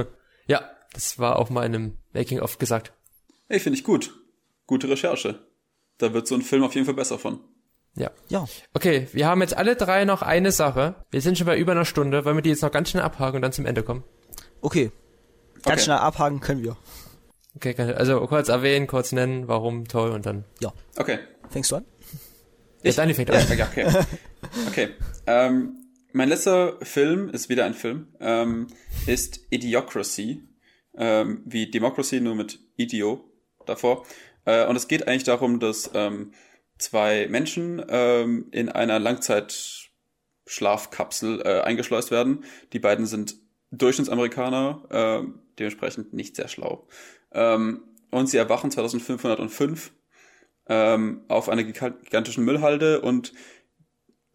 ja, 0.46 0.68
das 0.92 1.18
war 1.18 1.36
auch 1.36 1.50
mal 1.50 1.64
in 1.64 1.74
einem 1.74 1.98
Making-of 2.12 2.58
gesagt. 2.58 2.92
Ey, 3.48 3.60
finde 3.60 3.78
ich 3.78 3.84
gut. 3.84 4.14
Gute 4.66 4.88
Recherche. 4.88 5.46
Da 5.96 6.12
wird 6.12 6.26
so 6.26 6.34
ein 6.34 6.42
Film 6.42 6.62
auf 6.62 6.74
jeden 6.74 6.84
Fall 6.84 6.94
besser 6.94 7.18
von. 7.18 7.40
Ja. 7.98 8.10
Ja. 8.28 8.46
Okay, 8.74 9.08
wir 9.12 9.26
haben 9.26 9.40
jetzt 9.40 9.56
alle 9.56 9.74
drei 9.76 10.04
noch 10.04 10.22
eine 10.22 10.52
Sache. 10.52 10.94
Wir 11.10 11.20
sind 11.20 11.36
schon 11.36 11.46
bei 11.46 11.58
über 11.58 11.72
einer 11.72 11.84
Stunde. 11.84 12.24
Wollen 12.24 12.36
wir 12.36 12.42
die 12.42 12.50
jetzt 12.50 12.62
noch 12.62 12.70
ganz 12.70 12.90
schnell 12.90 13.02
abhaken 13.02 13.36
und 13.36 13.42
dann 13.42 13.52
zum 13.52 13.66
Ende 13.66 13.82
kommen? 13.82 14.04
Okay. 14.60 14.92
Ganz 15.56 15.66
Okay. 15.66 15.80
schnell 15.80 15.96
abhaken 15.98 16.40
können 16.40 16.62
wir. 16.62 16.76
Okay, 17.56 17.74
kann- 17.74 17.92
also 17.92 18.24
kurz 18.26 18.48
erwähnen, 18.48 18.86
kurz 18.86 19.10
nennen, 19.12 19.48
warum, 19.48 19.88
toll 19.88 20.10
und 20.10 20.26
dann. 20.26 20.44
Ja. 20.60 20.72
Okay. 20.96 21.18
Fängst 21.50 21.72
du 21.72 21.76
an? 21.76 21.84
Ja, 22.84 22.92
Dani 22.92 23.14
fängt 23.14 23.30
an. 23.32 23.44
Ja, 23.48 23.54
ja, 23.56 23.66
okay. 23.66 23.86
Okay. 24.68 24.88
Ähm, 25.26 25.74
mein 26.12 26.28
letzter 26.28 26.78
Film 26.82 27.28
ist 27.30 27.48
wieder 27.48 27.64
ein 27.64 27.74
Film. 27.74 28.14
Ähm, 28.20 28.68
ist 29.06 29.40
Idiocracy. 29.50 30.44
Ähm, 30.96 31.42
wie 31.46 31.70
Democracy, 31.70 32.20
nur 32.20 32.36
mit 32.36 32.60
Idio 32.76 33.24
davor. 33.66 34.04
Äh, 34.44 34.66
und 34.66 34.76
es 34.76 34.86
geht 34.86 35.08
eigentlich 35.08 35.24
darum, 35.24 35.58
dass 35.58 35.90
ähm, 35.94 36.32
zwei 36.78 37.26
Menschen 37.28 37.84
ähm, 37.88 38.48
in 38.50 38.68
einer 38.68 38.98
Langzeitschlafkapsel 38.98 41.42
äh, 41.42 41.60
eingeschleust 41.60 42.10
werden. 42.10 42.44
Die 42.72 42.78
beiden 42.78 43.06
sind 43.06 43.36
Durchschnittsamerikaner, 43.70 44.84
äh, 44.90 45.22
dementsprechend 45.58 46.14
nicht 46.14 46.36
sehr 46.36 46.48
schlau. 46.48 46.86
Ähm, 47.32 47.82
und 48.10 48.28
sie 48.28 48.38
erwachen 48.38 48.70
2505 48.70 49.92
ähm, 50.68 51.24
auf 51.28 51.48
einer 51.48 51.62
giga- 51.62 51.98
gigantischen 52.02 52.44
Müllhalde 52.44 53.00
und 53.00 53.32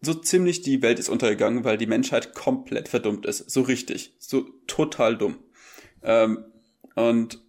so 0.00 0.14
ziemlich 0.14 0.62
die 0.62 0.82
Welt 0.82 0.98
ist 0.98 1.08
untergegangen, 1.08 1.64
weil 1.64 1.78
die 1.78 1.86
Menschheit 1.86 2.34
komplett 2.34 2.88
verdummt 2.88 3.26
ist. 3.26 3.50
So 3.50 3.62
richtig. 3.62 4.14
So 4.18 4.42
total 4.66 5.16
dumm. 5.16 5.38
Ähm, 6.02 6.44
und 6.94 7.40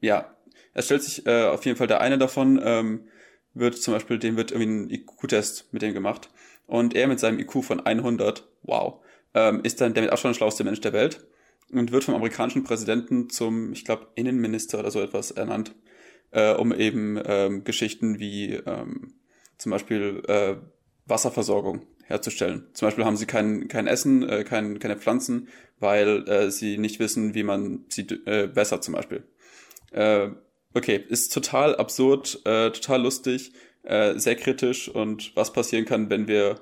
ja, 0.00 0.36
es 0.74 0.86
stellt 0.86 1.02
sich 1.02 1.26
äh, 1.26 1.44
auf 1.44 1.64
jeden 1.66 1.76
Fall 1.76 1.86
der 1.86 2.00
eine 2.00 2.18
davon, 2.18 2.60
ähm, 2.62 3.08
wird 3.54 3.76
zum 3.76 3.94
Beispiel, 3.94 4.18
dem 4.18 4.36
wird 4.36 4.52
irgendwie 4.52 4.70
ein 4.70 4.90
IQ-Test 4.90 5.72
mit 5.72 5.82
dem 5.82 5.94
gemacht. 5.94 6.30
Und 6.66 6.94
er 6.94 7.08
mit 7.08 7.18
seinem 7.18 7.38
IQ 7.38 7.64
von 7.64 7.80
100, 7.80 8.46
wow, 8.62 9.00
ähm, 9.34 9.60
ist 9.62 9.80
dann 9.80 9.94
der 9.94 10.02
mit 10.04 10.12
Abstand 10.12 10.36
schlauste 10.36 10.64
Mensch 10.64 10.80
der 10.80 10.92
Welt 10.92 11.26
und 11.70 11.92
wird 11.92 12.04
vom 12.04 12.14
amerikanischen 12.14 12.64
Präsidenten 12.64 13.30
zum, 13.30 13.72
ich 13.72 13.84
glaube, 13.84 14.08
Innenminister 14.14 14.78
oder 14.78 14.90
so 14.90 15.00
etwas 15.00 15.30
ernannt, 15.30 15.74
äh, 16.30 16.52
um 16.52 16.72
eben 16.72 17.20
ähm, 17.24 17.64
Geschichten 17.64 18.18
wie 18.18 18.54
ähm, 18.54 19.14
zum 19.56 19.72
Beispiel 19.72 20.22
äh, 20.28 20.56
Wasserversorgung 21.06 21.86
herzustellen. 22.04 22.68
Zum 22.72 22.86
Beispiel 22.86 23.04
haben 23.04 23.16
sie 23.16 23.26
kein, 23.26 23.68
kein 23.68 23.86
Essen, 23.86 24.28
äh, 24.28 24.44
kein, 24.44 24.78
keine 24.78 24.96
Pflanzen, 24.96 25.48
weil 25.78 26.28
äh, 26.28 26.50
sie 26.50 26.78
nicht 26.78 26.98
wissen, 27.00 27.34
wie 27.34 27.42
man 27.42 27.84
sie 27.88 28.02
äh, 28.26 28.46
bessert 28.46 28.82
zum 28.82 28.94
Beispiel. 28.94 29.24
Äh, 29.90 30.30
okay, 30.74 31.04
ist 31.08 31.32
total 31.32 31.76
absurd, 31.76 32.40
äh, 32.44 32.70
total 32.70 33.02
lustig, 33.02 33.52
äh, 33.84 34.18
sehr 34.18 34.36
kritisch 34.36 34.88
und 34.88 35.32
was 35.36 35.52
passieren 35.52 35.84
kann, 35.84 36.10
wenn 36.10 36.28
wir, 36.28 36.60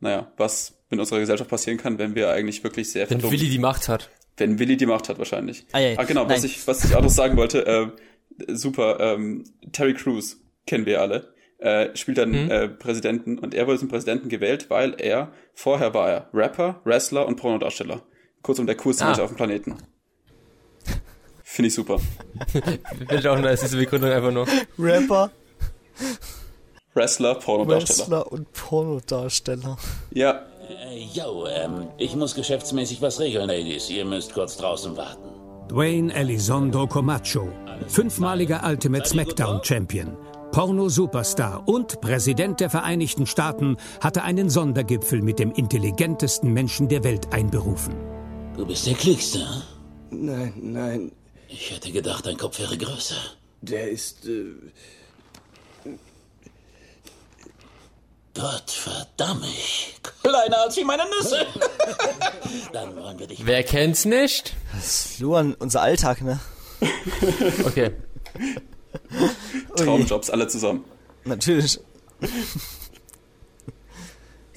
naja, 0.00 0.32
was 0.36 0.74
in 0.90 0.98
unserer 1.00 1.20
Gesellschaft 1.20 1.50
passieren 1.50 1.78
kann, 1.78 1.98
wenn 1.98 2.14
wir 2.14 2.30
eigentlich 2.30 2.64
wirklich 2.64 2.90
sehr 2.90 3.08
Wenn 3.10 3.22
Willi 3.22 3.48
die 3.50 3.58
Macht 3.58 3.88
hat. 3.88 4.10
wenn 4.38 4.58
Willi 4.58 4.76
die 4.76 4.86
Macht 4.86 5.08
hat 5.08 5.18
wahrscheinlich. 5.18 5.66
Ah, 5.72 5.78
ja, 5.80 5.98
ah 5.98 6.04
genau, 6.04 6.28
was 6.28 6.44
ich, 6.44 6.66
was 6.66 6.84
ich 6.84 6.94
auch 6.94 7.02
noch 7.02 7.10
sagen 7.10 7.36
wollte, 7.36 7.66
äh, 7.66 7.88
super, 8.48 8.98
ähm, 9.00 9.44
Terry 9.72 9.94
Crews 9.94 10.38
kennen 10.66 10.86
wir 10.86 11.00
alle, 11.00 11.34
äh, 11.58 11.94
spielt 11.96 12.18
dann 12.18 12.30
Mhm. 12.30 12.50
äh, 12.50 12.68
Präsidenten 12.68 13.38
und 13.38 13.54
er 13.54 13.66
wurde 13.66 13.78
zum 13.80 13.88
Präsidenten 13.88 14.28
gewählt, 14.28 14.70
weil 14.70 14.94
er, 14.98 15.32
vorher 15.54 15.92
war 15.94 16.08
er 16.10 16.30
Rapper, 16.32 16.80
Wrestler 16.84 17.26
und 17.26 17.36
Pornodarsteller. 17.36 18.02
Kurzum, 18.42 18.66
der 18.66 18.76
coolste 18.76 19.04
Ah. 19.04 19.08
Mensch 19.08 19.18
auf 19.20 19.30
dem 19.30 19.36
Planeten. 19.36 19.76
Finde 21.50 21.68
ich 21.68 21.74
super. 21.74 21.98
Bin 22.52 23.18
ich 23.18 23.26
auch 23.26 23.38
ist 23.38 23.62
diese 23.62 23.78
Begründung 23.78 24.10
einfach 24.10 24.30
nur. 24.30 24.46
Rapper, 24.78 25.30
Wrestler, 26.94 27.34
Pornodarsteller. 27.36 27.98
Wrestler 27.98 28.32
und 28.32 28.52
Pornodarsteller. 28.52 29.76
Ja, 30.12 30.42
Äh, 30.68 31.04
yo, 31.14 31.46
ähm, 31.46 31.88
ich 31.96 32.14
muss 32.14 32.34
geschäftsmäßig 32.34 33.00
was 33.00 33.20
regeln, 33.20 33.48
Ladies. 33.48 33.88
Ihr 33.88 34.04
müsst 34.04 34.34
kurz 34.34 34.58
draußen 34.58 34.96
warten. 34.96 35.30
Dwayne 35.68 36.12
Elizondo 36.12 36.86
Comacho, 36.86 37.48
fünfmaliger 37.88 38.62
Ultimate 38.66 39.08
Smackdown 39.08 39.60
Champion, 39.64 40.16
Porno-Superstar 40.52 41.66
und 41.66 42.00
Präsident 42.00 42.60
der 42.60 42.68
Vereinigten 42.70 43.26
Staaten, 43.26 43.76
hatte 44.00 44.22
einen 44.22 44.50
Sondergipfel 44.50 45.22
mit 45.22 45.38
dem 45.38 45.52
intelligentesten 45.52 46.52
Menschen 46.52 46.88
der 46.88 47.04
Welt 47.04 47.32
einberufen. 47.32 47.94
Du 48.56 48.66
bist 48.66 48.86
der 48.86 48.94
Klügste, 48.94 49.40
hm? 49.40 50.26
Nein, 50.26 50.52
nein, 50.56 51.12
Ich 51.48 51.70
hätte 51.70 51.90
gedacht, 51.92 52.26
dein 52.26 52.36
Kopf 52.36 52.58
wäre 52.58 52.76
größer. 52.76 53.16
der 53.62 53.88
ist. 53.90 54.26
Äh, 54.26 54.52
Gott 58.34 58.70
verdammt 58.70 59.40
mich. 59.40 59.94
Kleiner 60.22 60.58
als 60.60 60.76
wie 60.76 60.84
meine 60.84 61.02
Nüsse. 61.18 61.44
Dann 62.72 62.94
wollen 62.94 63.18
wir 63.18 63.26
dich... 63.26 63.44
Wer 63.44 63.64
kennt's 63.64 64.04
nicht? 64.04 64.54
Luan, 65.18 65.54
unser 65.54 65.82
Alltag, 65.82 66.22
ne? 66.22 66.38
Okay. 67.64 67.90
Traumjobs 69.74 70.30
alle 70.30 70.46
zusammen. 70.46 70.84
Natürlich. 71.24 71.80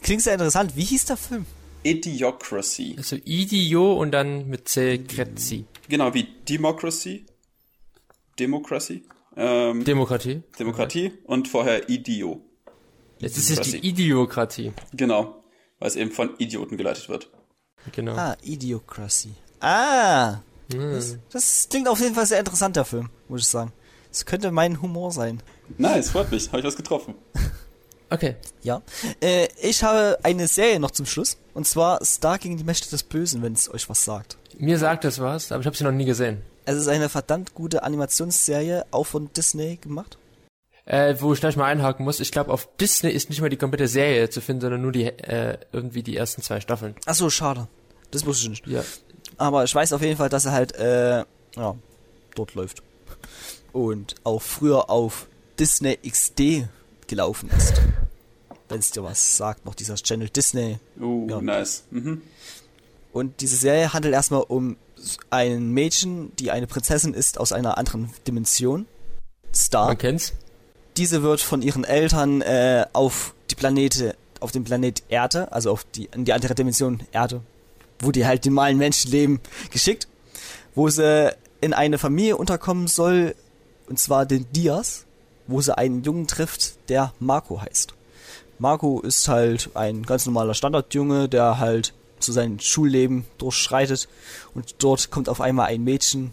Klingt 0.03 0.21
sehr 0.21 0.33
interessant. 0.33 0.75
Wie 0.75 0.83
hieß 0.83 1.05
der 1.05 1.17
Film? 1.17 1.47
Idiocracy. 1.83 2.95
Also 2.97 3.15
Idio 3.15 3.93
und 3.93 4.11
dann 4.11 4.47
mit 4.47 4.67
C 4.67 4.99
Krezi. 4.99 5.65
Genau, 5.89 6.13
wie 6.13 6.27
Democracy. 6.47 7.25
Democracy. 8.39 9.03
Ähm, 9.35 9.83
Demokratie. 9.83 10.43
Demokratie 10.59 11.13
und 11.25 11.47
vorher 11.47 11.89
Idio. 11.89 12.41
Jetzt 13.19 13.37
ist 13.37 13.51
es 13.51 13.71
die 13.71 13.77
Idiokratie. 13.77 14.73
Genau, 14.93 15.43
weil 15.79 15.87
es 15.87 15.95
eben 15.95 16.11
von 16.11 16.35
Idioten 16.37 16.77
geleitet 16.77 17.07
wird. 17.07 17.29
Genau. 17.91 18.15
Ah, 18.15 18.35
Idiocracy. 18.43 19.33
Ah! 19.59 20.39
Hm. 20.71 20.91
Das, 20.91 21.17
das 21.31 21.67
klingt 21.69 21.87
auf 21.87 21.99
jeden 21.99 22.15
Fall 22.15 22.25
sehr 22.25 22.39
interessant, 22.39 22.75
der 22.75 22.85
Film, 22.85 23.09
muss 23.27 23.41
ich 23.41 23.47
sagen. 23.47 23.71
Das 24.09 24.25
könnte 24.25 24.51
mein 24.51 24.81
Humor 24.81 25.11
sein. 25.11 25.41
Nice, 25.77 26.09
freut 26.09 26.31
mich. 26.31 26.47
Habe 26.49 26.59
ich 26.59 26.65
was 26.65 26.75
getroffen. 26.75 27.15
Okay. 28.11 28.35
Ja. 28.61 28.81
Äh, 29.21 29.47
ich 29.61 29.83
habe 29.83 30.19
eine 30.21 30.47
Serie 30.47 30.79
noch 30.79 30.91
zum 30.91 31.05
Schluss. 31.05 31.37
Und 31.53 31.65
zwar 31.65 32.03
Star 32.03 32.37
gegen 32.37 32.57
die 32.57 32.63
Mächte 32.63 32.89
des 32.89 33.03
Bösen, 33.03 33.41
wenn 33.41 33.53
es 33.53 33.73
euch 33.73 33.89
was 33.89 34.05
sagt. 34.05 34.37
Mir 34.57 34.77
sagt 34.77 35.05
es 35.05 35.19
was, 35.19 35.51
aber 35.51 35.61
ich 35.61 35.65
habe 35.65 35.75
sie 35.75 35.83
noch 35.83 35.91
nie 35.91 36.05
gesehen. 36.05 36.41
Es 36.65 36.75
ist 36.75 36.87
eine 36.87 37.09
verdammt 37.09 37.55
gute 37.55 37.83
Animationsserie, 37.83 38.85
auch 38.91 39.05
von 39.05 39.31
Disney 39.33 39.77
gemacht. 39.77 40.17
Äh, 40.85 41.15
wo 41.19 41.33
ich 41.33 41.39
gleich 41.39 41.55
mal 41.55 41.65
einhaken 41.65 42.03
muss, 42.05 42.19
ich 42.19 42.31
glaube, 42.31 42.51
auf 42.51 42.67
Disney 42.79 43.11
ist 43.11 43.29
nicht 43.29 43.41
mal 43.41 43.49
die 43.49 43.57
komplette 43.57 43.87
Serie 43.87 44.29
zu 44.29 44.41
finden, 44.41 44.61
sondern 44.61 44.81
nur 44.81 44.91
die, 44.91 45.05
äh, 45.05 45.57
irgendwie 45.71 46.03
die 46.03 46.17
ersten 46.17 46.41
zwei 46.41 46.59
Staffeln. 46.59 46.95
Ach 47.05 47.15
so, 47.15 47.29
schade. 47.29 47.67
Das 48.11 48.25
wusste 48.25 48.43
ich 48.43 48.49
nicht. 48.49 48.67
Ja. 48.67 48.83
Aber 49.37 49.63
ich 49.63 49.73
weiß 49.73 49.93
auf 49.93 50.01
jeden 50.01 50.17
Fall, 50.17 50.29
dass 50.29 50.45
er 50.45 50.51
halt, 50.51 50.75
äh, 50.75 51.23
ja, 51.55 51.75
dort 52.35 52.55
läuft. 52.55 52.83
Und 53.71 54.15
auch 54.23 54.41
früher 54.41 54.89
auf 54.89 55.27
Disney 55.57 55.97
XD 55.97 56.67
gelaufen 57.07 57.49
ist. 57.57 57.81
Wenn 58.71 58.79
es 58.79 58.91
dir 58.91 59.03
was 59.03 59.37
sagt, 59.37 59.65
noch 59.65 59.75
dieser 59.75 59.95
Channel 59.95 60.29
Disney. 60.29 60.79
Uh, 60.99 61.27
Ja. 61.29 61.41
nice. 61.41 61.83
Mhm. 61.91 62.21
Und 63.13 63.41
diese 63.41 63.57
Serie 63.57 63.93
handelt 63.93 64.13
erstmal 64.13 64.43
um 64.47 64.77
ein 65.29 65.71
Mädchen, 65.71 66.35
die 66.37 66.51
eine 66.51 66.67
Prinzessin 66.67 67.13
ist 67.13 67.39
aus 67.39 67.51
einer 67.51 67.77
anderen 67.77 68.09
Dimension. 68.27 68.85
Star. 69.53 69.87
Man 69.87 69.97
kennt's. 69.97 70.33
Diese 70.97 71.23
wird 71.23 71.41
von 71.41 71.61
ihren 71.61 71.83
Eltern 71.83 72.41
äh, 72.41 72.85
auf 72.93 73.33
die 73.49 73.55
Planete, 73.55 74.15
auf 74.39 74.51
den 74.51 74.63
Planet 74.63 75.03
Erde, 75.09 75.51
also 75.51 75.71
auf 75.71 75.83
die, 75.83 76.09
in 76.13 76.25
die 76.25 76.33
andere 76.33 76.55
Dimension 76.55 77.01
Erde, 77.11 77.41
wo 77.99 78.11
die 78.11 78.25
halt 78.25 78.45
die 78.45 78.49
normalen 78.49 78.77
Menschen 78.77 79.11
leben, 79.11 79.39
geschickt, 79.71 80.07
wo 80.75 80.89
sie 80.89 81.33
in 81.61 81.73
eine 81.73 81.97
Familie 81.97 82.37
unterkommen 82.37 82.87
soll, 82.87 83.35
und 83.87 83.99
zwar 83.99 84.25
den 84.25 84.51
Diaz, 84.53 85.05
wo 85.47 85.61
sie 85.61 85.77
einen 85.77 86.03
Jungen 86.03 86.27
trifft, 86.27 86.89
der 86.89 87.13
Marco 87.19 87.61
heißt. 87.61 87.93
Marco 88.61 88.99
ist 89.01 89.27
halt 89.27 89.71
ein 89.73 90.03
ganz 90.03 90.27
normaler 90.27 90.53
Standardjunge, 90.53 91.27
der 91.27 91.57
halt 91.57 91.93
zu 92.19 92.31
seinem 92.31 92.59
Schulleben 92.59 93.25
durchschreitet 93.39 94.07
und 94.53 94.75
dort 94.77 95.09
kommt 95.09 95.29
auf 95.29 95.41
einmal 95.41 95.65
ein 95.69 95.83
Mädchen, 95.83 96.31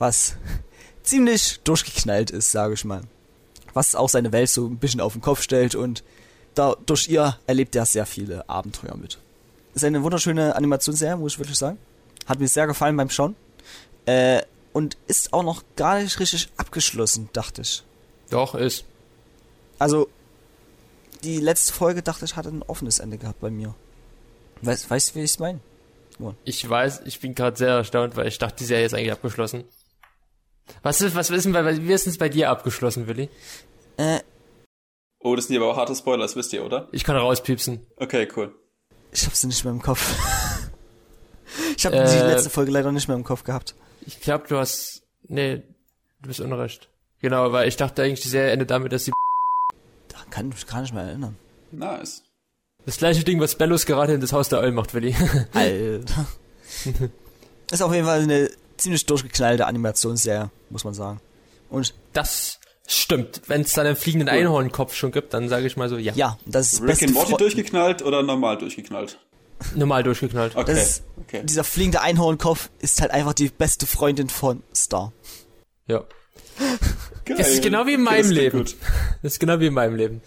was 0.00 0.34
ziemlich 1.04 1.60
durchgeknallt 1.62 2.32
ist, 2.32 2.50
sage 2.50 2.74
ich 2.74 2.84
mal. 2.84 3.02
Was 3.72 3.94
auch 3.94 4.08
seine 4.08 4.32
Welt 4.32 4.50
so 4.50 4.66
ein 4.66 4.78
bisschen 4.78 5.00
auf 5.00 5.12
den 5.12 5.22
Kopf 5.22 5.40
stellt 5.40 5.76
und 5.76 6.02
da, 6.56 6.74
durch 6.86 7.08
ihr 7.08 7.38
erlebt 7.46 7.76
er 7.76 7.86
sehr 7.86 8.04
viele 8.04 8.48
Abenteuer 8.48 8.96
mit. 8.96 9.18
Ist 9.74 9.84
eine 9.84 10.02
wunderschöne 10.02 10.56
Animationsserie, 10.56 11.16
muss 11.16 11.34
ich 11.34 11.38
wirklich 11.38 11.58
sagen. 11.58 11.78
Hat 12.26 12.40
mir 12.40 12.48
sehr 12.48 12.66
gefallen 12.66 12.96
beim 12.96 13.10
Schauen. 13.10 13.36
Äh, 14.06 14.42
und 14.72 14.96
ist 15.06 15.32
auch 15.32 15.44
noch 15.44 15.62
gar 15.76 16.00
nicht 16.00 16.18
richtig 16.18 16.48
abgeschlossen, 16.56 17.28
dachte 17.32 17.62
ich. 17.62 17.84
Doch, 18.28 18.56
ist. 18.56 18.84
Also, 19.78 20.08
die 21.22 21.38
letzte 21.38 21.72
Folge, 21.72 22.02
dachte 22.02 22.24
ich, 22.24 22.36
hatte 22.36 22.48
ein 22.50 22.62
offenes 22.62 22.98
Ende 22.98 23.18
gehabt 23.18 23.40
bei 23.40 23.50
mir. 23.50 23.74
Weißt, 24.62 24.90
weißt 24.90 25.10
du, 25.10 25.14
wie 25.16 25.24
ich 25.24 25.30
es 25.32 25.38
meine? 25.38 25.60
Ich 26.44 26.68
weiß, 26.68 27.02
ich 27.04 27.20
bin 27.20 27.34
gerade 27.34 27.56
sehr 27.56 27.68
erstaunt, 27.70 28.16
weil 28.16 28.26
ich 28.26 28.38
dachte, 28.38 28.56
die 28.56 28.64
Serie 28.64 28.86
ist 28.86 28.94
eigentlich 28.94 29.12
abgeschlossen. 29.12 29.64
Was 30.82 31.00
ist, 31.00 31.14
was 31.14 31.30
wissen 31.30 31.52
bei, 31.52 31.80
wie 31.86 31.92
ist 31.92 32.06
es 32.06 32.18
bei 32.18 32.28
dir 32.28 32.50
abgeschlossen, 32.50 33.06
Willi? 33.06 33.28
Äh, 33.96 34.20
Oh, 35.20 35.34
das 35.34 35.48
sind 35.48 35.56
aber 35.56 35.72
auch 35.72 35.76
harte 35.76 35.96
Spoiler, 35.96 36.22
das 36.22 36.36
wisst 36.36 36.52
ihr, 36.52 36.64
oder? 36.64 36.88
Ich 36.92 37.02
kann 37.02 37.16
rauspiepsen. 37.16 37.84
Okay, 37.96 38.28
cool. 38.36 38.54
ich 39.10 39.26
hab 39.26 39.34
sie 39.34 39.48
nicht 39.48 39.64
mehr 39.64 39.72
im 39.72 39.82
Kopf. 39.82 40.14
ich 41.76 41.84
habe 41.86 41.96
Äh, 41.96 42.08
die 42.08 42.24
letzte 42.32 42.50
Folge 42.50 42.70
leider 42.70 42.92
nicht 42.92 43.08
mehr 43.08 43.16
im 43.16 43.24
Kopf 43.24 43.42
gehabt. 43.42 43.74
Ich 44.06 44.20
glaube, 44.20 44.46
du 44.48 44.56
hast, 44.58 45.02
nee, 45.26 45.62
du 46.22 46.28
bist 46.28 46.38
unrecht. 46.40 46.88
Genau, 47.20 47.50
weil 47.52 47.66
ich 47.66 47.76
dachte 47.76 48.02
eigentlich, 48.04 48.20
die 48.20 48.28
Serie 48.28 48.52
endet 48.52 48.70
damit, 48.70 48.92
dass 48.92 49.06
sie 49.06 49.10
Daran 49.10 49.27
kann 50.30 50.48
ich 50.48 50.54
mich 50.54 50.66
gar 50.66 50.80
nicht 50.82 50.94
mehr 50.94 51.04
erinnern. 51.04 51.36
Nice. 51.70 52.22
das 52.86 52.96
gleiche 52.98 53.24
Ding, 53.24 53.40
was 53.40 53.54
Bellos 53.56 53.84
gerade 53.86 54.14
in 54.14 54.20
das 54.20 54.32
Haus 54.32 54.48
der 54.48 54.60
Eulen 54.60 54.74
macht, 54.74 54.94
Willi. 54.94 55.14
Alter. 55.52 56.26
ist 57.70 57.82
auf 57.82 57.92
jeden 57.92 58.06
Fall 58.06 58.22
eine 58.22 58.50
ziemlich 58.76 59.04
durchgeknallte 59.06 59.66
Animationsserie, 59.66 60.50
muss 60.70 60.84
man 60.84 60.94
sagen. 60.94 61.20
Und 61.70 61.94
Das 62.12 62.58
stimmt. 62.86 63.42
Wenn 63.46 63.62
es 63.62 63.72
dann 63.74 63.86
einen 63.86 63.96
fliegenden 63.96 64.28
Einhornkopf 64.28 64.94
schon 64.94 65.12
gibt, 65.12 65.34
dann 65.34 65.48
sage 65.48 65.66
ich 65.66 65.76
mal 65.76 65.88
so, 65.88 65.98
ja. 65.98 66.12
ja, 66.14 66.38
das 66.46 66.72
ist 66.74 66.82
Rick 66.82 67.02
and 67.02 67.12
Morty 67.14 67.32
Fro- 67.32 67.36
durchgeknallt 67.38 68.02
oder 68.02 68.22
normal 68.22 68.56
durchgeknallt? 68.56 69.18
Normal 69.74 70.04
durchgeknallt. 70.04 70.54
Okay, 70.56 70.72
Das 70.72 70.82
ist, 70.88 71.02
okay. 71.18 71.42
Dieser 71.44 71.64
fliegende 71.64 72.00
Einhornkopf 72.00 72.70
ist 72.78 73.00
halt 73.02 73.10
einfach 73.10 73.34
die 73.34 73.48
beste 73.48 73.86
Freundin 73.86 74.28
von 74.30 74.62
Star. 74.74 75.12
Ja. 75.86 76.04
Geil. 77.24 77.36
Das 77.36 77.48
ist 77.50 77.62
genau 77.62 77.86
wie 77.86 77.94
in 77.94 78.00
Okay, 78.06 78.10
meinem 78.10 78.16
das 78.22 78.26
klingt 78.30 78.42
Leben. 78.42 78.58
Gut. 78.58 78.76
Das 79.22 79.32
ist 79.34 79.38
genau 79.38 79.60
wie 79.60 79.66
in 79.66 79.74
meinem 79.74 79.94
Leben. 79.96 80.22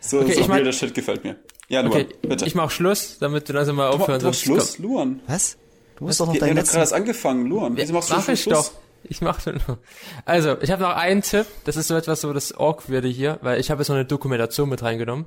So, 0.00 0.20
Okay, 0.20 0.34
so 0.34 0.40
ich 0.40 0.48
mein- 0.48 0.58
weirder 0.58 0.72
Shit 0.72 0.94
gefällt 0.94 1.24
mir. 1.24 1.36
Ja, 1.68 1.80
Luan, 1.80 1.92
Okay, 2.02 2.06
bitte. 2.22 2.44
ich 2.46 2.54
mach 2.54 2.70
Schluss, 2.70 3.18
damit 3.18 3.48
du 3.48 3.52
langsam 3.52 3.76
mal 3.76 3.88
aufhören 3.88 4.20
du 4.20 4.26
hast 4.28 4.40
sonst 4.40 4.40
Schluss, 4.42 4.78
Luan. 4.78 5.20
Was? 5.26 5.56
Du 5.96 6.04
musst 6.04 6.20
Wir 6.20 6.26
doch 6.26 6.32
noch 6.34 6.38
doch 6.40 6.46
letzten... 6.46 6.64
gerade 6.72 6.78
erst 6.80 6.92
angefangen, 6.92 7.46
Luan. 7.46 7.76
Wieso 7.76 7.92
machst 7.92 8.10
du 8.10 8.14
Mach 8.14 8.28
ich 8.28 8.42
Schluss? 8.42 8.70
doch. 8.72 8.78
Ich 9.08 9.20
mach 9.20 9.40
schon 9.40 9.56
noch. 9.68 9.78
Also, 10.24 10.56
ich 10.60 10.70
habe 10.70 10.82
noch 10.82 10.94
einen 10.96 11.22
Tipp. 11.22 11.46
Das 11.64 11.76
ist 11.76 11.88
so 11.88 11.94
etwas 11.96 12.20
so 12.20 12.32
das 12.32 12.52
Awkward 12.56 13.04
hier, 13.04 13.38
weil 13.42 13.58
ich 13.60 13.70
habe 13.70 13.80
jetzt 13.80 13.88
noch 13.88 13.94
eine 13.96 14.04
Dokumentation 14.04 14.68
mit 14.68 14.82
reingenommen, 14.82 15.26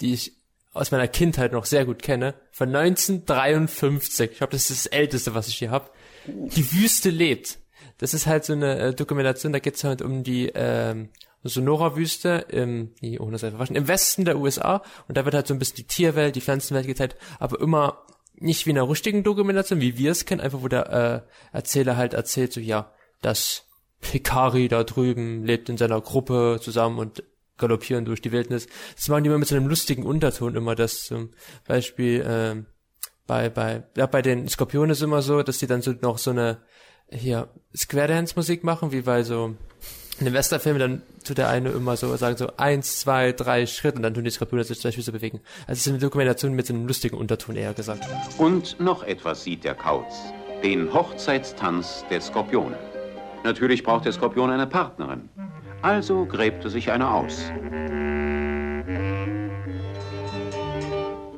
die 0.00 0.12
ich 0.14 0.32
aus 0.72 0.90
meiner 0.90 1.08
Kindheit 1.08 1.52
noch 1.52 1.64
sehr 1.66 1.84
gut 1.84 2.02
kenne, 2.02 2.34
von 2.52 2.68
1953. 2.74 4.30
Ich 4.32 4.38
glaube, 4.38 4.52
das 4.52 4.70
ist 4.70 4.86
das 4.86 4.92
älteste, 4.92 5.34
was 5.34 5.48
ich 5.48 5.56
hier 5.56 5.70
habe. 5.70 5.90
Die 6.26 6.72
Wüste 6.72 7.10
lebt. 7.10 7.58
Das 8.00 8.14
ist 8.14 8.26
halt 8.26 8.44
so 8.44 8.54
eine 8.54 8.78
äh, 8.78 8.94
Dokumentation, 8.94 9.52
da 9.52 9.58
geht's 9.58 9.84
halt 9.84 10.00
um 10.00 10.24
die 10.24 10.50
ähm, 10.54 11.10
Sonora-Wüste 11.44 12.46
im, 12.48 12.92
nee, 13.00 13.18
ohne 13.18 13.38
Seife 13.38 13.58
waschen, 13.58 13.76
im 13.76 13.88
Westen 13.88 14.24
der 14.24 14.38
USA 14.38 14.82
und 15.06 15.16
da 15.16 15.24
wird 15.24 15.34
halt 15.34 15.46
so 15.46 15.54
ein 15.54 15.58
bisschen 15.58 15.76
die 15.76 15.86
Tierwelt, 15.86 16.34
die 16.34 16.40
Pflanzenwelt 16.40 16.86
gezeigt, 16.86 17.16
aber 17.38 17.60
immer 17.60 18.02
nicht 18.34 18.66
wie 18.66 18.70
in 18.70 18.78
einer 18.78 18.88
richtigen 18.88 19.22
Dokumentation, 19.22 19.80
wie 19.80 19.98
wir 19.98 20.12
es 20.12 20.24
kennen, 20.24 20.40
einfach 20.40 20.62
wo 20.62 20.68
der 20.68 21.24
äh, 21.52 21.56
Erzähler 21.56 21.96
halt 21.96 22.14
erzählt, 22.14 22.54
so 22.54 22.60
ja, 22.60 22.90
dass 23.20 23.66
Hikari 24.00 24.68
da 24.68 24.82
drüben 24.82 25.44
lebt 25.44 25.68
in 25.68 25.76
seiner 25.76 26.00
Gruppe 26.00 26.58
zusammen 26.62 26.98
und 26.98 27.22
galoppieren 27.58 28.06
durch 28.06 28.22
die 28.22 28.32
Wildnis. 28.32 28.66
Das 28.96 29.08
machen 29.08 29.24
die 29.24 29.28
immer 29.28 29.38
mit 29.38 29.48
so 29.48 29.56
einem 29.56 29.66
lustigen 29.66 30.04
Unterton 30.04 30.56
immer, 30.56 30.74
das 30.74 31.04
zum 31.04 31.32
Beispiel 31.68 32.24
ähm, 32.26 32.66
bei 33.26 33.50
bei 33.50 33.84
ja 33.96 34.06
bei 34.06 34.22
den 34.22 34.48
Skorpionen 34.48 34.90
ist 34.90 35.02
immer 35.02 35.20
so, 35.20 35.42
dass 35.42 35.58
die 35.58 35.66
dann 35.66 35.82
so 35.82 35.92
noch 36.00 36.16
so 36.16 36.30
eine 36.30 36.62
hier 37.12 37.48
Square 37.76 38.08
Dance 38.08 38.34
Musik 38.36 38.64
machen, 38.64 38.92
wie 38.92 39.02
bei 39.02 39.22
so 39.22 39.54
in 40.18 40.26
den 40.26 40.34
Westernfilmen, 40.34 40.80
dann 40.80 41.02
tut 41.24 41.38
der 41.38 41.48
eine 41.48 41.70
immer 41.70 41.96
so 41.96 42.14
sagen 42.16 42.36
so 42.36 42.48
eins, 42.58 43.00
zwei, 43.00 43.32
drei 43.32 43.64
Schritt 43.66 43.96
und 43.96 44.02
dann 44.02 44.12
tun 44.12 44.24
die 44.24 44.30
Skorpione 44.30 44.64
sich 44.64 44.78
zwei 44.78 44.92
Füße 44.92 45.12
bewegen. 45.12 45.40
Also 45.62 45.72
es 45.72 45.86
ist 45.86 45.88
eine 45.88 45.98
Dokumentation 45.98 46.52
mit 46.52 46.66
so 46.66 46.74
einem 46.74 46.86
lustigen 46.86 47.16
Unterton 47.16 47.56
eher 47.56 47.72
gesagt. 47.72 48.04
Und 48.36 48.78
noch 48.78 49.02
etwas 49.02 49.44
sieht 49.44 49.64
der 49.64 49.74
Kauz. 49.74 50.14
Den 50.62 50.92
Hochzeitstanz 50.92 52.04
der 52.10 52.20
Skorpione. 52.20 52.78
Natürlich 53.44 53.82
braucht 53.82 54.04
der 54.04 54.12
Skorpion 54.12 54.50
eine 54.50 54.66
Partnerin. 54.66 55.30
Also 55.80 56.26
gräbt 56.26 56.64
er 56.64 56.70
sich 56.70 56.90
eine 56.90 57.10
aus. 57.10 57.50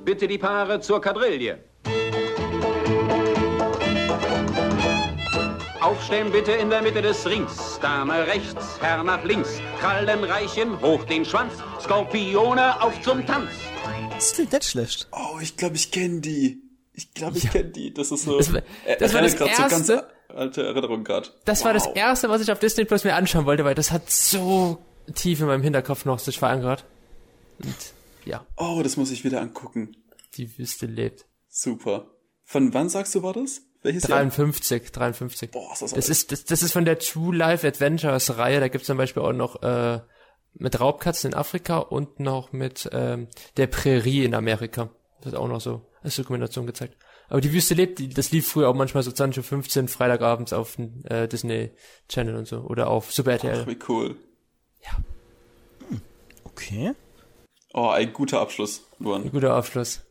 Bitte 0.05 0.27
die 0.27 0.39
Paare 0.39 0.81
zur 0.81 1.01
Quadrille. 1.01 1.61
Aufstellen 5.83 6.31
bitte 6.31 6.53
in 6.53 6.71
der 6.71 6.81
Mitte 6.83 7.03
des 7.03 7.27
Rings. 7.27 7.79
Dame 7.81 8.27
rechts, 8.27 8.79
Herr 8.81 9.03
nach 9.03 9.25
links. 9.25 9.61
Krallenreichen, 9.81 10.81
hoch 10.81 11.05
den 11.05 11.25
Schwanz. 11.25 11.53
Skorpione 11.81 12.81
auf 12.81 13.01
zum 13.03 13.27
Tanz. 13.27 13.51
Das 14.11 14.35
klingt 14.35 14.53
nicht 14.53 14.65
schlecht. 14.65 15.09
Oh, 15.13 15.39
ich 15.41 15.57
glaube, 15.57 15.75
ich 15.77 15.91
kenne 15.91 16.21
die. 16.21 16.63
Ich 16.95 17.13
glaube, 17.15 17.39
ich 17.39 17.51
kenne 17.51 17.71
die. 17.71 17.93
Das 17.93 18.13
ist 18.13 18.25
so. 18.25 18.39
Das 18.39 18.53
war- 18.53 18.63
Er- 18.85 18.97
das 18.97 19.13
war 19.15 19.23
das 19.23 19.37
grad 19.37 19.55
so 19.57 19.63
ganz 19.63 19.73
erste- 19.89 20.07
alte 20.29 20.63
Erinnerung 20.65 21.03
gerade. 21.05 21.29
Das 21.45 21.65
war 21.65 21.73
das 21.75 21.87
erste, 21.87 22.29
was 22.29 22.41
ich 22.43 22.53
auf 22.53 22.59
Disney 22.61 22.85
Plus 22.85 23.03
mir 23.05 23.15
anschauen 23.15 23.45
wollte, 23.45 23.65
weil 23.65 23.75
das 23.75 23.91
hat 23.91 24.09
so 24.11 24.79
tief 25.15 25.41
in 25.41 25.47
meinem 25.47 25.63
Hinterkopf 25.63 26.05
noch 26.05 26.19
sich 26.21 26.39
verankert. 26.39 26.85
Und 27.63 27.75
ja, 28.25 28.47
Oh, 28.57 28.81
das 28.83 28.97
muss 28.97 29.11
ich 29.11 29.25
wieder 29.25 29.41
angucken. 29.41 29.97
die 30.37 30.57
Wüste 30.59 30.87
lebt. 30.87 31.27
Super. 31.49 32.07
Von 32.45 32.73
wann 32.73 32.89
sagst 32.89 33.15
du 33.15 33.23
war 33.23 33.33
das? 33.33 33.63
Welches 33.83 34.07
Jahr? 34.09 34.21
53, 34.21 34.91
53. 34.93 35.51
Boah, 35.51 35.73
ist 35.73 35.83
das, 35.83 35.91
Das 35.93 36.05
alt. 36.05 36.09
ist, 36.11 36.33
das, 36.33 36.45
das 36.45 36.63
ist 36.63 36.73
von 36.73 36.85
der 36.85 36.99
True 36.99 37.35
Life 37.37 37.67
Adventures 37.67 38.37
Reihe. 38.39 38.61
Da 38.61 38.69
gibt's 38.69 38.87
zum 38.87 38.97
Beispiel 38.99 39.23
auch 39.23 39.33
noch 39.33 39.63
äh, 39.63 40.01
mit 40.55 40.79
Raubkatzen 40.81 41.33
in 41.33 41.37
Afrika 41.37 41.79
und 41.79 42.21
noch 42.21 42.53
mit 42.53 42.89
ähm, 42.93 43.29
der 43.57 43.67
Prärie 43.67 44.25
in 44.25 44.35
Amerika. 44.35 44.91
Das 45.21 45.33
ist 45.33 45.39
auch 45.39 45.49
noch 45.49 45.61
so 45.61 45.83
als 46.03 46.17
Dokumentation 46.17 46.67
gezeigt. 46.67 46.97
Aber 47.29 47.41
die 47.41 47.53
Wüste 47.53 47.75
lebt, 47.75 47.99
die, 47.99 48.09
das 48.09 48.31
lief 48.31 48.49
früher 48.49 48.69
auch 48.69 48.75
manchmal 48.75 49.03
so 49.03 49.11
20.15 49.11 49.83
Uhr 49.83 49.89
Freitagabends 49.89 50.53
auf 50.53 50.77
dem 50.77 51.03
äh, 51.07 51.27
Disney 51.29 51.71
Channel 52.09 52.37
und 52.37 52.47
so. 52.47 52.59
Oder 52.61 52.89
auf 52.89 53.13
Super 53.13 53.33
RTL. 53.33 53.61
Ach, 53.63 53.67
wie 53.67 53.79
cool. 53.89 54.17
Okay. 56.45 56.93
Oh, 57.73 57.89
ein 57.89 58.13
guter 58.13 58.41
Abschluss, 58.41 58.83
Luan. 58.99 59.23
Ein 59.25 59.31
guter 59.31 59.55
Abschluss. 59.55 60.03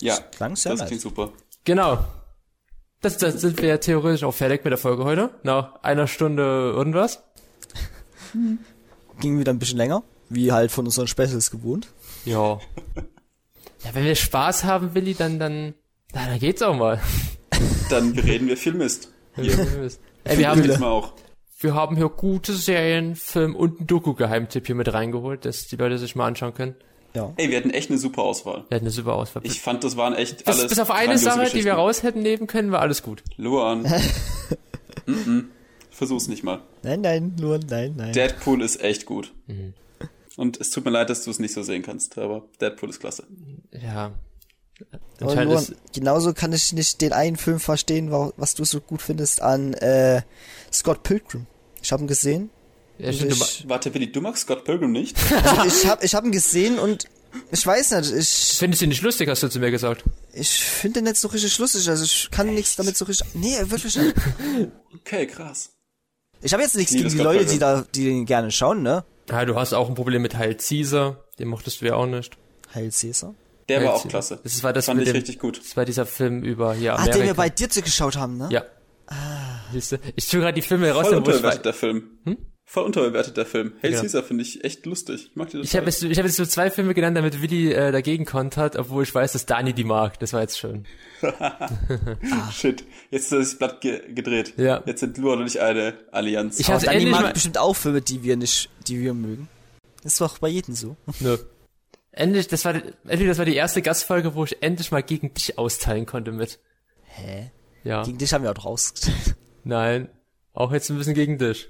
Ja, 0.00 0.16
Klang 0.16 0.54
sehr 0.56 0.72
das 0.72 0.80
nice. 0.80 0.88
klingt 0.88 1.02
super. 1.02 1.32
Genau. 1.64 1.98
Das, 3.02 3.18
das 3.18 3.40
sind 3.40 3.60
wir 3.60 3.68
ja 3.68 3.78
theoretisch 3.78 4.22
auch 4.22 4.32
fertig 4.32 4.64
mit 4.64 4.70
der 4.70 4.78
Folge 4.78 5.04
heute. 5.04 5.30
Nach 5.42 5.82
einer 5.82 6.06
Stunde 6.06 6.42
irgendwas. 6.42 7.22
Ging 9.20 9.38
wieder 9.38 9.52
ein 9.52 9.58
bisschen 9.58 9.76
länger, 9.78 10.04
wie 10.28 10.52
halt 10.52 10.70
von 10.70 10.84
unseren 10.86 11.08
Specials 11.08 11.50
gewohnt. 11.50 11.88
Ja. 12.24 12.60
Ja, 13.84 13.94
wenn 13.94 14.04
wir 14.04 14.14
Spaß 14.14 14.64
haben, 14.64 14.94
Willi, 14.94 15.14
dann, 15.14 15.40
dann, 15.40 15.74
na, 16.14 16.26
dann 16.26 16.38
geht's 16.38 16.62
auch 16.62 16.76
mal. 16.76 17.00
Dann 17.90 18.12
reden 18.18 18.46
wir 18.46 18.56
viel 18.56 18.74
Mist. 18.74 19.12
Hier. 19.34 19.66
Ey, 20.24 20.38
wir 20.38 20.48
haben, 20.48 20.62
Diesmal 20.62 20.88
auch. 20.88 21.14
wir 21.58 21.74
haben 21.74 21.96
hier 21.96 22.08
gute 22.08 22.52
Serien, 22.54 23.16
Film 23.16 23.56
und 23.56 23.78
einen 23.78 23.86
Doku-Geheimtipp 23.88 24.66
hier 24.66 24.76
mit 24.76 24.92
reingeholt, 24.92 25.44
dass 25.44 25.66
die 25.66 25.76
Leute 25.76 25.98
sich 25.98 26.14
mal 26.14 26.28
anschauen 26.28 26.54
können. 26.54 26.76
Ja. 27.14 27.32
Ey, 27.36 27.50
wir 27.50 27.58
hatten 27.58 27.70
echt 27.70 27.90
eine 27.90 27.98
super 27.98 28.22
Auswahl. 28.22 28.64
Wir 28.68 28.76
hatten 28.76 28.86
eine 28.86 28.90
super 28.90 29.14
Auswahl. 29.14 29.42
Ich 29.44 29.60
fand, 29.60 29.84
das 29.84 29.96
waren 29.96 30.14
echt 30.14 30.44
bis, 30.44 30.46
alles 30.58 30.68
bis 30.70 30.78
auf 30.78 30.90
eine 30.90 31.18
Sache, 31.18 31.50
die 31.50 31.64
wir 31.64 31.74
raus 31.74 32.02
hätten 32.02 32.22
nehmen 32.22 32.46
können, 32.46 32.72
war 32.72 32.80
alles 32.80 33.02
gut. 33.02 33.22
Luan. 33.36 33.82
mm 35.06 35.12
-mm. 35.12 35.44
Versuch's 35.90 36.26
nicht 36.28 36.42
mal. 36.42 36.60
Nein, 36.82 37.02
nein, 37.02 37.36
nur 37.38 37.58
nein, 37.68 37.94
nein. 37.96 38.12
Deadpool 38.12 38.62
ist 38.62 38.82
echt 38.82 39.04
gut. 39.04 39.32
Mhm. 39.46 39.74
Und 40.36 40.58
es 40.60 40.70
tut 40.70 40.84
mir 40.86 40.90
leid, 40.90 41.10
dass 41.10 41.24
du 41.24 41.30
es 41.30 41.38
nicht 41.38 41.52
so 41.52 41.62
sehen 41.62 41.82
kannst, 41.82 42.16
aber 42.16 42.44
Deadpool 42.60 42.88
ist 42.88 43.00
klasse. 43.00 43.24
Ja. 43.70 44.12
Ist, 45.20 45.74
genauso 45.94 46.32
kann 46.32 46.52
ich 46.52 46.72
nicht 46.72 47.00
den 47.02 47.12
einen 47.12 47.36
Film 47.36 47.60
verstehen, 47.60 48.10
wa- 48.10 48.32
was 48.36 48.54
du 48.54 48.64
so 48.64 48.80
gut 48.80 49.02
findest 49.02 49.42
an 49.42 49.74
äh, 49.74 50.22
Scott 50.72 51.02
Pilgrim. 51.04 51.46
Ich 51.82 51.92
habe 51.92 52.02
ihn 52.02 52.08
gesehen. 52.08 52.50
Ja, 52.98 53.12
stimmt, 53.12 53.32
du, 53.32 53.36
ich 53.36 53.64
Warte, 53.68 53.92
Willi, 53.94 54.10
du 54.12 54.20
magst 54.20 54.42
Scott 54.42 54.64
Pilgrim 54.64 54.92
nicht? 54.92 55.16
also 55.58 55.66
ich 55.66 55.86
habe 55.88 56.04
ich 56.04 56.14
hab 56.14 56.24
ihn 56.24 56.32
gesehen 56.32 56.78
und 56.78 57.06
ich 57.50 57.66
weiß 57.66 57.92
nicht, 57.92 58.12
ich, 58.12 58.28
findest 58.58 58.82
du 58.82 58.86
ihn 58.86 58.88
nicht 58.90 59.02
lustig, 59.02 59.28
hast 59.28 59.42
du 59.42 59.48
zu 59.48 59.58
mir 59.58 59.70
gesagt. 59.70 60.04
ich 60.34 60.62
finde 60.62 61.00
den 61.00 61.04
nicht 61.04 61.16
so 61.16 61.28
richtig 61.28 61.56
lustig. 61.58 61.88
Also 61.88 62.04
ich 62.04 62.28
kann 62.30 62.52
nichts 62.54 62.76
damit 62.76 62.96
so 62.96 63.04
richtig. 63.06 63.26
Nee, 63.34 63.56
wirklich 63.64 63.96
nicht. 63.96 64.14
Okay, 64.94 65.26
krass. 65.26 65.70
Ich 66.42 66.52
habe 66.52 66.62
jetzt 66.62 66.76
nichts 66.76 66.92
gegen 66.92 67.04
die 67.04 67.10
Scott 67.10 67.24
Leute, 67.24 67.38
die 67.46 67.58
Pilgrim. 67.58 67.60
da, 67.60 67.86
die 67.94 68.04
den 68.04 68.26
gerne 68.26 68.50
schauen, 68.50 68.82
ne? 68.82 69.04
Ja, 69.30 69.44
du 69.44 69.54
hast 69.56 69.72
auch 69.72 69.88
ein 69.88 69.94
Problem 69.94 70.20
mit 70.22 70.36
Heil 70.36 70.56
Caesar, 70.56 71.24
den 71.38 71.48
mochtest 71.48 71.80
du 71.80 71.86
ja 71.86 71.94
auch 71.94 72.06
nicht. 72.06 72.36
Heil 72.74 72.90
Caesar. 72.90 73.34
Der 73.68 73.78
Heil 73.78 73.86
war 73.86 73.94
auch 73.94 74.02
Caesar. 74.02 74.10
klasse. 74.10 74.40
Das 74.42 74.62
war 74.62 74.72
das 74.74 74.86
Fand 74.86 74.98
mit 74.98 75.06
ich 75.06 75.12
dem, 75.12 75.18
richtig 75.20 75.38
gut. 75.38 75.58
Das 75.64 75.76
war 75.76 75.84
dieser 75.86 76.04
Film 76.04 76.42
über 76.42 76.74
hier 76.74 76.92
Ah, 76.94 76.96
Amerika. 76.96 77.16
den 77.18 77.26
wir 77.28 77.34
bei 77.34 77.48
dir 77.48 77.70
zu 77.70 77.80
geschaut 77.80 78.16
haben, 78.16 78.36
ne? 78.36 78.48
Ja. 78.50 78.64
Siehst 79.72 79.92
du? 79.92 79.98
Ich 80.16 80.28
tue 80.28 80.40
gerade 80.40 80.54
die 80.54 80.62
Filme 80.62 80.90
raus, 80.90 81.06
Voll 81.06 81.16
unterbewertet 81.16 81.64
der 81.64 81.72
Film. 81.74 82.18
Voll 82.64 82.84
unterbewertet 82.84 83.36
der 83.36 83.44
Film. 83.44 83.74
Hail 83.82 83.92
Ja. 83.92 84.00
Caesar 84.00 84.22
finde 84.22 84.42
ich 84.42 84.64
echt 84.64 84.86
lustig. 84.86 85.28
Ich 85.30 85.36
mag 85.36 85.50
die 85.50 85.58
Ich 85.58 85.76
habe 85.76 85.86
jetzt, 85.86 86.02
ich 86.02 86.18
hab 86.18 86.24
jetzt 86.24 86.36
so 86.36 86.46
zwei 86.46 86.70
Filme 86.70 86.94
genannt, 86.94 87.16
damit 87.16 87.42
Willi 87.42 87.72
äh, 87.72 87.92
dagegen 87.92 88.24
kontert, 88.24 88.76
obwohl 88.76 89.02
ich 89.02 89.14
weiß, 89.14 89.32
dass 89.32 89.46
Dani 89.46 89.72
die 89.72 89.84
mag. 89.84 90.18
Das 90.20 90.32
war 90.32 90.40
jetzt 90.40 90.58
schön. 90.58 90.86
Shit. 92.52 92.84
Jetzt 93.10 93.32
ist 93.32 93.32
das 93.32 93.58
Blatt 93.58 93.80
ge 93.80 94.00
gedreht. 94.14 94.54
Ja. 94.56 94.82
Jetzt 94.86 95.00
sind 95.00 95.18
Luan 95.18 95.40
und 95.40 95.46
ich 95.48 95.60
eine 95.60 95.94
Allianz. 96.12 96.60
Ich 96.60 96.70
hab's 96.70 96.84
Dani 96.84 97.06
mag 97.06 97.22
mal, 97.22 97.32
bestimmt 97.32 97.58
auch 97.58 97.74
Filme, 97.74 98.00
die 98.00 98.22
wir 98.22 98.36
nicht, 98.36 98.70
die 98.86 99.00
wir 99.00 99.12
mögen. 99.12 99.48
Das 100.02 100.12
ist 100.14 100.20
doch 100.20 100.38
bei 100.38 100.48
jedem 100.48 100.74
so. 100.74 100.96
Nö. 101.20 101.36
Endlich, 102.12 102.48
das 102.48 102.64
war, 102.64 102.74
endlich, 102.74 103.28
das 103.28 103.38
war 103.38 103.44
die 103.44 103.56
erste 103.56 103.82
Gastfolge, 103.82 104.34
wo 104.34 104.44
ich 104.44 104.62
endlich 104.62 104.90
mal 104.90 105.02
gegen 105.02 105.32
dich 105.34 105.58
austeilen 105.58 106.06
konnte 106.06 106.32
mit. 106.32 106.58
Hä? 107.04 107.50
Ja. 107.84 108.02
Gegen 108.02 108.18
dich 108.18 108.32
haben 108.32 108.44
wir 108.44 108.50
auch 108.50 108.64
rausgestellt. 108.64 109.36
Nein. 109.64 110.08
Auch 110.54 110.72
jetzt 110.72 110.90
ein 110.90 110.98
bisschen 110.98 111.14
gegen 111.14 111.38
dich. 111.38 111.68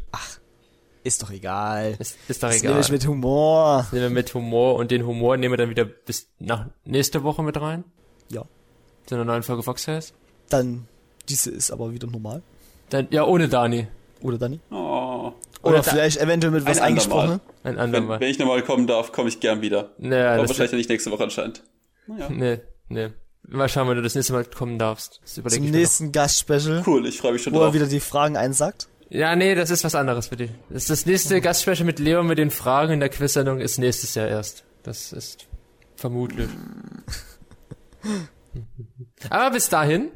Ist 1.05 1.23
doch 1.23 1.31
egal. 1.31 1.97
Ist, 1.99 2.17
ist 2.29 2.43
doch 2.43 2.49
Das 2.49 2.59
egal. 2.61 2.73
nehme 2.73 2.81
ich 2.83 2.93
mit 2.93 3.07
Humor. 3.07 3.87
nehmen 3.91 4.03
wir 4.05 4.11
mit 4.11 4.35
Humor 4.35 4.77
und 4.77 4.91
den 4.91 5.05
Humor 5.07 5.37
nehmen 5.37 5.53
wir 5.53 5.57
dann 5.59 5.71
wieder 5.71 5.85
bis 5.85 6.29
nach 6.39 6.67
nächste 6.85 7.23
Woche 7.25 7.43
mit 7.43 7.61
rein. 7.61 7.85
Ja. 8.31 8.45
Zu 9.07 9.17
einer 9.17 9.25
neuen 9.25 9.43
Folge 9.43 9.63
Foxhaus. 9.65 10.15
Dann, 10.49 10.87
diese 11.29 11.51
ist 11.51 11.71
aber 11.73 11.93
wieder 11.93 12.07
normal. 12.07 12.43
Dann, 12.91 13.09
ja, 13.11 13.25
ohne 13.25 13.49
Dani. 13.49 13.89
Oder 14.21 14.39
Dani? 14.39 14.61
Oh. 14.71 15.33
Oder, 15.63 15.77
da- 15.77 15.83
vielleicht 15.83 16.19
eventuell 16.21 16.53
mit 16.53 16.67
was 16.67 16.79
Ein 16.79 16.97
andermal. 16.99 17.21
eingesprochen. 17.25 17.41
Ein 17.65 17.73
Wenn, 17.75 17.79
andermal. 17.79 18.21
wenn 18.21 18.29
ich 18.31 18.39
nochmal 18.39 18.63
kommen 18.63 18.87
darf, 18.87 19.11
komme 19.13 19.29
ich 19.29 19.41
gern 19.41 19.61
wieder. 19.61 19.91
Naja, 19.99 20.33
Aber 20.35 20.43
das, 20.43 20.51
wahrscheinlich 20.51 20.73
nicht 20.73 20.91
nächste 20.91 21.11
Woche 21.11 21.25
anscheinend. 21.25 21.63
Naja. 22.07 22.29
nee, 22.31 22.61
nee. 22.89 23.09
Mal 23.49 23.69
schauen, 23.69 23.89
wenn 23.89 23.97
du 23.97 24.03
das 24.03 24.15
nächste 24.15 24.33
Mal 24.35 24.45
kommen 24.45 24.79
darfst. 24.79 25.21
Das 25.23 25.37
überlege 25.39 25.57
Zum 25.61 25.67
ich 25.67 25.73
mir 25.73 25.79
nächsten 25.79 26.13
Gastspecial, 26.13 26.83
Cool, 26.87 27.07
ich 27.07 27.19
freue 27.19 27.33
mich 27.33 27.43
schon 27.43 27.53
wo 27.53 27.59
er 27.59 27.65
drauf. 27.67 27.75
wieder 27.75 27.87
die 27.87 27.99
Fragen 28.01 28.37
einsagt. 28.37 28.89
Ja, 29.15 29.37
nee, 29.37 29.55
das 29.55 29.69
ist 29.69 29.85
was 29.85 29.95
anderes 29.95 30.29
für 30.29 30.37
dich. 30.37 30.51
Das, 30.71 30.85
ist 30.85 30.91
das 30.91 31.07
nächste 31.07 31.39
Gastsprecher 31.43 31.85
mit 31.85 31.99
Leo 31.99 32.23
mit 32.23 32.39
den 32.39 32.51
Fragen 32.51 32.95
in 32.95 33.01
der 33.01 33.11
Quiz-Sendung 33.11 33.61
ist 33.61 33.77
nächstes 33.77 34.15
Jahr 34.15 34.27
erst. 34.27 34.65
Das 34.85 35.13
ist 35.13 35.47
vermutlich. 35.97 36.49
Aber 39.29 39.51
bis 39.51 39.69
dahin, 39.69 40.11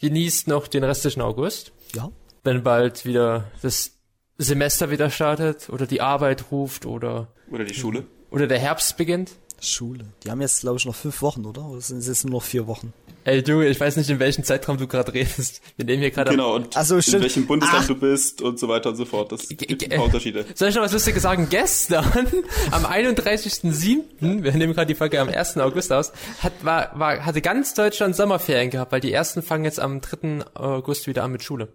genießt 0.00 0.48
noch 0.48 0.68
den 0.68 0.84
restlichen 0.84 1.22
August. 1.22 1.72
Ja. 1.94 2.10
Wenn 2.42 2.62
bald 2.62 3.06
wieder 3.06 3.50
das 3.62 3.92
Semester 4.36 4.90
wieder 4.90 5.08
startet 5.08 5.70
oder 5.70 5.86
die 5.86 6.02
Arbeit 6.02 6.50
ruft 6.50 6.84
oder, 6.84 7.28
Oder 7.50 7.64
die 7.64 7.72
Schule. 7.72 8.04
oder 8.30 8.46
der 8.46 8.58
Herbst 8.58 8.98
beginnt. 8.98 9.32
Schule. 9.60 10.04
Die 10.24 10.30
haben 10.30 10.42
jetzt, 10.42 10.60
glaube 10.60 10.76
ich, 10.76 10.84
noch 10.84 10.94
fünf 10.94 11.22
Wochen, 11.22 11.46
oder? 11.46 11.64
Oder 11.64 11.80
sind 11.80 11.98
es 11.98 12.08
jetzt 12.08 12.24
nur 12.24 12.34
noch 12.34 12.42
vier 12.42 12.66
Wochen? 12.66 12.92
Ey, 13.24 13.42
du, 13.42 13.62
ich 13.62 13.80
weiß 13.80 13.96
nicht, 13.96 14.10
in 14.10 14.18
welchem 14.18 14.44
Zeitraum 14.44 14.76
du 14.76 14.86
gerade 14.86 15.14
redest. 15.14 15.62
Wir 15.76 15.86
nehmen 15.86 16.00
hier 16.00 16.10
gerade 16.10 16.30
Genau, 16.30 16.54
und 16.54 16.76
Also, 16.76 16.96
in 16.96 17.22
welchem 17.22 17.46
Bundesland 17.46 17.84
Ach. 17.84 17.88
du 17.88 17.94
bist 17.94 18.42
und 18.42 18.58
so 18.58 18.68
weiter 18.68 18.90
und 18.90 18.96
so 18.96 19.06
fort. 19.06 19.32
Das 19.32 19.48
gibt 19.48 19.82
ein 19.82 19.96
paar 19.96 20.04
Unterschiede. 20.04 20.44
Soll 20.54 20.68
ich 20.68 20.74
noch 20.74 20.82
was 20.82 20.92
Lustiges 20.92 21.22
sagen? 21.22 21.48
Gestern, 21.48 22.04
am 22.70 22.84
31.07., 22.84 24.42
wir 24.42 24.52
nehmen 24.52 24.74
gerade 24.74 24.86
die 24.86 24.94
Folge 24.94 25.20
am 25.20 25.28
1. 25.28 25.56
August 25.56 25.90
aus, 25.90 26.12
hat, 26.42 26.52
war, 26.62 26.98
war, 26.98 27.24
hatte 27.24 27.40
ganz 27.40 27.72
Deutschland 27.72 28.14
Sommerferien 28.14 28.68
gehabt, 28.70 28.92
weil 28.92 29.00
die 29.00 29.12
ersten 29.12 29.42
fangen 29.42 29.64
jetzt 29.64 29.80
am 29.80 30.02
3. 30.02 30.44
August 30.54 31.06
wieder 31.06 31.24
an 31.24 31.32
mit 31.32 31.42
Schule. 31.42 31.72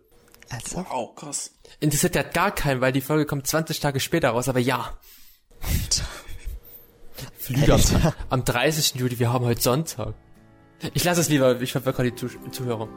Also, 0.49 0.85
Wow, 0.87 1.15
krass. 1.15 1.51
Interessiert 1.79 2.13
ja 2.15 2.23
gar 2.23 2.51
keinen, 2.53 2.81
weil 2.81 2.91
die 2.91 3.01
Folge 3.01 3.25
kommt 3.25 3.47
20 3.47 3.79
Tage 3.79 3.99
später 3.99 4.29
raus, 4.29 4.49
aber 4.49 4.59
ja. 4.59 4.97
Flüge 7.37 7.73
am, 7.73 7.81
am 8.29 8.45
30. 8.45 8.95
Juli, 8.95 9.17
wir 9.17 9.33
haben 9.33 9.45
heute 9.45 9.61
Sonntag. 9.61 10.13
Ich 10.93 11.03
lasse 11.03 11.21
es 11.21 11.29
lieber, 11.29 11.59
ich 11.61 11.71
verwirre 11.71 11.93
gerade 11.93 12.11
die 12.11 12.15
Zuh 12.15 12.29
Zuhörer. 12.51 12.87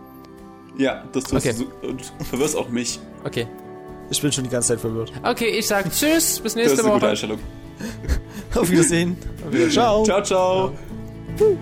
Ja, 0.79 1.05
das 1.13 1.25
tust 1.25 1.47
Okay. 1.47 1.55
du 1.83 1.93
du 1.93 2.25
verwirrst 2.25 2.57
auch 2.57 2.69
mich. 2.69 2.99
Okay. 3.25 3.47
ich 4.11 4.21
bin 4.23 4.31
schon 4.33 4.45
die 4.45 4.51
ganze 4.51 4.69
Zeit 4.69 4.81
verwirrt. 4.81 5.13
Okay, 5.23 5.49
ich 5.59 5.67
sage 5.67 5.91
Tschüss, 5.91 6.41
bis 6.41 6.43
Das 6.43 6.45
ist 6.45 6.55
nächste 6.57 6.81
eine 6.83 6.89
gute 6.93 7.03
Woche. 7.03 7.11
Einstellung. 7.11 7.39
Auf 8.55 8.71
Wiedersehen. 8.71 9.17
Ciao. 9.71 10.05
Ciao, 10.05 10.23
ciao. 10.23 10.73
Ciao. 11.37 11.57